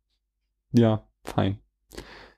Ja, 0.73 1.07
fein 1.23 1.57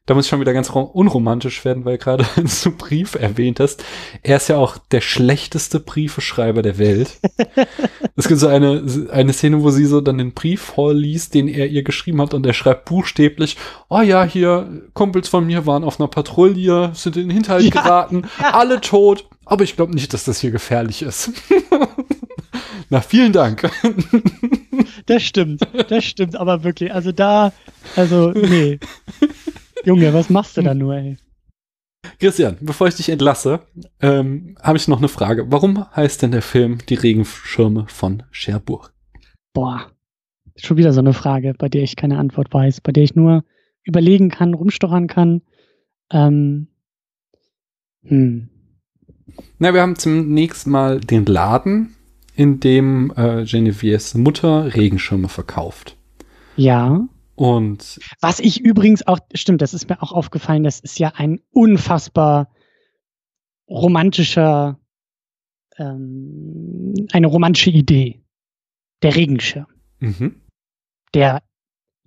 da 0.09 0.15
muss 0.15 0.25
ich 0.25 0.29
schon 0.31 0.39
wieder 0.39 0.53
ganz 0.53 0.71
unromantisch 0.71 1.63
werden, 1.65 1.85
weil 1.85 1.99
gerade 1.99 2.25
du 2.63 2.71
Brief 2.71 3.13
erwähnt 3.13 3.59
hast. 3.59 3.83
Er 4.23 4.37
ist 4.37 4.49
ja 4.49 4.57
auch 4.57 4.79
der 4.89 5.01
schlechteste 5.01 5.79
Briefeschreiber 5.79 6.63
der 6.63 6.79
Welt. 6.79 7.19
es 8.15 8.27
gibt 8.27 8.39
so 8.39 8.47
eine, 8.47 8.83
eine 9.11 9.33
Szene, 9.33 9.61
wo 9.61 9.69
sie 9.69 9.85
so 9.85 10.01
dann 10.01 10.17
den 10.17 10.33
Brief 10.33 10.61
vorliest, 10.61 11.35
den 11.35 11.47
er 11.47 11.67
ihr 11.67 11.83
geschrieben 11.83 12.19
hat 12.23 12.33
und 12.33 12.43
er 12.43 12.53
schreibt 12.53 12.85
buchstäblich, 12.85 13.55
oh 13.87 14.01
ja, 14.01 14.23
hier, 14.23 14.81
Kumpels 14.95 15.29
von 15.29 15.45
mir 15.45 15.67
waren 15.67 15.83
auf 15.83 15.99
einer 15.99 16.07
Patrouille, 16.07 16.89
sind 16.95 17.15
in 17.15 17.27
den 17.27 17.31
Hinterhalt 17.31 17.65
ja, 17.65 17.69
geraten, 17.69 18.23
ja. 18.41 18.55
alle 18.55 18.81
tot, 18.81 19.25
aber 19.45 19.63
ich 19.63 19.75
glaube 19.75 19.93
nicht, 19.93 20.11
dass 20.15 20.23
das 20.23 20.41
hier 20.41 20.49
gefährlich 20.49 21.03
ist. 21.03 21.33
Na, 22.89 23.01
vielen 23.01 23.31
Dank. 23.31 23.69
das 25.05 25.21
stimmt, 25.21 25.61
das 25.87 26.03
stimmt, 26.03 26.35
aber 26.35 26.63
wirklich, 26.63 26.91
also 26.91 27.11
da, 27.11 27.53
also, 27.95 28.31
nee. 28.31 28.79
Junge, 29.85 30.13
was 30.13 30.29
machst 30.29 30.57
du 30.57 30.61
da 30.61 30.73
nur, 30.73 30.95
ey? 30.95 31.17
Christian, 32.19 32.57
bevor 32.61 32.87
ich 32.87 32.95
dich 32.95 33.09
entlasse, 33.09 33.61
ähm, 34.01 34.55
habe 34.61 34.77
ich 34.77 34.87
noch 34.87 34.99
eine 34.99 35.07
Frage. 35.07 35.51
Warum 35.51 35.85
heißt 35.95 36.21
denn 36.21 36.31
der 36.31 36.41
Film 36.41 36.79
Die 36.87 36.95
Regenschirme 36.95 37.85
von 37.87 38.23
Cherbourg? 38.31 38.93
Boah, 39.53 39.91
schon 40.55 40.77
wieder 40.77 40.93
so 40.93 40.99
eine 40.99 41.13
Frage, 41.13 41.53
bei 41.57 41.69
der 41.69 41.83
ich 41.83 41.95
keine 41.95 42.17
Antwort 42.17 42.53
weiß, 42.53 42.81
bei 42.81 42.91
der 42.91 43.03
ich 43.03 43.15
nur 43.15 43.43
überlegen 43.83 44.29
kann, 44.29 44.53
rumstochern 44.53 45.07
kann. 45.07 45.41
Ähm, 46.11 46.67
hm. 48.03 48.49
Na, 49.57 49.73
wir 49.73 49.81
haben 49.81 49.95
zunächst 49.95 50.67
mal 50.67 50.99
den 50.99 51.25
Laden, 51.25 51.95
in 52.35 52.59
dem 52.59 53.11
äh, 53.15 53.43
Genevieves 53.45 54.15
Mutter 54.15 54.73
Regenschirme 54.75 55.29
verkauft. 55.29 55.97
Ja. 56.55 57.07
Und 57.39 58.01
was 58.19 58.41
ich 58.41 58.59
übrigens 58.59 59.07
auch, 59.07 59.19
stimmt, 59.33 59.61
das 59.61 59.73
ist 59.73 59.87
mir 59.87 60.03
auch 60.03 60.11
aufgefallen, 60.11 60.63
das 60.63 60.81
ist 60.81 60.99
ja 60.99 61.13
ein 61.15 61.39
unfassbar 61.51 62.53
romantischer, 63.69 64.77
ähm, 65.77 66.93
eine 67.13 67.27
romantische 67.27 67.69
Idee. 67.69 68.21
Der 69.03 69.15
Regenschirm. 69.15 69.67
Mhm. 69.99 70.41
Der 71.13 71.41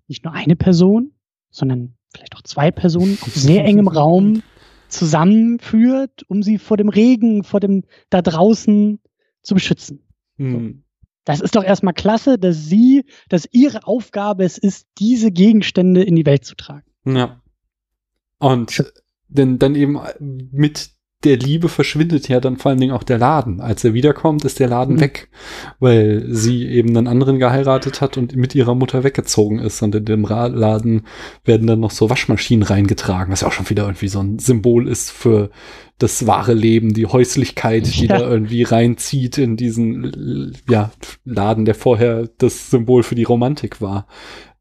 nicht 0.07 0.22
nur 0.22 0.35
eine 0.35 0.55
Person, 0.55 1.12
sondern 1.49 1.97
vielleicht 2.12 2.37
auch 2.37 2.43
zwei 2.43 2.70
Personen 2.70 3.16
auf 3.22 3.28
sehr 3.35 3.64
engem 3.64 3.89
Raum 3.89 4.43
zusammenführt, 4.89 6.24
um 6.28 6.43
sie 6.43 6.59
vor 6.59 6.76
dem 6.76 6.91
Regen, 6.91 7.43
vor 7.43 7.61
dem 7.61 7.85
da 8.11 8.20
draußen 8.20 9.01
zu 9.43 9.55
beschützen. 9.55 10.07
Mhm. 10.37 10.82
Das 11.24 11.40
ist 11.40 11.54
doch 11.54 11.64
erstmal 11.64 11.94
klasse, 11.94 12.38
dass 12.38 12.64
sie, 12.64 13.04
dass 13.28 13.48
ihre 13.52 13.86
Aufgabe 13.86 14.44
es 14.44 14.58
ist, 14.58 14.86
diese 14.98 15.30
Gegenstände 15.30 16.02
in 16.02 16.16
die 16.16 16.26
Welt 16.26 16.44
zu 16.44 16.56
tragen. 16.56 16.90
Ja. 17.04 17.40
Und 18.38 18.84
denn 19.28 19.58
dann 19.58 19.74
eben 19.74 20.00
mit 20.50 20.90
der 21.24 21.36
Liebe 21.36 21.68
verschwindet 21.68 22.28
ja 22.28 22.40
dann 22.40 22.56
vor 22.56 22.70
allen 22.70 22.80
Dingen 22.80 22.92
auch 22.92 23.02
der 23.02 23.18
Laden. 23.18 23.60
Als 23.60 23.84
er 23.84 23.94
wiederkommt, 23.94 24.44
ist 24.44 24.58
der 24.58 24.68
Laden 24.68 24.96
mhm. 24.96 25.00
weg, 25.00 25.28
weil 25.78 26.24
sie 26.28 26.66
eben 26.66 26.96
einen 26.96 27.06
anderen 27.06 27.38
geheiratet 27.38 28.00
hat 28.00 28.16
und 28.16 28.34
mit 28.34 28.54
ihrer 28.54 28.74
Mutter 28.74 29.04
weggezogen 29.04 29.58
ist. 29.58 29.82
Und 29.82 29.94
in 29.94 30.04
dem 30.04 30.22
Laden 30.22 31.06
werden 31.44 31.66
dann 31.66 31.80
noch 31.80 31.92
so 31.92 32.10
Waschmaschinen 32.10 32.64
reingetragen, 32.64 33.32
was 33.32 33.42
ja 33.42 33.48
auch 33.48 33.52
schon 33.52 33.70
wieder 33.70 33.84
irgendwie 33.84 34.08
so 34.08 34.20
ein 34.20 34.38
Symbol 34.38 34.88
ist 34.88 35.10
für 35.10 35.50
das 35.98 36.26
wahre 36.26 36.54
Leben, 36.54 36.94
die 36.94 37.06
Häuslichkeit, 37.06 37.86
die 37.86 38.06
ja. 38.06 38.18
da 38.18 38.28
irgendwie 38.28 38.64
reinzieht 38.64 39.38
in 39.38 39.56
diesen 39.56 40.52
ja, 40.68 40.90
Laden, 41.24 41.64
der 41.64 41.76
vorher 41.76 42.28
das 42.38 42.70
Symbol 42.70 43.04
für 43.04 43.14
die 43.14 43.22
Romantik 43.22 43.80
war. 43.80 44.06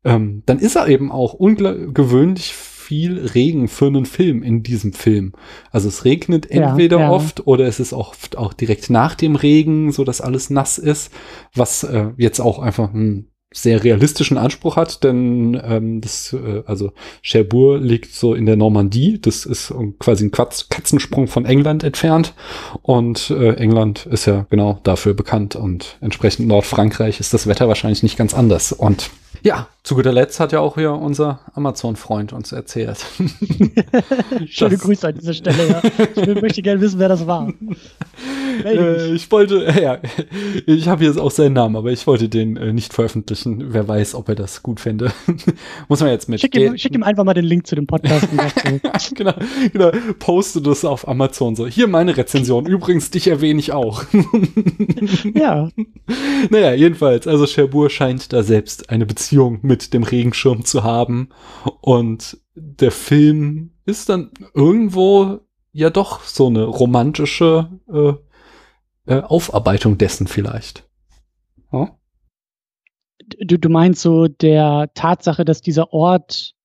Ähm, 0.03 0.43
dann 0.45 0.59
ist 0.59 0.75
er 0.75 0.87
eben 0.87 1.11
auch 1.11 1.33
ungewöhnlich 1.33 2.53
viel 2.91 3.25
Regen 3.25 3.69
für 3.69 3.87
einen 3.87 4.05
Film 4.05 4.43
in 4.43 4.63
diesem 4.63 4.91
Film. 4.91 5.31
Also 5.71 5.87
es 5.87 6.03
regnet 6.03 6.51
entweder 6.51 6.97
ja, 6.97 7.03
ja. 7.03 7.09
oft 7.09 7.47
oder 7.47 7.65
es 7.65 7.79
ist 7.79 7.93
oft 7.93 8.37
auch 8.37 8.51
direkt 8.51 8.89
nach 8.89 9.15
dem 9.15 9.37
Regen, 9.37 9.93
so 9.93 10.03
dass 10.03 10.19
alles 10.19 10.49
nass 10.49 10.77
ist, 10.77 11.09
was 11.55 11.85
äh, 11.85 12.07
jetzt 12.17 12.41
auch 12.41 12.59
einfach 12.59 12.93
ein 12.93 13.27
sehr 13.53 13.81
realistischen 13.81 14.37
Anspruch 14.37 14.75
hat, 14.75 15.05
denn 15.05 15.59
ähm, 15.63 16.01
das, 16.01 16.33
äh, 16.33 16.63
also 16.65 16.91
Cherbourg 17.21 17.81
liegt 17.81 18.13
so 18.13 18.33
in 18.33 18.45
der 18.45 18.57
Normandie, 18.57 19.21
das 19.21 19.45
ist 19.45 19.73
quasi 19.99 20.25
ein 20.25 20.31
Quatz 20.31 20.67
Katzensprung 20.67 21.27
von 21.27 21.45
England 21.45 21.85
entfernt 21.85 22.33
und 22.81 23.29
äh, 23.29 23.53
England 23.53 24.05
ist 24.05 24.25
ja 24.25 24.47
genau 24.49 24.81
dafür 24.83 25.13
bekannt 25.13 25.55
und 25.55 25.97
entsprechend 26.01 26.49
Nordfrankreich 26.49 27.21
ist 27.21 27.33
das 27.33 27.47
Wetter 27.47 27.69
wahrscheinlich 27.69 28.03
nicht 28.03 28.17
ganz 28.17 28.33
anders 28.33 28.73
und 28.73 29.11
ja, 29.43 29.67
zu 29.83 29.95
guter 29.95 30.11
Letzt 30.11 30.39
hat 30.39 30.51
ja 30.51 30.59
auch 30.59 30.75
hier 30.75 30.91
unser 30.91 31.39
Amazon-Freund 31.53 32.33
uns 32.33 32.51
erzählt. 32.51 33.05
Schöne 34.47 34.77
Grüße 34.77 35.07
an 35.07 35.15
dieser 35.15 35.33
Stelle, 35.33 35.67
ja. 35.67 35.81
Ich 36.15 36.41
möchte 36.41 36.61
gerne 36.61 36.81
wissen, 36.81 36.99
wer 36.99 37.09
das 37.09 37.25
war. 37.25 37.51
Äh, 38.63 39.13
ich 39.13 39.29
wollte, 39.31 39.65
äh, 39.65 39.81
ja, 39.83 39.99
ich 40.65 40.87
habe 40.87 41.03
jetzt 41.03 41.17
auch 41.17 41.31
seinen 41.31 41.53
Namen, 41.53 41.75
aber 41.75 41.91
ich 41.91 42.07
wollte 42.07 42.29
den 42.29 42.55
äh, 42.57 42.71
nicht 42.71 42.93
veröffentlichen. 42.93 43.73
Wer 43.73 43.87
weiß, 43.87 44.15
ob 44.15 44.29
er 44.29 44.35
das 44.35 44.63
gut 44.63 44.79
fände. 44.79 45.11
Muss 45.89 45.99
man 45.99 46.09
jetzt 46.09 46.29
mit. 46.29 46.39
Schick 46.39 46.55
ihm, 46.55 46.77
schick 46.77 46.95
ihm, 46.95 47.03
einfach 47.03 47.23
mal 47.23 47.33
den 47.33 47.45
Link 47.45 47.67
zu 47.67 47.75
dem 47.75 47.87
Podcast. 47.87 48.27
genau, 49.15 49.33
genau. 49.73 49.91
Poste 50.19 50.61
das 50.61 50.85
auf 50.85 51.07
Amazon 51.07 51.55
so. 51.55 51.67
Hier 51.67 51.87
meine 51.87 52.15
Rezension. 52.15 52.65
Übrigens, 52.65 53.11
dich 53.11 53.27
erwähne 53.27 53.59
ich 53.59 53.73
auch. 53.73 54.03
ja. 55.33 55.69
Naja, 56.49 56.73
jedenfalls, 56.73 57.27
also 57.27 57.45
Cherbourg 57.45 57.91
scheint 57.91 58.31
da 58.31 58.43
selbst 58.43 58.89
eine 58.89 59.05
Beziehung 59.05 59.59
mit 59.61 59.81
mit 59.81 59.93
dem 59.93 60.03
Regenschirm 60.03 60.63
zu 60.63 60.83
haben. 60.83 61.29
Und 61.81 62.37
der 62.55 62.91
Film 62.91 63.71
ist 63.85 64.09
dann 64.09 64.31
irgendwo 64.53 65.39
ja 65.73 65.89
doch 65.89 66.23
so 66.23 66.47
eine 66.47 66.65
romantische 66.65 67.69
äh, 67.91 68.13
äh, 69.05 69.21
Aufarbeitung 69.21 69.97
dessen 69.97 70.27
vielleicht. 70.27 70.87
Ja? 71.71 71.97
Du, 73.39 73.57
du 73.57 73.69
meinst 73.69 74.01
so 74.01 74.27
der 74.27 74.91
Tatsache, 74.93 75.45
dass 75.45 75.61
dieser 75.61 75.93
Ort 75.93 76.55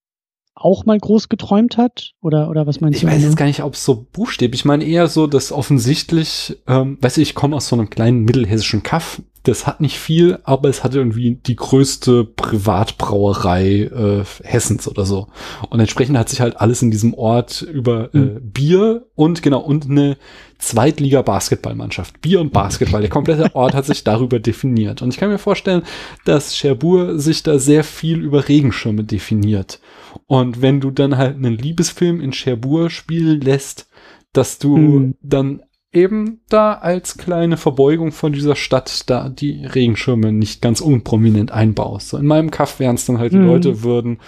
auch 0.67 0.85
mal 0.85 0.99
groß 0.99 1.29
geträumt 1.29 1.77
hat? 1.77 2.13
Oder, 2.21 2.51
oder 2.51 2.67
was 2.67 2.81
meinst 2.81 2.97
ich 2.97 3.03
du? 3.03 3.07
Ich 3.07 3.15
weiß 3.15 3.23
jetzt 3.23 3.37
gar 3.37 3.47
nicht, 3.47 3.63
ob 3.63 3.75
es 3.75 3.85
so 3.85 4.07
buchstäblich. 4.13 4.63
Ich 4.63 4.65
meine 4.65 4.85
eher 4.85 5.07
so, 5.07 5.29
dass 5.29 5.53
offensichtlich, 5.53 6.59
ähm, 6.67 6.99
weißt 7.01 7.19
du, 7.19 7.21
ich 7.21 7.37
komme 7.37 7.55
aus 7.55 7.69
so 7.69 7.77
einem 7.77 7.89
kleinen 7.89 8.25
mittelhessischen 8.25 8.83
Kaff 8.83 9.23
das 9.47 9.67
hat 9.67 9.81
nicht 9.81 9.99
viel, 9.99 10.39
aber 10.43 10.69
es 10.69 10.83
hat 10.83 10.95
irgendwie 10.95 11.37
die 11.37 11.55
größte 11.55 12.25
Privatbrauerei 12.25 13.83
äh, 13.83 14.25
Hessens 14.43 14.89
oder 14.89 15.07
so. 15.07 15.29
Und 15.71 15.79
entsprechend 15.79 16.19
hat 16.19 16.29
sich 16.29 16.41
halt 16.41 16.61
alles 16.61 16.83
in 16.83 16.91
diesem 16.91 17.15
Ort 17.15 17.63
über 17.63 18.13
äh, 18.13 18.19
mhm. 18.19 18.51
Bier 18.51 19.07
und 19.15 19.43
genau 19.43 19.61
und 19.61 19.89
eine 19.89 20.17
Zweitliga-Basketballmannschaft. 20.59 22.21
Bier 22.21 22.41
und 22.41 22.53
Basketball. 22.53 23.03
Der 23.03 23.11
komplette 23.11 23.55
Ort 23.55 23.75
hat 23.75 23.87
sich 23.87 24.03
darüber 24.03 24.41
definiert. 24.41 25.03
Und 25.03 25.11
ich 25.11 25.19
kann 25.19 25.29
mir 25.29 25.39
vorstellen, 25.39 25.83
dass 26.25 26.57
Cherbourg 26.57 27.21
sich 27.21 27.43
da 27.43 27.59
sehr 27.59 27.85
viel 27.85 28.21
über 28.21 28.49
Regenschirme 28.49 29.05
definiert. 29.05 29.81
Und 30.27 30.63
wenn 30.63 30.81
du 30.81 30.91
dann 30.91 31.17
halt 31.17 31.37
einen 31.37 31.57
Liebesfilm 31.57 32.21
in 32.21 32.33
Cherbourg 32.33 32.91
spielen 32.91 33.41
lässt, 33.41 33.89
dass 34.33 34.59
du 34.59 34.77
mhm. 34.77 35.15
dann 35.23 35.63
eben 35.93 36.41
da 36.51 36.75
als 36.75 37.17
kleine 37.17 37.57
Verbeugung 37.57 38.13
von 38.13 38.33
dieser 38.33 38.55
Stadt 38.55 39.09
da 39.09 39.31
die 39.31 39.65
Regenschirme 39.65 40.31
nicht 40.31 40.61
ganz 40.61 40.83
unprominent 40.83 41.53
einbaust. 41.53 42.11
So 42.11 42.19
in 42.19 42.27
meinem 42.27 42.51
Kaff 42.51 42.79
wären 42.79 42.97
es 42.97 43.07
dann 43.07 43.19
halt 43.19 43.33
die 43.33 43.39
mhm. 43.39 43.47
Leute 43.47 43.83
würden 43.83 44.19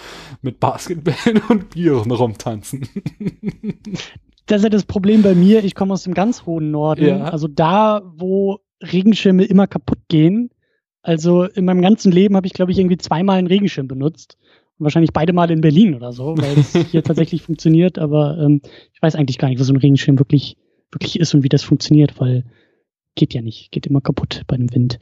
mit 0.41 0.59
Basketballen 0.59 1.41
und 1.49 1.69
Bieren 1.69 2.11
rumtanzen. 2.11 2.87
Das 4.47 4.57
ist 4.57 4.63
ja 4.63 4.69
das 4.69 4.85
Problem 4.85 5.21
bei 5.21 5.35
mir. 5.35 5.63
Ich 5.63 5.75
komme 5.75 5.93
aus 5.93 6.03
dem 6.03 6.15
ganz 6.15 6.45
hohen 6.47 6.71
Norden. 6.71 7.05
Ja. 7.05 7.25
Also 7.25 7.47
da, 7.47 8.01
wo 8.15 8.59
Regenschirme 8.81 9.43
immer 9.43 9.67
kaputt 9.67 9.99
gehen. 10.07 10.49
Also 11.03 11.43
in 11.43 11.65
meinem 11.65 11.81
ganzen 11.81 12.11
Leben 12.11 12.35
habe 12.35 12.47
ich, 12.47 12.53
glaube 12.53 12.71
ich, 12.71 12.79
irgendwie 12.79 12.97
zweimal 12.97 13.37
einen 13.37 13.47
Regenschirm 13.47 13.87
benutzt. 13.87 14.37
Wahrscheinlich 14.79 15.11
beide 15.13 15.33
Mal 15.33 15.51
in 15.51 15.61
Berlin 15.61 15.93
oder 15.95 16.11
so, 16.13 16.37
weil 16.37 16.57
es 16.57 16.73
hier 16.91 17.03
tatsächlich 17.03 17.41
funktioniert. 17.41 17.99
Aber 17.99 18.37
ähm, 18.37 18.61
ich 18.93 19.01
weiß 19.01 19.15
eigentlich 19.15 19.37
gar 19.37 19.49
nicht, 19.49 19.59
was 19.59 19.67
so 19.67 19.73
ein 19.73 19.77
Regenschirm 19.77 20.17
wirklich 20.19 20.57
wirklich 20.91 21.19
ist 21.19 21.33
und 21.35 21.43
wie 21.43 21.49
das 21.49 21.61
funktioniert, 21.63 22.19
weil 22.19 22.45
geht 23.15 23.33
ja 23.33 23.41
nicht, 23.41 23.71
geht 23.71 23.85
immer 23.85 24.01
kaputt 24.01 24.43
bei 24.47 24.55
dem 24.57 24.73
Wind. 24.73 24.97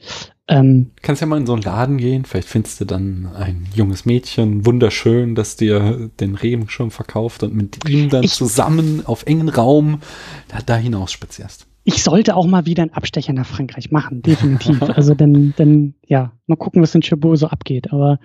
Ähm, 0.48 0.90
Kannst 1.02 1.20
ja 1.20 1.26
mal 1.26 1.36
in 1.38 1.46
so 1.46 1.52
einen 1.52 1.62
Laden 1.62 1.98
gehen, 1.98 2.24
vielleicht 2.24 2.48
findest 2.48 2.80
du 2.80 2.84
dann 2.84 3.26
ein 3.34 3.66
junges 3.74 4.04
Mädchen, 4.06 4.66
wunderschön, 4.66 5.34
das 5.34 5.56
dir 5.56 6.10
den 6.18 6.34
Regenschirm 6.34 6.90
verkauft 6.90 7.42
und 7.42 7.54
mit 7.54 7.88
ihm 7.88 8.08
dann 8.08 8.24
Ich- 8.24 8.32
zusammen 8.32 9.02
auf 9.06 9.24
engen 9.26 9.48
Raum 9.48 10.00
da, 10.48 10.58
da 10.64 10.76
hinaus 10.76 11.12
spazierst. 11.12 11.66
ich 11.84 12.02
sollte 12.02 12.34
auch 12.34 12.46
mal 12.46 12.66
wieder 12.66 12.82
einen 12.82 12.92
Abstecher 12.92 13.32
nach 13.32 13.46
Frankreich 13.46 13.90
machen, 13.92 14.20
definitiv. 14.22 14.82
also 14.82 15.14
dann, 15.14 15.54
dann, 15.56 15.94
ja, 16.06 16.32
mal 16.46 16.56
gucken, 16.56 16.82
was 16.82 16.94
in 16.94 17.02
Cherbourg 17.02 17.38
so 17.38 17.46
abgeht. 17.46 17.92
Aber 17.92 18.18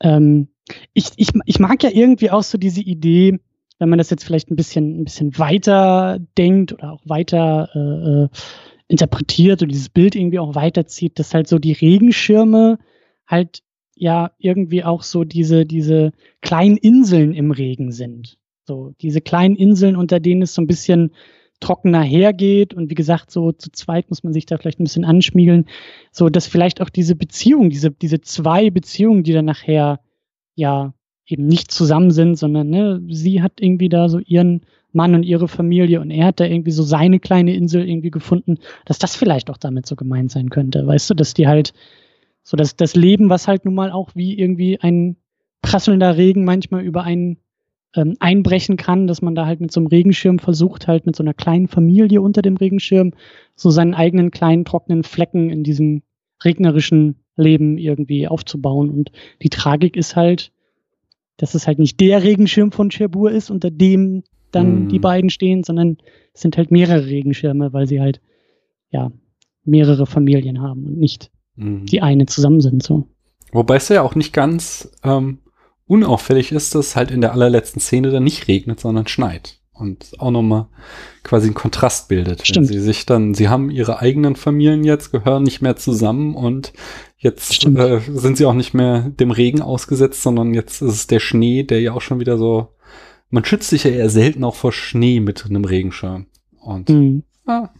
ähm, 0.00 0.48
ich, 0.94 1.10
ich, 1.16 1.30
ich 1.44 1.58
mag 1.58 1.82
ja 1.82 1.90
irgendwie 1.90 2.30
auch 2.30 2.42
so 2.42 2.58
diese 2.58 2.80
Idee, 2.80 3.38
wenn 3.78 3.88
man 3.88 3.98
das 3.98 4.10
jetzt 4.10 4.24
vielleicht 4.24 4.50
ein 4.50 4.56
bisschen, 4.56 5.00
ein 5.00 5.04
bisschen 5.04 5.38
weiter 5.38 6.18
denkt 6.36 6.72
oder 6.72 6.92
auch 6.92 7.02
weiter 7.04 7.70
äh, 7.74 8.24
äh, 8.24 8.28
interpretiert 8.88 9.62
oder 9.62 9.70
dieses 9.70 9.88
Bild 9.88 10.14
irgendwie 10.14 10.38
auch 10.38 10.54
weiterzieht, 10.54 11.18
dass 11.18 11.34
halt 11.34 11.48
so 11.48 11.58
die 11.58 11.72
Regenschirme 11.72 12.78
halt 13.26 13.62
ja 13.94 14.32
irgendwie 14.38 14.84
auch 14.84 15.02
so 15.02 15.24
diese, 15.24 15.64
diese 15.66 16.12
kleinen 16.40 16.76
Inseln 16.76 17.32
im 17.32 17.50
Regen 17.50 17.92
sind. 17.92 18.38
So 18.64 18.92
diese 19.00 19.20
kleinen 19.20 19.56
Inseln, 19.56 19.96
unter 19.96 20.20
denen 20.20 20.42
es 20.42 20.54
so 20.54 20.62
ein 20.62 20.66
bisschen 20.66 21.12
trockener 21.60 22.02
hergeht 22.02 22.74
und 22.74 22.90
wie 22.90 22.94
gesagt, 22.94 23.30
so 23.30 23.52
zu 23.52 23.70
zweit 23.70 24.08
muss 24.08 24.24
man 24.24 24.32
sich 24.32 24.46
da 24.46 24.56
vielleicht 24.56 24.80
ein 24.80 24.84
bisschen 24.84 25.04
anschmiegeln, 25.04 25.66
so 26.10 26.28
dass 26.28 26.46
vielleicht 26.46 26.80
auch 26.80 26.88
diese 26.88 27.14
Beziehung, 27.14 27.70
diese, 27.70 27.90
diese 27.90 28.20
zwei 28.20 28.70
Beziehungen, 28.70 29.22
die 29.22 29.32
dann 29.32 29.44
nachher 29.44 30.00
ja 30.54 30.94
eben 31.26 31.46
nicht 31.46 31.70
zusammen 31.70 32.10
sind, 32.10 32.36
sondern 32.36 32.70
ne, 32.70 33.02
sie 33.08 33.42
hat 33.42 33.60
irgendwie 33.60 33.88
da 33.88 34.08
so 34.08 34.18
ihren 34.18 34.62
Mann 34.92 35.14
und 35.14 35.22
ihre 35.22 35.46
Familie 35.46 36.00
und 36.00 36.10
er 36.10 36.26
hat 36.26 36.40
da 36.40 36.44
irgendwie 36.44 36.72
so 36.72 36.82
seine 36.82 37.20
kleine 37.20 37.54
Insel 37.54 37.88
irgendwie 37.88 38.10
gefunden, 38.10 38.58
dass 38.86 38.98
das 38.98 39.14
vielleicht 39.14 39.50
auch 39.50 39.58
damit 39.58 39.86
so 39.86 39.94
gemeint 39.94 40.32
sein 40.32 40.50
könnte. 40.50 40.86
Weißt 40.86 41.08
du, 41.10 41.14
dass 41.14 41.34
die 41.34 41.46
halt 41.46 41.72
so 42.42 42.56
dass 42.56 42.74
das 42.74 42.96
Leben, 42.96 43.28
was 43.28 43.46
halt 43.46 43.64
nun 43.64 43.74
mal 43.74 43.92
auch 43.92 44.10
wie 44.14 44.38
irgendwie 44.38 44.80
ein 44.80 45.16
prasselnder 45.62 46.16
Regen 46.16 46.44
manchmal 46.44 46.82
über 46.82 47.04
einen 47.04 47.38
ähm, 47.94 48.16
einbrechen 48.20 48.76
kann, 48.76 49.06
dass 49.06 49.22
man 49.22 49.34
da 49.34 49.46
halt 49.46 49.60
mit 49.60 49.72
so 49.72 49.80
einem 49.80 49.88
Regenschirm 49.88 50.38
versucht, 50.38 50.86
halt 50.86 51.06
mit 51.06 51.16
so 51.16 51.22
einer 51.22 51.34
kleinen 51.34 51.68
Familie 51.68 52.22
unter 52.22 52.42
dem 52.42 52.56
Regenschirm 52.56 53.12
so 53.56 53.70
seinen 53.70 53.94
eigenen 53.94 54.30
kleinen 54.30 54.64
trockenen 54.64 55.02
Flecken 55.02 55.50
in 55.50 55.64
diesem 55.64 56.02
regnerischen 56.44 57.16
Leben 57.36 57.78
irgendwie 57.78 58.28
aufzubauen. 58.28 58.90
Und 58.90 59.10
die 59.42 59.50
Tragik 59.50 59.96
ist 59.96 60.16
halt, 60.16 60.52
dass 61.36 61.54
es 61.54 61.66
halt 61.66 61.78
nicht 61.78 62.00
der 62.00 62.22
Regenschirm 62.22 62.70
von 62.70 62.90
Cherbourg 62.90 63.32
ist, 63.32 63.50
unter 63.50 63.70
dem 63.70 64.22
dann 64.52 64.82
Hm. 64.82 64.88
die 64.88 64.98
beiden 64.98 65.30
stehen, 65.30 65.62
sondern 65.64 65.98
es 66.34 66.40
sind 66.42 66.56
halt 66.56 66.70
mehrere 66.70 67.06
Regenschirme, 67.06 67.72
weil 67.72 67.86
sie 67.86 68.00
halt 68.00 68.20
ja 68.90 69.12
mehrere 69.64 70.06
Familien 70.06 70.60
haben 70.60 70.84
und 70.86 70.98
nicht 70.98 71.30
Mhm. 71.56 71.84
die 71.86 72.00
eine 72.00 72.26
zusammen 72.26 72.60
sind. 72.60 72.82
So. 72.82 73.06
Wobei 73.52 73.76
es 73.76 73.88
ja 73.88 74.02
auch 74.02 74.14
nicht 74.14 74.32
ganz 74.32 74.90
ähm, 75.04 75.38
unauffällig 75.90 76.52
ist, 76.52 76.74
dass 76.74 76.88
es 76.88 76.96
halt 76.96 77.10
in 77.10 77.20
der 77.20 77.32
allerletzten 77.32 77.80
Szene 77.80 78.10
dann 78.10 78.24
nicht 78.24 78.48
regnet, 78.48 78.80
sondern 78.80 79.06
schneit. 79.08 79.58
Und 79.72 80.12
auch 80.18 80.30
nochmal 80.30 80.68
quasi 81.22 81.46
einen 81.46 81.54
Kontrast 81.54 82.08
bildet. 82.08 82.46
Stimmt. 82.46 82.68
Wenn 82.68 82.74
sie 82.74 82.80
sich 82.84 83.06
dann, 83.06 83.32
sie 83.34 83.48
haben 83.48 83.70
ihre 83.70 83.98
eigenen 84.00 84.36
Familien 84.36 84.84
jetzt, 84.84 85.10
gehören 85.10 85.42
nicht 85.42 85.62
mehr 85.62 85.76
zusammen 85.76 86.34
und 86.34 86.72
jetzt 87.16 87.66
äh, 87.66 88.00
sind 88.12 88.36
sie 88.36 88.44
auch 88.44 88.54
nicht 88.54 88.74
mehr 88.74 89.08
dem 89.08 89.30
Regen 89.30 89.62
ausgesetzt, 89.62 90.22
sondern 90.22 90.52
jetzt 90.52 90.82
ist 90.82 90.92
es 90.94 91.06
der 91.06 91.20
Schnee, 91.20 91.62
der 91.64 91.80
ja 91.80 91.92
auch 91.92 92.02
schon 92.02 92.20
wieder 92.20 92.36
so, 92.36 92.74
man 93.30 93.44
schützt 93.44 93.70
sich 93.70 93.84
ja 93.84 93.90
eher 93.90 94.10
selten 94.10 94.44
auch 94.44 94.54
vor 94.54 94.72
Schnee 94.72 95.18
mit 95.18 95.46
einem 95.46 95.64
Regenschirm. 95.64 96.26
Und 96.60 96.90
Mhm. 96.90 97.22
ah, 97.46 97.70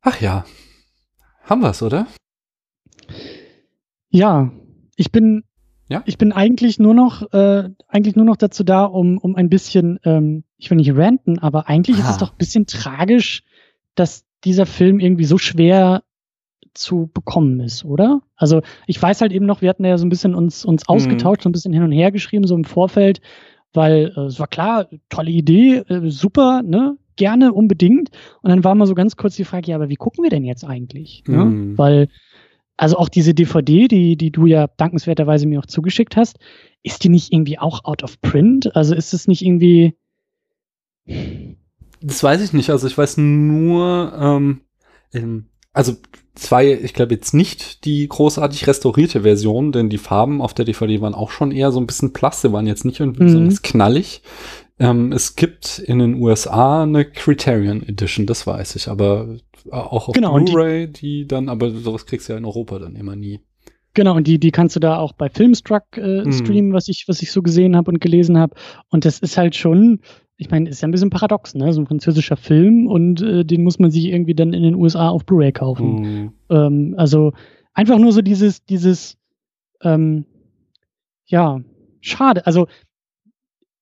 ach 0.00 0.20
ja, 0.20 0.44
haben 1.42 1.60
wir's, 1.62 1.82
oder? 1.82 2.06
Ja, 4.10 4.52
ich 4.96 5.10
bin, 5.10 5.42
Ja? 5.88 6.02
ich 6.06 6.18
bin 6.18 6.32
eigentlich 6.32 6.78
nur 6.78 6.94
noch, 6.94 7.32
äh, 7.32 7.70
eigentlich 7.88 8.14
nur 8.16 8.24
noch 8.26 8.36
dazu 8.36 8.62
da, 8.64 8.84
um, 8.84 9.18
um 9.18 9.36
ein 9.36 9.48
bisschen, 9.48 9.98
ähm, 10.04 10.44
ich 10.58 10.70
will 10.70 10.76
nicht 10.76 10.94
ranten, 10.94 11.38
aber 11.38 11.68
eigentlich 11.68 11.98
ist 11.98 12.06
Ah. 12.06 12.10
es 12.10 12.18
doch 12.18 12.32
ein 12.32 12.38
bisschen 12.38 12.66
tragisch, 12.66 13.42
dass 13.94 14.24
dieser 14.44 14.66
Film 14.66 15.00
irgendwie 15.00 15.24
so 15.24 15.38
schwer 15.38 16.02
zu 16.74 17.10
bekommen 17.12 17.60
ist, 17.60 17.84
oder? 17.84 18.20
Also 18.36 18.60
ich 18.86 19.00
weiß 19.02 19.20
halt 19.20 19.32
eben 19.32 19.46
noch, 19.46 19.62
wir 19.62 19.68
hatten 19.70 19.84
ja 19.84 19.98
so 19.98 20.06
ein 20.06 20.10
bisschen 20.10 20.34
uns, 20.34 20.64
uns 20.64 20.82
Mhm. 20.82 20.94
ausgetauscht, 20.94 21.42
so 21.42 21.48
ein 21.48 21.52
bisschen 21.52 21.72
hin 21.72 21.82
und 21.82 21.92
her 21.92 22.12
geschrieben, 22.12 22.46
so 22.46 22.54
im 22.54 22.64
Vorfeld, 22.64 23.20
weil 23.72 24.12
äh, 24.16 24.20
es 24.22 24.38
war 24.38 24.46
klar, 24.46 24.86
tolle 25.08 25.30
Idee, 25.30 25.78
äh, 25.88 26.10
super, 26.10 26.62
ne? 26.62 26.96
Gerne, 27.16 27.52
unbedingt. 27.52 28.10
Und 28.42 28.50
dann 28.50 28.62
war 28.62 28.76
mal 28.76 28.86
so 28.86 28.94
ganz 28.94 29.16
kurz 29.16 29.34
die 29.34 29.44
Frage, 29.44 29.70
ja, 29.70 29.76
aber 29.76 29.88
wie 29.88 29.96
gucken 29.96 30.22
wir 30.22 30.30
denn 30.30 30.44
jetzt 30.44 30.64
eigentlich? 30.64 31.24
Ne? 31.26 31.46
Mhm. 31.46 31.76
Weil, 31.78 32.08
also 32.78 32.96
auch 32.96 33.08
diese 33.10 33.34
DVD, 33.34 33.88
die, 33.88 34.16
die 34.16 34.30
du 34.30 34.46
ja 34.46 34.68
dankenswerterweise 34.78 35.46
mir 35.46 35.58
auch 35.60 35.66
zugeschickt 35.66 36.16
hast, 36.16 36.38
ist 36.82 37.04
die 37.04 37.08
nicht 37.10 37.32
irgendwie 37.32 37.58
auch 37.58 37.84
out 37.84 38.02
of 38.02 38.20
print? 38.22 38.74
Also 38.74 38.94
ist 38.94 39.12
es 39.12 39.28
nicht 39.28 39.44
irgendwie. 39.44 39.94
Das 42.00 42.22
weiß 42.22 42.40
ich 42.42 42.52
nicht. 42.52 42.70
Also 42.70 42.86
ich 42.86 42.96
weiß 42.96 43.16
nur, 43.18 44.12
ähm, 44.18 44.60
also 45.72 45.96
ja, 46.50 46.60
ich 46.60 46.94
glaube 46.94 47.14
jetzt 47.14 47.34
nicht 47.34 47.84
die 47.84 48.06
großartig 48.08 48.66
restaurierte 48.66 49.22
Version, 49.22 49.72
denn 49.72 49.90
die 49.90 49.98
Farben 49.98 50.40
auf 50.40 50.54
der 50.54 50.64
DVD 50.64 51.00
waren 51.00 51.14
auch 51.14 51.30
schon 51.32 51.50
eher 51.50 51.72
so 51.72 51.80
ein 51.80 51.86
bisschen 51.86 52.12
blass, 52.12 52.42
sie 52.42 52.52
waren 52.52 52.66
jetzt 52.66 52.84
nicht 52.84 53.00
irgendwie 53.00 53.22
Mhm. 53.22 53.26
besonders 53.26 53.62
knallig. 53.62 54.22
Ähm, 54.78 55.10
es 55.12 55.34
gibt 55.34 55.80
in 55.80 55.98
den 55.98 56.14
USA 56.14 56.84
eine 56.84 57.04
Criterion 57.04 57.82
Edition, 57.82 58.26
das 58.26 58.46
weiß 58.46 58.76
ich, 58.76 58.86
aber 58.88 59.36
auch 59.72 60.08
auf 60.08 60.14
Genau, 60.14 60.34
und 60.34 60.48
die- 60.48 60.52
Blu-ray, 60.52 60.86
die, 60.92 61.26
dann, 61.26 61.48
aber 61.48 61.70
sowas 61.70 62.06
kriegst 62.06 62.28
du 62.28 62.32
ja 62.32 62.38
in 62.38 62.44
Europa 62.44 62.78
dann 62.78 62.96
immer 62.96 63.16
nie. 63.16 63.40
Genau, 63.94 64.14
und 64.16 64.26
die, 64.26 64.38
die 64.38 64.50
kannst 64.52 64.76
du 64.76 64.80
da 64.80 64.98
auch 64.98 65.12
bei 65.12 65.28
Filmstruck 65.28 65.84
äh, 65.96 66.24
Mhm. 66.24 66.32
streamen, 66.32 66.72
was 66.72 66.88
ich, 66.88 67.04
was 67.08 67.20
ich 67.22 67.32
so 67.32 67.42
gesehen 67.42 67.74
habe 67.76 67.90
und 67.90 68.00
gelesen 68.00 68.38
habe. 68.38 68.54
Und 68.90 69.04
das 69.04 69.18
ist 69.18 69.36
halt 69.38 69.56
schon, 69.56 70.00
ich 70.36 70.50
meine, 70.50 70.68
ist 70.68 70.82
ja 70.82 70.88
ein 70.88 70.92
bisschen 70.92 71.10
paradox, 71.10 71.54
ne? 71.54 71.72
So 71.72 71.80
ein 71.80 71.86
französischer 71.86 72.36
Film 72.36 72.86
und 72.86 73.20
äh, 73.22 73.44
den 73.44 73.64
muss 73.64 73.78
man 73.80 73.90
sich 73.90 74.04
irgendwie 74.04 74.34
dann 74.34 74.52
in 74.52 74.62
den 74.62 74.74
USA 74.76 75.08
auf 75.08 75.24
Blu-ray 75.24 75.50
kaufen. 75.52 75.94
Mhm. 76.02 76.32
Ähm, 76.50 76.94
also 76.96 77.32
einfach 77.74 77.98
nur 77.98 78.12
so 78.12 78.22
dieses, 78.22 78.64
dieses, 78.64 79.16
ähm, 79.82 80.26
ja, 81.26 81.60
schade. 82.00 82.46
Also 82.46 82.68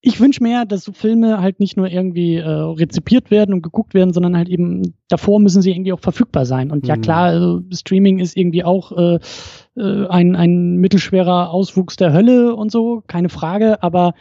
ich 0.07 0.21
wünsche 0.21 0.41
mir, 0.41 0.65
dass 0.67 0.85
so 0.85 0.93
Filme 0.93 1.41
halt 1.41 1.59
nicht 1.59 1.77
nur 1.77 1.89
irgendwie 1.89 2.37
äh, 2.37 2.47
rezipiert 2.49 3.33
werden 3.33 3.53
und 3.53 3.63
geguckt 3.63 3.93
werden, 3.93 4.13
sondern 4.13 4.37
halt 4.37 4.49
eben 4.49 4.95
davor 5.09 5.41
müssen 5.41 5.63
sie 5.63 5.73
irgendwie 5.73 5.93
auch 5.93 5.99
verfügbar 5.99 6.47
sein. 6.47 6.71
Und 6.71 6.87
ja 6.87 6.95
Mhm. 6.95 7.01
klar, 7.01 7.25
also 7.25 7.61
Streaming 7.73 8.21
ist 8.21 8.37
irgendwie 8.37 8.63
auch 8.63 8.93
äh, 8.93 9.19
äh, 9.77 10.07
ein, 10.07 10.37
ein 10.37 10.77
mittelschwerer 10.77 11.51
Auswuchs 11.51 11.97
der 11.97 12.13
Hölle 12.13 12.55
und 12.55 12.71
so, 12.71 13.03
keine 13.09 13.29
Frage, 13.29 13.83
aber 13.83 14.15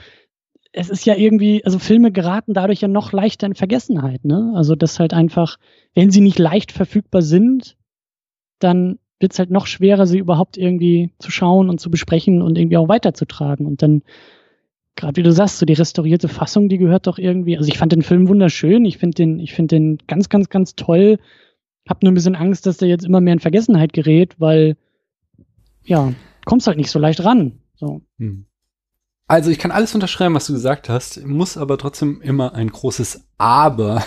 es 0.72 0.90
ist 0.90 1.06
ja 1.06 1.16
irgendwie, 1.16 1.64
also 1.64 1.78
Filme 1.78 2.12
geraten 2.12 2.56
dadurch 2.56 2.82
ja 2.82 2.88
noch 2.88 3.12
leichter 3.12 3.46
in 3.46 3.54
Vergessenheit, 3.54 4.26
ne? 4.26 4.54
Also 4.56 4.76
das 4.76 5.00
halt 5.00 5.14
einfach, 5.14 5.58
wenn 5.94 6.10
sie 6.10 6.22
nicht 6.22 6.40
leicht 6.40 6.72
verfügbar 6.72 7.22
sind, 7.22 7.78
dann 8.58 8.98
wird 9.20 9.34
es 9.34 9.40
halt 9.40 9.52
noch 9.52 9.68
schwerer, 9.68 10.08
sie 10.08 10.18
überhaupt 10.18 10.58
irgendwie 10.58 11.12
zu 11.20 11.30
schauen 11.30 11.70
und 11.70 11.80
zu 11.80 11.92
besprechen 11.92 12.42
und 12.42 12.58
irgendwie 12.58 12.78
auch 12.78 12.90
weiterzutragen. 12.90 13.68
Und 13.68 13.84
dann, 13.84 14.02
gerade 14.96 15.18
wie 15.18 15.24
du 15.24 15.32
sagst, 15.32 15.60
so 15.60 15.66
die 15.66 15.74
restaurierte 15.74 16.28
Fassung, 16.28 16.70
die 16.70 16.78
gehört 16.78 17.08
doch 17.08 17.18
irgendwie, 17.18 17.58
also 17.58 17.70
ich 17.70 17.78
fand 17.78 17.92
den 17.92 18.02
Film 18.02 18.28
wunderschön, 18.28 18.86
ich 18.86 18.98
finde 18.98 19.16
den, 19.16 19.40
ich 19.40 19.54
finde 19.54 19.76
den 19.76 19.98
ganz, 20.08 20.30
ganz, 20.30 20.50
ganz 20.50 20.76
toll. 20.76 21.20
Hab 21.88 22.02
nur 22.02 22.12
ein 22.12 22.16
bisschen 22.16 22.36
Angst, 22.36 22.66
dass 22.66 22.78
der 22.78 22.88
jetzt 22.88 23.06
immer 23.06 23.22
mehr 23.22 23.34
in 23.34 23.40
Vergessenheit 23.40 23.94
gerät, 23.94 24.40
weil, 24.40 24.76
ja, 25.84 26.14
kommst 26.46 26.68
halt 26.68 26.78
nicht 26.78 26.90
so 26.90 27.00
leicht 27.00 27.24
ran. 27.24 27.60
So. 27.76 28.02
Hm. 28.18 28.46
Also 29.28 29.50
ich 29.50 29.58
kann 29.58 29.72
alles 29.72 29.96
unterschreiben, 29.96 30.36
was 30.36 30.46
du 30.46 30.54
gesagt 30.54 30.88
hast, 30.88 31.26
muss 31.26 31.58
aber 31.58 31.80
trotzdem 31.80 32.22
immer 32.22 32.54
ein 32.54 32.70
großes 32.70 33.28
Aber 33.40 34.04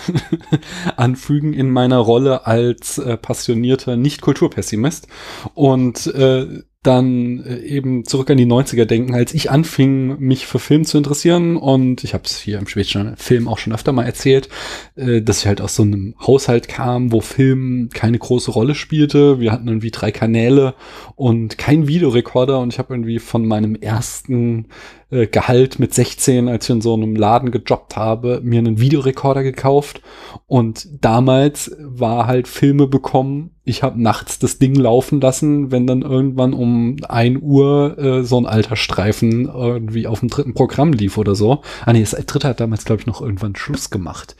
anfügen 0.95 1.53
in 1.53 1.69
meiner 1.69 1.97
Rolle 1.97 2.47
als 2.47 2.99
äh, 2.99 3.17
passionierter 3.17 3.97
Nicht-Kulturpessimist 3.97 5.09
und 5.55 6.07
äh, 6.07 6.63
dann 6.83 7.43
äh, 7.43 7.57
eben 7.57 8.05
zurück 8.05 8.29
an 8.29 8.37
die 8.37 8.45
90er 8.45 8.85
denken, 8.85 9.13
als 9.13 9.33
ich 9.33 9.51
anfing, 9.51 10.17
mich 10.19 10.45
für 10.47 10.59
Film 10.59 10.85
zu 10.85 10.97
interessieren 10.97 11.57
und 11.57 12.05
ich 12.05 12.13
habe 12.13 12.23
es 12.25 12.39
hier 12.39 12.57
im 12.57 12.67
schwedischen 12.67 13.17
Film 13.17 13.49
auch 13.49 13.57
schon 13.57 13.73
öfter 13.73 13.91
mal 13.91 14.05
erzählt, 14.05 14.47
äh, 14.95 15.21
dass 15.21 15.39
ich 15.39 15.47
halt 15.47 15.59
aus 15.59 15.75
so 15.75 15.83
einem 15.83 16.15
Haushalt 16.25 16.69
kam, 16.69 17.11
wo 17.11 17.19
Film 17.19 17.89
keine 17.93 18.17
große 18.17 18.51
Rolle 18.51 18.75
spielte. 18.75 19.41
Wir 19.41 19.51
hatten 19.51 19.67
irgendwie 19.67 19.91
drei 19.91 20.11
Kanäle 20.11 20.73
und 21.15 21.57
kein 21.57 21.87
Videorekorder 21.87 22.59
und 22.59 22.71
ich 22.71 22.79
habe 22.79 22.93
irgendwie 22.93 23.19
von 23.19 23.45
meinem 23.45 23.75
ersten 23.75 24.67
äh, 25.11 25.27
Gehalt 25.27 25.79
mit 25.79 25.93
16, 25.93 26.47
als 26.47 26.65
ich 26.65 26.75
in 26.75 26.81
so 26.81 26.93
einem 26.93 27.15
Laden 27.15 27.51
gejobbt 27.51 27.95
habe, 27.95 28.41
mir 28.43 28.59
einen 28.59 28.79
Videorekorder 28.79 29.43
gekauft 29.43 30.01
und 30.47 30.87
damals 31.01 31.75
war 31.79 32.27
halt 32.27 32.47
Filme 32.47 32.87
bekommen 32.87 33.51
ich 33.69 33.83
habe 33.83 34.01
nachts 34.01 34.39
das 34.39 34.57
Ding 34.57 34.73
laufen 34.73 35.21
lassen, 35.21 35.71
wenn 35.71 35.85
dann 35.85 36.01
irgendwann 36.01 36.53
um 36.53 36.97
ein 37.07 37.39
Uhr 37.39 37.97
äh, 37.99 38.23
so 38.23 38.39
ein 38.39 38.47
alter 38.47 38.75
Streifen 38.75 39.45
irgendwie 39.45 40.07
auf 40.07 40.21
dem 40.21 40.29
dritten 40.29 40.55
Programm 40.55 40.91
lief 40.91 41.19
oder 41.19 41.35
so. 41.35 41.61
Ah 41.85 41.93
nee, 41.93 42.01
das 42.01 42.11
dritte 42.25 42.47
hat 42.47 42.59
damals, 42.59 42.83
glaube 42.83 43.01
ich, 43.01 43.05
noch 43.05 43.21
irgendwann 43.21 43.55
Schluss 43.55 43.91
gemacht. 43.91 44.35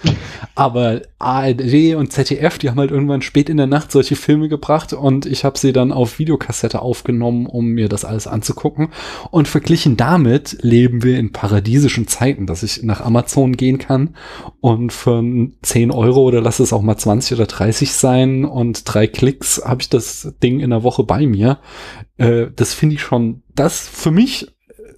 Aber 0.56 1.02
ARD 1.20 1.94
und 1.96 2.12
ZDF, 2.12 2.58
die 2.58 2.72
haben 2.72 2.80
halt 2.80 2.90
irgendwann 2.90 3.22
spät 3.22 3.50
in 3.50 3.58
der 3.58 3.68
Nacht 3.68 3.92
solche 3.92 4.16
Filme 4.16 4.50
gebracht 4.50 4.94
und 4.94 5.28
ich 5.28 5.46
habe 5.46 5.60
sie 5.60 5.74
dann 5.74 5.92
auf 5.92 6.18
Videokassette 6.18 6.82
aufgenommen, 6.82 7.46
um 7.46 7.68
mir 7.68 7.88
das 7.88 8.06
alles 8.06 8.26
anzugucken. 8.26 8.90
Und 9.30 9.48
verglichen 9.48 9.96
damit 9.96 10.58
leben 10.62 11.04
wir 11.04 11.18
in 11.20 11.32
paradiesischen 11.32 12.08
Zeiten, 12.08 12.46
dass 12.46 12.64
ich 12.64 12.84
nach 12.84 13.02
Amazon 13.02 13.54
gehen 13.54 13.78
kann 13.78 14.16
und 14.60 14.92
für 14.94 15.24
10 15.62 15.92
Euro 15.92 16.22
oder 16.24 16.42
lass 16.42 16.60
es 16.60 16.74
auch 16.74 16.82
mal 16.82 16.98
20 16.98 17.38
oder 17.38 17.48
30 17.48 17.92
sein 17.94 18.46
und 18.46 18.84
drei 18.86 19.08
Klicks 19.08 19.62
habe 19.66 19.82
ich 19.82 19.90
das 19.90 20.34
Ding 20.44 20.60
in 20.60 20.70
der 20.70 20.84
Woche 20.84 21.04
bei 21.04 21.26
mir. 21.26 21.60
Äh, 22.18 22.48
das 22.56 22.74
finde 22.74 22.96
ich 22.96 23.02
schon, 23.02 23.44
das 23.56 23.88
für 23.88 24.12
mich 24.12 24.48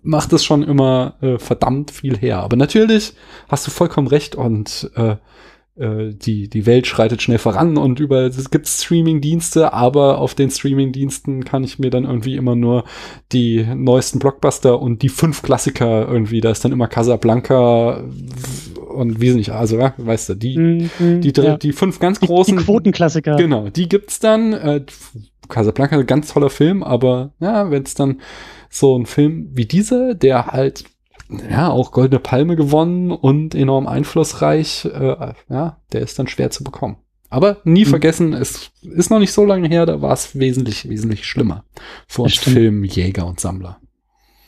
macht 0.03 0.33
es 0.33 0.43
schon 0.43 0.63
immer 0.63 1.15
äh, 1.21 1.37
verdammt 1.37 1.91
viel 1.91 2.17
her. 2.17 2.39
Aber 2.39 2.55
natürlich 2.55 3.13
hast 3.47 3.67
du 3.67 3.71
vollkommen 3.71 4.07
recht 4.07 4.35
und 4.35 4.89
äh, 4.95 5.17
äh, 5.81 6.13
die, 6.13 6.47
die 6.47 6.65
Welt 6.65 6.87
schreitet 6.87 7.21
schnell 7.21 7.37
voran 7.37 7.77
und 7.77 7.99
überall 7.99 8.25
es 8.25 8.49
gibt 8.49 8.67
Streaming-Dienste, 8.67 9.73
aber 9.73 10.19
auf 10.19 10.35
den 10.35 10.51
Streaming-Diensten 10.51 11.43
kann 11.43 11.63
ich 11.63 11.79
mir 11.79 11.89
dann 11.89 12.05
irgendwie 12.05 12.35
immer 12.35 12.55
nur 12.55 12.83
die 13.31 13.65
neuesten 13.75 14.19
Blockbuster 14.19 14.79
und 14.79 15.01
die 15.01 15.09
fünf 15.09 15.41
Klassiker 15.41 16.07
irgendwie, 16.07 16.41
da 16.41 16.51
ist 16.51 16.63
dann 16.63 16.71
immer 16.71 16.87
Casablanca 16.87 18.03
und 18.89 19.21
wie 19.21 19.31
sie 19.31 19.37
nicht, 19.37 19.51
also 19.51 19.77
ja, 19.77 19.93
weißt 19.97 20.29
du, 20.29 20.35
die, 20.35 20.57
mhm, 20.57 21.21
die, 21.21 21.33
ja. 21.35 21.57
die 21.57 21.73
fünf 21.73 21.99
ganz 21.99 22.19
großen. 22.19 22.55
Die, 22.55 22.59
die 22.59 22.65
Quotenklassiker. 22.65 23.35
Genau, 23.35 23.69
die 23.69 23.89
gibt's 23.89 24.19
dann. 24.19 24.53
Äh, 24.53 24.85
Casablanca, 25.49 25.97
ein 25.97 26.05
ganz 26.05 26.33
toller 26.33 26.49
Film, 26.49 26.81
aber 26.81 27.33
ja, 27.39 27.69
wenn 27.71 27.83
es 27.83 27.93
dann 27.93 28.21
so 28.69 28.97
ein 28.97 29.05
Film 29.05 29.49
wie 29.51 29.65
dieser, 29.65 30.15
der 30.15 30.47
halt 30.47 30.85
ja, 31.49 31.69
auch 31.69 31.91
Goldene 31.91 32.19
Palme 32.19 32.55
gewonnen 32.55 33.11
und 33.11 33.55
enorm 33.55 33.87
einflussreich. 33.87 34.85
Äh, 34.85 35.33
ja, 35.49 35.77
der 35.91 36.01
ist 36.01 36.17
dann 36.19 36.27
schwer 36.27 36.51
zu 36.51 36.63
bekommen. 36.63 36.97
Aber 37.29 37.57
nie 37.63 37.85
mhm. 37.85 37.89
vergessen, 37.89 38.33
es 38.33 38.71
ist 38.81 39.09
noch 39.09 39.19
nicht 39.19 39.31
so 39.31 39.45
lange 39.45 39.69
her, 39.69 39.85
da 39.85 40.01
war 40.01 40.13
es 40.13 40.37
wesentlich, 40.37 40.89
wesentlich 40.89 41.25
schlimmer. 41.25 41.63
Vor 42.07 42.25
uns 42.25 42.37
Film 42.37 42.83
Jäger 42.83 43.25
und 43.25 43.39
Sammler. 43.39 43.79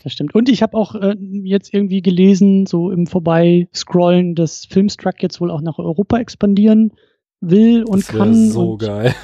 Das 0.04 0.12
stimmt. 0.12 0.36
Und 0.36 0.50
ich 0.50 0.62
habe 0.62 0.76
auch 0.76 0.96
äh, 0.96 1.16
jetzt 1.44 1.74
irgendwie 1.74 2.02
gelesen, 2.02 2.66
so 2.66 2.92
im 2.92 3.08
Vorbeiscrollen, 3.08 4.36
dass 4.36 4.66
Filmstruck 4.66 5.24
jetzt 5.24 5.40
wohl 5.40 5.50
auch 5.50 5.62
nach 5.62 5.80
Europa 5.80 6.20
expandieren 6.20 6.92
will 7.40 7.84
und 7.84 8.00
das 8.02 8.08
kann. 8.10 8.50
So 8.50 8.74
und 8.74 8.80
geil. 8.80 9.16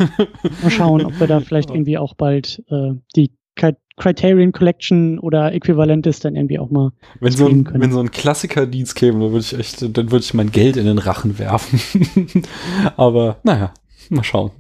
mal 0.62 0.72
schauen, 0.72 1.06
ob 1.06 1.20
wir 1.20 1.28
da 1.28 1.40
vielleicht 1.42 1.70
irgendwie 1.70 1.98
auch 1.98 2.14
bald 2.14 2.64
äh, 2.70 2.94
die 3.16 3.32
Criterion 4.00 4.52
Collection 4.52 5.20
oder 5.20 5.54
Äquivalentes 5.54 6.20
dann 6.22 6.36
irgendwie 6.36 6.58
auch 6.58 6.70
mal 6.70 6.92
wenn 7.20 7.34
so 7.34 7.48
ein, 7.48 7.66
können. 7.66 7.82
Wenn 7.82 7.92
so 7.92 8.00
ein 8.00 8.12
Klassikerdienst 8.12 8.96
käme, 8.96 9.20
dann 9.20 9.32
würde 9.32 9.46
ich 9.46 9.58
echt, 9.58 9.82
dann 9.82 10.12
würde 10.12 10.24
ich 10.24 10.34
mein 10.34 10.52
Geld 10.52 10.78
in 10.78 10.86
den 10.86 10.98
Rachen 10.98 11.38
werfen. 11.38 11.80
aber 12.98 13.38
naja, 13.44 13.74
mal 14.10 14.24
schauen. 14.24 14.52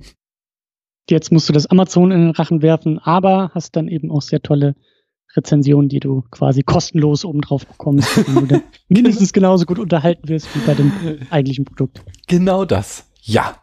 Jetzt 1.09 1.31
musst 1.31 1.49
du 1.49 1.53
das 1.53 1.65
Amazon 1.65 2.11
in 2.11 2.19
den 2.19 2.31
Rachen 2.31 2.61
werfen, 2.61 2.99
aber 2.99 3.51
hast 3.55 3.75
dann 3.75 3.87
eben 3.87 4.11
auch 4.11 4.21
sehr 4.21 4.41
tolle 4.41 4.75
Rezensionen, 5.35 5.89
die 5.89 5.99
du 5.99 6.23
quasi 6.31 6.61
kostenlos 6.61 7.23
obendrauf 7.23 7.65
bekommst, 7.65 8.27
wenn 8.27 8.35
du 8.35 8.45
dann 8.45 8.63
mindestens 8.89 9.33
genauso 9.33 9.65
gut 9.65 9.79
unterhalten 9.79 10.27
wirst 10.27 10.53
wie 10.53 10.59
bei 10.59 10.75
dem 10.75 10.91
eigentlichen 11.29 11.65
Produkt. 11.65 12.03
Genau 12.27 12.65
das. 12.65 13.09
Ja. 13.21 13.55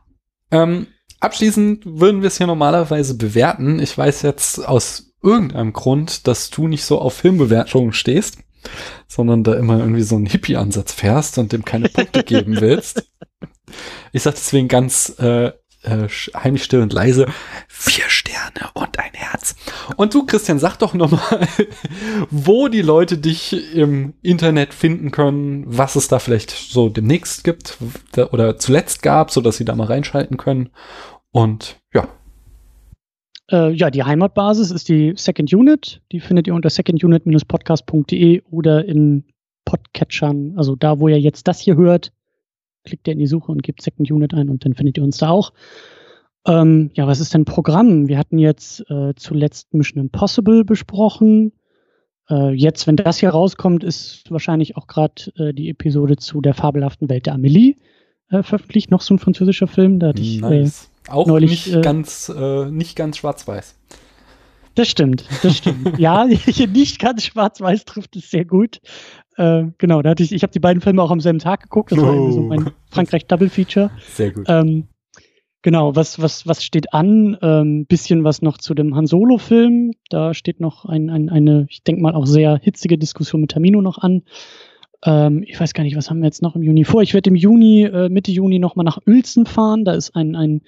Ähm, 0.50 0.86
abschließend 1.20 1.84
würden 1.84 2.22
wir 2.22 2.28
es 2.28 2.38
hier 2.38 2.46
normalerweise 2.46 3.16
bewerten. 3.16 3.78
Ich 3.78 3.96
weiß 3.96 4.22
jetzt 4.22 4.66
aus 4.66 5.05
irgendeinem 5.26 5.72
Grund, 5.72 6.26
dass 6.26 6.50
du 6.50 6.68
nicht 6.68 6.84
so 6.84 7.00
auf 7.00 7.14
Filmbewertungen 7.14 7.92
stehst, 7.92 8.38
sondern 9.08 9.44
da 9.44 9.54
immer 9.54 9.78
irgendwie 9.78 10.02
so 10.02 10.16
einen 10.16 10.26
Hippie-Ansatz 10.26 10.92
fährst 10.92 11.38
und 11.38 11.52
dem 11.52 11.64
keine 11.64 11.88
Punkte 11.88 12.22
geben 12.24 12.56
willst. 12.60 13.10
Ich 14.12 14.22
sag 14.22 14.34
deswegen 14.34 14.68
ganz 14.68 15.14
äh, 15.18 15.52
äh, 15.82 16.08
heimlich 16.34 16.64
still 16.64 16.82
und 16.82 16.92
leise, 16.92 17.26
vier 17.68 18.08
Sterne 18.08 18.70
und 18.74 18.98
ein 18.98 19.12
Herz. 19.14 19.56
Und 19.96 20.14
du, 20.14 20.26
Christian, 20.26 20.58
sag 20.58 20.76
doch 20.76 20.94
nochmal, 20.94 21.46
wo 22.30 22.68
die 22.68 22.82
Leute 22.82 23.18
dich 23.18 23.74
im 23.74 24.14
Internet 24.22 24.74
finden 24.74 25.10
können, 25.10 25.64
was 25.66 25.96
es 25.96 26.08
da 26.08 26.18
vielleicht 26.18 26.50
so 26.50 26.88
demnächst 26.88 27.44
gibt 27.44 27.78
oder 28.16 28.58
zuletzt 28.58 29.02
gab, 29.02 29.30
so 29.30 29.40
dass 29.40 29.56
sie 29.56 29.64
da 29.64 29.74
mal 29.74 29.86
reinschalten 29.86 30.36
können. 30.36 30.70
Und 31.30 31.80
ja, 31.92 32.08
äh, 33.50 33.72
ja, 33.72 33.90
die 33.90 34.02
Heimatbasis 34.02 34.70
ist 34.70 34.88
die 34.88 35.14
Second 35.16 35.52
Unit. 35.52 36.02
Die 36.12 36.20
findet 36.20 36.46
ihr 36.46 36.54
unter 36.54 36.70
secondunit-podcast.de 36.70 38.42
oder 38.50 38.84
in 38.84 39.24
Podcatchern, 39.64 40.54
also 40.56 40.76
da, 40.76 41.00
wo 41.00 41.08
ihr 41.08 41.20
jetzt 41.20 41.48
das 41.48 41.60
hier 41.60 41.76
hört, 41.76 42.12
klickt 42.84 43.06
ihr 43.08 43.12
in 43.12 43.18
die 43.18 43.26
Suche 43.26 43.52
und 43.52 43.62
gebt 43.62 43.82
Second 43.82 44.10
Unit 44.10 44.32
ein 44.32 44.48
und 44.48 44.64
dann 44.64 44.74
findet 44.74 44.96
ihr 44.96 45.04
uns 45.04 45.18
da 45.18 45.28
auch. 45.28 45.52
Ähm, 46.46 46.90
ja, 46.94 47.06
was 47.06 47.20
ist 47.20 47.34
denn 47.34 47.44
Programm? 47.44 48.08
Wir 48.08 48.18
hatten 48.18 48.38
jetzt 48.38 48.88
äh, 48.88 49.14
zuletzt 49.16 49.74
Mission 49.74 50.00
Impossible 50.00 50.64
besprochen. 50.64 51.52
Äh, 52.30 52.52
jetzt, 52.52 52.86
wenn 52.86 52.96
das 52.96 53.18
hier 53.18 53.30
rauskommt, 53.30 53.82
ist 53.82 54.30
wahrscheinlich 54.30 54.76
auch 54.76 54.86
gerade 54.86 55.32
äh, 55.36 55.52
die 55.52 55.68
Episode 55.68 56.16
zu 56.16 56.40
der 56.40 56.54
fabelhaften 56.54 57.08
Welt 57.08 57.26
der 57.26 57.34
Amelie 57.34 57.74
äh, 58.30 58.44
veröffentlicht. 58.44 58.92
Noch 58.92 59.00
so 59.00 59.14
ein 59.14 59.18
französischer 59.18 59.66
Film. 59.66 59.98
Da 59.98 60.08
hatte 60.08 60.22
ich 60.22 60.38
äh, 60.38 60.40
nice. 60.42 60.90
Auch 61.08 61.26
Neulich, 61.26 61.66
nicht 61.66 61.76
äh, 61.76 61.80
ganz, 61.80 62.28
äh, 62.28 62.66
nicht 62.66 62.96
ganz 62.96 63.18
schwarz-weiß. 63.18 63.76
Das 64.74 64.88
stimmt, 64.88 65.24
das 65.42 65.56
stimmt. 65.56 65.96
ja, 65.98 66.26
nicht 66.26 66.98
ganz 66.98 67.24
schwarz-weiß 67.24 67.84
trifft 67.86 68.16
es 68.16 68.30
sehr 68.30 68.44
gut. 68.44 68.80
Äh, 69.36 69.64
genau, 69.78 70.02
da 70.02 70.10
hatte 70.10 70.22
ich, 70.22 70.32
ich 70.32 70.42
habe 70.42 70.52
die 70.52 70.60
beiden 70.60 70.82
Filme 70.82 71.02
auch 71.02 71.10
am 71.10 71.20
selben 71.20 71.38
Tag 71.38 71.62
geguckt. 71.62 71.92
Das 71.92 71.98
oh. 71.98 72.02
war 72.02 72.32
so 72.32 72.40
mein 72.40 72.70
Frankreich 72.90 73.26
Double 73.26 73.48
Feature. 73.48 73.90
Sehr 74.06 74.32
gut. 74.32 74.46
Ähm, 74.48 74.88
genau, 75.62 75.96
was, 75.96 76.20
was, 76.20 76.46
was 76.46 76.62
steht 76.62 76.92
an? 76.92 77.38
Ähm, 77.40 77.86
bisschen 77.86 78.24
was 78.24 78.42
noch 78.42 78.58
zu 78.58 78.74
dem 78.74 78.94
Han 78.94 79.06
Solo-Film. 79.06 79.92
Da 80.10 80.34
steht 80.34 80.60
noch 80.60 80.84
ein, 80.84 81.08
ein, 81.10 81.30
eine, 81.30 81.66
ich 81.70 81.82
denke 81.82 82.02
mal 82.02 82.14
auch 82.14 82.26
sehr 82.26 82.58
hitzige 82.62 82.98
Diskussion 82.98 83.40
mit 83.40 83.52
Tamino 83.52 83.80
noch 83.80 83.98
an. 83.98 84.22
Ähm, 85.04 85.44
ich 85.46 85.58
weiß 85.58 85.74
gar 85.74 85.84
nicht, 85.84 85.96
was 85.96 86.10
haben 86.10 86.20
wir 86.20 86.26
jetzt 86.26 86.42
noch 86.42 86.56
im 86.56 86.62
Juni 86.62 86.84
vor? 86.84 87.02
Ich 87.02 87.14
werde 87.14 87.30
im 87.30 87.36
Juni, 87.36 87.82
äh, 87.82 88.08
Mitte 88.08 88.32
Juni 88.32 88.58
nochmal 88.58 88.84
nach 88.84 88.98
Uelzen 89.06 89.46
fahren. 89.46 89.84
Da 89.84 89.92
ist 89.92 90.14
ein, 90.14 90.34
ein 90.34 90.62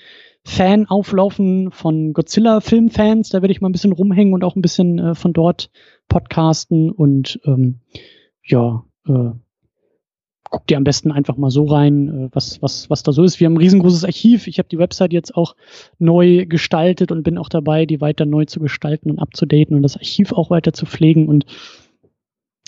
Fan 0.45 0.87
auflaufen 0.87 1.71
von 1.71 2.13
Godzilla-Filmfans. 2.13 3.31
Da 3.31 3.43
werde 3.43 3.53
ich 3.53 3.61
mal 3.61 3.69
ein 3.69 3.73
bisschen 3.73 3.93
rumhängen 3.93 4.35
und 4.35 4.45
auch 4.45 4.57
ein 4.57 4.63
bisschen 4.63 4.99
äh, 4.99 5.15
von 5.15 5.33
dort 5.33 5.71
podcasten. 6.09 6.91
Und 6.91 7.41
ähm, 7.45 7.81
ja, 8.45 8.85
äh, 9.07 9.31
guckt 10.51 10.71
ihr 10.71 10.77
am 10.77 10.85
besten 10.85 11.13
einfach 11.13 11.37
mal 11.37 11.51
so 11.51 11.65
rein, 11.65 12.09
äh, 12.09 12.29
was, 12.33 12.63
was, 12.63 12.89
was 12.91 13.03
da 13.03 13.13
so 13.13 13.23
ist. 13.23 13.41
Wir 13.41 13.47
haben 13.47 13.55
ein 13.55 13.59
riesengroßes 13.59 14.05
Archiv. 14.05 14.47
Ich 14.47 14.59
habe 14.59 14.69
die 14.69 14.79
Website 14.79 15.13
jetzt 15.13 15.35
auch 15.37 15.55
neu 15.99 16.47
gestaltet 16.47 17.13
und 17.13 17.23
bin 17.23 17.39
auch 17.39 17.49
dabei, 17.49 17.87
die 17.87 18.01
weiter 18.01 18.25
neu 18.25 18.45
zu 18.45 18.61
gestalten 18.61 19.11
und 19.11 19.19
abzudaten 19.19 19.77
und 19.77 19.83
das 19.83 19.97
Archiv 19.97 20.33
auch 20.33 20.51
weiter 20.51 20.73
zu 20.73 20.87
pflegen. 20.87 21.29
Und 21.29 21.47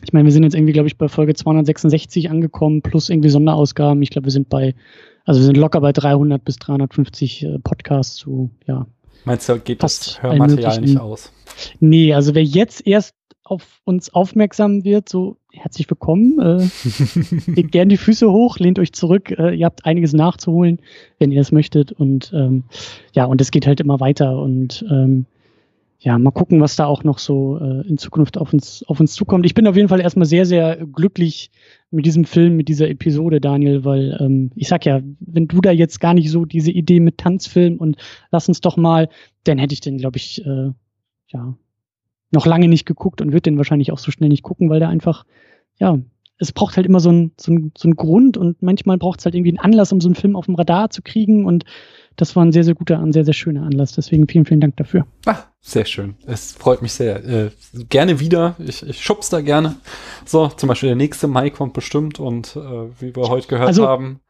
ich 0.03 0.13
meine, 0.13 0.25
wir 0.25 0.33
sind 0.33 0.45
jetzt 0.45 0.55
irgendwie, 0.55 0.73
glaube 0.73 0.89
ich, 0.89 0.97
bei 0.97 1.09
Folge 1.09 1.35
266 1.35 2.31
angekommen, 2.31 2.83
plus 2.83 3.09
irgendwie 3.09 3.29
Sonderausgaben. 3.29 4.03
Ich 4.03 4.11
glaube, 4.11 4.27
wir 4.27 4.33
sind 4.33 4.49
bei, 4.49 4.75
also 5.25 5.41
wir 5.41 5.45
sind 5.45 5.57
locker 5.57 5.81
bei 5.81 5.93
300 5.93 6.45
bis 6.45 6.57
350 6.57 7.45
äh, 7.45 7.59
Podcasts 7.59 8.17
zu, 8.17 8.51
ja. 8.67 8.87
Meinst 9.25 9.49
du, 9.49 9.59
geht 9.59 9.83
das 9.83 10.23
Hörmaterial 10.23 10.81
nicht 10.81 10.99
aus? 10.99 11.33
Nee, 11.79 12.15
also 12.15 12.35
wer 12.35 12.45
jetzt 12.45 12.87
erst 12.87 13.15
auf 13.45 13.81
uns 13.85 14.15
aufmerksam 14.15 14.85
wird, 14.85 15.09
so 15.09 15.37
herzlich 15.53 15.91
willkommen. 15.91 16.39
Äh, 16.39 16.69
legt 17.51 17.73
gern 17.73 17.89
die 17.89 17.97
Füße 17.97 18.31
hoch, 18.31 18.59
lehnt 18.59 18.79
euch 18.79 18.93
zurück. 18.93 19.31
Äh, 19.33 19.55
ihr 19.55 19.67
habt 19.67 19.85
einiges 19.85 20.13
nachzuholen, 20.13 20.79
wenn 21.19 21.33
ihr 21.33 21.41
es 21.41 21.53
möchtet. 21.53 21.93
Und 21.93 22.33
ähm, 22.33 22.65
ja, 23.13 23.25
und 23.25 23.41
es 23.41 23.51
geht 23.51 23.67
halt 23.67 23.81
immer 23.81 24.01
weiter. 24.01 24.41
Und 24.41 24.85
ähm, 24.89 25.27
ja, 26.03 26.19
mal 26.19 26.31
gucken, 26.31 26.63
was 26.63 26.77
da 26.77 26.87
auch 26.87 27.05
noch 27.05 27.19
so 27.19 27.59
äh, 27.59 27.87
in 27.87 27.99
Zukunft 27.99 28.39
auf 28.39 28.55
uns, 28.55 28.83
auf 28.89 29.01
uns 29.01 29.13
zukommt. 29.13 29.45
Ich 29.45 29.53
bin 29.53 29.67
auf 29.67 29.77
jeden 29.77 29.91
Fall 29.91 30.01
erstmal 30.01 30.25
sehr, 30.25 30.47
sehr 30.47 30.87
glücklich 30.87 31.51
mit 31.91 32.07
diesem 32.07 32.25
Film, 32.25 32.57
mit 32.57 32.69
dieser 32.69 32.89
Episode, 32.89 33.39
Daniel, 33.39 33.85
weil 33.85 34.17
ähm, 34.19 34.51
ich 34.57 34.69
sag 34.69 34.87
ja, 34.87 35.01
wenn 35.21 35.47
du 35.47 35.61
da 35.61 35.71
jetzt 35.71 36.01
gar 36.01 36.15
nicht 36.15 36.31
so 36.31 36.47
diese 36.47 36.71
Idee 36.71 37.01
mit 37.01 37.19
Tanzfilm 37.19 37.77
und 37.77 37.99
lass 38.31 38.49
uns 38.49 38.63
doch 38.63 38.79
mal, 38.79 39.11
dann 39.45 39.59
hätte 39.59 39.75
ich 39.75 39.83
den, 39.83 39.99
glaube 39.99 40.17
ich, 40.17 40.43
äh, 40.47 40.71
ja, 41.29 41.55
noch 42.31 42.47
lange 42.47 42.69
nicht 42.69 42.87
geguckt 42.87 43.21
und 43.21 43.33
würde 43.33 43.43
den 43.43 43.59
wahrscheinlich 43.59 43.93
auch 43.93 43.99
so 43.99 44.11
schnell 44.11 44.31
nicht 44.31 44.43
gucken, 44.43 44.71
weil 44.71 44.81
der 44.81 44.89
einfach, 44.89 45.27
ja, 45.79 45.99
es 46.39 46.53
braucht 46.53 46.77
halt 46.77 46.87
immer 46.87 47.01
so 47.01 47.11
einen 47.11 47.33
so 47.39 47.53
ein, 47.53 47.73
so 47.77 47.87
ein 47.87 47.97
Grund 47.97 48.39
und 48.39 48.63
manchmal 48.63 48.97
braucht 48.97 49.21
es 49.21 49.27
halt 49.27 49.35
irgendwie 49.35 49.51
einen 49.51 49.59
Anlass, 49.59 49.93
um 49.93 50.01
so 50.01 50.09
einen 50.09 50.15
Film 50.15 50.35
auf 50.35 50.47
dem 50.47 50.55
Radar 50.55 50.89
zu 50.89 51.03
kriegen 51.03 51.45
und 51.45 51.65
das 52.17 52.37
war 52.37 52.45
ein 52.45 52.53
sehr, 52.53 52.65
sehr 52.65 52.75
guter, 52.75 52.99
ein 52.99 53.13
sehr, 53.13 53.25
sehr 53.25 53.35
schöner 53.35 53.63
Anlass. 53.63 53.93
Deswegen 53.93 54.27
vielen, 54.29 54.45
vielen 54.45 54.61
Dank 54.61 54.77
dafür. 54.77 55.07
Ach, 55.27 55.47
sehr 55.61 55.85
schön. 55.85 56.17
Es 56.27 56.53
freut 56.53 56.83
mich 56.83 56.93
sehr. 56.93 57.25
Äh, 57.25 57.51
gerne 57.89 58.21
wieder. 58.21 58.57
Ich, 58.59 58.87
ich 58.87 59.03
schub's 59.03 59.29
da 59.31 59.41
gerne. 59.41 59.77
So, 60.25 60.49
zum 60.49 60.69
Beispiel 60.69 60.89
der 60.89 60.97
nächste 60.97 61.29
Mai 61.29 61.51
kommt 61.51 61.73
bestimmt 61.73 62.21
und 62.21 62.57
äh, 62.57 62.61
wie 63.01 63.15
wir 63.15 63.29
heute 63.29 63.49
gehört 63.49 63.69
also, 63.69 63.87
haben, 63.87 64.21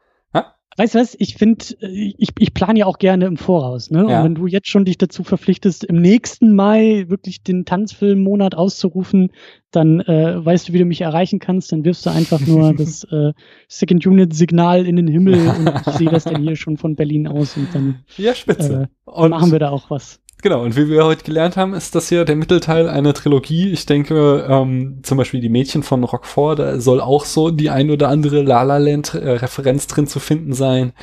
Weißt 0.77 0.95
du 0.95 0.99
was, 0.99 1.15
ich 1.19 1.35
finde, 1.35 1.65
äh, 1.81 2.13
ich, 2.17 2.29
ich 2.37 2.53
plane 2.53 2.79
ja 2.79 2.85
auch 2.85 2.97
gerne 2.97 3.25
im 3.25 3.37
Voraus. 3.37 3.91
Ne? 3.91 4.05
Ja. 4.09 4.19
Und 4.19 4.23
wenn 4.23 4.35
du 4.35 4.47
jetzt 4.47 4.67
schon 4.67 4.85
dich 4.85 4.97
dazu 4.97 5.23
verpflichtest, 5.23 5.83
im 5.83 6.01
nächsten 6.01 6.55
Mai 6.55 7.05
wirklich 7.09 7.43
den 7.43 7.65
Tanzfilmmonat 7.65 8.55
auszurufen, 8.55 9.31
dann 9.71 9.99
äh, 10.01 10.43
weißt 10.43 10.69
du, 10.69 10.73
wie 10.73 10.79
du 10.79 10.85
mich 10.85 11.01
erreichen 11.01 11.39
kannst. 11.39 11.71
Dann 11.71 11.83
wirfst 11.83 12.05
du 12.05 12.09
einfach 12.09 12.39
nur 12.39 12.73
das 12.77 13.03
äh, 13.05 13.33
Second 13.67 14.05
Unit 14.05 14.33
Signal 14.33 14.85
in 14.85 14.95
den 14.95 15.07
Himmel 15.07 15.47
und 15.47 15.73
ich 15.87 15.93
sehe 15.93 16.09
das 16.09 16.23
dann 16.23 16.41
hier 16.41 16.55
schon 16.55 16.77
von 16.77 16.95
Berlin 16.95 17.27
aus 17.27 17.57
und 17.57 17.67
dann 17.73 18.03
ja, 18.17 18.33
spitze. 18.33 18.89
Äh, 19.05 19.09
und 19.09 19.31
machen 19.31 19.51
wir 19.51 19.59
da 19.59 19.69
auch 19.69 19.89
was. 19.89 20.21
Genau, 20.41 20.63
und 20.63 20.75
wie 20.75 20.89
wir 20.89 21.05
heute 21.05 21.23
gelernt 21.23 21.55
haben, 21.55 21.75
ist 21.75 21.93
das 21.93 22.09
hier 22.09 22.25
der 22.25 22.35
Mittelteil 22.35 22.89
einer 22.89 23.13
Trilogie. 23.13 23.71
Ich 23.71 23.85
denke, 23.85 24.47
ähm, 24.49 25.01
zum 25.03 25.19
Beispiel 25.19 25.39
die 25.39 25.49
Mädchen 25.49 25.83
von 25.83 26.03
Rockford, 26.03 26.59
da 26.59 26.79
soll 26.79 26.99
auch 26.99 27.25
so 27.25 27.51
die 27.51 27.69
ein 27.69 27.91
oder 27.91 28.09
andere 28.09 28.41
La 28.41 28.63
La 28.63 28.77
Land 28.77 29.13
äh, 29.13 29.33
Referenz 29.33 29.85
drin 29.85 30.07
zu 30.07 30.19
finden 30.19 30.53
sein. 30.53 30.93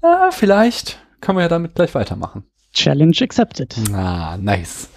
Na, 0.00 0.30
vielleicht 0.30 1.00
können 1.20 1.38
wir 1.38 1.42
ja 1.42 1.48
damit 1.48 1.74
gleich 1.74 1.94
weitermachen. 1.94 2.44
Challenge 2.72 3.16
accepted. 3.20 3.74
Ah, 3.92 4.36
nice. 4.36 4.88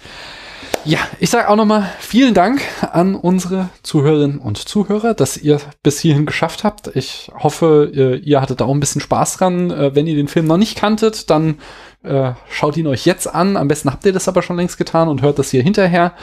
Ja, 0.88 1.00
ich 1.20 1.28
sage 1.28 1.50
auch 1.50 1.56
nochmal 1.56 1.86
vielen 1.98 2.32
Dank 2.32 2.62
an 2.80 3.14
unsere 3.14 3.68
Zuhörerinnen 3.82 4.38
und 4.38 4.56
Zuhörer, 4.56 5.12
dass 5.12 5.36
ihr 5.36 5.60
bis 5.82 6.00
hierhin 6.00 6.24
geschafft 6.24 6.64
habt. 6.64 6.96
Ich 6.96 7.30
hoffe, 7.38 7.90
ihr, 7.92 8.14
ihr 8.22 8.40
hattet 8.40 8.62
auch 8.62 8.72
ein 8.72 8.80
bisschen 8.80 9.02
Spaß 9.02 9.36
dran. 9.36 9.70
Äh, 9.70 9.94
wenn 9.94 10.06
ihr 10.06 10.16
den 10.16 10.28
Film 10.28 10.46
noch 10.46 10.56
nicht 10.56 10.78
kanntet, 10.78 11.28
dann 11.28 11.58
äh, 12.02 12.32
schaut 12.48 12.78
ihn 12.78 12.86
euch 12.86 13.04
jetzt 13.04 13.26
an. 13.26 13.58
Am 13.58 13.68
besten 13.68 13.92
habt 13.92 14.06
ihr 14.06 14.14
das 14.14 14.28
aber 14.28 14.40
schon 14.40 14.56
längst 14.56 14.78
getan 14.78 15.10
und 15.10 15.20
hört 15.20 15.38
das 15.38 15.50
hier 15.50 15.62
hinterher. 15.62 16.14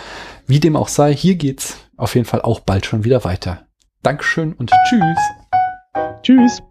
Wie 0.48 0.60
dem 0.60 0.76
auch 0.76 0.88
sei, 0.88 1.16
hier 1.16 1.36
geht's 1.36 1.78
auf 1.96 2.16
jeden 2.16 2.26
Fall 2.26 2.42
auch 2.42 2.60
bald 2.60 2.88
schon 2.88 3.04
wieder 3.04 3.24
weiter. 3.24 3.68
Dankeschön 4.02 4.54
und 4.54 4.72
tschüss. 4.90 5.20
Tschüss. 6.24 6.64